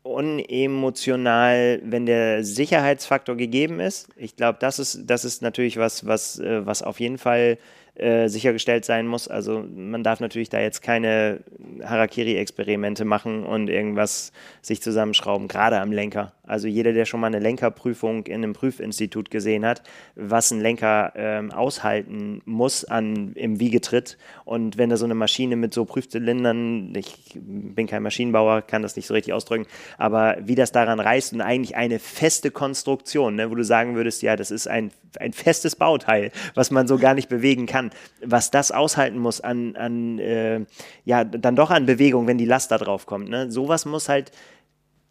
unemotional, 0.02 1.80
wenn 1.84 2.06
der 2.06 2.42
Sicherheitsfaktor 2.42 3.36
gegeben 3.36 3.78
ist. 3.78 4.08
Ich 4.16 4.34
glaube, 4.34 4.58
das 4.60 4.80
ist, 4.80 5.02
das 5.06 5.24
ist 5.24 5.42
natürlich 5.42 5.76
was, 5.76 6.06
was, 6.06 6.40
äh, 6.40 6.66
was 6.66 6.82
auf 6.82 6.98
jeden 6.98 7.18
Fall 7.18 7.56
äh, 7.98 8.28
sichergestellt 8.28 8.84
sein 8.84 9.06
muss. 9.06 9.28
Also 9.28 9.64
man 9.74 10.02
darf 10.02 10.20
natürlich 10.20 10.48
da 10.48 10.60
jetzt 10.60 10.82
keine 10.82 11.40
Harakiri-Experimente 11.82 13.04
machen 13.04 13.44
und 13.44 13.68
irgendwas 13.68 14.32
sich 14.62 14.80
zusammenschrauben, 14.80 15.48
gerade 15.48 15.80
am 15.80 15.92
Lenker. 15.92 16.32
Also 16.48 16.66
jeder, 16.66 16.92
der 16.92 17.04
schon 17.04 17.20
mal 17.20 17.28
eine 17.28 17.38
Lenkerprüfung 17.38 18.26
in 18.26 18.36
einem 18.36 18.52
Prüfinstitut 18.54 19.30
gesehen 19.30 19.66
hat, 19.66 19.82
was 20.14 20.50
ein 20.50 20.60
Lenker 20.60 21.12
ähm, 21.14 21.52
aushalten 21.52 22.42
muss 22.44 22.84
an, 22.84 23.32
im 23.34 23.60
Wiegetritt. 23.60 24.18
Und 24.44 24.78
wenn 24.78 24.88
da 24.88 24.96
so 24.96 25.04
eine 25.04 25.14
Maschine 25.14 25.56
mit 25.56 25.74
so 25.74 25.84
Prüfzylindern, 25.84 26.94
ich 26.96 27.16
bin 27.34 27.86
kein 27.86 28.02
Maschinenbauer, 28.02 28.62
kann 28.62 28.82
das 28.82 28.96
nicht 28.96 29.06
so 29.06 29.14
richtig 29.14 29.34
ausdrücken, 29.34 29.66
aber 29.98 30.38
wie 30.40 30.54
das 30.54 30.72
daran 30.72 31.00
reißt 31.00 31.34
und 31.34 31.40
eigentlich 31.40 31.76
eine 31.76 31.98
feste 31.98 32.50
Konstruktion, 32.50 33.36
ne, 33.36 33.50
wo 33.50 33.54
du 33.54 33.64
sagen 33.64 33.94
würdest, 33.94 34.22
ja, 34.22 34.36
das 34.36 34.50
ist 34.50 34.68
ein, 34.68 34.90
ein 35.18 35.32
festes 35.32 35.76
Bauteil, 35.76 36.30
was 36.54 36.70
man 36.70 36.88
so 36.88 36.98
gar 36.98 37.14
nicht 37.14 37.28
bewegen 37.28 37.66
kann, 37.66 37.90
was 38.24 38.50
das 38.50 38.72
aushalten 38.72 39.18
muss 39.18 39.40
an, 39.40 39.76
an 39.76 40.18
äh, 40.18 40.60
ja, 41.04 41.24
dann 41.24 41.56
doch 41.56 41.70
an 41.70 41.86
Bewegung, 41.86 42.26
wenn 42.26 42.38
die 42.38 42.44
Last 42.44 42.70
da 42.70 42.78
drauf 42.78 43.06
kommt. 43.06 43.28
Ne? 43.28 43.50
Sowas 43.50 43.84
muss 43.84 44.08
halt 44.08 44.32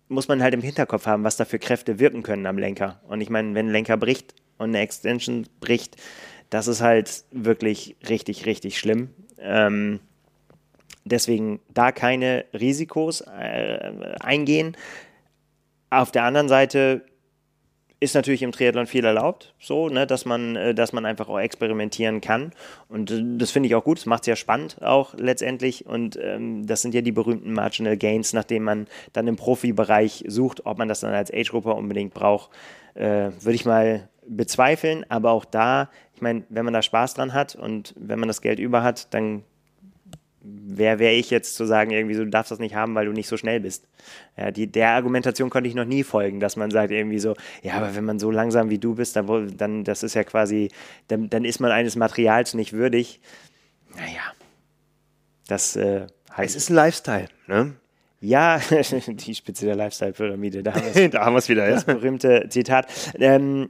muss 0.10 0.28
man 0.28 0.41
halt 0.41 0.53
im 0.53 0.62
Hinterkopf 0.62 1.05
haben, 1.05 1.24
was 1.24 1.38
da 1.38 1.45
für 1.45 1.60
Kräfte 1.60 1.99
wirken 1.99 2.24
können 2.24 2.45
am 2.45 2.58
Lenker. 2.58 3.01
Und 3.08 3.22
ich 3.22 3.30
meine, 3.30 3.53
wenn 3.55 3.68
ein 3.68 3.72
Lenker 3.72 3.97
bricht 3.97 4.34
und 4.58 4.70
eine 4.70 4.80
Extension 4.80 5.47
bricht, 5.60 5.97
das 6.49 6.68
ist 6.68 6.82
halt 6.82 7.26
wirklich 7.32 7.95
richtig, 8.08 8.45
richtig 8.45 8.80
schlimm. 8.80 9.10
Ähm, 9.39 9.99
deswegen 11.03 11.60
da 11.74 11.91
keine 11.91 12.45
Risikos 12.53 13.22
äh, 13.22 13.91
eingehen. 14.20 14.78
Auf 15.89 16.12
der 16.12 16.24
anderen 16.24 16.49
Seite 16.49 17.05
ist 18.00 18.14
natürlich 18.14 18.43
im 18.43 18.52
Triathlon 18.52 18.86
viel 18.86 19.06
erlaubt, 19.06 19.56
so, 19.60 19.89
ne, 19.89 20.06
dass 20.06 20.26
man, 20.26 20.56
äh, 20.56 20.76
dass 20.76 20.93
man 20.93 21.06
einfach 21.06 21.30
auch 21.30 21.39
experimentieren 21.39 22.22
kann. 22.22 22.52
Und 22.89 23.10
äh, 23.12 23.24
das 23.38 23.52
finde 23.52 23.68
ich 23.68 23.76
auch 23.76 23.84
gut. 23.84 23.98
Das 23.98 24.06
macht 24.06 24.24
es 24.24 24.28
ja 24.28 24.36
spannend 24.36 24.82
auch 24.82 25.16
letztendlich. 25.16 25.86
Und 25.86 26.18
ähm, 26.22 26.68
das 26.68 26.82
sind 26.82 26.93
ja 26.93 27.02
die 27.02 27.12
berühmten 27.12 27.54
Marginal 27.54 27.98
Gains, 27.98 28.34
nachdem 28.34 28.64
man 28.64 28.88
dann 29.14 29.28
im 29.28 29.36
Profibereich 29.36 30.24
sucht, 30.28 30.66
ob 30.66 30.78
man 30.78 30.88
das 30.88 31.00
dann 31.00 31.14
als 31.14 31.34
Age-Grupper 31.34 31.76
unbedingt 31.76 32.14
braucht, 32.14 32.52
äh, 32.93 33.32
würde 33.41 33.56
ich 33.56 33.66
mal 33.66 34.10
bezweifeln. 34.28 35.06
Aber 35.10 35.32
auch 35.32 35.45
da, 35.45 35.89
ich 36.14 36.22
meine, 36.22 36.43
wenn 36.50 36.66
man 36.66 36.74
da 36.74 36.84
Spaß 36.84 37.16
dran 37.16 37.34
hat 37.34 37.56
und 37.56 37.95
wenn 37.98 38.20
man 38.20 38.28
das 38.28 38.41
Geld 38.41 38.60
über 38.60 38.84
hat, 38.84 39.14
dann 39.14 39.43
wer 40.50 41.00
wäre 41.00 41.14
ich 41.14 41.30
jetzt 41.30 41.56
zu 41.56 41.66
sagen, 41.66 41.91
irgendwie 41.91 42.16
so, 42.16 42.24
du 42.24 42.30
darfst 42.30 42.52
das 42.52 42.60
nicht 42.60 42.76
haben, 42.76 42.95
weil 42.95 43.06
du 43.06 43.12
nicht 43.12 43.28
so 43.28 43.38
schnell 43.38 43.60
bist. 43.60 43.88
Ja, 44.38 44.52
die, 44.52 44.68
der 44.68 44.91
Argumentation 44.91 45.50
konnte 45.50 45.68
ich 45.70 45.76
noch 45.76 45.86
nie 45.86 46.04
folgen, 46.04 46.39
dass 46.39 46.56
man 46.56 46.72
sagt 46.72 46.91
irgendwie 46.91 47.20
so, 47.20 47.36
ja, 47.64 47.74
aber 47.74 47.95
wenn 47.95 48.06
man 48.06 48.20
so 48.20 48.32
langsam 48.32 48.70
wie 48.70 48.78
du 48.78 48.95
bist, 48.95 49.16
dann, 49.16 49.58
dann 49.58 49.84
das 49.84 50.04
ist 50.04 50.14
ja 50.14 50.24
quasi, 50.24 50.70
dann, 51.08 51.30
dann 51.30 51.45
ist 51.45 51.60
man 51.60 51.72
eines 51.72 51.95
Materials 51.95 52.54
nicht 52.54 52.74
würdig. 52.74 53.20
Naja, 53.95 54.34
das 55.48 55.76
äh, 55.76 56.08
heißt. 56.36 56.56
Es 56.56 56.64
ist 56.64 56.70
ein 56.70 56.76
Lifestyle, 56.76 57.28
ne? 57.48 57.74
Ja, 58.20 58.60
die 59.08 59.36
Spitze 59.36 59.66
der 59.66 59.76
Lifestyle-Pyramide, 59.76 60.64
da 60.64 60.74
haben 60.74 61.34
wir 61.34 61.38
es 61.38 61.50
wieder, 61.50 61.68
ja. 61.68 61.76
Das 61.76 61.86
berühmte 61.86 62.48
Zitat. 62.50 62.88
Ähm, 63.20 63.70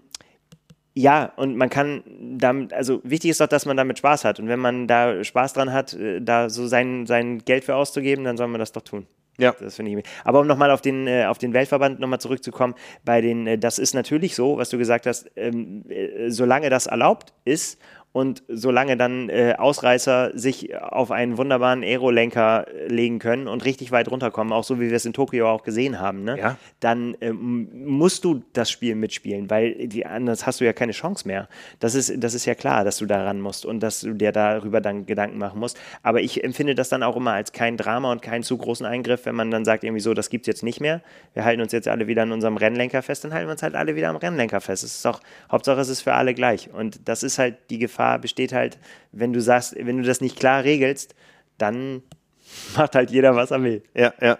ja, 0.98 1.32
und 1.36 1.56
man 1.58 1.70
kann 1.70 2.04
damit, 2.40 2.74
also 2.74 3.02
wichtig 3.04 3.30
ist 3.30 3.40
doch, 3.40 3.48
dass 3.48 3.68
man 3.68 3.78
damit 3.78 4.00
Spaß 4.00 4.26
hat. 4.26 4.40
Und 4.40 4.48
wenn 4.48 4.60
man 4.60 4.88
da 4.88 5.24
Spaß 5.24 5.54
dran 5.54 5.72
hat, 5.72 5.94
äh, 5.94 6.20
da 6.22 6.50
so 6.50 6.66
sein, 6.66 7.06
sein 7.06 7.38
Geld 7.46 7.66
für 7.66 7.76
auszugeben, 7.76 8.26
dann 8.26 8.36
soll 8.36 8.48
man 8.48 8.60
das 8.60 8.72
doch 8.72 8.82
tun. 8.82 9.06
Ja. 9.38 9.54
Das 9.60 9.76
finde 9.76 9.92
ich. 9.92 10.06
Aber 10.24 10.40
um 10.40 10.48
nochmal 10.48 10.72
auf 10.72 10.82
den, 10.82 11.06
äh, 11.06 11.26
auf 11.26 11.38
den 11.38 11.54
Weltverband 11.54 12.00
nochmal 12.00 12.20
zurückzukommen, 12.20 12.74
bei 13.06 13.22
den, 13.22 13.46
äh, 13.46 13.60
das 13.60 13.78
ist 13.78 13.94
natürlich 13.94 14.34
so, 14.34 14.58
was 14.58 14.70
du 14.70 14.80
gesagt 14.80 15.06
hast, 15.06 15.30
ähm, 15.36 15.84
äh, 15.88 16.32
solange 16.32 16.72
das 16.72 16.88
erlaubt 16.88 17.34
ist 17.46 17.80
und 18.18 18.42
solange 18.48 18.98
dann 18.98 19.30
äh, 19.30 19.54
Ausreißer 19.60 20.32
sich 20.34 20.76
auf 20.76 21.12
einen 21.12 21.38
wunderbaren 21.38 21.84
Aerolenker 21.84 22.66
äh, 22.68 22.88
legen 22.88 23.20
können 23.20 23.48
und 23.48 23.64
richtig 23.64 23.92
weit 23.92 24.10
runterkommen, 24.10 24.54
auch 24.54 24.64
so 24.64 24.80
wie 24.80 24.90
wir 24.90 24.98
es 24.98 25.06
in 25.06 25.14
Tokio 25.14 25.48
auch 25.48 25.62
gesehen 25.62 26.00
haben, 26.00 26.24
ne? 26.24 26.36
ja. 26.36 26.58
dann 26.80 27.16
ähm, 27.22 27.70
musst 27.86 28.26
du 28.26 28.42
das 28.54 28.72
Spiel 28.72 28.96
mitspielen, 28.96 29.52
weil 29.52 29.88
die, 29.88 30.08
anders 30.08 30.48
hast 30.48 30.62
du 30.62 30.66
ja 30.66 30.74
keine 30.74 30.94
Chance 30.94 31.28
mehr. 31.28 31.48
Das 31.80 31.94
ist, 31.94 32.12
das 32.18 32.34
ist 32.34 32.46
ja 32.46 32.56
klar, 32.56 32.84
dass 32.84 32.98
du 32.98 33.06
daran 33.06 33.40
musst 33.40 33.68
und 33.68 33.82
dass 33.82 34.02
du 34.02 34.14
dir 34.14 34.32
darüber 34.32 34.82
dann 34.82 35.06
Gedanken 35.06 35.38
machen 35.38 35.60
musst. 35.60 35.80
Aber 36.02 36.20
ich 36.20 36.44
empfinde 36.44 36.74
das 36.74 36.90
dann 36.90 37.04
auch 37.04 37.18
immer 37.18 37.34
als 37.34 37.52
kein 37.52 37.78
Drama 37.78 38.12
und 38.12 38.24
keinen 38.24 38.42
zu 38.42 38.58
großen 38.58 38.88
Eingriff, 38.88 39.28
wenn 39.28 39.36
man 39.36 39.52
dann 39.52 39.64
sagt, 39.64 39.84
irgendwie 39.84 40.02
so, 40.02 40.16
das 40.16 40.32
gibt 40.32 40.48
es 40.48 40.48
jetzt 40.48 40.64
nicht 40.64 40.82
mehr. 40.82 41.02
Wir 41.36 41.46
halten 41.46 41.62
uns 41.62 41.72
jetzt 41.72 41.88
alle 41.88 42.08
wieder 42.08 42.24
an 42.24 42.32
unserem 42.32 42.58
Rennlenker 42.58 43.04
fest, 43.04 43.26
dann 43.26 43.34
halten 43.36 43.46
wir 43.48 43.52
uns 43.52 43.62
halt 43.62 43.76
alle 43.76 43.96
wieder 43.96 44.10
am 44.10 44.16
Rennlenker 44.16 44.60
fest. 44.60 44.84
Es 44.84 44.96
ist 44.96 45.06
doch, 45.06 45.20
Hauptsache 45.52 45.82
es 45.82 45.90
ist 45.90 46.02
für 46.02 46.16
alle 46.16 46.34
gleich. 46.34 46.74
Und 46.74 47.08
das 47.08 47.22
ist 47.22 47.38
halt 47.38 47.58
die 47.70 47.78
Gefahr, 47.78 48.07
Gefahr 48.08 48.20
besteht 48.20 48.54
halt, 48.54 48.78
wenn 49.12 49.34
du 49.34 49.42
sagst, 49.42 49.76
wenn 49.78 49.98
du 49.98 50.04
das 50.04 50.22
nicht 50.22 50.40
klar 50.40 50.64
regelst, 50.64 51.14
dann 51.58 52.04
macht 52.78 52.96
halt 52.96 53.12
jeder, 53.12 53.36
was 53.36 53.52
er 53.52 53.62
will. 53.64 53.84
Ja, 53.94 54.14
ja. 54.22 54.38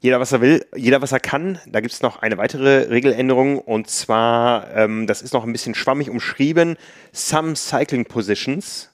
Jeder, 0.00 0.20
was 0.20 0.30
er 0.30 0.40
will, 0.40 0.64
jeder, 0.76 1.02
was 1.02 1.10
er 1.10 1.18
kann. 1.18 1.58
Da 1.66 1.80
gibt 1.80 1.92
es 1.92 2.02
noch 2.02 2.22
eine 2.22 2.36
weitere 2.38 2.88
Regeländerung 2.88 3.58
und 3.58 3.88
zwar, 3.88 4.72
ähm, 4.74 5.08
das 5.08 5.22
ist 5.22 5.34
noch 5.34 5.44
ein 5.44 5.52
bisschen 5.52 5.74
schwammig 5.74 6.08
umschrieben, 6.08 6.76
Some 7.12 7.56
Cycling 7.56 8.04
Positions 8.04 8.90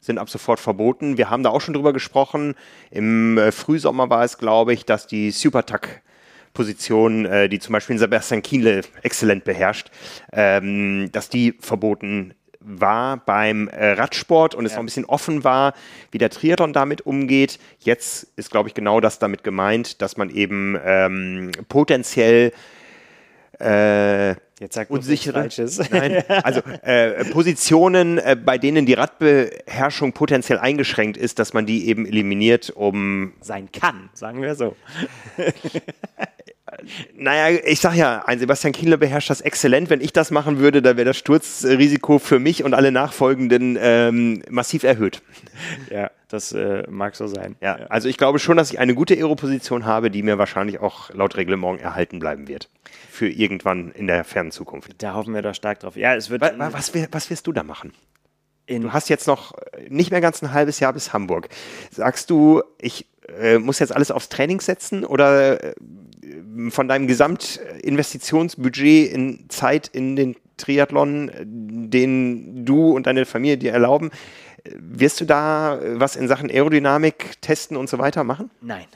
sind 0.00 0.18
ab 0.18 0.28
sofort 0.28 0.60
verboten. 0.60 1.16
Wir 1.16 1.30
haben 1.30 1.42
da 1.42 1.50
auch 1.50 1.60
schon 1.60 1.74
drüber 1.74 1.92
gesprochen. 1.92 2.54
Im 2.90 3.38
äh, 3.38 3.50
Frühsommer 3.50 4.10
war 4.10 4.22
es, 4.22 4.38
glaube 4.38 4.74
ich, 4.74 4.84
dass 4.84 5.06
die 5.06 5.30
Supertuck 5.30 5.88
Position, 6.52 7.26
äh, 7.26 7.48
die 7.48 7.58
zum 7.58 7.72
Beispiel 7.72 7.98
Sebastian 7.98 8.42
Kienle 8.42 8.82
exzellent 9.02 9.44
beherrscht, 9.44 9.90
ähm, 10.32 11.10
dass 11.10 11.28
die 11.28 11.54
verboten 11.58 12.34
war 12.64 13.18
beim 13.18 13.68
äh, 13.68 13.92
Radsport 13.92 14.54
und 14.54 14.64
es 14.66 14.72
Ja. 14.72 14.76
noch 14.78 14.82
ein 14.82 14.86
bisschen 14.86 15.04
offen 15.04 15.44
war, 15.44 15.74
wie 16.10 16.18
der 16.18 16.30
Triathlon 16.30 16.72
damit 16.72 17.02
umgeht. 17.02 17.58
Jetzt 17.80 18.26
ist, 18.36 18.50
glaube 18.50 18.68
ich, 18.68 18.74
genau 18.74 19.00
das 19.00 19.18
damit 19.18 19.44
gemeint, 19.44 20.00
dass 20.02 20.16
man 20.16 20.30
eben 20.30 20.78
ähm, 20.84 21.52
potenziell 21.68 22.52
äh, 23.60 24.34
Jetzt 24.60 24.74
sagt 24.74 24.90
unsichere. 24.90 25.48
Nein, 25.90 26.24
also 26.44 26.60
äh, 26.82 27.24
Positionen, 27.26 28.18
äh, 28.18 28.36
bei 28.36 28.56
denen 28.56 28.86
die 28.86 28.94
Radbeherrschung 28.94 30.12
potenziell 30.12 30.58
eingeschränkt 30.58 31.16
ist, 31.16 31.38
dass 31.38 31.54
man 31.54 31.66
die 31.66 31.88
eben 31.88 32.06
eliminiert, 32.06 32.70
um 32.70 33.32
Sein 33.40 33.70
kann, 33.72 34.10
sagen 34.14 34.42
wir 34.42 34.54
so. 34.54 34.76
Naja, 37.16 37.56
ich 37.64 37.78
sag 37.78 37.94
ja, 37.94 38.24
ein 38.26 38.38
Sebastian 38.40 38.72
Kienle 38.72 38.98
beherrscht 38.98 39.30
das 39.30 39.40
exzellent. 39.40 39.90
Wenn 39.90 40.00
ich 40.00 40.12
das 40.12 40.30
machen 40.30 40.58
würde, 40.58 40.82
dann 40.82 40.96
wäre 40.96 41.06
das 41.06 41.16
Sturzrisiko 41.16 42.18
für 42.18 42.40
mich 42.40 42.64
und 42.64 42.74
alle 42.74 42.90
Nachfolgenden 42.90 43.78
ähm, 43.80 44.42
massiv 44.50 44.82
erhöht. 44.82 45.22
Ja, 45.90 46.10
das 46.28 46.52
äh, 46.52 46.82
mag 46.90 47.14
so 47.14 47.28
sein. 47.28 47.54
Ja, 47.60 47.76
also 47.90 48.08
ich 48.08 48.18
glaube 48.18 48.40
schon, 48.40 48.56
dass 48.56 48.72
ich 48.72 48.80
eine 48.80 48.94
gute 48.94 49.14
Aero-Position 49.14 49.84
habe, 49.84 50.10
die 50.10 50.22
mir 50.22 50.36
wahrscheinlich 50.36 50.80
auch 50.80 51.10
laut 51.14 51.36
Reglement 51.36 51.80
erhalten 51.80 52.18
bleiben 52.18 52.48
wird. 52.48 52.68
Für 53.14 53.28
irgendwann 53.28 53.92
in 53.92 54.08
der 54.08 54.24
fernen 54.24 54.50
Zukunft. 54.50 54.90
Da 54.98 55.14
hoffen 55.14 55.34
wir 55.34 55.42
doch 55.42 55.54
stark 55.54 55.78
drauf. 55.78 55.94
Ja, 55.94 56.16
es 56.16 56.30
wird 56.30 56.40
Wa- 56.42 56.58
wa- 56.58 56.72
Was, 56.72 56.92
wär- 56.94 57.06
was 57.12 57.30
wirst 57.30 57.46
du 57.46 57.52
da 57.52 57.62
machen? 57.62 57.92
Du 58.66 58.92
hast 58.92 59.08
jetzt 59.08 59.28
noch 59.28 59.52
nicht 59.88 60.10
mehr 60.10 60.20
ganz 60.20 60.42
ein 60.42 60.52
halbes 60.52 60.80
Jahr 60.80 60.92
bis 60.92 61.12
Hamburg. 61.12 61.48
Sagst 61.92 62.28
du, 62.30 62.64
ich 62.80 63.06
äh, 63.40 63.58
muss 63.58 63.78
jetzt 63.78 63.94
alles 63.94 64.10
aufs 64.10 64.30
Training 64.30 64.60
setzen 64.60 65.04
oder 65.04 65.62
äh, 65.62 65.74
von 66.70 66.88
deinem 66.88 67.06
Gesamtinvestitionsbudget 67.06 69.12
in 69.12 69.44
Zeit 69.48 69.88
in 69.88 70.16
den 70.16 70.36
Triathlon, 70.56 71.28
äh, 71.28 71.44
den 71.46 72.64
du 72.64 72.92
und 72.92 73.06
deine 73.06 73.24
Familie 73.26 73.58
dir 73.58 73.72
erlauben, 73.72 74.10
äh, 74.64 74.70
wirst 74.78 75.20
du 75.20 75.24
da 75.24 75.78
äh, 75.80 76.00
was 76.00 76.16
in 76.16 76.28
Sachen 76.28 76.50
Aerodynamik 76.50 77.40
testen 77.42 77.76
und 77.76 77.88
so 77.88 77.98
weiter 77.98 78.24
machen? 78.24 78.50
Nein. 78.60 78.86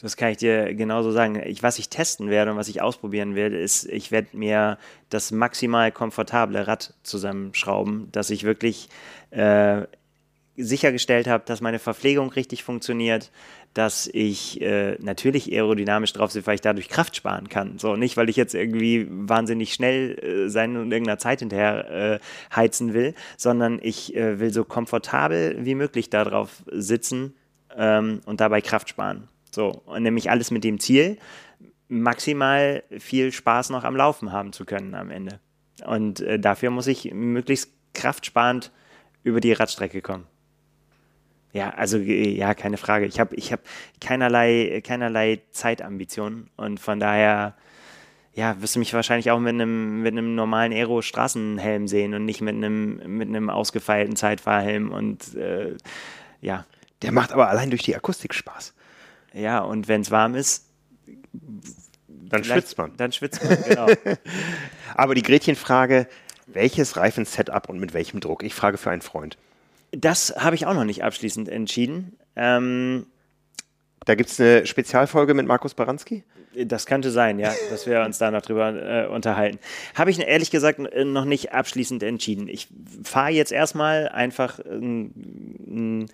Das 0.00 0.16
kann 0.16 0.30
ich 0.30 0.36
dir 0.36 0.74
genauso 0.74 1.10
sagen. 1.10 1.42
Ich, 1.44 1.62
was 1.62 1.78
ich 1.78 1.88
testen 1.88 2.30
werde 2.30 2.52
und 2.52 2.56
was 2.56 2.68
ich 2.68 2.80
ausprobieren 2.80 3.34
werde, 3.34 3.58
ist, 3.58 3.84
ich 3.84 4.12
werde 4.12 4.36
mir 4.36 4.78
das 5.10 5.32
maximal 5.32 5.90
komfortable 5.90 6.66
Rad 6.66 6.94
zusammenschrauben, 7.02 8.08
dass 8.12 8.30
ich 8.30 8.44
wirklich 8.44 8.88
äh, 9.30 9.82
sichergestellt 10.56 11.26
habe, 11.26 11.44
dass 11.46 11.60
meine 11.60 11.80
Verpflegung 11.80 12.30
richtig 12.30 12.62
funktioniert, 12.62 13.32
dass 13.74 14.08
ich 14.12 14.60
äh, 14.60 14.96
natürlich 15.00 15.52
aerodynamisch 15.52 16.12
drauf 16.12 16.30
sitze, 16.30 16.46
weil 16.46 16.54
ich 16.54 16.60
dadurch 16.60 16.88
Kraft 16.88 17.16
sparen 17.16 17.48
kann. 17.48 17.78
So, 17.78 17.96
nicht, 17.96 18.16
weil 18.16 18.28
ich 18.28 18.36
jetzt 18.36 18.54
irgendwie 18.54 19.06
wahnsinnig 19.10 19.74
schnell 19.74 20.18
äh, 20.18 20.48
sein 20.48 20.76
und 20.76 20.92
irgendeiner 20.92 21.18
Zeit 21.18 21.40
hinterher 21.40 21.90
äh, 21.90 22.18
heizen 22.54 22.94
will, 22.94 23.14
sondern 23.36 23.80
ich 23.82 24.14
äh, 24.14 24.38
will 24.38 24.52
so 24.52 24.64
komfortabel 24.64 25.56
wie 25.60 25.74
möglich 25.74 26.08
darauf 26.08 26.62
sitzen 26.70 27.34
ähm, 27.76 28.20
und 28.26 28.40
dabei 28.40 28.60
Kraft 28.60 28.88
sparen. 28.88 29.28
So, 29.50 29.82
und 29.86 30.02
nämlich 30.02 30.30
alles 30.30 30.50
mit 30.50 30.64
dem 30.64 30.78
Ziel, 30.78 31.18
maximal 31.88 32.82
viel 32.98 33.32
Spaß 33.32 33.70
noch 33.70 33.84
am 33.84 33.96
Laufen 33.96 34.32
haben 34.32 34.52
zu 34.52 34.64
können 34.64 34.94
am 34.94 35.10
Ende. 35.10 35.40
Und 35.86 36.20
äh, 36.20 36.38
dafür 36.38 36.70
muss 36.70 36.86
ich 36.86 37.12
möglichst 37.12 37.72
kraftsparend 37.94 38.72
über 39.22 39.40
die 39.40 39.52
Radstrecke 39.52 40.02
kommen. 40.02 40.26
Ja, 41.52 41.70
also 41.70 41.98
äh, 41.98 42.30
ja, 42.30 42.54
keine 42.54 42.76
Frage. 42.76 43.06
Ich 43.06 43.18
habe 43.20 43.34
ich 43.36 43.52
hab 43.52 43.60
keinerlei, 44.00 44.82
keinerlei 44.84 45.40
Zeitambitionen 45.50 46.50
und 46.56 46.78
von 46.78 47.00
daher 47.00 47.54
ja, 48.34 48.60
wirst 48.60 48.76
du 48.76 48.78
mich 48.78 48.94
wahrscheinlich 48.94 49.30
auch 49.32 49.40
mit 49.40 49.54
einem, 49.54 50.02
mit 50.02 50.14
normalen 50.14 50.72
Aero-Straßenhelm 50.72 51.88
sehen 51.88 52.14
und 52.14 52.24
nicht 52.24 52.40
mit 52.40 52.54
einem, 52.54 53.16
mit 53.16 53.50
ausgefeilten 53.50 54.14
Zeitfahrhelm 54.14 54.92
und 54.92 55.34
äh, 55.34 55.76
ja, 56.40 56.64
Der 57.02 57.12
macht 57.12 57.32
aber 57.32 57.48
allein 57.48 57.70
durch 57.70 57.82
die 57.82 57.96
Akustik 57.96 58.34
Spaß. 58.34 58.74
Ja, 59.32 59.60
und 59.60 59.88
wenn 59.88 60.00
es 60.00 60.10
warm 60.10 60.34
ist, 60.34 60.66
Dann 62.28 62.44
schwitzt 62.44 62.76
man. 62.78 62.92
Dann 62.96 63.12
schwitzt 63.12 63.42
man, 63.44 63.62
genau. 63.62 63.86
Aber 64.94 65.14
die 65.14 65.22
Gretchenfrage, 65.22 66.06
welches 66.46 66.96
Reifensetup 66.96 67.68
und 67.68 67.78
mit 67.78 67.94
welchem 67.94 68.20
Druck? 68.20 68.42
Ich 68.42 68.54
frage 68.54 68.78
für 68.78 68.90
einen 68.90 69.02
Freund. 69.02 69.36
Das 69.92 70.34
habe 70.36 70.54
ich 70.56 70.66
auch 70.66 70.74
noch 70.74 70.84
nicht 70.84 71.02
abschließend 71.04 71.48
entschieden. 71.48 72.16
Ähm, 72.36 73.06
Da 74.04 74.14
gibt 74.14 74.30
es 74.30 74.40
eine 74.40 74.66
Spezialfolge 74.66 75.34
mit 75.34 75.46
Markus 75.46 75.74
Baranski. 75.74 76.24
das 76.54 76.86
könnte 76.86 77.10
sein, 77.10 77.38
ja, 77.38 77.52
dass 77.70 77.86
wir 77.86 78.02
uns 78.02 78.18
da 78.18 78.30
noch 78.30 78.42
drüber 78.42 79.04
äh, 79.04 79.06
unterhalten. 79.06 79.58
Habe 79.94 80.10
ich 80.10 80.18
ehrlich 80.18 80.50
gesagt 80.50 80.78
äh, 80.78 81.04
noch 81.04 81.24
nicht 81.24 81.52
abschließend 81.52 82.02
entschieden. 82.02 82.48
Ich 82.48 82.68
fahre 83.02 83.30
jetzt 83.30 83.52
erstmal 83.52 84.08
einfach 84.08 84.58
einen, 84.60 86.06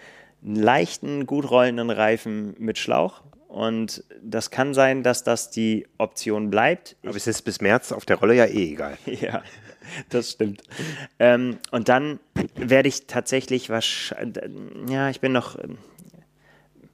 einen 0.44 0.56
leichten, 0.56 1.26
gut 1.26 1.50
rollenden 1.50 1.90
Reifen 1.90 2.54
mit 2.58 2.78
Schlauch. 2.78 3.22
Und 3.48 4.02
das 4.20 4.50
kann 4.50 4.74
sein, 4.74 5.04
dass 5.04 5.22
das 5.22 5.50
die 5.50 5.86
Option 5.96 6.50
bleibt. 6.50 6.96
Aber 7.04 7.14
es 7.14 7.26
ist 7.26 7.42
bis 7.42 7.60
März 7.60 7.92
auf 7.92 8.04
der 8.04 8.16
Rolle 8.16 8.34
ja 8.34 8.46
eh 8.46 8.72
egal. 8.72 8.98
Ja, 9.06 9.42
das 10.08 10.32
stimmt. 10.32 10.62
Ähm, 11.18 11.58
und 11.70 11.88
dann 11.88 12.18
werde 12.56 12.88
ich 12.88 13.06
tatsächlich 13.06 13.70
wahrscheinlich, 13.70 14.42
ja, 14.88 15.08
ich 15.08 15.20
bin 15.20 15.30
noch, 15.32 15.56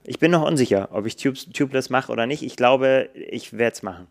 ich 0.04 0.18
bin 0.18 0.30
noch 0.30 0.46
unsicher, 0.46 0.88
ob 0.92 1.06
ich 1.06 1.16
Tubes, 1.16 1.48
Tubeless 1.50 1.88
mache 1.88 2.12
oder 2.12 2.26
nicht. 2.26 2.42
Ich 2.42 2.56
glaube, 2.56 3.08
ich 3.14 3.54
werde 3.54 3.72
es 3.72 3.82
machen. 3.82 4.06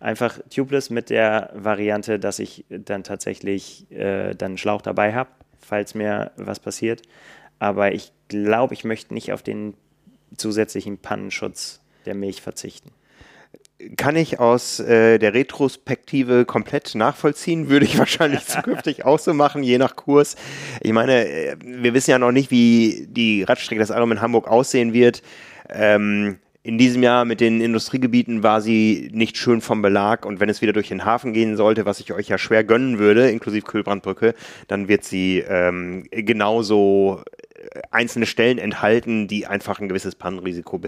Einfach 0.00 0.38
Tubeless 0.50 0.90
mit 0.90 1.10
der 1.10 1.50
Variante, 1.54 2.18
dass 2.18 2.38
ich 2.38 2.64
dann 2.68 3.04
tatsächlich 3.04 3.90
äh, 3.90 4.34
dann 4.34 4.52
einen 4.52 4.58
Schlauch 4.58 4.82
dabei 4.82 5.14
habe, 5.14 5.30
falls 5.60 5.94
mir 5.94 6.32
was 6.36 6.58
passiert. 6.58 7.02
Aber 7.58 7.92
ich 7.92 8.12
glaube, 8.28 8.74
ich 8.74 8.84
möchte 8.84 9.14
nicht 9.14 9.32
auf 9.32 9.42
den 9.42 9.74
zusätzlichen 10.36 10.98
Pannenschutz 10.98 11.80
der 12.06 12.14
Milch 12.14 12.42
verzichten. 12.42 12.90
Kann 13.96 14.16
ich 14.16 14.40
aus 14.40 14.80
äh, 14.80 15.18
der 15.18 15.34
Retrospektive 15.34 16.44
komplett 16.44 16.94
nachvollziehen, 16.94 17.68
würde 17.68 17.86
ich 17.86 17.98
wahrscheinlich 17.98 18.44
zukünftig 18.46 19.04
auch 19.04 19.18
so 19.18 19.34
machen, 19.34 19.62
je 19.62 19.78
nach 19.78 19.96
Kurs. 19.96 20.36
Ich 20.80 20.92
meine, 20.92 21.28
äh, 21.28 21.56
wir 21.60 21.94
wissen 21.94 22.10
ja 22.10 22.18
noch 22.18 22.32
nicht, 22.32 22.50
wie 22.50 23.06
die 23.08 23.44
Radstrecke 23.44 23.80
des 23.80 23.90
Ironman 23.90 24.20
Hamburg 24.20 24.48
aussehen 24.48 24.92
wird. 24.92 25.22
Ähm, 25.68 26.38
in 26.68 26.76
diesem 26.76 27.02
Jahr 27.02 27.24
mit 27.24 27.40
den 27.40 27.60
Industriegebieten 27.60 28.42
war 28.42 28.60
sie 28.60 29.08
nicht 29.12 29.38
schön 29.38 29.60
vom 29.60 29.80
Belag 29.80 30.26
und 30.26 30.38
wenn 30.38 30.50
es 30.50 30.60
wieder 30.60 30.72
durch 30.72 30.88
den 30.88 31.04
Hafen 31.04 31.32
gehen 31.32 31.56
sollte, 31.56 31.86
was 31.86 32.00
ich 32.00 32.12
euch 32.12 32.28
ja 32.28 32.36
schwer 32.36 32.64
gönnen 32.64 32.98
würde, 32.98 33.30
inklusive 33.30 33.64
Kühlbrandbrücke, 33.64 34.34
dann 34.66 34.88
wird 34.88 35.04
sie 35.04 35.38
ähm, 35.48 36.04
genauso 36.10 37.22
einzelne 37.90 38.26
Stellen 38.26 38.58
enthalten, 38.58 39.28
die 39.28 39.46
einfach 39.46 39.80
ein 39.80 39.88
gewisses 39.88 40.14
Pannenrisiko. 40.14 40.80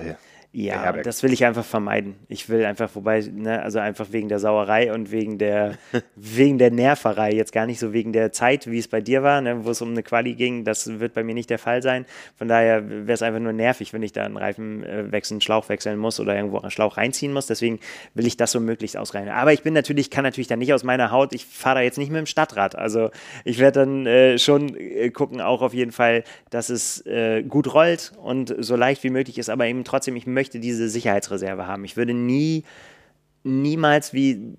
Ja, 0.53 0.93
das 0.93 1.23
will 1.23 1.33
ich 1.33 1.45
einfach 1.45 1.65
vermeiden. 1.65 2.17
Ich 2.27 2.49
will 2.49 2.65
einfach, 2.65 2.91
wobei, 2.95 3.21
ne, 3.21 3.63
also 3.63 3.79
einfach 3.79 4.09
wegen 4.11 4.29
der 4.29 4.41
Sauerei 4.41 4.93
und 4.93 5.13
wegen 5.13 5.39
der, 5.39 5.79
wegen 6.17 6.59
der 6.59 6.73
Nerverei, 6.73 7.33
jetzt 7.33 7.53
gar 7.53 7.67
nicht 7.67 7.79
so 7.79 7.93
wegen 7.93 8.13
der 8.13 8.33
Zeit, 8.33 8.69
wie 8.69 8.79
es 8.79 8.89
bei 8.89 9.01
dir 9.01 9.23
war, 9.23 9.41
ne, 9.41 9.65
wo 9.65 9.71
es 9.71 9.81
um 9.81 9.91
eine 9.91 10.03
Quali 10.03 10.35
ging, 10.35 10.65
das 10.65 10.99
wird 10.99 11.15
bei 11.15 11.23
mir 11.23 11.35
nicht 11.35 11.51
der 11.51 11.61
Fall 11.61 11.83
sein. 11.83 12.05
Von 12.37 12.49
daher 12.49 12.89
wäre 12.89 13.13
es 13.13 13.23
einfach 13.23 13.39
nur 13.39 13.53
nervig, 13.53 13.93
wenn 13.93 14.03
ich 14.03 14.11
da 14.11 14.25
einen 14.25 14.37
Reifen 14.37 14.83
äh, 14.83 15.13
wechseln, 15.13 15.37
einen 15.37 15.41
Schlauch 15.41 15.69
wechseln 15.69 15.97
muss 15.97 16.19
oder 16.19 16.35
irgendwo 16.35 16.59
einen 16.59 16.73
Schlauch 16.73 16.97
reinziehen 16.97 17.33
muss. 17.33 17.47
Deswegen 17.47 17.79
will 18.15 18.27
ich 18.27 18.37
das 18.37 18.51
so 18.51 18.59
möglichst 18.59 18.97
ausreichen. 18.97 19.29
Aber 19.29 19.53
ich 19.53 19.63
bin 19.63 19.73
natürlich, 19.73 20.11
kann 20.11 20.25
natürlich 20.25 20.49
dann 20.49 20.59
nicht 20.59 20.75
aus 20.75 20.83
meiner 20.83 21.13
Haut, 21.13 21.33
ich 21.33 21.47
fahre 21.47 21.77
da 21.77 21.83
jetzt 21.83 21.97
nicht 21.97 22.11
mit 22.11 22.19
dem 22.19 22.27
Stadtrad. 22.27 22.75
Also 22.75 23.11
ich 23.45 23.61
werde 23.61 23.81
dann 23.81 24.05
äh, 24.05 24.37
schon 24.37 24.75
äh, 24.75 25.11
gucken, 25.11 25.41
auch 25.41 25.63
auf 25.63 25.75
jeden 25.75 25.93
Fall, 25.93 26.25
dass 26.51 26.71
es 26.71 27.07
äh, 27.07 27.45
gut 27.45 27.73
rollt 27.73 28.13
und 28.21 28.53
so 28.59 28.75
leicht 28.75 29.05
wie 29.05 29.11
möglich 29.11 29.39
ist, 29.39 29.49
aber 29.49 29.67
eben 29.67 29.85
trotzdem, 29.85 30.17
ich 30.17 30.27
möchte 30.27 30.40
diese 30.49 30.89
Sicherheitsreserve 30.89 31.67
haben. 31.67 31.85
Ich 31.85 31.99
würde 31.99 32.15
nie, 32.15 32.65
niemals 33.43 34.13
wie 34.15 34.55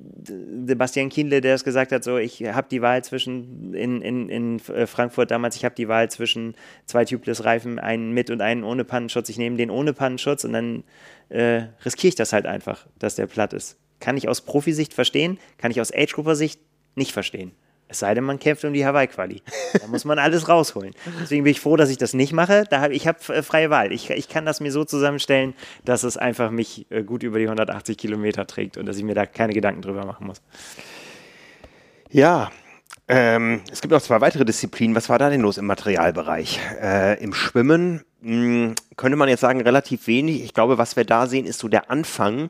Sebastian 0.68 1.10
Kienle, 1.10 1.42
der 1.42 1.56
es 1.56 1.64
gesagt 1.64 1.92
hat, 1.92 2.04
so 2.04 2.18
ich 2.18 2.44
habe 2.44 2.68
die 2.70 2.82
Wahl 2.82 3.04
zwischen 3.04 3.74
in, 3.74 4.02
in, 4.02 4.30
in 4.30 4.60
äh, 4.68 4.86
Frankfurt 4.86 5.32
damals, 5.32 5.56
ich 5.56 5.66
habe 5.66 5.76
die 5.76 5.88
Wahl 5.88 6.10
zwischen 6.12 6.56
zwei 6.86 7.06
Tubeless-Reifen, 7.06 7.80
einen 7.80 8.12
mit 8.12 8.30
und 8.30 8.42
einen 8.42 8.64
ohne 8.64 8.84
Pannenschutz. 8.84 9.30
Ich 9.30 9.38
nehme 9.38 9.58
den 9.58 9.70
ohne 9.70 9.94
Pannenschutz 9.94 10.44
und 10.44 10.54
dann 10.54 10.84
äh, 11.30 11.64
riskiere 11.86 12.10
ich 12.10 12.16
das 12.16 12.34
halt 12.34 12.46
einfach, 12.46 12.88
dass 13.00 13.16
der 13.16 13.28
platt 13.28 13.54
ist. 13.54 13.78
Kann 14.00 14.18
ich 14.18 14.28
aus 14.28 14.42
Profisicht 14.42 14.94
verstehen, 14.94 15.40
kann 15.58 15.72
ich 15.72 15.80
aus 15.80 15.94
Age-Grupper-Sicht 15.94 16.60
nicht 16.96 17.12
verstehen. 17.12 17.52
Es 17.92 18.00
sei 18.00 18.14
denn, 18.14 18.24
man 18.24 18.40
kämpft 18.40 18.64
um 18.64 18.72
die 18.72 18.86
Hawaii-Quali. 18.86 19.42
Da 19.74 19.88
muss 19.88 20.06
man 20.06 20.18
alles 20.18 20.48
rausholen. 20.48 20.94
Deswegen 21.22 21.44
bin 21.44 21.52
ich 21.52 21.60
froh, 21.60 21.76
dass 21.76 21.90
ich 21.90 21.98
das 21.98 22.14
nicht 22.14 22.32
mache. 22.32 22.64
Da 22.70 22.80
hab, 22.80 22.92
ich 22.92 23.06
habe 23.06 23.20
äh, 23.34 23.44
freie 23.44 23.70
Wahl. 23.70 23.92
Ich, 23.92 24.10
ich 24.10 24.30
kann 24.30 24.46
das 24.46 24.62
mir 24.62 24.72
so 24.72 24.86
zusammenstellen, 24.86 25.54
dass 25.84 26.04
es 26.04 26.16
einfach 26.16 26.52
mich 26.52 26.86
äh, 26.90 27.04
gut 27.04 27.22
über 27.22 27.38
die 27.38 27.46
180 27.46 27.98
Kilometer 27.98 28.48
trägt 28.48 28.78
und 28.78 28.86
dass 28.86 28.96
ich 28.96 29.04
mir 29.04 29.14
da 29.14 29.26
keine 29.26 29.52
Gedanken 29.52 29.82
drüber 29.82 30.06
machen 30.06 30.26
muss. 30.26 30.42
Ja, 32.10 32.50
ähm, 33.10 33.60
es 33.70 33.82
gibt 33.82 33.92
noch 33.92 34.02
zwei 34.02 34.22
weitere 34.22 34.46
Disziplinen. 34.46 34.96
Was 34.96 35.10
war 35.10 35.20
da 35.20 35.30
denn 35.30 35.42
los 35.42 35.58
im 35.58 35.66
Materialbereich? 35.66 36.62
Äh, 36.82 37.22
Im 37.22 37.34
Schwimmen 37.34 38.06
mh, 38.22 38.76
könnte 38.96 39.18
man 39.18 39.28
jetzt 39.28 39.42
sagen, 39.42 39.60
relativ 39.60 40.08
wenig. 40.08 40.46
Ich 40.46 40.54
glaube, 40.54 40.78
was 40.78 40.96
wir 40.96 41.04
da 41.04 41.28
sehen, 41.28 41.46
ist 41.46 41.60
so 41.60 41.68
der 41.68 41.92
Anfang 41.92 42.50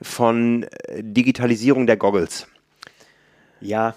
von 0.00 0.62
äh, 0.62 1.02
Digitalisierung 1.02 1.86
der 1.86 1.98
Goggles. 1.98 2.46
Ja, 3.60 3.94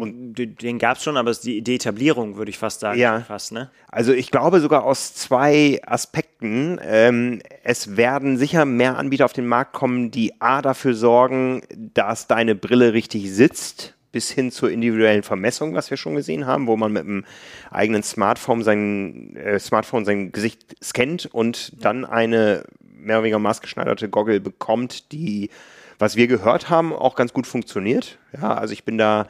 Und 0.00 0.34
den, 0.34 0.78
gab 0.78 0.96
es 0.96 1.02
schon, 1.02 1.16
aber 1.16 1.30
es 1.30 1.38
ist 1.38 1.46
die, 1.46 1.62
die 1.62 1.74
Etablierung, 1.74 2.36
würde 2.36 2.50
ich 2.50 2.58
fast 2.58 2.80
sagen. 2.80 2.98
Ja. 2.98 3.20
Fast, 3.20 3.52
ne? 3.52 3.70
Also 3.88 4.12
ich 4.12 4.30
glaube 4.30 4.60
sogar 4.60 4.84
aus 4.84 5.14
zwei 5.14 5.80
Aspekten. 5.84 6.80
Ähm, 6.82 7.42
es 7.62 7.96
werden 7.96 8.38
sicher 8.38 8.64
mehr 8.64 8.96
Anbieter 8.96 9.26
auf 9.26 9.34
den 9.34 9.46
Markt 9.46 9.74
kommen, 9.74 10.10
die 10.10 10.40
A 10.40 10.62
dafür 10.62 10.94
sorgen, 10.94 11.62
dass 11.94 12.26
deine 12.26 12.54
Brille 12.54 12.94
richtig 12.94 13.30
sitzt, 13.32 13.94
bis 14.12 14.30
hin 14.30 14.50
zur 14.50 14.70
individuellen 14.70 15.22
Vermessung, 15.22 15.74
was 15.74 15.90
wir 15.90 15.96
schon 15.96 16.14
gesehen 16.14 16.46
haben, 16.46 16.66
wo 16.66 16.76
man 16.76 16.92
mit 16.92 17.02
einem 17.02 17.24
eigenen 17.70 18.02
Smartphone 18.02 18.62
sein, 18.62 19.36
äh, 19.36 19.58
Smartphone 19.58 20.04
sein 20.04 20.32
Gesicht 20.32 20.76
scannt 20.82 21.26
und 21.26 21.84
dann 21.84 22.04
eine 22.04 22.64
mehr 22.80 23.16
oder 23.16 23.24
weniger 23.24 23.38
maßgeschneiderte 23.38 24.08
Goggle 24.08 24.40
bekommt, 24.40 25.12
die, 25.12 25.50
was 25.98 26.16
wir 26.16 26.28
gehört 26.28 26.70
haben, 26.70 26.92
auch 26.92 27.14
ganz 27.14 27.32
gut 27.32 27.46
funktioniert. 27.46 28.18
Ja, 28.32 28.54
also 28.54 28.72
ich 28.72 28.84
bin 28.84 28.96
da 28.96 29.26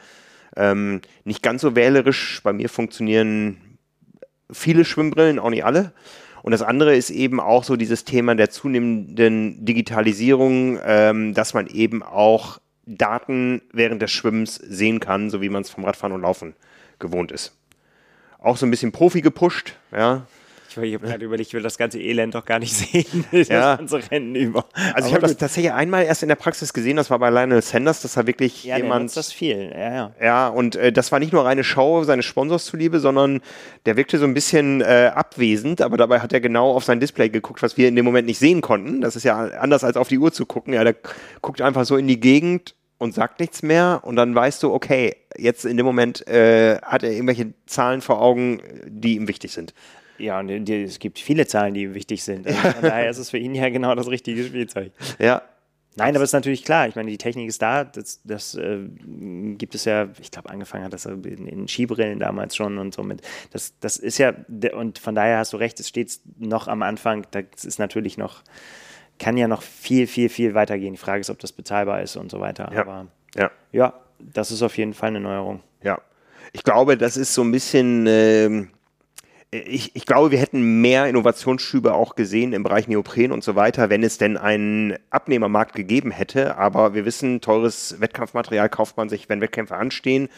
ähm, 0.56 1.00
nicht 1.24 1.42
ganz 1.42 1.62
so 1.62 1.76
wählerisch. 1.76 2.40
Bei 2.42 2.52
mir 2.52 2.68
funktionieren 2.68 3.78
viele 4.50 4.84
Schwimmbrillen, 4.84 5.38
auch 5.38 5.50
nicht 5.50 5.64
alle. 5.64 5.92
Und 6.42 6.50
das 6.52 6.62
andere 6.62 6.96
ist 6.96 7.10
eben 7.10 7.38
auch 7.40 7.64
so 7.64 7.76
dieses 7.76 8.04
Thema 8.04 8.34
der 8.34 8.50
zunehmenden 8.50 9.64
Digitalisierung, 9.64 10.78
ähm, 10.84 11.34
dass 11.34 11.54
man 11.54 11.68
eben 11.68 12.02
auch 12.02 12.60
Daten 12.84 13.62
während 13.72 14.02
des 14.02 14.10
Schwimmens 14.10 14.56
sehen 14.56 14.98
kann, 14.98 15.30
so 15.30 15.40
wie 15.40 15.48
man 15.48 15.62
es 15.62 15.70
vom 15.70 15.84
Radfahren 15.84 16.12
und 16.12 16.22
Laufen 16.22 16.54
gewohnt 16.98 17.30
ist. 17.30 17.56
Auch 18.38 18.56
so 18.56 18.66
ein 18.66 18.70
bisschen 18.70 18.90
Profi 18.90 19.20
gepusht, 19.20 19.76
ja. 19.92 20.26
Ich, 20.76 20.94
habe 20.94 21.06
gerade 21.06 21.24
überlegt, 21.24 21.48
ich 21.48 21.54
will 21.54 21.62
das 21.62 21.78
ganze 21.78 22.00
Elend 22.00 22.34
doch 22.34 22.44
gar 22.44 22.58
nicht 22.58 22.74
sehen. 22.76 23.24
Das 23.32 23.48
Ja. 23.48 23.76
ganze 23.76 24.00
Rennen 24.10 24.34
über. 24.34 24.64
Also 24.94 25.08
ich 25.08 25.14
habe 25.14 25.22
das 25.22 25.36
tatsächlich 25.36 25.72
einmal 25.72 26.04
erst 26.04 26.22
in 26.22 26.28
der 26.28 26.36
Praxis 26.36 26.72
gesehen, 26.72 26.96
das 26.96 27.10
war 27.10 27.18
bei 27.18 27.30
Lionel 27.30 27.62
Sanders, 27.62 28.02
dass 28.02 28.14
da 28.14 28.26
wirklich 28.26 28.64
ja, 28.64 28.76
jemand 28.76 29.02
nutzt 29.04 29.16
das 29.16 29.32
viel. 29.32 29.70
Ja, 29.72 29.94
ja. 29.94 30.12
Ja, 30.20 30.48
und 30.48 30.76
äh, 30.76 30.92
das 30.92 31.12
war 31.12 31.18
nicht 31.18 31.32
nur 31.32 31.44
reine 31.44 31.64
Show 31.64 32.04
seines 32.04 32.24
Sponsors 32.24 32.64
zuliebe, 32.64 33.00
sondern 33.00 33.40
der 33.86 33.96
wirkte 33.96 34.18
so 34.18 34.24
ein 34.24 34.34
bisschen 34.34 34.80
äh, 34.80 35.10
abwesend, 35.14 35.80
aber 35.80 35.96
dabei 35.96 36.20
hat 36.20 36.32
er 36.32 36.40
genau 36.40 36.72
auf 36.72 36.84
sein 36.84 37.00
Display 37.00 37.28
geguckt, 37.28 37.62
was 37.62 37.76
wir 37.76 37.88
in 37.88 37.96
dem 37.96 38.04
Moment 38.04 38.26
nicht 38.26 38.38
sehen 38.38 38.60
konnten. 38.60 39.00
Das 39.00 39.16
ist 39.16 39.24
ja 39.24 39.38
anders 39.38 39.84
als 39.84 39.96
auf 39.96 40.08
die 40.08 40.18
Uhr 40.18 40.32
zu 40.32 40.46
gucken. 40.46 40.72
Ja, 40.74 40.84
der 40.84 40.96
guckt 41.40 41.60
einfach 41.60 41.84
so 41.84 41.96
in 41.96 42.06
die 42.08 42.20
Gegend 42.20 42.74
und 42.98 43.14
sagt 43.14 43.40
nichts 43.40 43.62
mehr 43.62 44.00
und 44.04 44.14
dann 44.14 44.32
weißt 44.32 44.62
du, 44.62 44.72
okay, 44.72 45.16
jetzt 45.36 45.64
in 45.64 45.76
dem 45.76 45.84
Moment 45.84 46.24
äh, 46.28 46.76
hat 46.82 47.02
er 47.02 47.10
irgendwelche 47.10 47.52
Zahlen 47.66 48.00
vor 48.00 48.22
Augen, 48.22 48.60
die 48.86 49.16
ihm 49.16 49.26
wichtig 49.26 49.50
sind. 49.52 49.74
Ja, 50.22 50.38
und 50.38 50.48
die, 50.48 50.82
es 50.82 50.98
gibt 50.98 51.18
viele 51.18 51.46
Zahlen, 51.46 51.74
die 51.74 51.94
wichtig 51.94 52.22
sind. 52.22 52.46
Also 52.46 52.58
von 52.58 52.82
daher 52.82 53.10
ist 53.10 53.18
es 53.18 53.30
für 53.30 53.38
ihn 53.38 53.54
ja 53.54 53.68
genau 53.68 53.94
das 53.94 54.08
richtige 54.08 54.44
Spielzeug. 54.44 54.92
Ja, 55.18 55.42
Nein, 55.94 56.14
aber 56.14 56.24
es 56.24 56.30
ist 56.30 56.34
natürlich 56.34 56.64
klar. 56.64 56.88
Ich 56.88 56.96
meine, 56.96 57.10
die 57.10 57.18
Technik 57.18 57.48
ist 57.48 57.60
da. 57.60 57.84
Das, 57.84 58.20
das 58.24 58.54
äh, 58.54 58.78
gibt 59.58 59.74
es 59.74 59.84
ja, 59.84 60.08
ich 60.20 60.30
glaube, 60.30 60.48
angefangen 60.48 60.84
hat 60.84 60.92
das 60.94 61.04
in, 61.04 61.46
in 61.46 61.68
Skibrillen 61.68 62.18
damals 62.18 62.56
schon 62.56 62.78
und 62.78 62.94
somit. 62.94 63.20
Das, 63.50 63.78
das 63.78 63.98
ist 63.98 64.16
ja, 64.16 64.32
und 64.74 64.98
von 64.98 65.14
daher 65.14 65.38
hast 65.38 65.52
du 65.52 65.58
recht, 65.58 65.78
es 65.80 65.88
steht 65.88 66.18
noch 66.38 66.66
am 66.66 66.82
Anfang. 66.82 67.26
Das 67.30 67.64
ist 67.64 67.78
natürlich 67.78 68.16
noch, 68.16 68.42
kann 69.18 69.36
ja 69.36 69.48
noch 69.48 69.62
viel, 69.62 70.06
viel, 70.06 70.30
viel 70.30 70.54
weitergehen. 70.54 70.94
Die 70.94 70.98
Frage 70.98 71.20
ist, 71.20 71.30
ob 71.30 71.38
das 71.40 71.52
bezahlbar 71.52 72.00
ist 72.00 72.16
und 72.16 72.30
so 72.30 72.40
weiter. 72.40 72.70
Ja. 72.72 72.80
Aber 72.80 73.06
ja. 73.36 73.50
ja, 73.72 74.00
das 74.18 74.50
ist 74.50 74.62
auf 74.62 74.78
jeden 74.78 74.94
Fall 74.94 75.10
eine 75.10 75.20
Neuerung. 75.20 75.62
Ja, 75.82 76.00
ich 76.54 76.64
glaube, 76.64 76.96
das 76.96 77.18
ist 77.18 77.34
so 77.34 77.42
ein 77.42 77.52
bisschen. 77.52 78.06
ähm, 78.06 78.70
ich, 79.52 79.94
ich 79.94 80.06
glaube, 80.06 80.30
wir 80.30 80.38
hätten 80.38 80.80
mehr 80.80 81.06
Innovationsschübe 81.06 81.92
auch 81.92 82.14
gesehen 82.14 82.54
im 82.54 82.62
Bereich 82.62 82.88
Neopren 82.88 83.32
und 83.32 83.44
so 83.44 83.54
weiter, 83.54 83.90
wenn 83.90 84.02
es 84.02 84.16
denn 84.16 84.38
einen 84.38 84.96
Abnehmermarkt 85.10 85.74
gegeben 85.74 86.10
hätte. 86.10 86.56
Aber 86.56 86.94
wir 86.94 87.04
wissen, 87.04 87.42
teures 87.42 88.00
Wettkampfmaterial 88.00 88.70
kauft 88.70 88.96
man 88.96 89.10
sich, 89.10 89.28
wenn 89.28 89.42
Wettkämpfe 89.42 89.76
anstehen. 89.76 90.30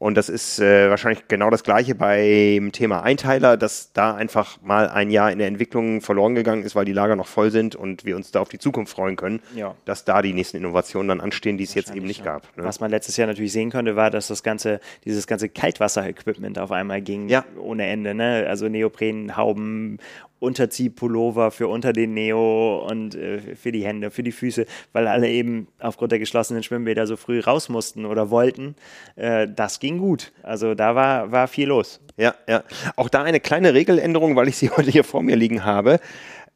Und 0.00 0.14
das 0.16 0.28
ist 0.28 0.60
äh, 0.60 0.88
wahrscheinlich 0.90 1.26
genau 1.26 1.50
das 1.50 1.64
Gleiche 1.64 1.96
beim 1.96 2.70
Thema 2.70 3.02
Einteiler, 3.02 3.56
dass 3.56 3.92
da 3.92 4.14
einfach 4.14 4.62
mal 4.62 4.88
ein 4.88 5.10
Jahr 5.10 5.32
in 5.32 5.38
der 5.40 5.48
Entwicklung 5.48 6.02
verloren 6.02 6.36
gegangen 6.36 6.62
ist, 6.62 6.76
weil 6.76 6.84
die 6.84 6.92
Lager 6.92 7.16
noch 7.16 7.26
voll 7.26 7.50
sind 7.50 7.74
und 7.74 8.04
wir 8.04 8.14
uns 8.14 8.30
da 8.30 8.40
auf 8.40 8.48
die 8.48 8.58
Zukunft 8.60 8.94
freuen 8.94 9.16
können, 9.16 9.40
Ja. 9.56 9.74
dass 9.86 10.04
da 10.04 10.22
die 10.22 10.34
nächsten 10.34 10.56
Innovationen 10.58 11.08
dann 11.08 11.20
anstehen, 11.20 11.58
die 11.58 11.64
es 11.64 11.74
jetzt 11.74 11.92
eben 11.94 12.06
nicht 12.06 12.20
ja. 12.24 12.26
gab. 12.34 12.56
Ne? 12.56 12.62
Was 12.62 12.78
man 12.78 12.92
letztes 12.92 13.16
Jahr 13.16 13.26
natürlich 13.26 13.52
sehen 13.52 13.72
konnte, 13.72 13.96
war, 13.96 14.10
dass 14.10 14.28
das 14.28 14.44
ganze, 14.44 14.78
dieses 15.04 15.26
ganze 15.26 15.48
Kaltwasser-Equipment 15.48 16.60
auf 16.60 16.70
einmal 16.70 17.02
ging 17.02 17.28
Ja. 17.28 17.44
ohne 17.60 17.86
Ende. 17.86 18.14
Ne? 18.14 18.46
Also 18.48 18.68
Neoprenhauben, 18.68 19.98
Unterziehpullover 20.40 21.50
für 21.50 21.68
unter 21.68 21.92
den 21.92 22.14
Neo 22.14 22.86
und 22.88 23.14
äh, 23.14 23.56
für 23.56 23.72
die 23.72 23.84
Hände, 23.84 24.10
für 24.10 24.22
die 24.22 24.32
Füße, 24.32 24.66
weil 24.92 25.06
alle 25.08 25.28
eben 25.28 25.68
aufgrund 25.80 26.12
der 26.12 26.18
geschlossenen 26.18 26.62
Schwimmbäder 26.62 27.06
so 27.06 27.16
früh 27.16 27.40
raus 27.40 27.68
mussten 27.68 28.06
oder 28.06 28.30
wollten. 28.30 28.74
Äh, 29.16 29.48
das 29.54 29.80
ging 29.80 29.98
gut. 29.98 30.32
Also 30.42 30.74
da 30.74 30.94
war, 30.94 31.32
war 31.32 31.48
viel 31.48 31.68
los. 31.68 32.00
Ja, 32.16 32.34
ja. 32.48 32.64
Auch 32.96 33.08
da 33.08 33.22
eine 33.22 33.40
kleine 33.40 33.74
Regeländerung, 33.74 34.36
weil 34.36 34.48
ich 34.48 34.56
sie 34.56 34.70
heute 34.76 34.90
hier 34.90 35.04
vor 35.04 35.22
mir 35.22 35.36
liegen 35.36 35.64
habe. 35.64 36.00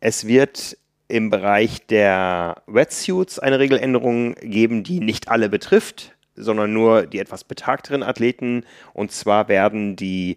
Es 0.00 0.26
wird 0.26 0.76
im 1.08 1.28
Bereich 1.30 1.86
der 1.86 2.62
Wetsuits 2.66 3.38
eine 3.38 3.58
Regeländerung 3.58 4.34
geben, 4.36 4.82
die 4.82 5.00
nicht 5.00 5.28
alle 5.28 5.48
betrifft, 5.48 6.16
sondern 6.34 6.72
nur 6.72 7.06
die 7.06 7.18
etwas 7.18 7.44
betagteren 7.44 8.02
Athleten. 8.02 8.64
Und 8.94 9.12
zwar 9.12 9.48
werden 9.48 9.94
die 9.96 10.36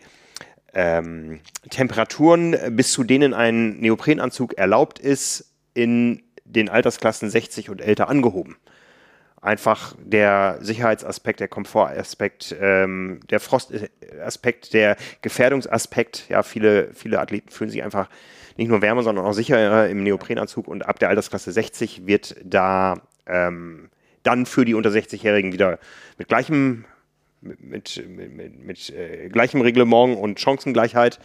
ähm, 0.75 1.39
Temperaturen, 1.69 2.55
bis 2.71 2.91
zu 2.91 3.03
denen 3.03 3.33
ein 3.33 3.79
Neoprenanzug 3.79 4.57
erlaubt 4.57 4.99
ist, 4.99 5.51
in 5.73 6.21
den 6.43 6.69
Altersklassen 6.69 7.29
60 7.29 7.69
und 7.69 7.81
älter 7.81 8.07
angehoben 8.07 8.57
einfach 9.45 9.95
der 9.99 10.57
Sicherheitsaspekt, 10.61 11.39
der 11.39 11.47
Komfortaspekt, 11.47 12.55
ähm, 12.59 13.19
der 13.29 13.39
Frostaspekt, 13.39 14.73
der 14.73 14.97
Gefährdungsaspekt. 15.21 16.25
Ja, 16.29 16.43
viele, 16.43 16.93
viele 16.93 17.19
Athleten 17.19 17.49
fühlen 17.49 17.69
sich 17.69 17.83
einfach 17.83 18.09
nicht 18.57 18.69
nur 18.69 18.81
wärmer, 18.81 19.03
sondern 19.03 19.25
auch 19.25 19.33
sicherer 19.33 19.87
im 19.87 20.03
Neoprenanzug 20.03 20.67
und 20.67 20.85
ab 20.85 20.99
der 20.99 21.09
Altersklasse 21.09 21.51
60 21.51 22.07
wird 22.07 22.35
da 22.43 23.01
ähm, 23.27 23.89
dann 24.23 24.47
für 24.47 24.65
die 24.65 24.73
unter 24.73 24.89
60-Jährigen 24.89 25.53
wieder 25.53 25.77
mit 26.17 26.27
gleichem 26.27 26.85
mit, 27.45 27.61
mit, 27.61 28.03
mit, 28.07 28.65
mit 28.65 28.89
äh, 28.89 29.29
gleichem 29.29 29.61
Reglement 29.61 30.17
und 30.17 30.39
Chancengleichheit, 30.39 31.19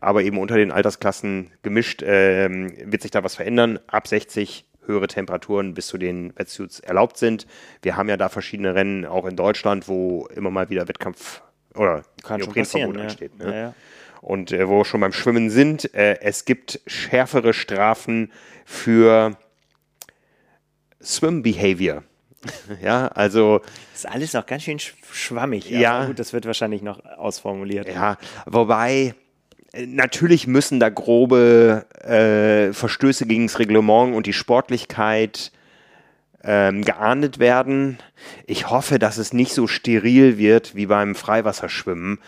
aber 0.00 0.22
eben 0.22 0.38
unter 0.38 0.56
den 0.56 0.70
Altersklassen 0.70 1.50
gemischt, 1.62 2.02
ähm, 2.04 2.72
wird 2.84 3.02
sich 3.02 3.10
da 3.10 3.24
was 3.24 3.36
verändern. 3.36 3.78
Ab 3.86 4.06
60 4.06 4.64
höhere 4.86 5.06
Temperaturen 5.06 5.74
bis 5.74 5.86
zu 5.86 5.98
den 5.98 6.32
Wetsuits 6.36 6.80
erlaubt 6.80 7.16
sind. 7.16 7.46
Wir 7.82 7.96
haben 7.96 8.08
ja 8.08 8.16
da 8.16 8.28
verschiedene 8.28 8.74
Rennen 8.74 9.06
auch 9.06 9.26
in 9.26 9.36
Deutschland, 9.36 9.88
wo 9.88 10.26
immer 10.34 10.50
mal 10.50 10.70
wieder 10.70 10.88
Wettkampf 10.88 11.42
oder 11.74 12.02
Neoprenverbot. 12.28 12.96
Ja. 12.96 13.02
ansteht. 13.02 13.38
Ne? 13.38 13.44
Ja, 13.44 13.54
ja. 13.54 13.74
Und 14.20 14.52
äh, 14.52 14.68
wo 14.68 14.78
wir 14.78 14.84
schon 14.84 15.00
beim 15.00 15.12
Schwimmen 15.12 15.50
sind, 15.50 15.92
äh, 15.94 16.20
es 16.20 16.44
gibt 16.44 16.80
schärfere 16.86 17.52
Strafen 17.52 18.32
für 18.64 19.36
Swim 21.02 21.42
Behavior. 21.42 22.04
ja, 22.82 23.08
also 23.08 23.60
Ist 23.94 24.08
alles 24.08 24.32
noch 24.32 24.46
ganz 24.46 24.64
schön 24.64 24.78
sch 24.78 24.94
schwammig. 25.12 25.70
Ja. 25.70 25.98
Aber 25.98 26.06
gut, 26.08 26.18
das 26.18 26.32
wird 26.32 26.46
wahrscheinlich 26.46 26.82
noch 26.82 27.04
ausformuliert. 27.04 27.88
Ja, 27.88 28.16
wobei 28.46 29.14
äh, 29.72 29.86
natürlich 29.86 30.46
müssen 30.46 30.80
da 30.80 30.88
grobe 30.88 31.86
äh, 32.02 32.72
Verstöße 32.72 33.26
gegen 33.26 33.46
das 33.46 33.58
Reglement 33.58 34.14
und 34.14 34.26
die 34.26 34.32
Sportlichkeit 34.32 35.52
ähm, 36.44 36.82
geahndet 36.84 37.38
werden. 37.38 37.98
Ich 38.46 38.70
hoffe, 38.70 38.98
dass 38.98 39.18
es 39.18 39.32
nicht 39.32 39.52
so 39.52 39.66
steril 39.66 40.38
wird 40.38 40.74
wie 40.74 40.86
beim 40.86 41.14
Freiwasserschwimmen, 41.14 42.18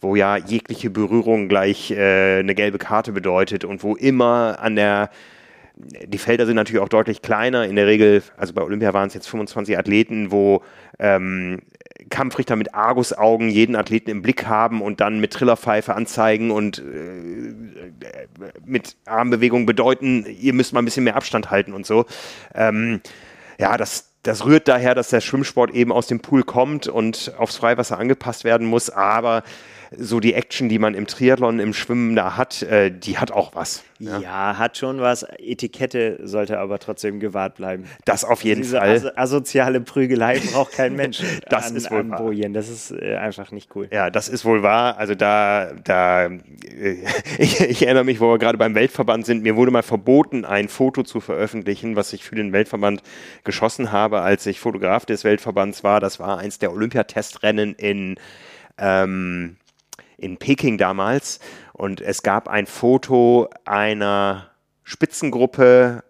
wo 0.00 0.16
ja 0.16 0.36
jegliche 0.36 0.90
Berührung 0.90 1.48
gleich 1.48 1.90
äh, 1.90 2.38
eine 2.38 2.54
gelbe 2.54 2.78
Karte 2.78 3.12
bedeutet 3.12 3.64
und 3.64 3.82
wo 3.82 3.96
immer 3.96 4.58
an 4.60 4.76
der 4.76 5.10
die 5.76 6.18
Felder 6.18 6.46
sind 6.46 6.56
natürlich 6.56 6.82
auch 6.82 6.88
deutlich 6.88 7.22
kleiner. 7.22 7.66
In 7.66 7.76
der 7.76 7.86
Regel, 7.86 8.22
also 8.36 8.54
bei 8.54 8.62
Olympia 8.62 8.94
waren 8.94 9.08
es 9.08 9.14
jetzt 9.14 9.28
25 9.28 9.76
Athleten, 9.76 10.30
wo 10.30 10.62
ähm, 10.98 11.62
Kampfrichter 12.10 12.54
mit 12.54 12.74
Argusaugen 12.74 13.48
jeden 13.48 13.74
Athleten 13.74 14.10
im 14.10 14.22
Blick 14.22 14.46
haben 14.46 14.82
und 14.82 15.00
dann 15.00 15.20
mit 15.20 15.32
Trillerpfeife 15.32 15.94
anzeigen 15.94 16.50
und 16.50 16.78
äh, 16.78 17.54
mit 18.64 18.96
Armbewegungen 19.04 19.66
bedeuten, 19.66 20.26
ihr 20.26 20.52
müsst 20.52 20.72
mal 20.72 20.82
ein 20.82 20.84
bisschen 20.84 21.04
mehr 21.04 21.16
Abstand 21.16 21.50
halten 21.50 21.72
und 21.72 21.86
so. 21.86 22.06
Ähm, 22.54 23.00
ja, 23.58 23.76
das, 23.76 24.12
das 24.22 24.44
rührt 24.44 24.68
daher, 24.68 24.94
dass 24.94 25.08
der 25.08 25.20
Schwimmsport 25.20 25.72
eben 25.72 25.92
aus 25.92 26.06
dem 26.06 26.20
Pool 26.20 26.44
kommt 26.44 26.86
und 26.86 27.32
aufs 27.38 27.56
Freiwasser 27.56 27.98
angepasst 27.98 28.44
werden 28.44 28.66
muss. 28.66 28.90
Aber 28.90 29.42
so 29.98 30.20
die 30.20 30.34
Action, 30.34 30.68
die 30.68 30.78
man 30.78 30.94
im 30.94 31.06
Triathlon, 31.06 31.58
im 31.60 31.74
Schwimmen 31.74 32.16
da 32.16 32.36
hat, 32.36 32.62
äh, 32.62 32.90
die 32.90 33.18
hat 33.18 33.32
auch 33.32 33.54
was. 33.54 33.84
Ja. 33.98 34.18
ja. 34.18 34.58
hat 34.58 34.76
schon 34.76 35.00
was. 35.00 35.24
Etikette 35.38 36.18
sollte 36.22 36.58
aber 36.58 36.78
trotzdem 36.78 37.20
gewahrt 37.20 37.54
bleiben. 37.54 37.84
Das 38.04 38.24
auf 38.24 38.44
jeden 38.44 38.62
Diese 38.62 38.78
Fall. 38.78 38.94
Diese 38.94 39.16
asoziale 39.16 39.80
Prügelei 39.80 40.40
braucht 40.40 40.72
kein 40.72 40.96
Mensch. 40.96 41.22
das 41.48 41.70
an, 41.70 41.76
ist 41.76 41.90
wohl 41.90 42.08
wahr. 42.10 42.18
Bojen. 42.18 42.52
Das 42.52 42.68
ist 42.68 42.90
äh, 42.90 43.16
einfach 43.16 43.50
nicht 43.50 43.74
cool. 43.74 43.88
Ja, 43.92 44.10
das 44.10 44.28
ist 44.28 44.44
wohl 44.44 44.62
wahr. 44.62 44.98
Also 44.98 45.14
da, 45.14 45.72
da, 45.84 46.26
äh, 46.26 46.96
ich, 47.38 47.60
ich, 47.60 47.82
erinnere 47.82 48.04
mich, 48.04 48.20
wo 48.20 48.30
wir 48.30 48.38
gerade 48.38 48.58
beim 48.58 48.74
Weltverband 48.74 49.26
sind. 49.26 49.42
Mir 49.42 49.56
wurde 49.56 49.70
mal 49.70 49.82
verboten, 49.82 50.44
ein 50.44 50.68
Foto 50.68 51.02
zu 51.02 51.20
veröffentlichen, 51.20 51.96
was 51.96 52.12
ich 52.12 52.24
für 52.24 52.34
den 52.34 52.52
Weltverband 52.52 53.02
geschossen 53.44 53.92
habe, 53.92 54.20
als 54.20 54.46
ich 54.46 54.60
Fotograf 54.60 55.06
des 55.06 55.24
Weltverbands 55.24 55.84
war. 55.84 56.00
Das 56.00 56.18
war 56.18 56.38
eins 56.38 56.58
der 56.58 56.72
Olympiatestrennen 56.72 57.74
in 57.74 58.16
ähm, 58.78 59.56
in 60.24 60.38
Peking 60.38 60.78
damals 60.78 61.38
und 61.72 62.00
es 62.00 62.22
gab 62.22 62.48
ein 62.48 62.66
Foto 62.66 63.48
einer 63.64 64.50
Spitzengruppe 64.82 66.02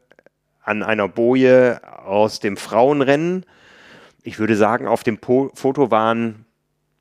an 0.62 0.82
einer 0.82 1.08
Boje 1.08 1.80
aus 2.04 2.40
dem 2.40 2.56
Frauenrennen. 2.56 3.44
Ich 4.22 4.38
würde 4.38 4.56
sagen, 4.56 4.86
auf 4.86 5.02
dem 5.02 5.18
po 5.18 5.50
Foto 5.54 5.90
waren 5.90 6.46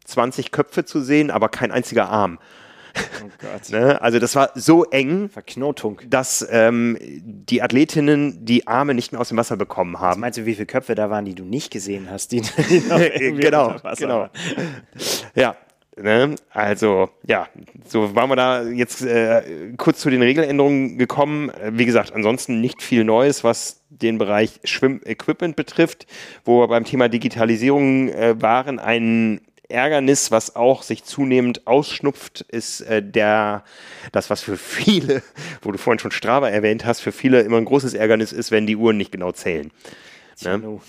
20 0.06 0.52
Köpfe 0.52 0.85
zu 0.85 1.02
sehen, 1.02 1.31
aber 1.31 1.49
kein 1.49 1.72
einziger 1.72 2.10
Arm. 2.10 2.40
Oh 3.23 3.30
ne? 3.72 4.02
Also 4.02 4.19
das 4.19 4.35
war 4.35 4.52
so 4.56 4.85
eng, 4.85 5.30
Verknotung, 5.30 6.02
dass 6.07 6.45
ähm, 6.49 6.98
die 7.02 7.61
Athletinnen 7.61 8.45
die 8.45 8.68
Arme 8.68 8.94
nicht 8.94 9.11
mehr 9.11 9.22
aus 9.22 9.30
dem 9.30 9.38
Wasser 9.38 9.57
bekommen 9.57 9.99
haben. 9.99 10.11
Was 10.11 10.18
meinst 10.18 10.40
du, 10.40 10.45
wie 10.45 10.53
viele 10.53 10.65
Köpfe 10.65 10.95
da 10.95 11.10
waren, 11.10 11.26
die 11.26 11.35
du 11.35 11.44
nicht 11.44 11.72
gesehen 11.72 12.10
hast? 12.10 12.31
Die, 12.31 12.41
die 12.69 13.34
genau, 13.34 13.76
genau. 13.98 14.30
Ja, 15.35 15.56
Ne? 15.95 16.36
Also, 16.49 17.10
ja, 17.28 17.48
so 17.88 18.15
waren 18.15 18.30
wir 18.30 18.36
da 18.36 18.64
jetzt 18.64 19.03
äh, 19.03 19.74
kurz 19.78 19.99
zu 19.99 20.10
den 20.10 20.22
Regeländerungen 20.22 20.98
gekommen. 20.98 21.52
Wie 21.70 21.86
gesagt, 21.86 22.14
ansonsten 22.14 22.61
nicht 22.61 22.82
viel 22.82 23.03
Neues, 23.03 23.44
was 23.44 23.82
den 23.90 24.18
Bereich 24.18 24.60
Schwimmequipment 24.64 25.56
betrifft, 25.56 26.07
wo 26.45 26.61
wir 26.61 26.68
beim 26.68 26.84
Thema 26.84 27.10
Digitalisierung 27.10 28.10
äh, 28.10 28.41
waren. 28.41 28.80
Ein 28.80 29.41
Ärgernis, 29.70 30.32
was 30.32 30.56
auch 30.56 30.84
sich 30.84 31.03
zunehmend 31.03 31.68
ausschnupft, 31.68 32.41
ist 32.41 32.82
äh, 32.82 33.03
der, 33.03 33.64
das, 34.11 34.30
was 34.30 34.41
für 34.41 34.57
viele, 34.57 35.22
wo 35.61 35.72
du 35.72 35.78
vorhin 35.78 35.99
schon 35.99 36.11
Strava 36.11 36.49
erwähnt 36.49 36.86
hast, 36.86 37.02
für 37.02 37.11
viele 37.11 37.41
immer 37.41 37.57
ein 37.57 37.65
großes 37.65 37.94
Ärgernis 37.94 38.32
ist, 38.32 38.52
wenn 38.52 38.65
die 38.65 38.76
Uhren 38.76 38.98
nicht 38.98 39.11
genau 39.11 39.32
zählen. 39.32 39.72
Ne? 40.44 40.80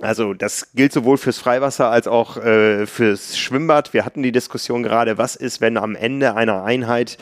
Also 0.00 0.32
das 0.32 0.72
gilt 0.74 0.92
sowohl 0.92 1.18
fürs 1.18 1.38
Freiwasser 1.38 1.90
als 1.90 2.06
auch 2.06 2.36
äh, 2.36 2.86
fürs 2.86 3.36
Schwimmbad. 3.36 3.92
Wir 3.92 4.04
hatten 4.04 4.22
die 4.22 4.32
Diskussion 4.32 4.82
gerade, 4.82 5.18
was 5.18 5.34
ist, 5.34 5.60
wenn 5.60 5.76
am 5.76 5.96
Ende 5.96 6.36
einer 6.36 6.64
Einheit 6.64 7.18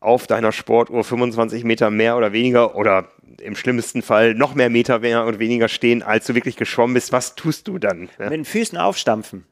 auf 0.00 0.26
deiner 0.26 0.52
Sportuhr 0.52 1.04
25 1.04 1.64
Meter 1.64 1.90
mehr 1.90 2.16
oder 2.16 2.32
weniger 2.32 2.76
oder 2.76 3.08
im 3.40 3.56
schlimmsten 3.56 4.02
Fall 4.02 4.34
noch 4.34 4.54
mehr 4.54 4.70
Meter 4.70 5.00
mehr 5.00 5.24
und 5.24 5.38
weniger 5.38 5.68
stehen, 5.68 6.02
als 6.02 6.26
du 6.26 6.34
wirklich 6.34 6.56
geschwommen 6.56 6.94
bist. 6.94 7.12
Was 7.12 7.34
tust 7.34 7.68
du 7.68 7.78
dann? 7.78 8.08
Ja? 8.18 8.24
Mit 8.24 8.32
den 8.32 8.44
Füßen 8.44 8.78
aufstampfen 8.78 9.44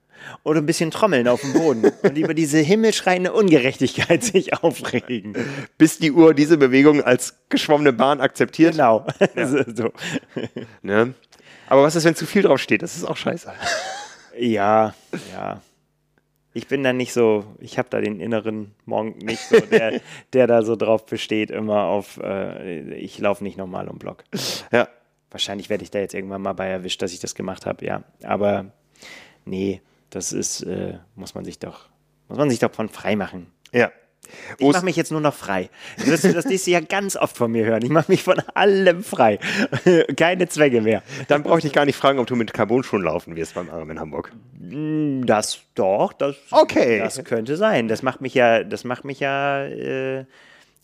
oder 0.44 0.60
ein 0.60 0.66
bisschen 0.66 0.90
trommeln 0.90 1.28
auf 1.28 1.40
dem 1.40 1.52
Boden 1.52 1.84
und 2.02 2.16
über 2.16 2.34
diese 2.34 2.58
himmelschreiende 2.58 3.32
Ungerechtigkeit 3.32 4.22
sich 4.24 4.54
aufregen. 4.62 5.34
Bis 5.78 5.98
die 5.98 6.12
Uhr 6.12 6.34
diese 6.34 6.58
Bewegung 6.58 7.02
als 7.02 7.34
geschwommene 7.48 7.92
Bahn 7.92 8.20
akzeptiert. 8.20 8.72
Genau. 8.72 9.06
Ja. 9.34 9.46
so. 9.74 9.92
Ne? 10.82 11.14
Aber 11.72 11.84
was 11.84 11.96
ist, 11.96 12.04
wenn 12.04 12.14
zu 12.14 12.26
viel 12.26 12.42
drauf 12.42 12.60
steht? 12.60 12.82
Das 12.82 12.98
ist 12.98 13.04
auch 13.04 13.16
scheiße. 13.16 13.50
Ja, 14.38 14.94
ja. 15.32 15.62
Ich 16.52 16.68
bin 16.68 16.82
da 16.82 16.92
nicht 16.92 17.14
so, 17.14 17.46
ich 17.60 17.78
habe 17.78 17.88
da 17.88 18.02
den 18.02 18.20
inneren 18.20 18.74
Monk 18.84 19.22
nicht 19.22 19.40
so, 19.40 19.58
der, 19.58 20.02
der 20.34 20.46
da 20.46 20.64
so 20.64 20.76
drauf 20.76 21.06
besteht, 21.06 21.50
immer 21.50 21.84
auf, 21.84 22.18
äh, 22.18 22.92
ich 22.96 23.18
laufe 23.18 23.42
nicht 23.42 23.56
normal 23.56 23.88
um 23.88 23.98
Block. 23.98 24.24
Ja. 24.70 24.86
Wahrscheinlich 25.30 25.70
werde 25.70 25.82
ich 25.82 25.90
da 25.90 25.98
jetzt 25.98 26.12
irgendwann 26.12 26.42
mal 26.42 26.52
bei 26.52 26.68
erwischt, 26.68 27.00
dass 27.00 27.14
ich 27.14 27.20
das 27.20 27.34
gemacht 27.34 27.64
habe, 27.64 27.86
ja. 27.86 28.02
Aber 28.22 28.66
nee, 29.46 29.80
das 30.10 30.34
ist, 30.34 30.60
äh, 30.64 30.98
muss 31.14 31.34
man 31.34 31.46
sich 31.46 31.58
doch, 31.58 31.88
muss 32.28 32.36
man 32.36 32.50
sich 32.50 32.58
doch 32.58 32.74
von 32.74 32.90
frei 32.90 33.16
machen. 33.16 33.50
Ja. 33.72 33.90
Ich 34.58 34.72
mache 34.72 34.84
mich 34.84 34.96
jetzt 34.96 35.10
nur 35.10 35.20
noch 35.20 35.34
frei. 35.34 35.68
Das 35.96 36.06
wirst 36.06 36.24
du 36.24 36.32
das 36.32 36.44
nächste 36.46 36.70
Jahr 36.70 36.82
ganz 36.82 37.16
oft 37.16 37.36
von 37.36 37.50
mir 37.50 37.64
hören. 37.64 37.82
Ich 37.82 37.90
mache 37.90 38.10
mich 38.10 38.22
von 38.22 38.40
allem 38.54 39.02
frei. 39.02 39.38
Keine 40.16 40.48
Zwänge 40.48 40.80
mehr. 40.80 41.02
Dann 41.28 41.42
brauche 41.42 41.58
ich 41.58 41.64
dich 41.64 41.72
gar 41.72 41.84
nicht 41.84 41.96
fragen, 41.96 42.18
ob 42.18 42.26
du 42.26 42.36
mit 42.36 42.52
Carbon-Schuhen 42.52 43.02
laufen 43.02 43.36
wirst 43.36 43.54
beim 43.54 43.70
Arm 43.70 43.90
in 43.90 44.00
Hamburg. 44.00 44.32
Mm, 44.58 45.24
das 45.24 45.60
doch, 45.74 46.12
das, 46.12 46.36
okay. 46.50 46.98
das 46.98 47.22
könnte 47.24 47.56
sein. 47.56 47.88
Das 47.88 48.02
macht 48.02 48.20
mich 48.20 48.34
ja, 48.34 48.64
das 48.64 48.84
macht 48.84 49.04
mich 49.04 49.20
ja 49.20 49.64
äh, 49.64 50.24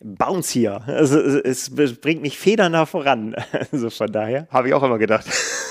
bouncier. 0.01 0.83
Also 0.87 1.21
es, 1.21 1.69
es 1.69 2.01
bringt 2.01 2.23
mich 2.23 2.39
federnder 2.39 2.87
voran. 2.87 3.35
Also 3.73 3.91
von 3.91 4.11
daher. 4.11 4.47
Habe 4.51 4.69
ich 4.69 4.75
auch 4.75 4.83
immer 4.83 4.99
gedacht. 4.99 5.27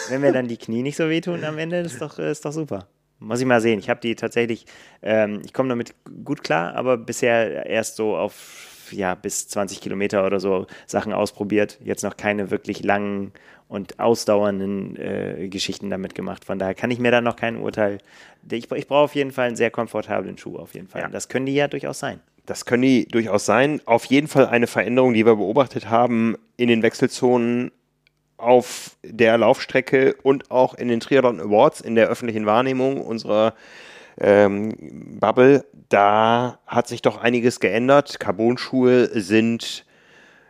Wenn 0.10 0.22
mir 0.22 0.32
dann 0.32 0.48
die 0.48 0.58
Knie 0.58 0.84
nicht 0.84 0.96
so 0.96 1.10
wehtun 1.10 1.44
am 1.44 1.58
Ende, 1.58 1.78
ist 1.80 2.02
doch, 2.02 2.20
ist 2.20 2.46
doch 2.46 2.52
super. 2.52 2.88
Muss 3.20 3.40
ich 3.40 3.46
mal 3.46 3.62
sehen. 3.62 3.80
Ich 3.80 3.90
habe 3.90 4.00
die 4.00 4.16
tatsächlich, 4.16 4.66
ähm, 5.02 5.42
ich 5.44 5.54
komme 5.54 5.70
damit 5.70 5.96
gut 6.24 6.44
klar, 6.44 6.76
aber 6.76 6.98
bisher 6.98 7.66
erst 7.66 7.96
so 7.96 8.16
auf 8.16 8.92
ja, 8.92 9.16
bis 9.16 9.48
20 9.48 9.82
Kilometer 9.82 10.26
oder 10.26 10.40
so 10.40 10.68
Sachen 10.86 11.14
ausprobiert. 11.14 11.78
Jetzt 11.84 12.04
noch 12.04 12.18
keine 12.18 12.52
wirklich 12.52 12.84
langen 12.84 13.32
und 13.68 14.00
ausdauernden 14.00 14.96
äh, 14.96 15.48
Geschichten 15.50 15.90
damit 15.90 16.16
gemacht. 16.16 16.46
Von 16.46 16.60
daher 16.60 16.76
kann 16.76 16.92
ich 16.92 17.00
mir 17.00 17.12
da 17.12 17.22
noch 17.22 17.36
kein 17.36 17.58
Urteil. 17.58 17.98
Ich, 18.50 18.72
ich 18.72 18.88
brauche 18.88 19.04
auf 19.04 19.16
jeden 19.16 19.32
Fall 19.32 19.48
einen 19.48 19.56
sehr 19.56 19.72
komfortablen 19.72 20.38
Schuh, 20.38 20.58
auf 20.58 20.74
jeden 20.74 20.88
Fall. 20.88 21.02
Ja. 21.02 21.10
Das 21.10 21.28
können 21.28 21.46
die 21.46 21.56
ja 21.56 21.68
durchaus 21.68 22.00
sein. 22.00 22.22
Das 22.46 22.66
können 22.66 22.84
die 22.84 23.06
durchaus 23.06 23.46
sein. 23.46 23.82
Auf 23.86 24.06
jeden 24.06 24.28
Fall 24.30 24.48
eine 24.48 24.68
Veränderung, 24.68 25.14
die 25.14 25.26
wir 25.26 25.36
beobachtet 25.36 25.90
haben 25.90 26.38
in 26.56 26.70
den 26.70 26.82
Wechselzonen 26.82 27.72
auf 28.38 28.98
der 29.04 29.38
Laufstrecke 29.38 30.16
und 30.24 30.52
auch 30.52 30.74
in 30.76 30.88
den 30.88 31.00
Triathlon 31.00 31.40
Awards 31.40 31.82
in 31.82 31.96
der 31.96 32.08
öffentlichen 32.08 32.46
Wahrnehmung 32.46 33.02
unserer 33.02 33.54
ähm, 34.20 35.18
Bubble, 35.20 35.66
da 35.90 36.60
hat 36.66 36.88
sich 36.88 37.02
doch 37.02 37.18
einiges 37.18 37.60
geändert. 37.60 38.20
Carbon-Schuhe 38.20 39.08
sind 39.20 39.86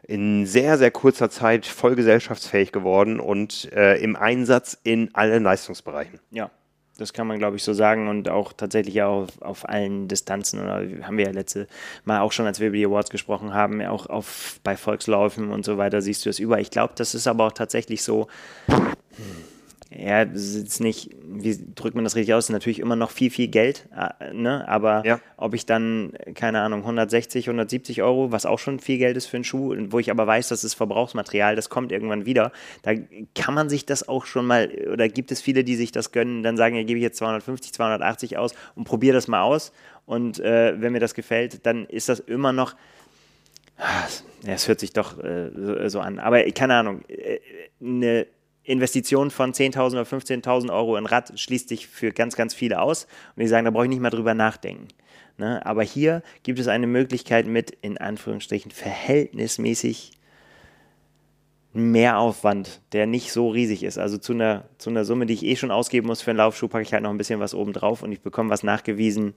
in 0.04 0.46
sehr, 0.46 0.78
sehr 0.78 0.92
kurzer 0.92 1.30
Zeit 1.30 1.66
voll 1.66 1.96
gesellschaftsfähig 1.96 2.72
geworden 2.72 3.20
und 3.20 3.72
äh, 3.74 3.98
im 3.98 4.16
Einsatz 4.16 4.78
in 4.84 5.14
allen 5.14 5.44
Leistungsbereichen. 5.44 6.20
Ja, 6.32 6.50
das 6.98 7.14
kann 7.14 7.28
man, 7.28 7.40
glaube 7.40 7.58
ich, 7.58 7.64
so 7.64 7.74
sagen 7.74 8.08
und 8.08 8.30
auch 8.30 8.54
tatsächlich 8.54 9.02
auf, 9.02 9.42
auf 9.42 9.68
allen 9.68 10.08
Distanzen. 10.08 10.62
Oder 10.62 10.84
haben 11.04 11.18
wir 11.18 11.26
ja 11.26 11.32
letzte 11.32 11.68
Mal 12.06 12.22
auch 12.22 12.32
schon, 12.32 12.46
als 12.46 12.60
wir 12.60 12.68
über 12.68 12.78
die 12.78 12.86
Awards 12.86 13.10
gesprochen 13.10 13.54
haben, 13.54 13.82
auch 13.84 14.08
auf, 14.08 14.60
bei 14.64 14.76
Volksläufen 14.76 15.50
und 15.50 15.66
so 15.66 15.78
weiter 15.78 16.02
siehst 16.02 16.26
du 16.26 16.30
es 16.30 16.40
über. 16.40 16.60
Ich 16.60 16.72
glaube, 16.72 16.94
das 16.96 17.16
ist 17.16 17.28
aber 17.28 17.48
auch 17.48 17.52
tatsächlich 17.52 18.04
so. 18.04 18.28
Hm, 18.68 18.94
ja, 19.90 20.24
ist 20.24 20.82
nicht, 20.82 21.12
wie 21.24 21.58
drückt 21.76 21.96
man 21.96 22.04
das 22.04 22.16
richtig 22.16 22.34
aus, 22.34 22.46
ist 22.46 22.50
natürlich 22.50 22.80
immer 22.80 22.98
noch 22.98 23.10
viel, 23.10 23.30
viel 23.30 23.48
Geld, 23.48 23.88
äh, 23.96 24.34
ne? 24.34 24.68
aber 24.68 25.06
ja. 25.06 25.22
ob 25.38 25.54
ich 25.54 25.66
dann, 25.66 26.12
keine 26.36 26.60
Ahnung, 26.60 26.82
160, 26.82 27.48
170 27.48 28.02
Euro, 28.02 28.32
was 28.32 28.46
auch 28.46 28.60
schon 28.60 28.80
viel 28.80 28.98
Geld 28.98 29.16
ist 29.16 29.28
für 29.28 29.38
einen 29.38 29.44
Schuh, 29.46 29.76
wo 29.90 30.00
ich 30.00 30.12
aber 30.12 30.28
weiß, 30.28 30.50
das 30.50 30.66
ist 30.66 30.74
Verbrauchsmaterial, 30.74 31.56
das 31.56 31.70
kommt 31.70 31.94
irgendwann 31.94 32.26
wieder, 32.26 32.52
da 32.82 32.92
kann 33.34 33.54
man 33.54 33.70
sich 33.70 33.86
das 33.86 34.08
auch 34.08 34.26
schon 34.26 34.46
mal, 34.46 34.70
oder 34.92 35.08
gibt 35.08 35.32
es 35.32 35.40
viele, 35.40 35.64
die 35.64 35.78
sich 35.78 35.94
das 35.94 36.12
gönnen, 36.12 36.44
dann 36.44 36.58
sagen, 36.58 36.76
ja, 36.76 36.84
gebe 36.84 37.00
ich 37.00 37.04
jetzt 37.04 37.18
250, 37.18 37.74
280 37.74 38.38
aus 38.38 38.54
und 38.76 38.84
probiere 38.84 39.14
das 39.14 39.30
mal 39.30 39.42
aus 39.42 39.72
und 40.06 40.40
äh, 40.40 40.82
wenn 40.82 40.92
mir 40.92 41.00
das 41.00 41.14
gefällt, 41.14 41.66
dann 41.66 41.86
ist 41.86 42.10
das 42.10 42.20
immer 42.20 42.52
noch, 42.52 42.76
ja, 44.44 44.54
es 44.54 44.68
hört 44.68 44.82
sich 44.82 44.92
doch 44.92 45.18
äh, 45.24 45.50
so, 45.56 45.88
so, 45.88 46.00
an, 46.02 46.20
aber 46.20 46.44
keine 46.52 46.76
Ahnung, 46.76 47.06
äh, 47.08 47.40
eine 47.80 48.28
Investition 48.68 49.32
von 49.32 49.54
10.000 49.54 49.94
oder 49.94 50.02
15.000 50.02 50.72
Euro 50.72 50.98
in 50.98 51.06
Rad 51.06 51.40
schließt 51.40 51.70
sich 51.70 51.88
für 51.88 52.12
ganz, 52.12 52.36
ganz 52.36 52.54
viele 52.54 52.82
aus. 52.82 53.08
Und 53.36 53.42
die 53.42 53.48
sagen, 53.48 53.64
da 53.64 53.72
brauche 53.72 53.86
ich 53.86 53.90
nicht 53.90 54.02
mal 54.02 54.10
drüber 54.10 54.34
nachdenken. 54.34 54.90
Ne? 55.38 55.66
Aber 55.66 55.84
hier 55.84 56.22
gibt 56.44 56.60
es 56.60 56.68
eine 56.68 56.86
Möglichkeit 56.86 57.48
mit, 57.48 57.72
in 57.82 57.98
Anführungsstrichen, 57.98 58.72
verhältnismäßig 58.72 60.12
mehr 61.72 62.18
Aufwand, 62.18 62.82
der 62.92 63.08
nicht 63.08 63.32
so 63.32 63.50
riesig 63.50 63.84
ist. 63.84 63.98
Also 63.98 64.18
zu 64.18 64.34
einer, 64.34 64.66
zu 64.80 64.90
einer 64.90 65.06
Summe, 65.06 65.28
die 65.28 65.36
ich 65.36 65.46
eh 65.46 65.56
schon 65.56 65.72
ausgeben 65.72 66.08
muss 66.08 66.22
für 66.22 66.32
einen 66.32 66.40
Laufschuh, 66.40 66.68
packe 66.68 66.84
ich 66.84 66.92
halt 66.92 67.04
noch 67.04 67.12
ein 67.12 67.18
bisschen 67.18 67.40
was 67.40 67.56
oben 67.56 67.72
drauf 67.72 68.04
und 68.04 68.12
ich 68.12 68.20
bekomme 68.20 68.50
was 68.50 68.64
nachgewiesen, 68.64 69.34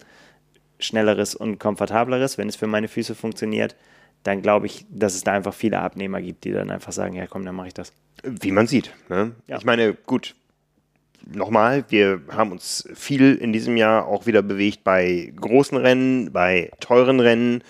schnelleres 0.81 1.37
und 1.37 1.61
komfortableres, 1.61 2.37
wenn 2.37 2.49
es 2.49 2.57
für 2.57 2.67
meine 2.67 2.89
Füße 2.89 3.15
funktioniert 3.15 3.77
dann 4.23 4.43
glaube 4.43 4.67
ich, 4.67 4.87
dass 4.91 5.15
es 5.15 5.25
da 5.25 5.33
einfach 5.33 5.55
viele 5.55 5.81
Abnehmer 5.81 6.21
gibt, 6.21 6.45
die 6.45 6.53
dann 6.53 6.71
einfach 6.71 6.93
sagen, 6.93 7.15
ja 7.15 7.27
komm, 7.27 7.45
dann 7.45 7.55
mache 7.55 7.69
ich 7.69 7.75
das. 7.75 7.93
Wie 8.23 8.53
man 8.53 8.67
sieht. 8.67 8.93
Ne? 9.09 9.33
Ja. 9.47 9.59
Ich 9.59 9.65
meine, 9.65 9.95
gut, 9.95 10.35
nochmal, 11.27 11.85
wir 11.89 12.21
haben 12.31 12.53
uns 12.53 12.89
viel 12.95 13.35
in 13.35 13.53
diesem 13.53 13.77
Jahr 13.77 14.07
auch 14.07 14.27
wieder 14.27 14.43
bewegt 14.43 14.85
bei 14.85 15.33
großen 15.37 15.79
Rennen, 15.79 16.33
bei 16.33 16.71
teuren 16.81 17.21
Rennen, 17.21 17.63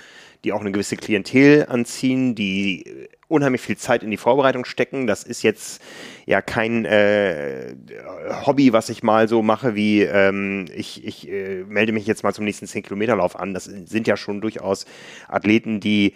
die 0.45 0.53
auch 0.53 0.61
eine 0.61 0.73
gewisse 0.73 0.97
Klientel 0.97 1.67
anziehen, 1.69 2.35
die 2.35 3.09
unheimlich 3.29 3.61
viel 3.61 3.77
Zeit 3.77 4.03
in 4.03 4.11
die 4.11 4.17
Vorbereitung 4.17 4.65
stecken. 4.65 5.07
Das 5.07 5.23
ist 5.23 5.43
jetzt 5.43 5.81
ja 6.27 6.43
kein 6.43 6.85
äh, 6.85 7.75
Hobby, 8.45 8.73
was 8.73 8.89
ich 8.89 9.03
mal 9.03 9.29
so 9.29 9.43
mache, 9.43 9.75
wie 9.75 10.03
ähm, 10.03 10.67
ich, 10.75 11.07
ich 11.07 11.29
äh, 11.29 11.65
melde 11.65 11.93
mich 11.93 12.07
jetzt 12.07 12.25
mal 12.25 12.35
zum 12.35 12.45
nächsten 12.45 12.67
10-Kilometer-Lauf 12.67 13.39
an. 13.39 13.55
Das 13.55 13.65
sind 13.65 14.09
ja 14.09 14.17
schon 14.17 14.41
durchaus 14.41 14.85
Athleten, 15.29 15.79
die 15.79 16.15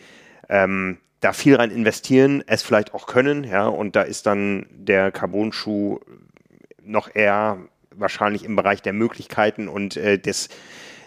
ähm, 0.49 0.99
da 1.21 1.33
viel 1.33 1.57
rein 1.57 1.71
investieren, 1.71 2.45
es 2.47 2.63
vielleicht 2.63 2.93
auch 2.93 3.07
können, 3.07 3.45
ja, 3.45 3.67
und 3.67 3.97
da 3.97 4.03
ist 4.03 4.27
dann 4.27 4.67
der 4.71 5.11
Carbon-Schuh 5.11 6.01
noch 6.83 7.15
eher 7.15 7.59
wahrscheinlich 7.91 8.45
im 8.45 8.57
Bereich 8.57 8.83
der 8.83 8.93
Möglichkeiten 8.93 9.69
und 9.69 9.97
äh, 9.97 10.19
des 10.19 10.49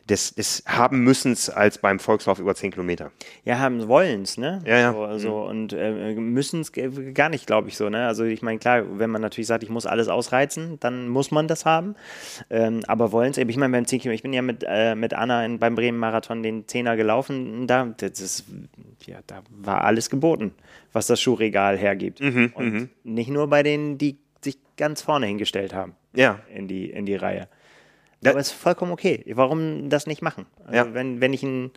des, 0.10 0.34
des 0.36 0.64
haben 0.66 1.04
müssens 1.04 1.50
als 1.50 1.78
beim 1.78 2.00
Volkslauf 2.00 2.40
über 2.40 2.56
10 2.56 2.72
Kilometer. 2.72 3.12
Ja, 3.44 3.60
haben 3.60 3.88
wollens, 3.88 4.38
ne? 4.38 4.62
Ja, 4.66 4.78
ja. 4.78 4.94
So, 4.94 5.04
also, 5.04 5.30
mhm. 5.30 5.50
Und 5.50 5.74
äh, 5.74 6.14
müssen 6.16 6.62
es 6.62 6.72
gar 7.14 7.30
nicht, 7.30 7.46
glaube 7.46 7.68
ich, 7.68 7.78
so, 7.78 7.90
ne? 7.90 8.08
Also 8.08 8.24
ich 8.24 8.42
meine, 8.42 8.60
klar, 8.60 8.84
wenn 9.00 9.10
man 9.10 9.22
natürlich 9.22 9.48
sagt, 9.48 9.64
ich 9.64 9.70
muss 9.70 9.86
alles 9.86 10.08
ausreizen, 10.08 10.80
dann 10.80 11.10
muss 11.10 11.32
man 11.32 11.48
das 11.48 11.66
haben. 11.66 11.96
Ähm, 12.50 12.82
aber 12.88 13.12
wollen 13.12 13.32
es, 13.32 13.38
ich 13.38 13.58
meine, 13.58 13.72
beim 13.72 13.86
10 13.86 14.00
Kilometer, 14.00 14.16
ich 14.16 14.24
bin 14.24 14.34
ja 14.34 14.42
mit, 14.42 14.64
äh, 14.68 14.96
mit 14.96 15.14
Anna 15.14 15.46
in, 15.46 15.60
beim 15.60 15.76
Bremen-Marathon 15.76 16.44
den 16.44 16.68
Zehner 16.68 16.96
gelaufen, 16.96 17.68
da, 17.68 17.94
das 17.98 18.20
ist, 18.20 18.46
ja, 19.06 19.18
da 19.28 19.42
war 19.50 19.84
alles 19.84 20.10
geboten, 20.10 20.54
was 20.94 21.08
das 21.08 21.22
Schuhregal 21.22 21.78
hergibt. 21.78 22.22
Mhm, 22.22 22.52
und 22.56 22.74
mhm. 22.74 22.90
nicht 23.04 23.30
nur 23.30 23.48
bei 23.48 23.64
denen, 23.64 23.98
die 23.98 24.18
sich 24.42 24.58
ganz 24.78 25.02
vorne 25.02 25.26
hingestellt 25.26 25.74
haben. 25.74 25.96
Ja. 26.14 26.40
In 26.54 26.68
die, 26.68 26.90
in 26.90 27.06
die 27.06 27.16
Reihe. 27.16 27.48
Da 28.22 28.32
Aber 28.32 28.40
ist 28.40 28.52
vollkommen 28.52 28.92
okay. 28.92 29.24
Warum 29.34 29.90
das 29.90 30.08
nicht 30.08 30.22
machen? 30.22 30.46
Also 30.66 30.76
ja. 30.76 30.94
wenn, 30.94 31.22
wenn 31.22 31.34
ich 31.34 31.44
ein, 31.44 31.72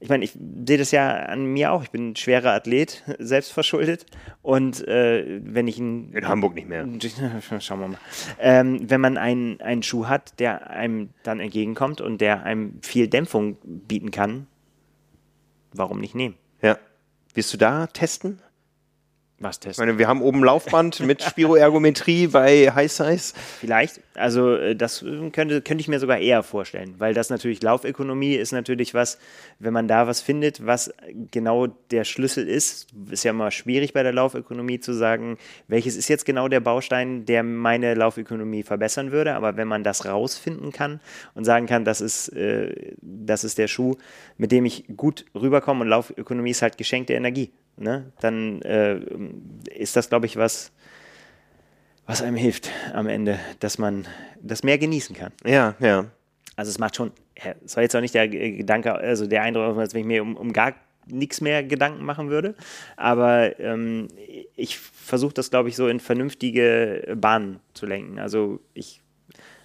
ich 0.00 0.08
meine, 0.08 0.24
ich 0.24 0.32
sehe 0.32 0.78
das 0.78 0.90
ja 0.90 1.10
an 1.10 1.44
mir 1.44 1.72
auch. 1.72 1.82
Ich 1.82 1.90
bin 1.90 2.10
ein 2.10 2.16
schwerer 2.16 2.52
Athlet, 2.52 3.04
selbstverschuldet. 3.18 4.06
Und 4.40 4.86
äh, 4.88 5.40
wenn 5.44 5.68
ich 5.68 5.78
ein. 5.78 6.12
In 6.12 6.26
Hamburg 6.26 6.54
nicht 6.54 6.68
mehr. 6.68 6.86
Schauen 7.60 7.80
wir 7.80 7.88
mal. 7.88 7.98
Ähm, 8.38 8.88
wenn 8.88 9.00
man 9.00 9.18
einen, 9.18 9.60
einen 9.60 9.82
Schuh 9.82 10.06
hat, 10.06 10.40
der 10.40 10.70
einem 10.70 11.10
dann 11.22 11.40
entgegenkommt 11.40 12.00
und 12.00 12.20
der 12.20 12.42
einem 12.44 12.80
viel 12.82 13.08
Dämpfung 13.08 13.58
bieten 13.62 14.10
kann, 14.10 14.46
warum 15.72 16.00
nicht 16.00 16.14
nehmen? 16.14 16.36
Ja. 16.62 16.78
Wirst 17.34 17.52
du 17.52 17.58
da 17.58 17.86
testen? 17.86 18.40
Was 19.42 19.58
testen? 19.58 19.82
Ich 19.82 19.86
meine, 19.86 19.98
wir 19.98 20.06
haben 20.06 20.20
oben 20.20 20.44
Laufband 20.44 21.00
mit 21.00 21.22
Spiroergometrie 21.30 22.26
bei 22.26 22.70
High 22.74 22.92
Size. 22.92 23.32
Vielleicht. 23.58 24.02
Also 24.12 24.54
äh, 24.54 24.76
das 24.76 25.00
könnte, 25.32 25.62
könnte 25.62 25.80
ich 25.80 25.88
mir 25.88 25.98
sogar 25.98 26.18
eher 26.18 26.42
vorstellen, 26.42 26.96
weil 26.98 27.14
das 27.14 27.30
natürlich 27.30 27.62
Laufökonomie 27.62 28.34
ist 28.34 28.52
natürlich 28.52 28.92
was, 28.92 29.18
wenn 29.58 29.72
man 29.72 29.88
da 29.88 30.06
was 30.06 30.20
findet, 30.20 30.66
was 30.66 30.92
genau 31.30 31.68
der 31.90 32.04
Schlüssel 32.04 32.46
ist, 32.46 32.88
ist 33.10 33.24
ja 33.24 33.30
immer 33.30 33.50
schwierig 33.50 33.94
bei 33.94 34.02
der 34.02 34.12
Laufökonomie 34.12 34.78
zu 34.78 34.92
sagen, 34.92 35.38
welches 35.68 35.96
ist 35.96 36.08
jetzt 36.08 36.26
genau 36.26 36.48
der 36.48 36.60
Baustein, 36.60 37.24
der 37.24 37.42
meine 37.42 37.94
Laufökonomie 37.94 38.62
verbessern 38.62 39.10
würde. 39.10 39.34
Aber 39.36 39.56
wenn 39.56 39.68
man 39.68 39.84
das 39.84 40.04
rausfinden 40.04 40.70
kann 40.70 41.00
und 41.34 41.44
sagen 41.44 41.64
kann, 41.64 41.86
das 41.86 42.02
ist, 42.02 42.28
äh, 42.28 42.92
das 43.00 43.44
ist 43.44 43.56
der 43.56 43.68
Schuh, 43.68 43.96
mit 44.36 44.52
dem 44.52 44.66
ich 44.66 44.84
gut 44.98 45.24
rüberkomme 45.34 45.80
und 45.80 45.88
Laufökonomie 45.88 46.50
ist 46.50 46.60
halt 46.60 46.76
geschenkte 46.76 47.14
Energie 47.14 47.52
ne, 47.80 48.12
dann 48.20 48.62
äh, 48.62 49.00
ist 49.74 49.96
das, 49.96 50.08
glaube 50.08 50.26
ich, 50.26 50.36
was, 50.36 50.72
was 52.06 52.22
einem 52.22 52.36
hilft 52.36 52.70
am 52.92 53.08
Ende, 53.08 53.40
dass 53.58 53.78
man 53.78 54.06
das 54.40 54.62
mehr 54.62 54.78
genießen 54.78 55.16
kann. 55.16 55.32
Ja, 55.44 55.74
ja. 55.80 56.06
Also 56.56 56.70
es 56.70 56.78
macht 56.78 56.96
schon, 56.96 57.12
es 57.34 57.72
soll 57.72 57.84
jetzt 57.84 57.96
auch 57.96 58.00
nicht 58.00 58.14
der 58.14 58.28
Gedanke, 58.28 58.94
also 58.94 59.26
der 59.26 59.42
Eindruck, 59.42 59.78
als 59.78 59.94
wenn 59.94 60.02
ich 60.02 60.06
mir 60.06 60.22
um, 60.22 60.36
um 60.36 60.52
gar 60.52 60.74
nichts 61.06 61.40
mehr 61.40 61.64
Gedanken 61.64 62.04
machen 62.04 62.28
würde. 62.28 62.54
Aber 62.96 63.58
ähm, 63.58 64.08
ich 64.56 64.78
versuche 64.78 65.32
das, 65.34 65.50
glaube 65.50 65.70
ich, 65.70 65.76
so 65.76 65.88
in 65.88 66.00
vernünftige 66.00 67.16
Bahnen 67.16 67.60
zu 67.72 67.86
lenken. 67.86 68.18
Also 68.18 68.60
ich 68.74 69.00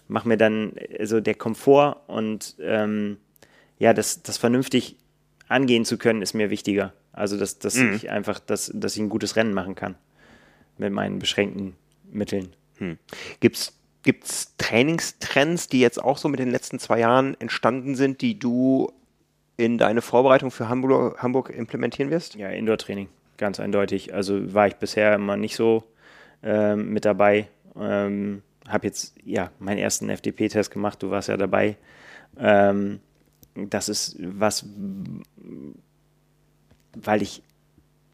mache 0.07 0.27
mir 0.27 0.37
dann, 0.37 0.73
also 0.97 1.19
der 1.19 1.35
Komfort 1.35 1.97
und 2.07 2.55
ähm, 2.61 3.17
ja, 3.77 3.93
das, 3.93 4.23
das 4.23 4.37
vernünftig 4.37 4.95
angehen 5.47 5.85
zu 5.85 5.97
können, 5.97 6.21
ist 6.21 6.33
mir 6.33 6.49
wichtiger. 6.49 6.93
Also, 7.15 7.37
dass, 7.37 7.59
dass 7.59 7.75
mhm. 7.75 7.93
ich 7.93 8.09
einfach, 8.09 8.39
dass, 8.39 8.71
dass 8.73 8.95
ich 8.95 9.01
ein 9.01 9.09
gutes 9.09 9.35
Rennen 9.35 9.53
machen 9.53 9.75
kann 9.75 9.95
mit 10.77 10.91
meinen 10.91 11.19
beschränkten 11.19 11.75
Mitteln. 12.11 12.53
Hm. 12.77 12.97
Gibt 13.39 13.57
es 13.57 14.57
Trainingstrends, 14.57 15.69
die 15.69 15.79
jetzt 15.79 16.03
auch 16.03 16.17
so 16.17 16.27
mit 16.27 16.39
den 16.39 16.51
letzten 16.51 16.79
zwei 16.79 16.99
Jahren 16.99 17.39
entstanden 17.39 17.95
sind, 17.95 18.21
die 18.21 18.37
du 18.37 18.91
in 19.57 19.77
deine 19.77 20.01
Vorbereitung 20.01 20.51
für 20.51 20.67
Hamburg, 20.67 21.21
Hamburg 21.23 21.49
implementieren 21.49 22.11
wirst? 22.11 22.35
Ja, 22.35 22.49
Indoor-Training, 22.49 23.07
ganz 23.37 23.59
eindeutig. 23.59 24.13
Also 24.13 24.53
war 24.53 24.67
ich 24.67 24.75
bisher 24.75 25.15
immer 25.15 25.37
nicht 25.37 25.55
so 25.55 25.83
ähm, 26.43 26.91
mit 26.91 27.05
dabei. 27.05 27.47
Ähm, 27.79 28.41
habe 28.67 28.87
jetzt 28.87 29.15
ja 29.23 29.51
meinen 29.59 29.77
ersten 29.77 30.09
FDP-Test 30.09 30.71
gemacht, 30.71 31.01
du 31.01 31.11
warst 31.11 31.29
ja 31.29 31.37
dabei. 31.37 31.77
Ähm, 32.37 32.99
das 33.55 33.87
ist 33.87 34.17
was, 34.19 34.65
weil 36.95 37.21
ich, 37.21 37.41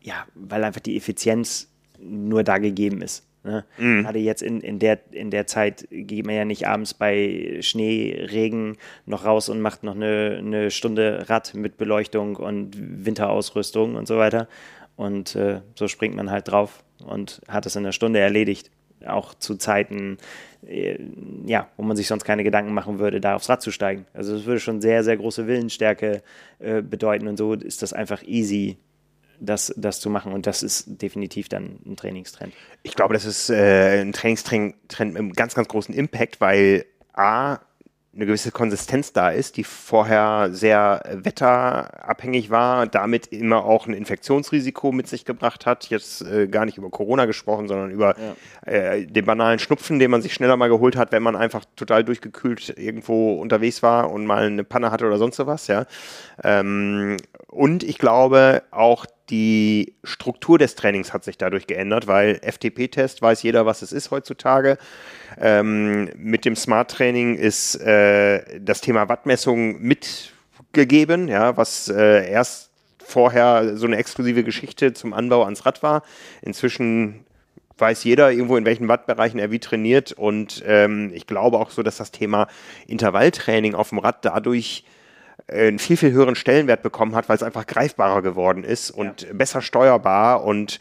ja, 0.02 0.26
weil 0.36 0.64
einfach 0.64 0.82
die 0.82 0.98
Effizienz 0.98 1.70
nur 2.00 2.44
da 2.44 2.58
gegeben 2.58 3.02
ist. 3.02 3.26
Ne? 3.44 3.66
Mhm. 3.78 4.04
Gerade 4.04 4.20
jetzt 4.20 4.44
in, 4.44 4.62
in, 4.62 4.78
der, 4.80 5.00
in 5.12 5.32
der 5.32 5.48
Zeit 5.48 5.88
geht 5.90 6.26
man 6.26 6.36
ja 6.36 6.46
nicht 6.46 6.68
abends 6.68 6.94
bei 6.94 7.58
Schnee, 7.62 8.28
Regen 8.32 8.78
noch 9.06 9.26
raus 9.26 9.50
und 9.50 9.62
macht 9.62 9.84
noch 9.84 9.96
eine, 9.96 10.38
eine 10.38 10.72
Stunde 10.72 11.26
Rad 11.28 11.56
mit 11.56 11.78
Beleuchtung 11.78 12.36
und 12.36 12.76
Winterausrüstung 12.78 13.96
und 13.96 14.08
so 14.08 14.18
weiter. 14.18 14.48
Und 14.96 15.36
äh, 15.36 15.62
so 15.76 15.88
springt 15.88 16.16
man 16.16 16.30
halt 16.30 16.50
drauf 16.50 16.84
und 17.04 17.42
hat 17.48 17.66
es 17.66 17.76
in 17.76 17.84
einer 17.84 17.94
Stunde 17.94 18.20
erledigt. 18.20 18.70
Auch 19.06 19.34
zu 19.34 19.56
Zeiten, 19.56 20.18
äh, 20.66 20.98
ja, 21.46 21.70
wo 21.78 21.84
man 21.84 21.98
sich 21.98 22.08
sonst 22.08 22.24
keine 22.24 22.44
Gedanken 22.44 22.74
machen 22.74 23.00
würde, 23.00 23.22
da 23.22 23.36
aufs 23.36 23.50
Rad 23.50 23.62
zu 23.62 23.72
steigen. 23.72 24.06
Also 24.14 24.36
es 24.36 24.46
würde 24.46 24.60
schon 24.60 24.82
sehr, 24.82 25.04
sehr 25.04 25.18
große 25.18 25.48
Willensstärke 25.48 26.22
äh, 26.60 26.82
bedeuten 26.82 27.28
und 27.28 27.38
so 27.38 27.54
ist 27.54 27.82
das 27.82 27.94
einfach 27.94 28.24
easy, 28.24 28.78
das, 29.40 29.74
das 29.76 30.00
zu 30.00 30.10
machen. 30.10 30.34
Und 30.34 30.48
das 30.48 30.64
ist 30.64 31.02
definitiv 31.02 31.50
dann 31.50 31.80
ein 31.86 31.96
Trainingstrend. 31.96 32.54
Ich 32.84 32.96
glaube, 32.96 33.14
das 33.14 33.26
ist 33.26 33.50
äh, 33.50 34.02
ein 34.02 34.14
Trainingstrend 34.14 34.76
mit 35.00 35.18
einem 35.18 35.34
ganz, 35.34 35.56
ganz 35.56 35.68
großen 35.68 35.94
Impact, 35.94 36.40
weil 36.40 36.86
A, 37.14 37.60
eine 38.14 38.26
gewisse 38.26 38.52
Konsistenz 38.52 39.14
da 39.14 39.30
ist, 39.30 39.56
die 39.56 39.64
vorher 39.64 40.50
sehr 40.52 41.02
wetterabhängig 41.10 42.50
war, 42.50 42.86
damit 42.86 43.28
immer 43.28 43.64
auch 43.64 43.88
ein 43.88 43.94
Infektionsrisiko 43.94 44.92
mit 44.92 45.08
sich 45.08 45.24
gebracht 45.24 45.66
hat. 45.66 45.90
Jetzt 45.90 46.22
äh, 46.22 46.48
gar 46.48 46.66
nicht 46.66 46.78
über 46.78 46.90
Corona 46.90 47.24
gesprochen, 47.26 47.70
sondern 47.70 47.90
über 47.90 48.16
ja. 48.18 48.72
äh, 48.72 49.06
den 49.06 49.26
banalen 49.26 49.60
Schnupfen, 49.60 49.98
den 49.98 50.12
man 50.12 50.22
sich 50.22 50.34
schneller 50.34 50.58
mal 50.58 50.68
geholt 50.68 50.98
hat, 50.98 51.14
wenn 51.14 51.24
man 51.24 51.38
einfach 51.38 51.64
total 51.78 52.04
durchgekühlt 52.04 52.78
irgendwo 52.78 53.36
unterwegs 53.36 53.82
war 53.82 54.12
und 54.12 54.26
mal 54.26 54.44
eine 54.44 54.66
Panne 54.66 54.92
hatte 54.92 55.08
oder 55.08 55.18
sonst 55.18 55.38
sowas. 55.38 55.68
Ja. 55.68 55.86
Ähm, 56.44 57.16
und 57.48 57.84
ich 57.84 57.98
glaube 57.98 58.64
auch 58.72 59.06
die 59.32 59.96
Struktur 60.04 60.60
des 60.60 60.76
Trainings 60.76 61.14
hat 61.14 61.24
sich 61.24 61.38
dadurch 61.38 61.66
geändert, 61.66 62.06
weil 62.06 62.40
FTP-Test 62.44 63.22
weiß 63.22 63.42
jeder, 63.44 63.66
was 63.66 63.82
es 63.82 63.94
ist 63.94 64.12
heutzutage. 64.12 64.78
Ähm, 65.40 66.10
mit 66.18 66.44
dem 66.46 66.56
Smart 66.56 66.92
Training 66.92 67.36
ist 67.36 67.76
äh, 67.76 68.60
das 68.60 68.82
Thema 68.82 69.08
Wattmessung 69.08 69.82
mitgegeben, 69.82 71.30
ja, 71.30 71.56
was 71.56 71.88
äh, 71.88 72.30
erst 72.30 72.72
vorher 73.00 73.78
so 73.78 73.88
eine 73.88 73.98
exklusive 73.98 74.44
Geschichte 74.44 74.94
zum 74.94 75.14
Anbau 75.14 75.44
ans 75.44 75.66
Rad 75.66 75.82
war. 75.82 76.04
Inzwischen 76.42 77.26
weiß 77.78 78.04
jeder 78.04 78.32
irgendwo, 78.32 78.58
in 78.58 78.66
welchen 78.66 78.90
Wattbereichen 78.90 79.40
er 79.40 79.50
wie 79.50 79.60
trainiert. 79.60 80.12
Und 80.12 80.62
ähm, 80.68 81.12
ich 81.14 81.26
glaube 81.26 81.58
auch 81.58 81.72
so, 81.72 81.84
dass 81.84 81.98
das 81.98 82.12
Thema 82.12 82.48
Intervalltraining 82.88 83.76
auf 83.76 83.90
dem 83.90 84.00
Rad 84.00 84.24
dadurch 84.26 84.84
einen 85.48 85.80
viel, 85.80 85.98
viel 85.98 86.12
höheren 86.12 86.36
Stellenwert 86.36 86.82
bekommen 86.82 87.16
hat, 87.16 87.30
weil 87.30 87.36
es 87.36 87.44
einfach 87.44 87.68
greifbarer 87.68 88.22
geworden 88.22 88.64
ist 88.64 88.92
und 88.92 89.24
ja. 89.24 89.34
besser 89.34 89.62
steuerbar 89.62 90.44
und 90.44 90.80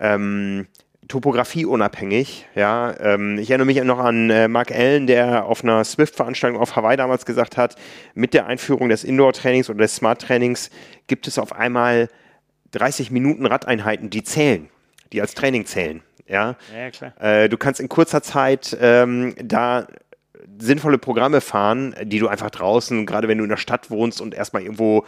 ähm, 0.00 0.66
topografieunabhängig. 1.08 2.46
Ja, 2.54 2.94
ähm, 2.98 3.38
ich 3.38 3.50
erinnere 3.50 3.66
mich 3.66 3.82
noch 3.82 3.98
an 3.98 4.30
äh, 4.30 4.48
Mark 4.48 4.72
Allen, 4.72 5.06
der 5.06 5.44
auf 5.46 5.62
einer 5.62 5.84
Swift-Veranstaltung 5.84 6.60
auf 6.60 6.76
Hawaii 6.76 6.96
damals 6.96 7.26
gesagt 7.26 7.56
hat, 7.56 7.76
mit 8.14 8.34
der 8.34 8.46
Einführung 8.46 8.88
des 8.88 9.04
Indoor-Trainings 9.04 9.70
oder 9.70 9.80
des 9.80 9.96
Smart-Trainings 9.96 10.70
gibt 11.06 11.26
es 11.26 11.38
auf 11.38 11.52
einmal 11.52 12.08
30 12.72 13.10
Minuten 13.10 13.46
Radeinheiten, 13.46 14.10
die 14.10 14.24
zählen, 14.24 14.68
die 15.12 15.20
als 15.20 15.34
Training 15.34 15.66
zählen. 15.66 16.02
Ja, 16.26 16.56
ja 16.74 16.90
klar. 16.90 17.12
Äh, 17.20 17.48
du 17.48 17.58
kannst 17.58 17.80
in 17.80 17.88
kurzer 17.88 18.22
Zeit 18.22 18.76
ähm, 18.80 19.34
da 19.42 19.86
sinnvolle 20.58 20.98
Programme 20.98 21.40
fahren, 21.40 21.94
die 22.02 22.18
du 22.18 22.28
einfach 22.28 22.50
draußen, 22.50 23.06
gerade 23.06 23.28
wenn 23.28 23.38
du 23.38 23.44
in 23.44 23.50
der 23.50 23.56
Stadt 23.56 23.90
wohnst 23.90 24.20
und 24.20 24.34
erstmal 24.34 24.62
irgendwo 24.62 25.04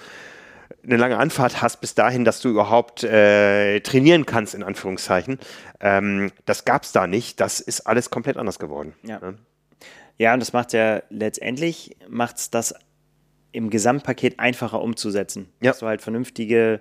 eine 0.85 0.97
lange 0.97 1.19
Anfahrt 1.19 1.63
hast 1.63 1.81
bis 1.81 1.95
dahin, 1.95 2.25
dass 2.25 2.41
du 2.41 2.49
überhaupt 2.49 3.05
äh, 3.05 3.81
trainieren 3.81 4.27
kannst, 4.27 4.55
in 4.55 4.63
Anführungszeichen. 4.63 5.39
Ähm, 5.81 6.33
das 6.45 6.65
gab 6.65 6.85
es 6.85 6.93
da 6.93 7.07
nicht. 7.07 7.41
Das 7.41 7.61
ist 7.61 7.83
alles 7.83 8.11
komplett 8.11 8.37
anders 8.37 8.59
geworden. 8.59 8.95
Ja, 9.03 9.19
ne? 9.19 9.39
ja 10.19 10.35
und 10.35 10.41
das 10.41 10.53
macht 10.53 10.73
ja 10.73 11.03
letztendlich, 11.11 11.97
macht 12.09 12.37
es 12.37 12.51
das 12.51 12.75
im 13.53 13.71
Gesamtpaket 13.71 14.39
einfacher 14.39 14.81
umzusetzen. 14.81 15.49
Ja. 15.61 15.71
Dass 15.71 15.81
du 15.81 15.87
halt 15.87 16.03
vernünftige 16.03 16.81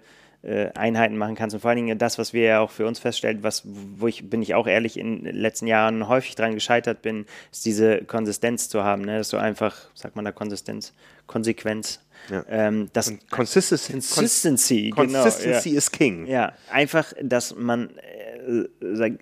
Einheiten 0.76 1.18
machen 1.18 1.36
kannst. 1.36 1.54
Und 1.54 1.62
vor 1.62 1.70
allen 1.70 1.78
Dingen 1.78 1.98
das, 1.98 2.18
was 2.18 2.34
wir 2.34 2.44
ja 2.44 2.60
auch 2.60 2.72
für 2.72 2.86
uns 2.86 3.00
feststellen, 3.00 3.44
was, 3.44 3.64
wo 3.66 4.08
ich, 4.08 4.30
bin 4.30 4.42
ich 4.42 4.54
auch 4.54 4.68
ehrlich, 4.68 4.98
in 4.98 5.24
den 5.24 5.36
letzten 5.36 5.68
Jahren 5.68 6.08
häufig 6.08 6.36
dran 6.36 6.54
gescheitert 6.54 7.02
bin, 7.02 7.26
ist 7.52 7.66
diese 7.66 8.00
Konsistenz 8.00 8.70
zu 8.70 8.84
haben, 8.84 9.04
ne? 9.04 9.18
dass 9.18 9.30
du 9.30 9.38
einfach, 9.38 9.76
sagt 9.96 10.16
man 10.16 10.26
da 10.26 10.32
Konsistenz, 10.32 10.94
Konsequenz, 11.28 12.00
Ja. 12.30 12.44
ähm, 12.50 12.90
das 12.94 13.14
Consistency, 13.30 13.94
Consistency, 13.94 14.90
Consistency 14.92 15.70
genau, 15.70 15.74
ja. 15.74 15.78
is 15.78 15.92
king. 15.92 16.26
Ja, 16.28 16.54
einfach, 16.72 17.14
dass 17.22 17.56
man 17.56 17.90
äh, 17.98 18.66
sagt, 18.96 19.20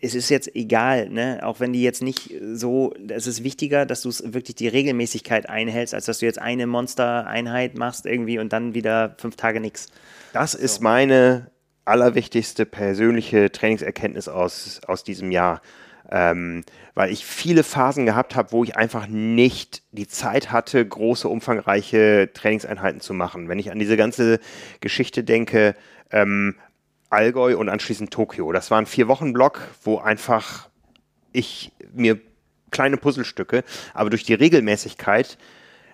es 0.00 0.14
ist 0.14 0.28
jetzt 0.28 0.54
egal, 0.54 1.08
ne? 1.08 1.40
auch 1.42 1.60
wenn 1.60 1.72
die 1.72 1.82
jetzt 1.82 2.02
nicht 2.02 2.34
so, 2.52 2.92
es 3.08 3.26
ist 3.26 3.44
wichtiger, 3.44 3.86
dass 3.86 4.02
du 4.02 4.08
es 4.08 4.34
wirklich 4.34 4.56
die 4.56 4.68
Regelmäßigkeit 4.68 5.48
einhältst, 5.48 5.94
als 5.94 6.06
dass 6.06 6.18
du 6.18 6.26
jetzt 6.26 6.40
eine 6.40 6.66
Monster-Einheit 6.66 7.76
machst 7.78 8.06
irgendwie 8.06 8.38
und 8.38 8.52
dann 8.52 8.74
wieder 8.74 9.14
fünf 9.18 9.36
Tage 9.36 9.60
nichts. 9.60 9.88
Das 10.32 10.54
ist 10.54 10.80
meine 10.80 11.50
allerwichtigste 11.84 12.66
persönliche 12.66 13.50
Trainingserkenntnis 13.50 14.28
aus, 14.28 14.80
aus 14.86 15.04
diesem 15.04 15.30
Jahr. 15.30 15.62
Ähm, 16.08 16.62
weil 16.94 17.10
ich 17.10 17.26
viele 17.26 17.64
Phasen 17.64 18.06
gehabt 18.06 18.36
habe, 18.36 18.52
wo 18.52 18.62
ich 18.62 18.76
einfach 18.76 19.08
nicht 19.08 19.82
die 19.90 20.06
Zeit 20.06 20.52
hatte, 20.52 20.86
große, 20.86 21.28
umfangreiche 21.28 22.30
Trainingseinheiten 22.32 23.00
zu 23.00 23.12
machen. 23.12 23.48
Wenn 23.48 23.58
ich 23.58 23.72
an 23.72 23.80
diese 23.80 23.96
ganze 23.96 24.38
Geschichte 24.80 25.24
denke, 25.24 25.74
ähm, 26.12 26.54
Allgäu 27.16 27.56
und 27.56 27.70
anschließend 27.70 28.10
Tokio. 28.10 28.52
Das 28.52 28.70
war 28.70 28.78
ein 28.78 28.84
Vier-Wochen-Block, 28.84 29.60
wo 29.82 29.98
einfach 29.98 30.68
ich 31.32 31.72
mir 31.94 32.20
kleine 32.70 32.98
Puzzlestücke, 32.98 33.64
aber 33.94 34.10
durch 34.10 34.24
die 34.24 34.34
Regelmäßigkeit 34.34 35.38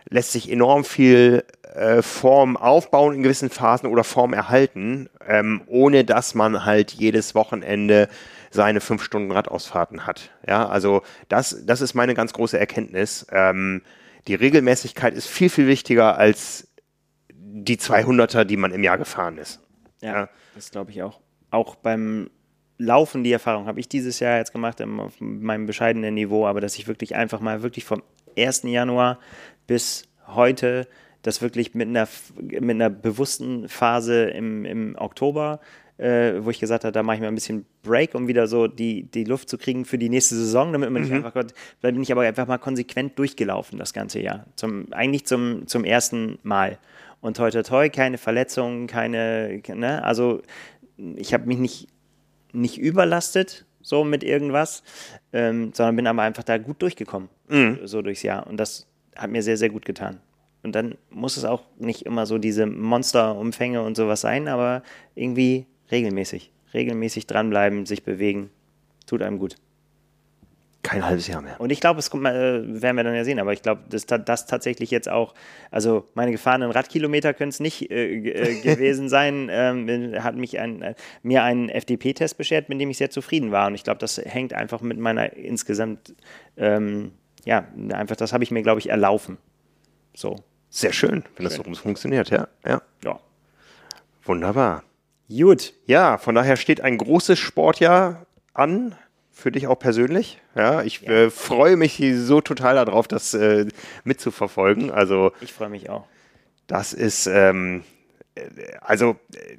lässt 0.08 0.32
sich 0.32 0.50
enorm 0.50 0.84
viel 0.84 1.44
äh, 1.74 2.02
Form 2.02 2.56
aufbauen 2.56 3.14
in 3.14 3.22
gewissen 3.22 3.50
Phasen 3.50 3.88
oder 3.88 4.02
Form 4.02 4.32
erhalten, 4.32 5.08
ähm, 5.26 5.62
ohne 5.66 6.04
dass 6.04 6.34
man 6.34 6.64
halt 6.64 6.90
jedes 6.90 7.36
Wochenende 7.36 8.08
seine 8.50 8.80
fünf 8.80 9.04
Stunden 9.04 9.30
Radausfahrten 9.30 10.06
hat. 10.06 10.30
Ja, 10.46 10.68
also 10.68 11.02
das, 11.28 11.64
das 11.64 11.80
ist 11.80 11.94
meine 11.94 12.14
ganz 12.14 12.32
große 12.32 12.58
Erkenntnis. 12.58 13.26
Ähm, 13.30 13.82
die 14.26 14.34
Regelmäßigkeit 14.34 15.14
ist 15.14 15.28
viel, 15.28 15.50
viel 15.50 15.68
wichtiger 15.68 16.18
als 16.18 16.68
die 17.32 17.76
200er, 17.76 18.44
die 18.44 18.56
man 18.56 18.72
im 18.72 18.82
Jahr 18.82 18.98
gefahren 18.98 19.38
ist. 19.38 19.60
Ja. 20.00 20.28
Das 20.54 20.70
glaube 20.70 20.90
ich 20.90 21.02
auch. 21.02 21.20
Auch 21.50 21.74
beim 21.74 22.30
Laufen, 22.78 23.22
die 23.22 23.32
Erfahrung 23.32 23.66
habe 23.66 23.80
ich 23.80 23.88
dieses 23.88 24.18
Jahr 24.20 24.38
jetzt 24.38 24.52
gemacht, 24.52 24.82
auf 24.82 25.14
meinem 25.20 25.66
bescheidenen 25.66 26.14
Niveau, 26.14 26.46
aber 26.46 26.60
dass 26.60 26.78
ich 26.78 26.88
wirklich 26.88 27.14
einfach 27.14 27.40
mal 27.40 27.62
wirklich 27.62 27.84
vom 27.84 28.02
1. 28.36 28.62
Januar 28.64 29.18
bis 29.66 30.08
heute 30.26 30.88
das 31.22 31.40
wirklich 31.40 31.74
mit 31.74 31.88
einer, 31.88 32.08
mit 32.40 32.70
einer 32.70 32.90
bewussten 32.90 33.68
Phase 33.68 34.24
im, 34.24 34.64
im 34.64 34.96
Oktober, 34.98 35.60
äh, 35.98 36.34
wo 36.40 36.50
ich 36.50 36.58
gesagt 36.58 36.84
habe, 36.84 36.92
da 36.92 37.02
mache 37.02 37.16
ich 37.16 37.22
mal 37.22 37.28
ein 37.28 37.34
bisschen 37.36 37.64
Break, 37.82 38.14
um 38.14 38.26
wieder 38.26 38.48
so 38.48 38.66
die, 38.66 39.04
die 39.04 39.24
Luft 39.24 39.48
zu 39.48 39.58
kriegen 39.58 39.84
für 39.84 39.98
die 39.98 40.08
nächste 40.08 40.34
Saison, 40.34 40.72
damit 40.72 40.90
man 40.90 41.02
nicht 41.02 41.12
einfach, 41.12 41.32
da 41.32 41.90
bin 41.90 42.02
ich 42.02 42.10
aber 42.10 42.22
einfach 42.22 42.48
mal 42.48 42.58
konsequent 42.58 43.18
durchgelaufen 43.18 43.78
das 43.78 43.92
ganze 43.92 44.20
Jahr. 44.20 44.46
Zum, 44.56 44.92
eigentlich 44.92 45.26
zum, 45.26 45.66
zum 45.68 45.84
ersten 45.84 46.38
Mal. 46.42 46.78
Und 47.22 47.36
toi 47.38 47.50
toi 47.50 47.62
toi, 47.62 47.88
keine 47.88 48.18
Verletzungen, 48.18 48.88
keine, 48.88 49.62
ne, 49.68 50.04
also 50.04 50.42
ich 50.96 51.32
habe 51.32 51.46
mich 51.46 51.58
nicht, 51.58 51.88
nicht 52.52 52.78
überlastet, 52.78 53.64
so 53.80 54.04
mit 54.04 54.24
irgendwas, 54.24 54.82
ähm, 55.32 55.72
sondern 55.72 55.96
bin 55.96 56.06
aber 56.06 56.22
einfach 56.22 56.42
da 56.42 56.58
gut 56.58 56.82
durchgekommen, 56.82 57.28
so 57.84 58.02
durchs 58.02 58.22
Jahr. 58.22 58.46
Und 58.46 58.58
das 58.58 58.86
hat 59.16 59.30
mir 59.30 59.42
sehr, 59.42 59.56
sehr 59.56 59.70
gut 59.70 59.84
getan. 59.84 60.20
Und 60.64 60.74
dann 60.74 60.96
muss 61.10 61.36
es 61.36 61.44
auch 61.44 61.62
nicht 61.78 62.06
immer 62.06 62.26
so 62.26 62.38
diese 62.38 62.66
Monsterumfänge 62.66 63.82
und 63.82 63.96
sowas 63.96 64.20
sein, 64.20 64.48
aber 64.48 64.82
irgendwie 65.14 65.66
regelmäßig. 65.90 66.52
Regelmäßig 66.74 67.26
dranbleiben, 67.26 67.86
sich 67.86 68.02
bewegen, 68.02 68.50
tut 69.06 69.22
einem 69.22 69.38
gut. 69.38 69.56
Kein 70.82 71.04
halbes 71.04 71.28
Jahr 71.28 71.42
mehr. 71.42 71.60
Und 71.60 71.70
ich 71.70 71.80
glaube, 71.80 72.00
es 72.00 72.10
kommt 72.10 72.24
mal, 72.24 72.34
äh, 72.34 72.82
werden 72.82 72.96
wir 72.96 73.04
dann 73.04 73.14
ja 73.14 73.22
sehen, 73.24 73.38
aber 73.38 73.52
ich 73.52 73.62
glaube, 73.62 73.82
dass 73.88 74.04
das 74.04 74.46
tatsächlich 74.46 74.90
jetzt 74.90 75.09
auch, 75.09 75.32
also 75.70 76.09
meine 76.14 76.32
gefahrenen 76.32 76.72
Radkilometer 76.72 77.34
können 77.34 77.50
es 77.50 77.60
nicht 77.60 77.90
äh, 77.90 78.16
äh, 78.16 78.60
gewesen 78.62 79.09
sein. 79.09 79.48
Ähm, 79.50 80.22
hat 80.22 80.34
mich 80.34 80.59
ein, 80.59 80.82
äh, 80.82 80.94
mir 81.22 81.44
einen 81.44 81.68
FDP-Test 81.68 82.36
beschert, 82.36 82.68
mit 82.68 82.80
dem 82.80 82.90
ich 82.90 82.98
sehr 82.98 83.10
zufrieden 83.10 83.52
war. 83.52 83.68
Und 83.68 83.76
ich 83.76 83.84
glaube, 83.84 83.98
das 83.98 84.18
hängt 84.18 84.54
einfach 84.54 84.80
mit 84.80 84.98
meiner 84.98 85.34
insgesamt, 85.34 86.14
ähm, 86.56 87.12
ja, 87.44 87.64
einfach, 87.92 88.16
das 88.16 88.32
habe 88.32 88.42
ich 88.42 88.50
mir, 88.50 88.62
glaube 88.62 88.80
ich, 88.80 88.90
erlaufen. 88.90 89.38
So. 90.14 90.36
Sehr 90.68 90.92
schön, 90.92 91.22
wenn 91.36 91.44
das 91.44 91.54
so 91.54 91.62
rum 91.62 91.74
funktioniert, 91.76 92.30
ja. 92.30 92.48
ja. 92.66 92.82
Ja. 93.04 93.20
Wunderbar. 94.24 94.82
Gut. 95.28 95.74
Ja, 95.86 96.18
von 96.18 96.34
daher 96.34 96.56
steht 96.56 96.80
ein 96.80 96.98
großes 96.98 97.38
Sportjahr 97.38 98.26
an, 98.54 98.96
für 99.32 99.50
dich 99.50 99.66
auch 99.66 99.78
persönlich. 99.78 100.40
Ja, 100.54 100.82
ich 100.82 101.06
Äh, 101.09 101.30
freue 101.30 101.76
mich 101.76 102.02
so 102.14 102.40
total 102.40 102.74
darauf, 102.76 103.09
das 103.09 103.34
äh, 103.34 103.66
mitzuverfolgen. 104.04 104.90
Also 104.90 105.32
Ich 105.40 105.52
freue 105.52 105.68
mich 105.70 105.88
auch. 105.90 106.06
das 106.66 106.92
ist, 106.92 107.26
ähm, 107.26 107.82
äh, 108.34 108.42
also 108.80 109.16
äh, 109.34 109.56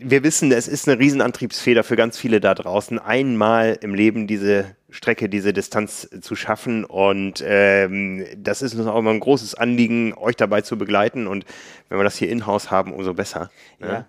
wir 0.00 0.24
wissen, 0.24 0.50
es 0.50 0.66
ist 0.66 0.88
eine 0.88 0.98
Riesenantriebsfeder 0.98 1.84
für 1.84 1.94
ganz 1.94 2.18
viele 2.18 2.40
da 2.40 2.54
draußen, 2.54 2.98
einmal 2.98 3.78
im 3.82 3.94
Leben 3.94 4.26
diese 4.26 4.74
Strecke, 4.88 5.28
diese 5.28 5.52
Distanz 5.52 6.08
zu 6.22 6.34
schaffen. 6.34 6.84
Und 6.84 7.40
ähm, 7.46 8.26
das 8.36 8.62
ist 8.62 8.74
uns 8.74 8.88
auch 8.88 8.98
immer 8.98 9.12
ein 9.12 9.20
großes 9.20 9.54
Anliegen, 9.54 10.12
euch 10.14 10.34
dabei 10.34 10.62
zu 10.62 10.76
begleiten. 10.76 11.28
Und 11.28 11.44
wenn 11.88 11.98
wir 11.98 12.04
das 12.04 12.16
hier 12.16 12.28
in-house 12.30 12.72
haben, 12.72 12.92
umso 12.92 13.14
besser. 13.14 13.50
ne? 13.78 13.88
Ja. 13.88 14.06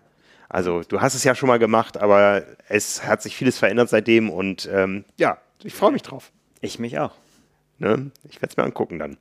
Also 0.52 0.82
du 0.82 1.00
hast 1.00 1.16
es 1.16 1.24
ja 1.24 1.34
schon 1.34 1.48
mal 1.48 1.60
gemacht, 1.60 1.98
aber 1.98 2.44
es 2.68 3.06
hat 3.06 3.22
sich 3.22 3.36
vieles 3.38 3.58
verändert 3.58 3.90
seitdem 3.90 4.30
und 4.30 4.70
ähm, 4.72 5.06
ja, 5.18 5.38
ich 5.64 5.74
freue 5.74 5.92
mich 5.92 6.02
drauf. 6.02 6.32
Ich 6.60 6.78
mich 6.78 7.00
auch. 7.00 7.14
Ne? 7.80 8.12
Ich 8.30 8.36
werde 8.42 8.48
es 8.52 8.58
mir 8.58 8.64
angucken 8.64 9.00
dann, 9.00 9.18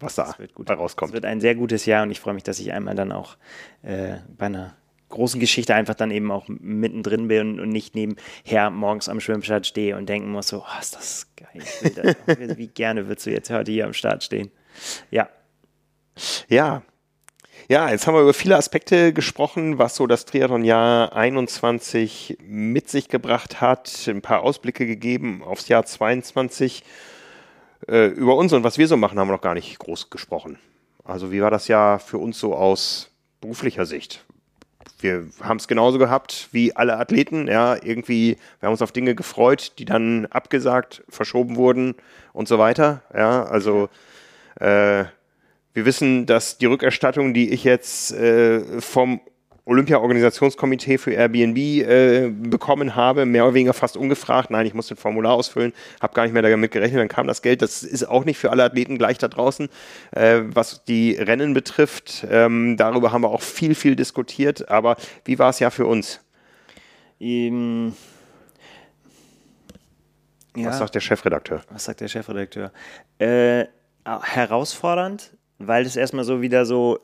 was 0.00 0.16
da 0.16 0.34
wird 0.38 0.54
gut. 0.54 0.66
bei 0.66 0.74
Es 0.74 0.80
rauskommt. 0.80 1.12
wird 1.12 1.24
ein 1.24 1.40
sehr 1.40 1.54
gutes 1.54 1.86
Jahr 1.86 2.02
und 2.02 2.10
ich 2.10 2.18
freue 2.18 2.34
mich, 2.34 2.42
dass 2.42 2.58
ich 2.58 2.72
einmal 2.72 2.96
dann 2.96 3.12
auch 3.12 3.36
äh, 3.82 4.16
bei 4.36 4.46
einer 4.46 4.74
großen 5.08 5.38
Geschichte 5.38 5.74
einfach 5.74 5.94
dann 5.94 6.10
eben 6.10 6.32
auch 6.32 6.48
mittendrin 6.48 7.28
bin 7.28 7.60
und 7.60 7.68
nicht 7.68 7.94
nebenher 7.94 8.70
morgens 8.70 9.08
am 9.08 9.20
Schwimmstart 9.20 9.66
stehe 9.66 9.96
und 9.96 10.08
denken 10.08 10.32
muss, 10.32 10.48
so, 10.48 10.64
oh, 10.66 10.80
ist 10.80 10.96
das 10.96 11.28
geil. 11.36 11.62
Das, 11.94 12.56
wie 12.58 12.66
gerne 12.66 13.06
würdest 13.06 13.26
du 13.26 13.30
jetzt 13.30 13.50
heute 13.50 13.70
hier 13.70 13.86
am 13.86 13.92
Start 13.92 14.24
stehen? 14.24 14.50
Ja, 15.10 15.28
Ja. 16.48 16.82
Ja, 17.68 17.88
jetzt 17.90 18.06
haben 18.06 18.14
wir 18.14 18.22
über 18.22 18.34
viele 18.34 18.56
Aspekte 18.56 19.12
gesprochen, 19.12 19.78
was 19.78 19.94
so 19.94 20.08
das 20.08 20.24
Triathlon-Jahr 20.24 21.14
21 21.14 22.38
mit 22.44 22.88
sich 22.88 23.08
gebracht 23.08 23.60
hat, 23.60 24.08
ein 24.08 24.20
paar 24.20 24.42
Ausblicke 24.42 24.84
gegeben 24.84 25.42
aufs 25.44 25.68
Jahr 25.68 25.84
22. 25.84 26.82
Äh, 27.86 28.06
über 28.08 28.34
uns 28.36 28.52
und 28.52 28.64
was 28.64 28.78
wir 28.78 28.88
so 28.88 28.96
machen, 28.96 29.18
haben 29.18 29.28
wir 29.28 29.32
noch 29.34 29.40
gar 29.40 29.54
nicht 29.54 29.78
groß 29.78 30.10
gesprochen. 30.10 30.58
Also 31.04 31.30
wie 31.30 31.40
war 31.40 31.50
das 31.50 31.68
Jahr 31.68 32.00
für 32.00 32.18
uns 32.18 32.38
so 32.38 32.54
aus 32.54 33.10
beruflicher 33.40 33.86
Sicht? 33.86 34.24
Wir 35.00 35.28
haben 35.40 35.58
es 35.58 35.68
genauso 35.68 35.98
gehabt 35.98 36.48
wie 36.50 36.74
alle 36.74 36.96
Athleten. 36.98 37.46
Ja, 37.46 37.76
irgendwie, 37.80 38.38
wir 38.58 38.66
haben 38.66 38.72
uns 38.72 38.82
auf 38.82 38.92
Dinge 38.92 39.14
gefreut, 39.14 39.72
die 39.78 39.84
dann 39.84 40.26
abgesagt, 40.26 41.04
verschoben 41.08 41.56
wurden 41.56 41.94
und 42.32 42.48
so 42.48 42.58
weiter. 42.58 43.02
Ja, 43.14 43.44
also 43.44 43.88
äh, 44.60 45.04
wir 45.74 45.84
wissen, 45.84 46.26
dass 46.26 46.58
die 46.58 46.66
Rückerstattung, 46.66 47.34
die 47.34 47.50
ich 47.50 47.64
jetzt 47.64 48.12
äh, 48.12 48.80
vom 48.80 49.20
Olympia-Organisationskomitee 49.64 50.98
für 50.98 51.12
Airbnb 51.12 51.56
äh, 51.56 52.28
bekommen 52.30 52.96
habe, 52.96 53.26
mehr 53.26 53.44
oder 53.44 53.54
weniger 53.54 53.72
fast 53.72 53.96
ungefragt. 53.96 54.50
Nein, 54.50 54.66
ich 54.66 54.74
musste 54.74 54.94
ein 54.94 54.96
Formular 54.96 55.34
ausfüllen, 55.34 55.72
habe 56.00 56.14
gar 56.14 56.24
nicht 56.24 56.32
mehr 56.32 56.42
damit 56.42 56.72
gerechnet, 56.72 57.00
dann 57.00 57.08
kam 57.08 57.28
das 57.28 57.42
Geld. 57.42 57.62
Das 57.62 57.84
ist 57.84 58.04
auch 58.04 58.24
nicht 58.24 58.38
für 58.38 58.50
alle 58.50 58.64
Athleten 58.64 58.98
gleich 58.98 59.18
da 59.18 59.28
draußen. 59.28 59.68
Äh, 60.10 60.40
was 60.46 60.84
die 60.84 61.12
Rennen 61.12 61.54
betrifft, 61.54 62.26
ähm, 62.28 62.76
darüber 62.76 63.12
haben 63.12 63.22
wir 63.22 63.30
auch 63.30 63.42
viel, 63.42 63.76
viel 63.76 63.94
diskutiert. 63.94 64.68
Aber 64.68 64.96
wie 65.24 65.38
war 65.38 65.50
es 65.50 65.60
ja 65.60 65.70
für 65.70 65.86
uns? 65.86 66.20
ähm, 67.20 67.94
ja. 70.56 70.68
Was 70.68 70.78
sagt 70.78 70.94
der 70.96 71.00
Chefredakteur? 71.00 71.62
was 71.70 71.84
sagt 71.84 72.00
der 72.00 72.08
Chefredakteur? 72.08 72.72
Äh, 73.18 73.66
herausfordernd, 74.04 75.32
weil 75.66 75.84
das 75.84 75.96
erstmal 75.96 76.24
so 76.24 76.40
wieder 76.40 76.64
so, 76.66 76.98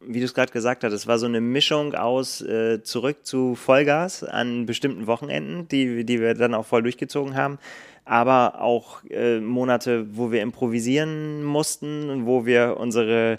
wie 0.00 0.18
du 0.18 0.24
es 0.24 0.34
gerade 0.34 0.52
gesagt 0.52 0.84
hast, 0.84 0.92
es 0.92 1.06
war 1.06 1.18
so 1.18 1.26
eine 1.26 1.40
Mischung 1.40 1.94
aus 1.94 2.40
äh, 2.40 2.82
zurück 2.82 3.24
zu 3.24 3.54
Vollgas 3.54 4.24
an 4.24 4.66
bestimmten 4.66 5.06
Wochenenden, 5.06 5.68
die, 5.68 6.04
die 6.04 6.20
wir 6.20 6.34
dann 6.34 6.54
auch 6.54 6.66
voll 6.66 6.82
durchgezogen 6.82 7.36
haben. 7.36 7.58
Aber 8.04 8.60
auch 8.60 9.04
äh, 9.10 9.38
Monate, 9.38 10.06
wo 10.16 10.32
wir 10.32 10.42
improvisieren 10.42 11.44
mussten, 11.44 12.26
wo 12.26 12.44
wir 12.44 12.76
unsere 12.80 13.36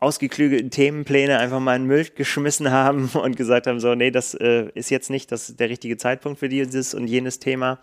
ausgeklügelten 0.00 0.70
Themenpläne 0.70 1.38
einfach 1.38 1.60
mal 1.60 1.76
in 1.76 1.82
den 1.82 1.88
Müll 1.88 2.06
geschmissen 2.14 2.70
haben 2.70 3.08
und 3.14 3.36
gesagt 3.36 3.66
haben: 3.66 3.80
So, 3.80 3.94
nee, 3.94 4.10
das 4.10 4.34
äh, 4.34 4.68
ist 4.74 4.90
jetzt 4.90 5.08
nicht 5.08 5.32
das, 5.32 5.56
der 5.56 5.70
richtige 5.70 5.96
Zeitpunkt 5.96 6.40
für 6.40 6.50
dieses 6.50 6.92
und 6.92 7.06
jenes 7.06 7.38
Thema. 7.38 7.78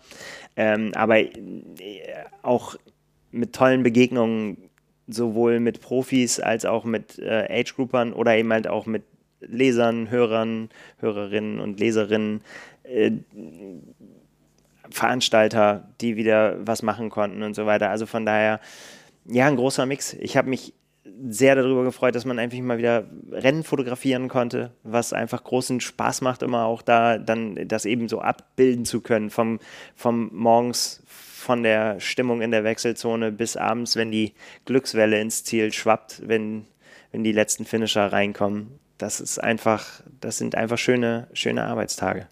Ähm, 0.54 0.92
aber 0.94 1.18
äh, 1.18 1.32
auch 2.42 2.76
mit 3.32 3.52
tollen 3.52 3.82
Begegnungen 3.82 4.69
sowohl 5.10 5.60
mit 5.60 5.80
Profis 5.80 6.40
als 6.40 6.64
auch 6.64 6.84
mit 6.84 7.18
äh, 7.18 7.46
Age-Groupern 7.50 8.12
oder 8.12 8.36
eben 8.36 8.52
halt 8.52 8.68
auch 8.68 8.86
mit 8.86 9.02
Lesern, 9.40 10.10
Hörern, 10.10 10.68
Hörerinnen 10.98 11.60
und 11.60 11.80
Leserinnen, 11.80 12.42
äh, 12.84 13.12
Veranstalter, 14.90 15.88
die 16.00 16.16
wieder 16.16 16.56
was 16.66 16.82
machen 16.82 17.10
konnten 17.10 17.42
und 17.42 17.54
so 17.54 17.64
weiter. 17.66 17.90
Also 17.90 18.06
von 18.06 18.26
daher, 18.26 18.60
ja, 19.26 19.46
ein 19.46 19.56
großer 19.56 19.86
Mix. 19.86 20.14
Ich 20.14 20.36
habe 20.36 20.50
mich 20.50 20.74
sehr 21.28 21.54
darüber 21.54 21.84
gefreut, 21.84 22.14
dass 22.14 22.24
man 22.24 22.38
einfach 22.38 22.58
mal 22.58 22.78
wieder 22.78 23.04
Rennen 23.30 23.62
fotografieren 23.62 24.28
konnte, 24.28 24.72
was 24.82 25.12
einfach 25.12 25.44
großen 25.44 25.80
Spaß 25.80 26.20
macht, 26.22 26.42
immer 26.42 26.64
auch 26.64 26.82
da 26.82 27.18
dann 27.18 27.68
das 27.68 27.84
eben 27.84 28.08
so 28.08 28.20
abbilden 28.20 28.84
zu 28.84 29.00
können, 29.00 29.30
vom, 29.30 29.60
vom 29.94 30.30
morgens 30.32 31.02
von 31.40 31.62
der 31.62 31.98
Stimmung 32.00 32.42
in 32.42 32.50
der 32.50 32.64
Wechselzone 32.64 33.32
bis 33.32 33.56
abends, 33.56 33.96
wenn 33.96 34.10
die 34.10 34.34
Glückswelle 34.66 35.20
ins 35.20 35.42
Ziel 35.42 35.72
schwappt, 35.72 36.22
wenn, 36.26 36.66
wenn 37.12 37.24
die 37.24 37.32
letzten 37.32 37.64
Finisher 37.64 38.12
reinkommen. 38.12 38.78
Das 38.98 39.20
ist 39.20 39.38
einfach, 39.38 40.02
das 40.20 40.36
sind 40.36 40.54
einfach 40.54 40.76
schöne, 40.76 41.28
schöne 41.32 41.64
Arbeitstage. 41.64 42.28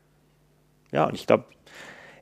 Ja, 0.92 1.04
und 1.04 1.14
ich 1.14 1.26
glaube, 1.26 1.44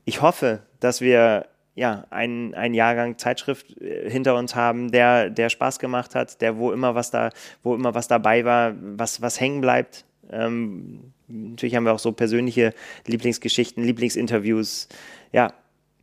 ich 0.04 0.22
hoffe, 0.22 0.62
dass 0.78 1.00
wir 1.00 1.46
ja, 1.74 2.06
einen, 2.10 2.54
einen 2.54 2.74
Jahrgang 2.74 3.18
Zeitschrift 3.18 3.76
äh, 3.80 4.08
hinter 4.08 4.36
uns 4.36 4.54
haben, 4.54 4.90
der, 4.90 5.28
der 5.28 5.50
Spaß 5.50 5.78
gemacht 5.78 6.14
hat, 6.14 6.40
der 6.40 6.56
wo 6.56 6.72
immer 6.72 6.94
was 6.94 7.10
da, 7.10 7.30
wo 7.62 7.74
immer 7.74 7.94
was 7.94 8.08
dabei 8.08 8.44
war, 8.44 8.74
was, 8.80 9.20
was 9.20 9.40
hängen 9.40 9.60
bleibt. 9.60 10.04
Ähm, 10.30 11.12
natürlich 11.26 11.74
haben 11.74 11.84
wir 11.84 11.92
auch 11.92 11.98
so 11.98 12.12
persönliche 12.12 12.72
Lieblingsgeschichten, 13.06 13.84
Lieblingsinterviews. 13.84 14.88
Ja, 15.32 15.52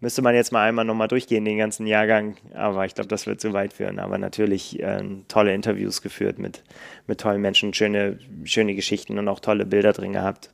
müsste 0.04 0.22
man 0.22 0.36
jetzt 0.36 0.52
mal 0.52 0.68
einmal 0.68 0.84
nochmal 0.84 1.08
durchgehen, 1.08 1.46
den 1.46 1.58
ganzen 1.58 1.88
Jahrgang. 1.88 2.36
Aber 2.54 2.86
ich 2.86 2.94
glaube, 2.94 3.08
das 3.08 3.26
wird 3.26 3.40
zu 3.40 3.54
weit 3.54 3.72
führen. 3.72 4.00
Aber 4.00 4.18
natürlich 4.18 4.78
äh, 4.82 5.02
tolle 5.30 5.54
Interviews 5.54 6.02
geführt 6.02 6.40
mit, 6.40 6.62
mit 7.08 7.22
tollen 7.22 7.42
Menschen, 7.42 7.74
schöne, 7.74 8.20
schöne 8.44 8.76
Geschichten 8.76 9.18
und 9.18 9.30
auch 9.30 9.40
tolle 9.40 9.66
Bilder 9.66 9.94
drin 9.94 10.12
gehabt. 10.12 10.52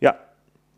Ja, 0.00 0.18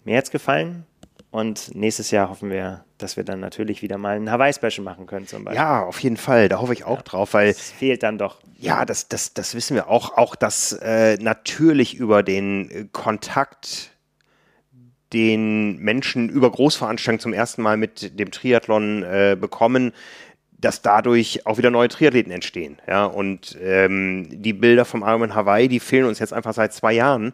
mir 0.05 0.19
hat 0.19 0.25
es 0.25 0.31
gefallen. 0.31 0.85
Und 1.31 1.75
nächstes 1.75 2.11
Jahr 2.11 2.29
hoffen 2.29 2.51
wir, 2.51 2.85
dass 2.99 3.17
wir 3.17 3.25
dann 3.25 3.41
natürlich 3.41 3.81
wieder 3.81 3.97
mal 3.97 4.17
ein 4.17 4.31
Hawaii-Special 4.31 4.85
machen 4.85 5.07
können 5.07 5.27
zum 5.27 5.45
Beispiel. 5.45 5.63
Ja, 5.63 5.83
auf 5.83 6.01
jeden 6.01 6.19
Fall. 6.19 6.51
Da 6.51 6.61
hoffe 6.61 6.75
ich 6.75 6.85
auch 6.85 6.99
ja, 6.99 7.03
drauf, 7.03 7.33
weil. 7.33 7.49
Es 7.49 7.71
fehlt 7.71 8.03
dann 8.03 8.19
doch. 8.19 8.41
Ja, 8.59 8.85
das, 8.85 9.09
das, 9.09 9.33
das 9.33 9.55
wissen 9.55 9.75
wir 9.75 9.89
auch. 9.89 10.19
Auch, 10.19 10.37
dass 10.37 10.73
äh, 10.73 11.17
natürlich 11.19 11.95
über 11.95 12.23
den 12.23 12.91
Kontakt 12.93 13.93
den 15.13 15.79
Menschen 15.79 16.29
über 16.29 16.51
Großveranstaltungen 16.51 17.21
zum 17.21 17.33
ersten 17.33 17.63
Mal 17.63 17.77
mit 17.77 18.19
dem 18.19 18.31
Triathlon 18.31 19.03
äh, 19.03 19.37
bekommen, 19.39 19.93
dass 20.61 20.83
dadurch 20.83 21.47
auch 21.47 21.59
wieder 21.59 21.71
neue 21.71 21.89
Triathleten 21.89 22.33
entstehen. 22.33 22.79
Ja, 22.87 23.07
und 23.07 23.57
ähm, 23.63 24.29
die 24.31 24.53
Bilder 24.53 24.85
vom 24.85 25.03
Ironman 25.03 25.35
Hawaii, 25.35 25.69
die 25.69 25.81
fehlen 25.81 26.07
uns 26.07 26.19
jetzt 26.19 26.33
einfach 26.33 26.55
seit 26.55 26.73
zwei 26.73 26.93
Jahren. 26.93 27.33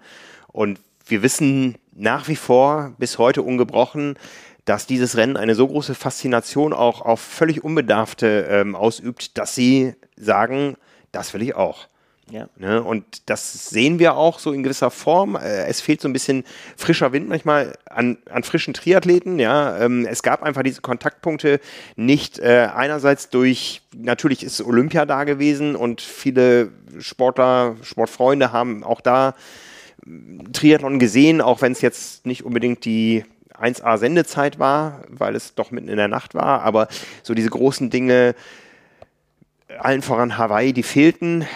Und 0.49 0.81
wir 1.07 1.23
wissen 1.23 1.77
nach 1.93 2.29
wie 2.29 2.37
vor 2.37 2.95
bis 2.99 3.19
heute 3.19 3.43
ungebrochen, 3.43 4.17
dass 4.65 4.87
dieses 4.87 5.17
Rennen 5.17 5.37
eine 5.37 5.55
so 5.55 5.67
große 5.67 5.95
Faszination 5.95 6.73
auch 6.73 7.01
auf 7.01 7.21
völlig 7.21 7.63
Unbedarfte 7.63 8.47
ähm, 8.51 8.75
ausübt, 8.75 9.39
dass 9.39 9.55
sie 9.55 9.95
sagen, 10.17 10.77
das 11.13 11.35
will 11.35 11.43
ich 11.43 11.55
auch. 11.55 11.89
Ja. 12.31 12.49
Ne? 12.57 12.83
Und 12.83 13.29
das 13.31 13.71
sehen 13.71 14.01
wir 14.01 14.17
auch 14.17 14.41
so 14.41 14.53
in 14.53 14.65
gewisser 14.65 14.91
Form. 14.91 15.37
Äh, 15.37 15.67
es 15.67 15.81
fehlt 15.81 16.01
so 16.01 16.09
ein 16.09 16.13
bisschen 16.13 16.45
frischer 16.77 17.13
Wind 17.13 17.29
manchmal 17.29 17.79
an, 17.89 18.19
an 18.31 18.43
frischen 18.43 18.75
Triathleten. 18.75 19.39
Ja? 19.39 19.79
Ähm, 19.79 20.07
es 20.11 20.23
gab 20.23 20.43
einfach 20.43 20.65
diese 20.65 20.81
Kontaktpunkte 20.81 21.61
nicht 21.95 22.39
äh, 22.41 22.69
einerseits 22.75 23.31
durch, 23.31 23.83
natürlich 23.97 24.43
ist 24.43 24.61
Olympia 24.61 25.07
da 25.07 25.25
gewesen 25.25 25.77
und 25.77 26.01
viele 26.01 26.71
Sportler, 26.99 27.77
Sportfreunde 27.83 28.51
haben 28.51 28.83
auch 28.83 29.01
da 29.01 29.35
Triathlon 30.53 30.99
gesehen, 30.99 31.41
auch 31.41 31.63
wenn 31.63 31.73
es 31.73 31.81
jetzt 31.81 32.27
nicht 32.27 32.45
unbedingt 32.45 32.85
die 32.85 33.25
1A 33.59 33.99
Sendezeit 33.99 34.59
war, 34.59 35.03
weil 35.09 35.35
es 35.35 35.55
doch 35.55 35.71
mitten 35.71 35.89
in 35.89 35.97
der 35.97 36.09
Nacht 36.09 36.35
war, 36.35 36.63
aber 36.63 36.89
so 37.23 37.35
diese 37.35 37.51
großen 37.51 37.91
Dinge, 37.91 38.35
allen 39.79 40.03
voran 40.03 40.39
Hawaii, 40.39 40.73
die 40.73 40.83
fehlten. 40.83 41.47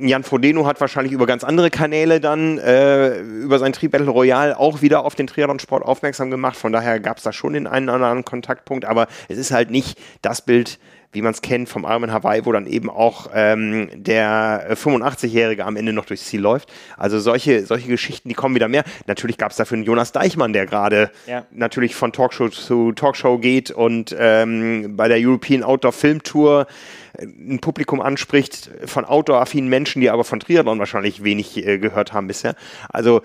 Jan 0.00 0.22
Frodeno 0.22 0.66
hat 0.66 0.80
wahrscheinlich 0.80 1.12
über 1.12 1.26
ganz 1.26 1.44
andere 1.44 1.70
Kanäle 1.70 2.20
dann 2.20 2.58
äh, 2.58 3.18
über 3.20 3.58
sein 3.58 3.72
Tri 3.72 3.88
Battle 3.88 4.10
Royale 4.10 4.58
auch 4.58 4.82
wieder 4.82 5.04
auf 5.04 5.14
den 5.14 5.26
Triathlon-Sport 5.26 5.84
aufmerksam 5.84 6.30
gemacht. 6.30 6.56
Von 6.56 6.72
daher 6.72 7.00
gab 7.00 7.18
es 7.18 7.22
da 7.22 7.32
schon 7.32 7.52
den 7.52 7.66
einen 7.66 7.88
oder 7.88 7.96
anderen 7.96 8.24
Kontaktpunkt, 8.24 8.84
aber 8.84 9.06
es 9.28 9.38
ist 9.38 9.50
halt 9.50 9.70
nicht 9.70 9.98
das 10.22 10.42
Bild, 10.42 10.78
wie 11.12 11.22
man 11.22 11.32
es 11.32 11.42
kennt 11.42 11.68
vom 11.68 11.84
Armen 11.84 12.12
Hawaii, 12.12 12.44
wo 12.46 12.52
dann 12.52 12.66
eben 12.66 12.88
auch 12.88 13.30
ähm, 13.34 13.88
der 13.94 14.76
85-Jährige 14.76 15.64
am 15.64 15.76
Ende 15.76 15.92
noch 15.92 16.04
durchs 16.04 16.26
Ziel 16.26 16.40
läuft. 16.40 16.72
Also 16.96 17.18
solche, 17.18 17.66
solche 17.66 17.88
Geschichten, 17.88 18.28
die 18.28 18.34
kommen 18.34 18.54
wieder 18.54 18.68
mehr. 18.68 18.84
Natürlich 19.06 19.36
gab 19.36 19.50
es 19.50 19.56
dafür 19.56 19.76
einen 19.76 19.84
Jonas 19.84 20.12
Deichmann, 20.12 20.52
der 20.52 20.66
gerade 20.66 21.10
ja. 21.26 21.44
natürlich 21.50 21.94
von 21.94 22.12
Talkshow 22.12 22.48
zu 22.48 22.92
Talkshow 22.92 23.38
geht 23.38 23.70
und 23.70 24.14
ähm, 24.18 24.96
bei 24.96 25.08
der 25.08 25.18
European 25.18 25.64
Outdoor 25.64 25.92
Film 25.92 26.22
Tour 26.22 26.66
äh, 27.09 27.09
ein 27.20 27.58
Publikum 27.60 28.00
anspricht 28.00 28.70
von 28.86 29.04
outdoor-affinen 29.04 29.68
Menschen, 29.68 30.00
die 30.00 30.10
aber 30.10 30.24
von 30.24 30.40
Triathlon 30.40 30.78
wahrscheinlich 30.78 31.22
wenig 31.22 31.56
äh, 31.56 31.78
gehört 31.78 32.12
haben 32.12 32.26
bisher. 32.26 32.54
Also 32.88 33.22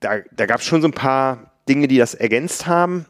da, 0.00 0.18
da 0.32 0.46
gab 0.46 0.60
es 0.60 0.66
schon 0.66 0.82
so 0.82 0.88
ein 0.88 0.92
paar 0.92 1.52
Dinge, 1.68 1.88
die 1.88 1.98
das 1.98 2.14
ergänzt 2.14 2.66
haben. 2.66 3.06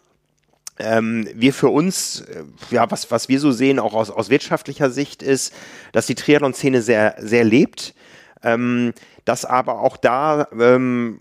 Ähm, 0.78 1.28
wir 1.35 1.52
für 1.52 1.69
uns, 1.69 2.23
äh, 2.23 2.44
ja, 2.70 2.90
was, 2.90 3.11
was 3.11 3.28
wir 3.28 3.39
so 3.39 3.52
sehen, 3.52 3.78
auch 3.78 3.94
aus, 3.94 4.11
aus 4.11 4.31
wirtschaftlicher 4.31 4.90
Sicht, 4.90 5.23
ist, 5.23 5.55
dass 5.93 6.06
die 6.06 6.15
Triathlon-Szene 6.15 6.82
sehr, 6.82 7.16
sehr 7.19 7.44
lebt, 7.44 7.94
ähm, 8.43 8.93
dass 9.24 9.44
aber 9.44 9.81
auch 9.81 9.97
da 9.97 10.48
ähm, 10.59 11.20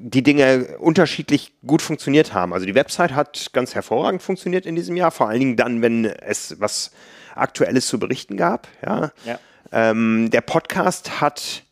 die 0.00 0.22
Dinge 0.22 0.78
unterschiedlich 0.78 1.54
gut 1.66 1.82
funktioniert 1.82 2.32
haben. 2.32 2.52
Also 2.52 2.66
die 2.66 2.74
Website 2.74 3.14
hat 3.14 3.50
ganz 3.52 3.74
hervorragend 3.74 4.22
funktioniert 4.22 4.64
in 4.64 4.76
diesem 4.76 4.96
Jahr, 4.96 5.10
vor 5.10 5.28
allen 5.28 5.40
Dingen 5.40 5.56
dann, 5.56 5.82
wenn 5.82 6.04
es 6.04 6.56
was 6.60 6.92
Aktuelles 7.34 7.86
zu 7.86 7.98
berichten 7.98 8.36
gab. 8.36 8.68
Ja. 8.84 9.10
ja. 9.24 9.38
Ähm, 9.72 10.30
der 10.30 10.40
Podcast 10.40 11.20
hat 11.20 11.64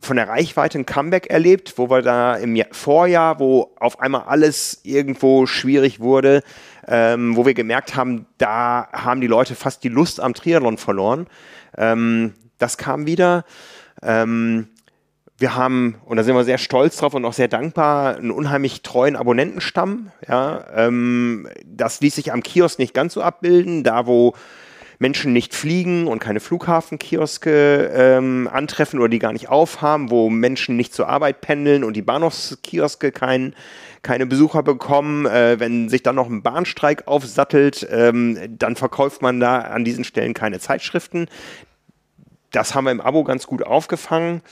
von 0.00 0.16
der 0.16 0.28
Reichweite 0.28 0.78
ein 0.78 0.86
Comeback 0.86 1.26
erlebt, 1.26 1.74
wo 1.76 1.90
wir 1.90 2.00
da 2.00 2.36
im 2.36 2.60
Vorjahr, 2.72 3.38
wo 3.38 3.74
auf 3.78 4.00
einmal 4.00 4.22
alles 4.22 4.80
irgendwo 4.82 5.44
schwierig 5.46 6.00
wurde, 6.00 6.42
ähm, 6.88 7.36
wo 7.36 7.44
wir 7.44 7.52
gemerkt 7.52 7.94
haben, 7.94 8.26
da 8.38 8.88
haben 8.92 9.20
die 9.20 9.26
Leute 9.26 9.54
fast 9.54 9.84
die 9.84 9.88
Lust 9.88 10.18
am 10.18 10.32
Triathlon 10.32 10.78
verloren. 10.78 11.26
Ähm, 11.76 12.32
das 12.58 12.78
kam 12.78 13.06
wieder. 13.06 13.44
Ähm, 14.02 14.68
wir 15.40 15.54
haben, 15.54 15.96
und 16.04 16.18
da 16.18 16.22
sind 16.22 16.34
wir 16.34 16.44
sehr 16.44 16.58
stolz 16.58 16.98
drauf 16.98 17.14
und 17.14 17.24
auch 17.24 17.32
sehr 17.32 17.48
dankbar, 17.48 18.16
einen 18.16 18.30
unheimlich 18.30 18.82
treuen 18.82 19.16
Abonnentenstamm. 19.16 20.12
Ja, 20.28 20.66
ähm, 20.74 21.48
das 21.64 22.00
ließ 22.00 22.14
sich 22.14 22.32
am 22.32 22.42
Kiosk 22.42 22.78
nicht 22.78 22.92
ganz 22.92 23.14
so 23.14 23.22
abbilden. 23.22 23.82
Da, 23.82 24.06
wo 24.06 24.34
Menschen 24.98 25.32
nicht 25.32 25.54
fliegen 25.54 26.06
und 26.06 26.18
keine 26.18 26.40
Flughafenkioske 26.40 27.90
ähm, 27.94 28.50
antreffen 28.52 29.00
oder 29.00 29.08
die 29.08 29.18
gar 29.18 29.32
nicht 29.32 29.48
aufhaben, 29.48 30.10
wo 30.10 30.28
Menschen 30.28 30.76
nicht 30.76 30.92
zur 30.92 31.08
Arbeit 31.08 31.40
pendeln 31.40 31.84
und 31.84 31.94
die 31.94 32.02
Bahnhofskioske 32.02 33.10
kein, 33.10 33.54
keine 34.02 34.26
Besucher 34.26 34.62
bekommen. 34.62 35.24
Äh, 35.24 35.58
wenn 35.58 35.88
sich 35.88 36.02
dann 36.02 36.16
noch 36.16 36.28
ein 36.28 36.42
Bahnstreik 36.42 37.08
aufsattelt, 37.08 37.88
ähm, 37.90 38.38
dann 38.58 38.76
verkauft 38.76 39.22
man 39.22 39.40
da 39.40 39.60
an 39.60 39.86
diesen 39.86 40.04
Stellen 40.04 40.34
keine 40.34 40.60
Zeitschriften. 40.60 41.28
Das 42.50 42.74
haben 42.74 42.84
wir 42.84 42.90
im 42.90 43.00
Abo 43.00 43.24
ganz 43.24 43.46
gut 43.46 43.62
aufgefangen. 43.62 44.42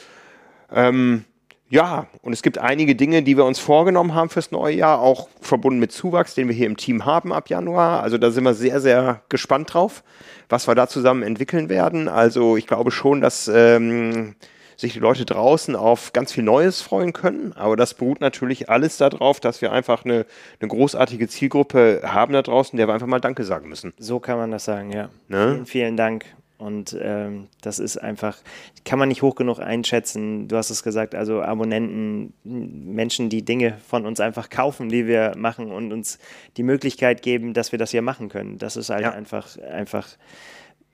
Ähm, 0.73 1.25
ja, 1.71 2.07
und 2.23 2.33
es 2.33 2.43
gibt 2.43 2.57
einige 2.57 2.95
Dinge, 2.95 3.23
die 3.23 3.37
wir 3.37 3.45
uns 3.45 3.59
vorgenommen 3.59 4.15
haben 4.15 4.31
fürs 4.31 4.51
neue 4.51 4.75
Jahr, 4.75 5.01
auch 5.01 5.29
verbunden 5.41 5.79
mit 5.79 5.93
Zuwachs, 5.93 6.35
den 6.35 6.49
wir 6.49 6.55
hier 6.55 6.67
im 6.67 6.79
Team 6.79 7.05
haben 7.05 7.33
ab 7.33 7.51
Januar. 7.51 8.03
Also 8.03 8.17
da 8.17 8.31
sind 8.31 8.45
wir 8.45 8.55
sehr, 8.55 8.81
sehr 8.81 9.21
gespannt 9.29 9.75
drauf, 9.75 10.03
was 10.49 10.67
wir 10.67 10.75
da 10.75 10.89
zusammen 10.89 11.23
entwickeln 11.23 11.69
werden. 11.69 12.09
Also 12.09 12.57
ich 12.57 12.67
glaube 12.67 12.91
schon, 12.91 13.21
dass 13.21 13.49
ähm, 13.49 14.35
sich 14.79 14.95
die 14.95 14.99
Leute 14.99 15.27
draußen 15.27 15.77
auf 15.77 16.15
ganz 16.15 16.33
viel 16.33 16.45
Neues 16.45 16.81
freuen 16.81 17.13
können. 17.13 17.53
Aber 17.55 17.77
das 17.77 17.93
beruht 17.93 18.23
natürlich 18.23 18.71
alles 18.71 18.97
darauf, 18.97 19.39
dass 19.39 19.61
wir 19.61 19.71
einfach 19.71 20.07
eine, 20.07 20.25
eine 20.61 20.69
großartige 20.69 21.29
Zielgruppe 21.29 22.01
haben 22.05 22.33
da 22.33 22.41
draußen, 22.41 22.77
der 22.79 22.89
wir 22.89 22.95
einfach 22.95 23.09
mal 23.09 23.21
Danke 23.21 23.45
sagen 23.45 23.69
müssen. 23.69 23.93
So 23.99 24.21
kann 24.21 24.39
man 24.39 24.51
das 24.53 24.65
sagen, 24.65 24.91
ja. 24.91 25.11
Ne? 25.29 25.53
Vielen, 25.53 25.67
vielen 25.67 25.97
Dank. 25.99 26.25
Und 26.59 26.97
ähm, 27.01 27.47
das 27.61 27.79
ist 27.79 27.99
einfach, 27.99 28.37
kann 28.85 28.99
man 28.99 29.09
nicht 29.09 29.23
hoch 29.23 29.37
genug 29.37 29.61
einschätzen. 29.61 30.49
Du 30.49 30.57
hast 30.57 30.71
es 30.71 30.83
gesagt, 30.83 31.15
also 31.15 31.41
Abonnenten, 31.41 32.35
Menschen, 32.43 33.29
die 33.29 33.45
Dinge 33.45 33.79
von 33.87 34.05
uns 34.05 34.19
einfach 34.19 34.51
kaufen, 34.51 34.89
die 34.89 35.07
wir 35.07 35.35
machen 35.37 35.71
und 35.71 35.93
uns 35.93 36.19
die 36.57 36.65
Möglichkeit 36.65 37.23
geben, 37.23 37.55
dass 37.55 37.71
wir 37.71 37.79
das 37.79 37.93
hier 37.93 38.03
machen 38.03 38.29
können. 38.29 38.59
Das 38.59 38.77
ist 38.77 38.91
halt 38.91 39.03
ja. 39.03 39.13
einfach, 39.13 39.57
einfach 39.59 40.09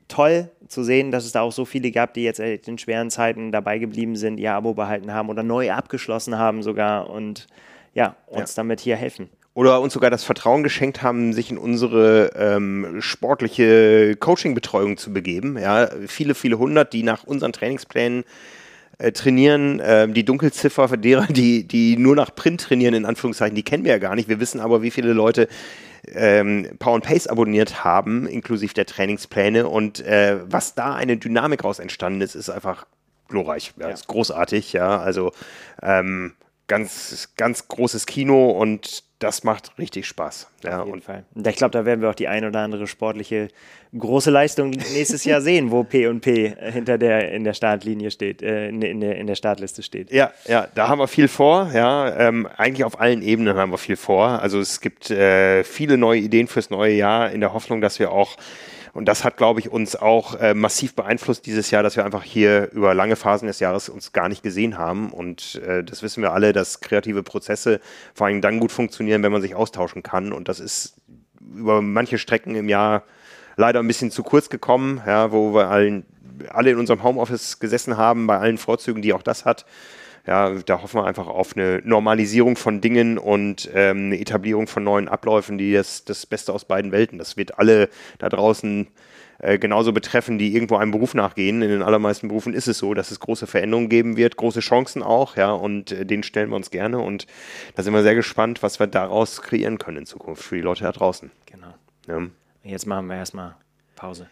toll 0.08 0.50
zu 0.68 0.84
sehen, 0.84 1.10
dass 1.10 1.24
es 1.24 1.32
da 1.32 1.40
auch 1.40 1.52
so 1.52 1.64
viele 1.64 1.90
gab, 1.90 2.12
die 2.12 2.24
jetzt 2.24 2.40
in 2.40 2.76
schweren 2.76 3.10
Zeiten 3.10 3.50
dabei 3.50 3.78
geblieben 3.78 4.16
sind, 4.16 4.38
ihr 4.38 4.52
Abo 4.52 4.74
behalten 4.74 5.14
haben 5.14 5.30
oder 5.30 5.42
neu 5.42 5.72
abgeschlossen 5.72 6.36
haben 6.36 6.62
sogar 6.62 7.08
und 7.08 7.46
ja, 7.94 8.16
uns 8.26 8.54
ja. 8.54 8.62
damit 8.62 8.80
hier 8.80 8.96
helfen. 8.96 9.30
Oder 9.54 9.80
uns 9.80 9.92
sogar 9.92 10.10
das 10.10 10.24
Vertrauen 10.24 10.64
geschenkt 10.64 11.02
haben, 11.02 11.32
sich 11.32 11.50
in 11.50 11.58
unsere 11.58 12.32
ähm, 12.36 12.96
sportliche 13.00 14.16
Coaching-Betreuung 14.16 14.96
zu 14.96 15.12
begeben. 15.12 15.56
Ja, 15.56 15.88
viele, 16.08 16.34
viele 16.34 16.58
hundert, 16.58 16.92
die 16.92 17.04
nach 17.04 17.22
unseren 17.24 17.52
Trainingsplänen 17.52 18.24
äh, 18.98 19.12
trainieren. 19.12 19.80
Ähm, 19.84 20.12
die 20.12 20.24
Dunkelziffer 20.24 20.88
für 20.88 20.98
derer, 20.98 21.26
die, 21.26 21.68
die 21.68 21.96
nur 21.96 22.16
nach 22.16 22.34
Print 22.34 22.62
trainieren, 22.62 22.94
in 22.94 23.04
Anführungszeichen, 23.06 23.54
die 23.54 23.62
kennen 23.62 23.84
wir 23.84 23.92
ja 23.92 23.98
gar 23.98 24.16
nicht. 24.16 24.28
Wir 24.28 24.40
wissen 24.40 24.58
aber, 24.58 24.82
wie 24.82 24.90
viele 24.90 25.12
Leute 25.12 25.46
ähm, 26.12 26.68
Power 26.80 26.96
and 26.96 27.04
Pace 27.04 27.28
abonniert 27.28 27.84
haben, 27.84 28.26
inklusive 28.26 28.74
der 28.74 28.86
Trainingspläne. 28.86 29.68
Und 29.68 30.00
äh, 30.00 30.38
was 30.48 30.74
da 30.74 30.94
eine 30.94 31.16
Dynamik 31.16 31.62
raus 31.62 31.78
entstanden 31.78 32.22
ist, 32.22 32.34
ist 32.34 32.50
einfach 32.50 32.86
glorreich. 33.28 33.72
Ja, 33.78 33.86
ja. 33.86 33.94
Ist 33.94 34.08
großartig, 34.08 34.72
ja. 34.72 34.98
Also 34.98 35.30
ähm, 35.80 36.32
ganz, 36.66 37.28
ganz 37.36 37.68
großes 37.68 38.06
Kino 38.06 38.50
und 38.50 39.04
das 39.24 39.42
macht 39.42 39.72
richtig 39.78 40.06
Spaß. 40.06 40.50
Ja, 40.64 40.80
Auf 40.80 40.84
jeden 40.86 40.98
und 40.98 41.04
Fall. 41.04 41.24
Und 41.34 41.46
ich 41.46 41.56
glaube, 41.56 41.70
da 41.70 41.86
werden 41.86 42.02
wir 42.02 42.10
auch 42.10 42.14
die 42.14 42.28
ein 42.28 42.44
oder 42.44 42.60
andere 42.60 42.86
sportliche 42.86 43.48
große 43.96 44.30
Leistung 44.30 44.70
nächstes 44.92 45.24
Jahr 45.24 45.40
sehen, 45.40 45.70
wo 45.70 45.82
P 45.82 46.08
und 46.08 46.20
P 46.20 46.54
hinter 46.72 46.98
der 46.98 47.32
in 47.32 47.42
der 47.42 47.54
Startlinie 47.54 48.10
steht, 48.10 48.42
äh, 48.42 48.68
in, 48.68 48.82
in, 48.82 49.00
der, 49.00 49.16
in 49.16 49.26
der 49.26 49.34
Startliste 49.34 49.82
steht. 49.82 50.12
Ja, 50.12 50.32
ja, 50.46 50.68
da 50.74 50.88
haben 50.88 50.98
wir 50.98 51.08
viel 51.08 51.28
vor. 51.28 51.70
Ja, 51.72 52.14
ähm, 52.18 52.46
eigentlich 52.58 52.84
auf 52.84 53.00
allen 53.00 53.22
Ebenen 53.22 53.56
haben 53.56 53.70
wir 53.70 53.78
viel 53.78 53.96
vor. 53.96 54.42
Also 54.42 54.60
es 54.60 54.82
gibt 54.82 55.10
äh, 55.10 55.64
viele 55.64 55.96
neue 55.96 56.20
Ideen 56.20 56.46
fürs 56.46 56.68
neue 56.68 56.92
Jahr 56.92 57.30
in 57.30 57.40
der 57.40 57.54
Hoffnung, 57.54 57.80
dass 57.80 57.98
wir 57.98 58.12
auch 58.12 58.36
und 58.94 59.06
das 59.06 59.24
hat, 59.24 59.36
glaube 59.36 59.58
ich, 59.58 59.70
uns 59.70 59.96
auch 59.96 60.36
äh, 60.36 60.54
massiv 60.54 60.94
beeinflusst 60.94 61.46
dieses 61.46 61.72
Jahr, 61.72 61.82
dass 61.82 61.96
wir 61.96 62.04
einfach 62.04 62.22
hier 62.22 62.70
über 62.70 62.94
lange 62.94 63.16
Phasen 63.16 63.48
des 63.48 63.58
Jahres 63.58 63.88
uns 63.88 64.12
gar 64.12 64.28
nicht 64.28 64.44
gesehen 64.44 64.78
haben. 64.78 65.12
Und 65.12 65.56
äh, 65.66 65.82
das 65.82 66.04
wissen 66.04 66.22
wir 66.22 66.32
alle, 66.32 66.52
dass 66.52 66.80
kreative 66.80 67.24
Prozesse 67.24 67.80
vor 68.14 68.28
allem 68.28 68.40
dann 68.40 68.60
gut 68.60 68.70
funktionieren, 68.70 69.24
wenn 69.24 69.32
man 69.32 69.42
sich 69.42 69.56
austauschen 69.56 70.04
kann. 70.04 70.32
Und 70.32 70.48
das 70.48 70.60
ist 70.60 70.94
über 71.56 71.82
manche 71.82 72.18
Strecken 72.18 72.54
im 72.54 72.68
Jahr 72.68 73.02
leider 73.56 73.80
ein 73.80 73.88
bisschen 73.88 74.12
zu 74.12 74.22
kurz 74.22 74.48
gekommen, 74.48 75.02
ja, 75.04 75.32
wo 75.32 75.52
wir 75.54 75.68
allen, 75.68 76.06
alle 76.50 76.70
in 76.70 76.78
unserem 76.78 77.02
Homeoffice 77.02 77.58
gesessen 77.58 77.96
haben, 77.96 78.28
bei 78.28 78.38
allen 78.38 78.58
Vorzügen, 78.58 79.02
die 79.02 79.12
auch 79.12 79.22
das 79.22 79.44
hat. 79.44 79.66
Ja, 80.26 80.50
da 80.50 80.80
hoffen 80.80 81.00
wir 81.00 81.04
einfach 81.04 81.26
auf 81.26 81.54
eine 81.54 81.82
Normalisierung 81.84 82.56
von 82.56 82.80
Dingen 82.80 83.18
und 83.18 83.68
ähm, 83.74 84.06
eine 84.06 84.20
Etablierung 84.20 84.66
von 84.66 84.82
neuen 84.82 85.08
Abläufen, 85.08 85.58
die 85.58 85.74
das, 85.74 86.04
das 86.04 86.24
Beste 86.24 86.52
aus 86.52 86.64
beiden 86.64 86.92
Welten. 86.92 87.18
Das 87.18 87.36
wird 87.36 87.58
alle 87.58 87.90
da 88.18 88.30
draußen 88.30 88.88
äh, 89.38 89.58
genauso 89.58 89.92
betreffen, 89.92 90.38
die 90.38 90.54
irgendwo 90.54 90.76
einem 90.76 90.92
Beruf 90.92 91.12
nachgehen. 91.12 91.60
In 91.60 91.68
den 91.68 91.82
allermeisten 91.82 92.28
Berufen 92.28 92.54
ist 92.54 92.68
es 92.68 92.78
so, 92.78 92.94
dass 92.94 93.10
es 93.10 93.20
große 93.20 93.46
Veränderungen 93.46 93.90
geben 93.90 94.16
wird, 94.16 94.36
große 94.36 94.60
Chancen 94.60 95.02
auch, 95.02 95.36
ja, 95.36 95.52
und 95.52 95.92
äh, 95.92 96.06
denen 96.06 96.22
stellen 96.22 96.48
wir 96.48 96.56
uns 96.56 96.70
gerne. 96.70 97.00
Und 97.00 97.26
da 97.74 97.82
sind 97.82 97.92
wir 97.92 98.02
sehr 98.02 98.14
gespannt, 98.14 98.62
was 98.62 98.80
wir 98.80 98.86
daraus 98.86 99.42
kreieren 99.42 99.76
können 99.76 99.98
in 99.98 100.06
Zukunft 100.06 100.42
für 100.42 100.56
die 100.56 100.62
Leute 100.62 100.84
da 100.84 100.92
draußen. 100.92 101.30
Genau. 101.44 101.74
Ja. 102.06 102.26
Jetzt 102.62 102.86
machen 102.86 103.08
wir 103.08 103.16
erstmal 103.16 103.56
Pause. 103.96 104.28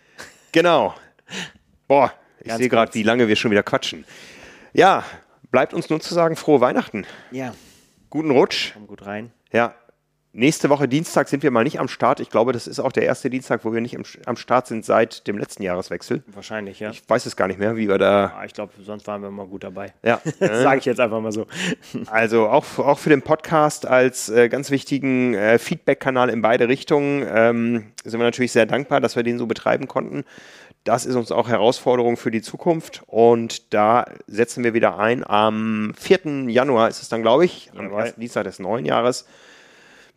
Genau. 0.52 0.94
Boah, 1.88 2.12
ich 2.40 2.52
sehe 2.54 2.70
gerade, 2.70 2.94
wie 2.94 3.02
lange 3.02 3.28
wir 3.28 3.36
schon 3.36 3.50
wieder 3.50 3.62
quatschen. 3.62 4.04
Ja, 4.72 5.04
bleibt 5.52 5.74
uns 5.74 5.88
nur 5.88 6.00
zu 6.00 6.12
sagen, 6.12 6.34
frohe 6.34 6.60
Weihnachten. 6.60 7.06
Ja. 7.30 7.54
Guten 8.10 8.32
Rutsch. 8.32 8.72
Komm 8.74 8.88
gut 8.88 9.06
rein. 9.06 9.30
Ja. 9.52 9.74
Nächste 10.34 10.70
Woche 10.70 10.88
Dienstag 10.88 11.28
sind 11.28 11.42
wir 11.42 11.50
mal 11.50 11.62
nicht 11.62 11.78
am 11.78 11.88
Start. 11.88 12.18
Ich 12.18 12.30
glaube, 12.30 12.52
das 12.52 12.66
ist 12.66 12.80
auch 12.80 12.90
der 12.90 13.02
erste 13.02 13.28
Dienstag, 13.28 13.66
wo 13.66 13.74
wir 13.74 13.82
nicht 13.82 13.92
im, 13.92 14.02
am 14.24 14.36
Start 14.36 14.66
sind 14.66 14.82
seit 14.82 15.26
dem 15.26 15.36
letzten 15.36 15.62
Jahreswechsel. 15.62 16.22
Wahrscheinlich, 16.26 16.80
ja. 16.80 16.88
Ich 16.88 17.02
weiß 17.06 17.26
es 17.26 17.36
gar 17.36 17.48
nicht 17.48 17.58
mehr, 17.58 17.76
wie 17.76 17.86
wir 17.86 17.98
da. 17.98 18.32
Ja, 18.34 18.44
ich 18.46 18.54
glaube, 18.54 18.72
sonst 18.82 19.06
waren 19.06 19.20
wir 19.20 19.28
immer 19.28 19.44
gut 19.44 19.62
dabei. 19.62 19.92
Ja. 20.02 20.22
Sage 20.40 20.78
ich 20.78 20.86
jetzt 20.86 21.00
einfach 21.00 21.20
mal 21.20 21.32
so. 21.32 21.46
Also 22.06 22.48
auch, 22.48 22.64
auch 22.78 22.98
für 22.98 23.10
den 23.10 23.20
Podcast 23.20 23.86
als 23.86 24.30
äh, 24.30 24.48
ganz 24.48 24.70
wichtigen 24.70 25.34
äh, 25.34 25.58
Feedback-Kanal 25.58 26.30
in 26.30 26.40
beide 26.40 26.66
Richtungen 26.66 27.26
ähm, 27.30 27.92
sind 28.02 28.18
wir 28.18 28.24
natürlich 28.24 28.52
sehr 28.52 28.64
dankbar, 28.64 29.02
dass 29.02 29.16
wir 29.16 29.22
den 29.22 29.38
so 29.38 29.46
betreiben 29.46 29.86
konnten. 29.86 30.24
Das 30.84 31.06
ist 31.06 31.14
uns 31.14 31.30
auch 31.30 31.48
Herausforderung 31.48 32.16
für 32.16 32.32
die 32.32 32.42
Zukunft 32.42 33.02
und 33.06 33.72
da 33.72 34.04
setzen 34.26 34.64
wir 34.64 34.74
wieder 34.74 34.98
ein. 34.98 35.24
Am 35.24 35.94
4. 35.96 36.48
Januar 36.48 36.88
ist 36.88 37.00
es 37.00 37.08
dann, 37.08 37.22
glaube 37.22 37.44
ich, 37.44 37.70
am 37.76 37.84
Jawohl. 37.84 38.00
ersten 38.00 38.20
Dienstag 38.20 38.44
des 38.44 38.58
neuen 38.58 38.84
Jahres. 38.84 39.26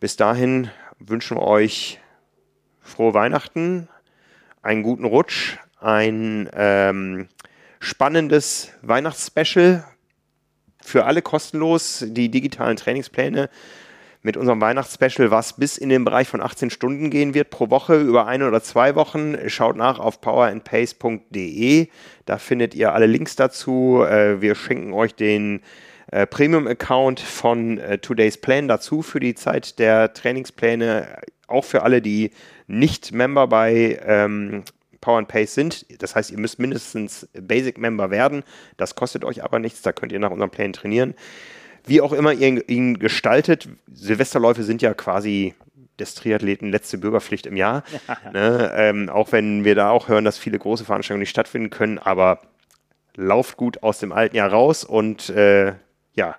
Bis 0.00 0.16
dahin 0.16 0.68
wünschen 0.98 1.36
wir 1.36 1.42
euch 1.42 2.00
frohe 2.80 3.14
Weihnachten, 3.14 3.88
einen 4.60 4.82
guten 4.82 5.04
Rutsch, 5.04 5.56
ein 5.80 6.50
ähm, 6.52 7.28
spannendes 7.78 8.72
Weihnachtsspecial 8.82 9.84
für 10.82 11.04
alle 11.04 11.22
kostenlos. 11.22 12.04
Die 12.08 12.28
digitalen 12.28 12.76
Trainingspläne 12.76 13.50
mit 14.26 14.36
unserem 14.36 14.60
Weihnachtsspecial, 14.60 15.30
was 15.30 15.52
bis 15.52 15.78
in 15.78 15.88
den 15.88 16.04
Bereich 16.04 16.26
von 16.26 16.42
18 16.42 16.70
Stunden 16.70 17.10
gehen 17.10 17.32
wird 17.32 17.48
pro 17.48 17.70
Woche 17.70 18.00
über 18.00 18.26
eine 18.26 18.48
oder 18.48 18.60
zwei 18.60 18.96
Wochen. 18.96 19.36
Schaut 19.46 19.76
nach 19.76 20.00
auf 20.00 20.20
powerandpace.de. 20.20 21.86
Da 22.24 22.38
findet 22.38 22.74
ihr 22.74 22.92
alle 22.92 23.06
Links 23.06 23.36
dazu. 23.36 24.02
Äh, 24.02 24.42
wir 24.42 24.56
schenken 24.56 24.92
euch 24.92 25.14
den 25.14 25.60
äh, 26.10 26.26
Premium-Account 26.26 27.20
von 27.20 27.78
äh, 27.78 27.98
Today's 27.98 28.36
Plan 28.36 28.66
dazu 28.66 29.02
für 29.02 29.20
die 29.20 29.36
Zeit 29.36 29.78
der 29.78 30.12
Trainingspläne. 30.12 31.20
Auch 31.46 31.64
für 31.64 31.84
alle, 31.84 32.02
die 32.02 32.32
nicht 32.66 33.12
Member 33.12 33.46
bei 33.46 34.00
ähm, 34.04 34.64
Power 35.00 35.18
and 35.18 35.28
Pace 35.28 35.54
sind. 35.54 35.86
Das 36.02 36.16
heißt, 36.16 36.32
ihr 36.32 36.38
müsst 36.40 36.58
mindestens 36.58 37.28
Basic 37.40 37.78
Member 37.78 38.10
werden. 38.10 38.42
Das 38.76 38.96
kostet 38.96 39.24
euch 39.24 39.44
aber 39.44 39.60
nichts. 39.60 39.82
Da 39.82 39.92
könnt 39.92 40.10
ihr 40.10 40.18
nach 40.18 40.32
unseren 40.32 40.50
Plänen 40.50 40.72
trainieren 40.72 41.14
wie 41.86 42.00
auch 42.00 42.12
immer 42.12 42.32
ihr 42.32 42.68
ihn 42.68 42.98
gestaltet, 42.98 43.68
Silvesterläufe 43.92 44.62
sind 44.62 44.82
ja 44.82 44.94
quasi 44.94 45.54
des 45.98 46.14
Triathleten 46.14 46.70
letzte 46.70 46.98
Bürgerpflicht 46.98 47.46
im 47.46 47.56
Jahr. 47.56 47.84
ne? 48.32 48.72
ähm, 48.74 49.08
auch 49.08 49.32
wenn 49.32 49.64
wir 49.64 49.74
da 49.74 49.90
auch 49.90 50.08
hören, 50.08 50.24
dass 50.24 50.38
viele 50.38 50.58
große 50.58 50.84
Veranstaltungen 50.84 51.20
nicht 51.20 51.30
stattfinden 51.30 51.70
können, 51.70 51.98
aber 51.98 52.40
lauft 53.14 53.56
gut 53.56 53.82
aus 53.82 53.98
dem 53.98 54.12
alten 54.12 54.36
Jahr 54.36 54.50
raus 54.50 54.84
und 54.84 55.30
äh, 55.30 55.74
ja, 56.14 56.36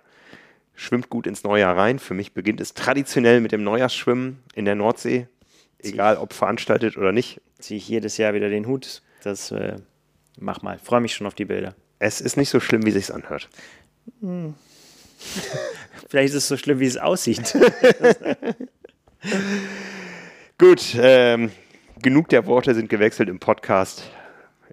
schwimmt 0.75 1.09
gut 1.09 1.27
ins 1.27 1.43
neue 1.43 1.61
Jahr 1.61 1.75
rein. 1.75 1.99
Für 1.99 2.13
mich 2.13 2.33
beginnt 2.33 2.61
es 2.61 2.73
traditionell 2.73 3.41
mit 3.41 3.51
dem 3.51 3.63
Neujahrsschwimmen 3.63 4.43
in 4.53 4.65
der 4.65 4.75
Nordsee, 4.75 5.27
egal 5.79 6.17
ob 6.17 6.33
veranstaltet 6.33 6.97
oder 6.97 7.11
nicht. 7.11 7.41
Ziehe 7.59 7.79
ich 7.79 7.89
jedes 7.89 8.17
Jahr 8.17 8.35
wieder 8.35 8.49
den 8.49 8.67
Hut. 8.67 9.01
Das 9.23 9.51
äh, 9.51 9.77
mach 10.39 10.61
mal. 10.61 10.77
Freue 10.77 11.01
mich 11.01 11.15
schon 11.15 11.25
auf 11.25 11.33
die 11.33 11.45
Bilder. 11.45 11.73
Es 11.97 12.21
ist 12.21 12.37
nicht 12.37 12.49
so 12.49 12.59
schlimm, 12.59 12.85
wie 12.85 12.91
sich's 12.91 13.09
anhört. 13.09 13.49
Hm. 14.21 14.53
Vielleicht 16.09 16.29
ist 16.29 16.43
es 16.43 16.47
so 16.47 16.57
schlimm, 16.57 16.79
wie 16.79 16.85
es 16.85 16.97
aussieht. 16.97 17.55
Gut, 20.57 20.95
ähm, 20.99 21.51
genug 22.01 22.29
der 22.29 22.45
Worte 22.45 22.73
sind 22.73 22.89
gewechselt 22.89 23.29
im 23.29 23.39
Podcast. 23.39 24.03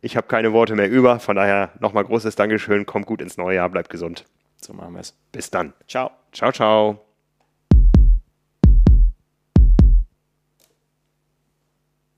Ich 0.00 0.16
habe 0.16 0.26
keine 0.26 0.52
Worte 0.52 0.74
mehr 0.74 0.90
über, 0.90 1.18
von 1.18 1.36
daher 1.36 1.72
nochmal 1.80 2.04
großes 2.04 2.36
Dankeschön, 2.36 2.86
kommt 2.86 3.06
gut 3.06 3.20
ins 3.22 3.36
neue 3.36 3.56
Jahr, 3.56 3.70
bleibt 3.70 3.90
gesund. 3.90 4.24
So 4.60 4.72
machen 4.72 4.94
wir 4.94 5.00
es. 5.00 5.14
Bis 5.32 5.50
dann. 5.50 5.72
Ciao. 5.88 6.10
Ciao, 6.32 6.52
ciao. 6.52 7.13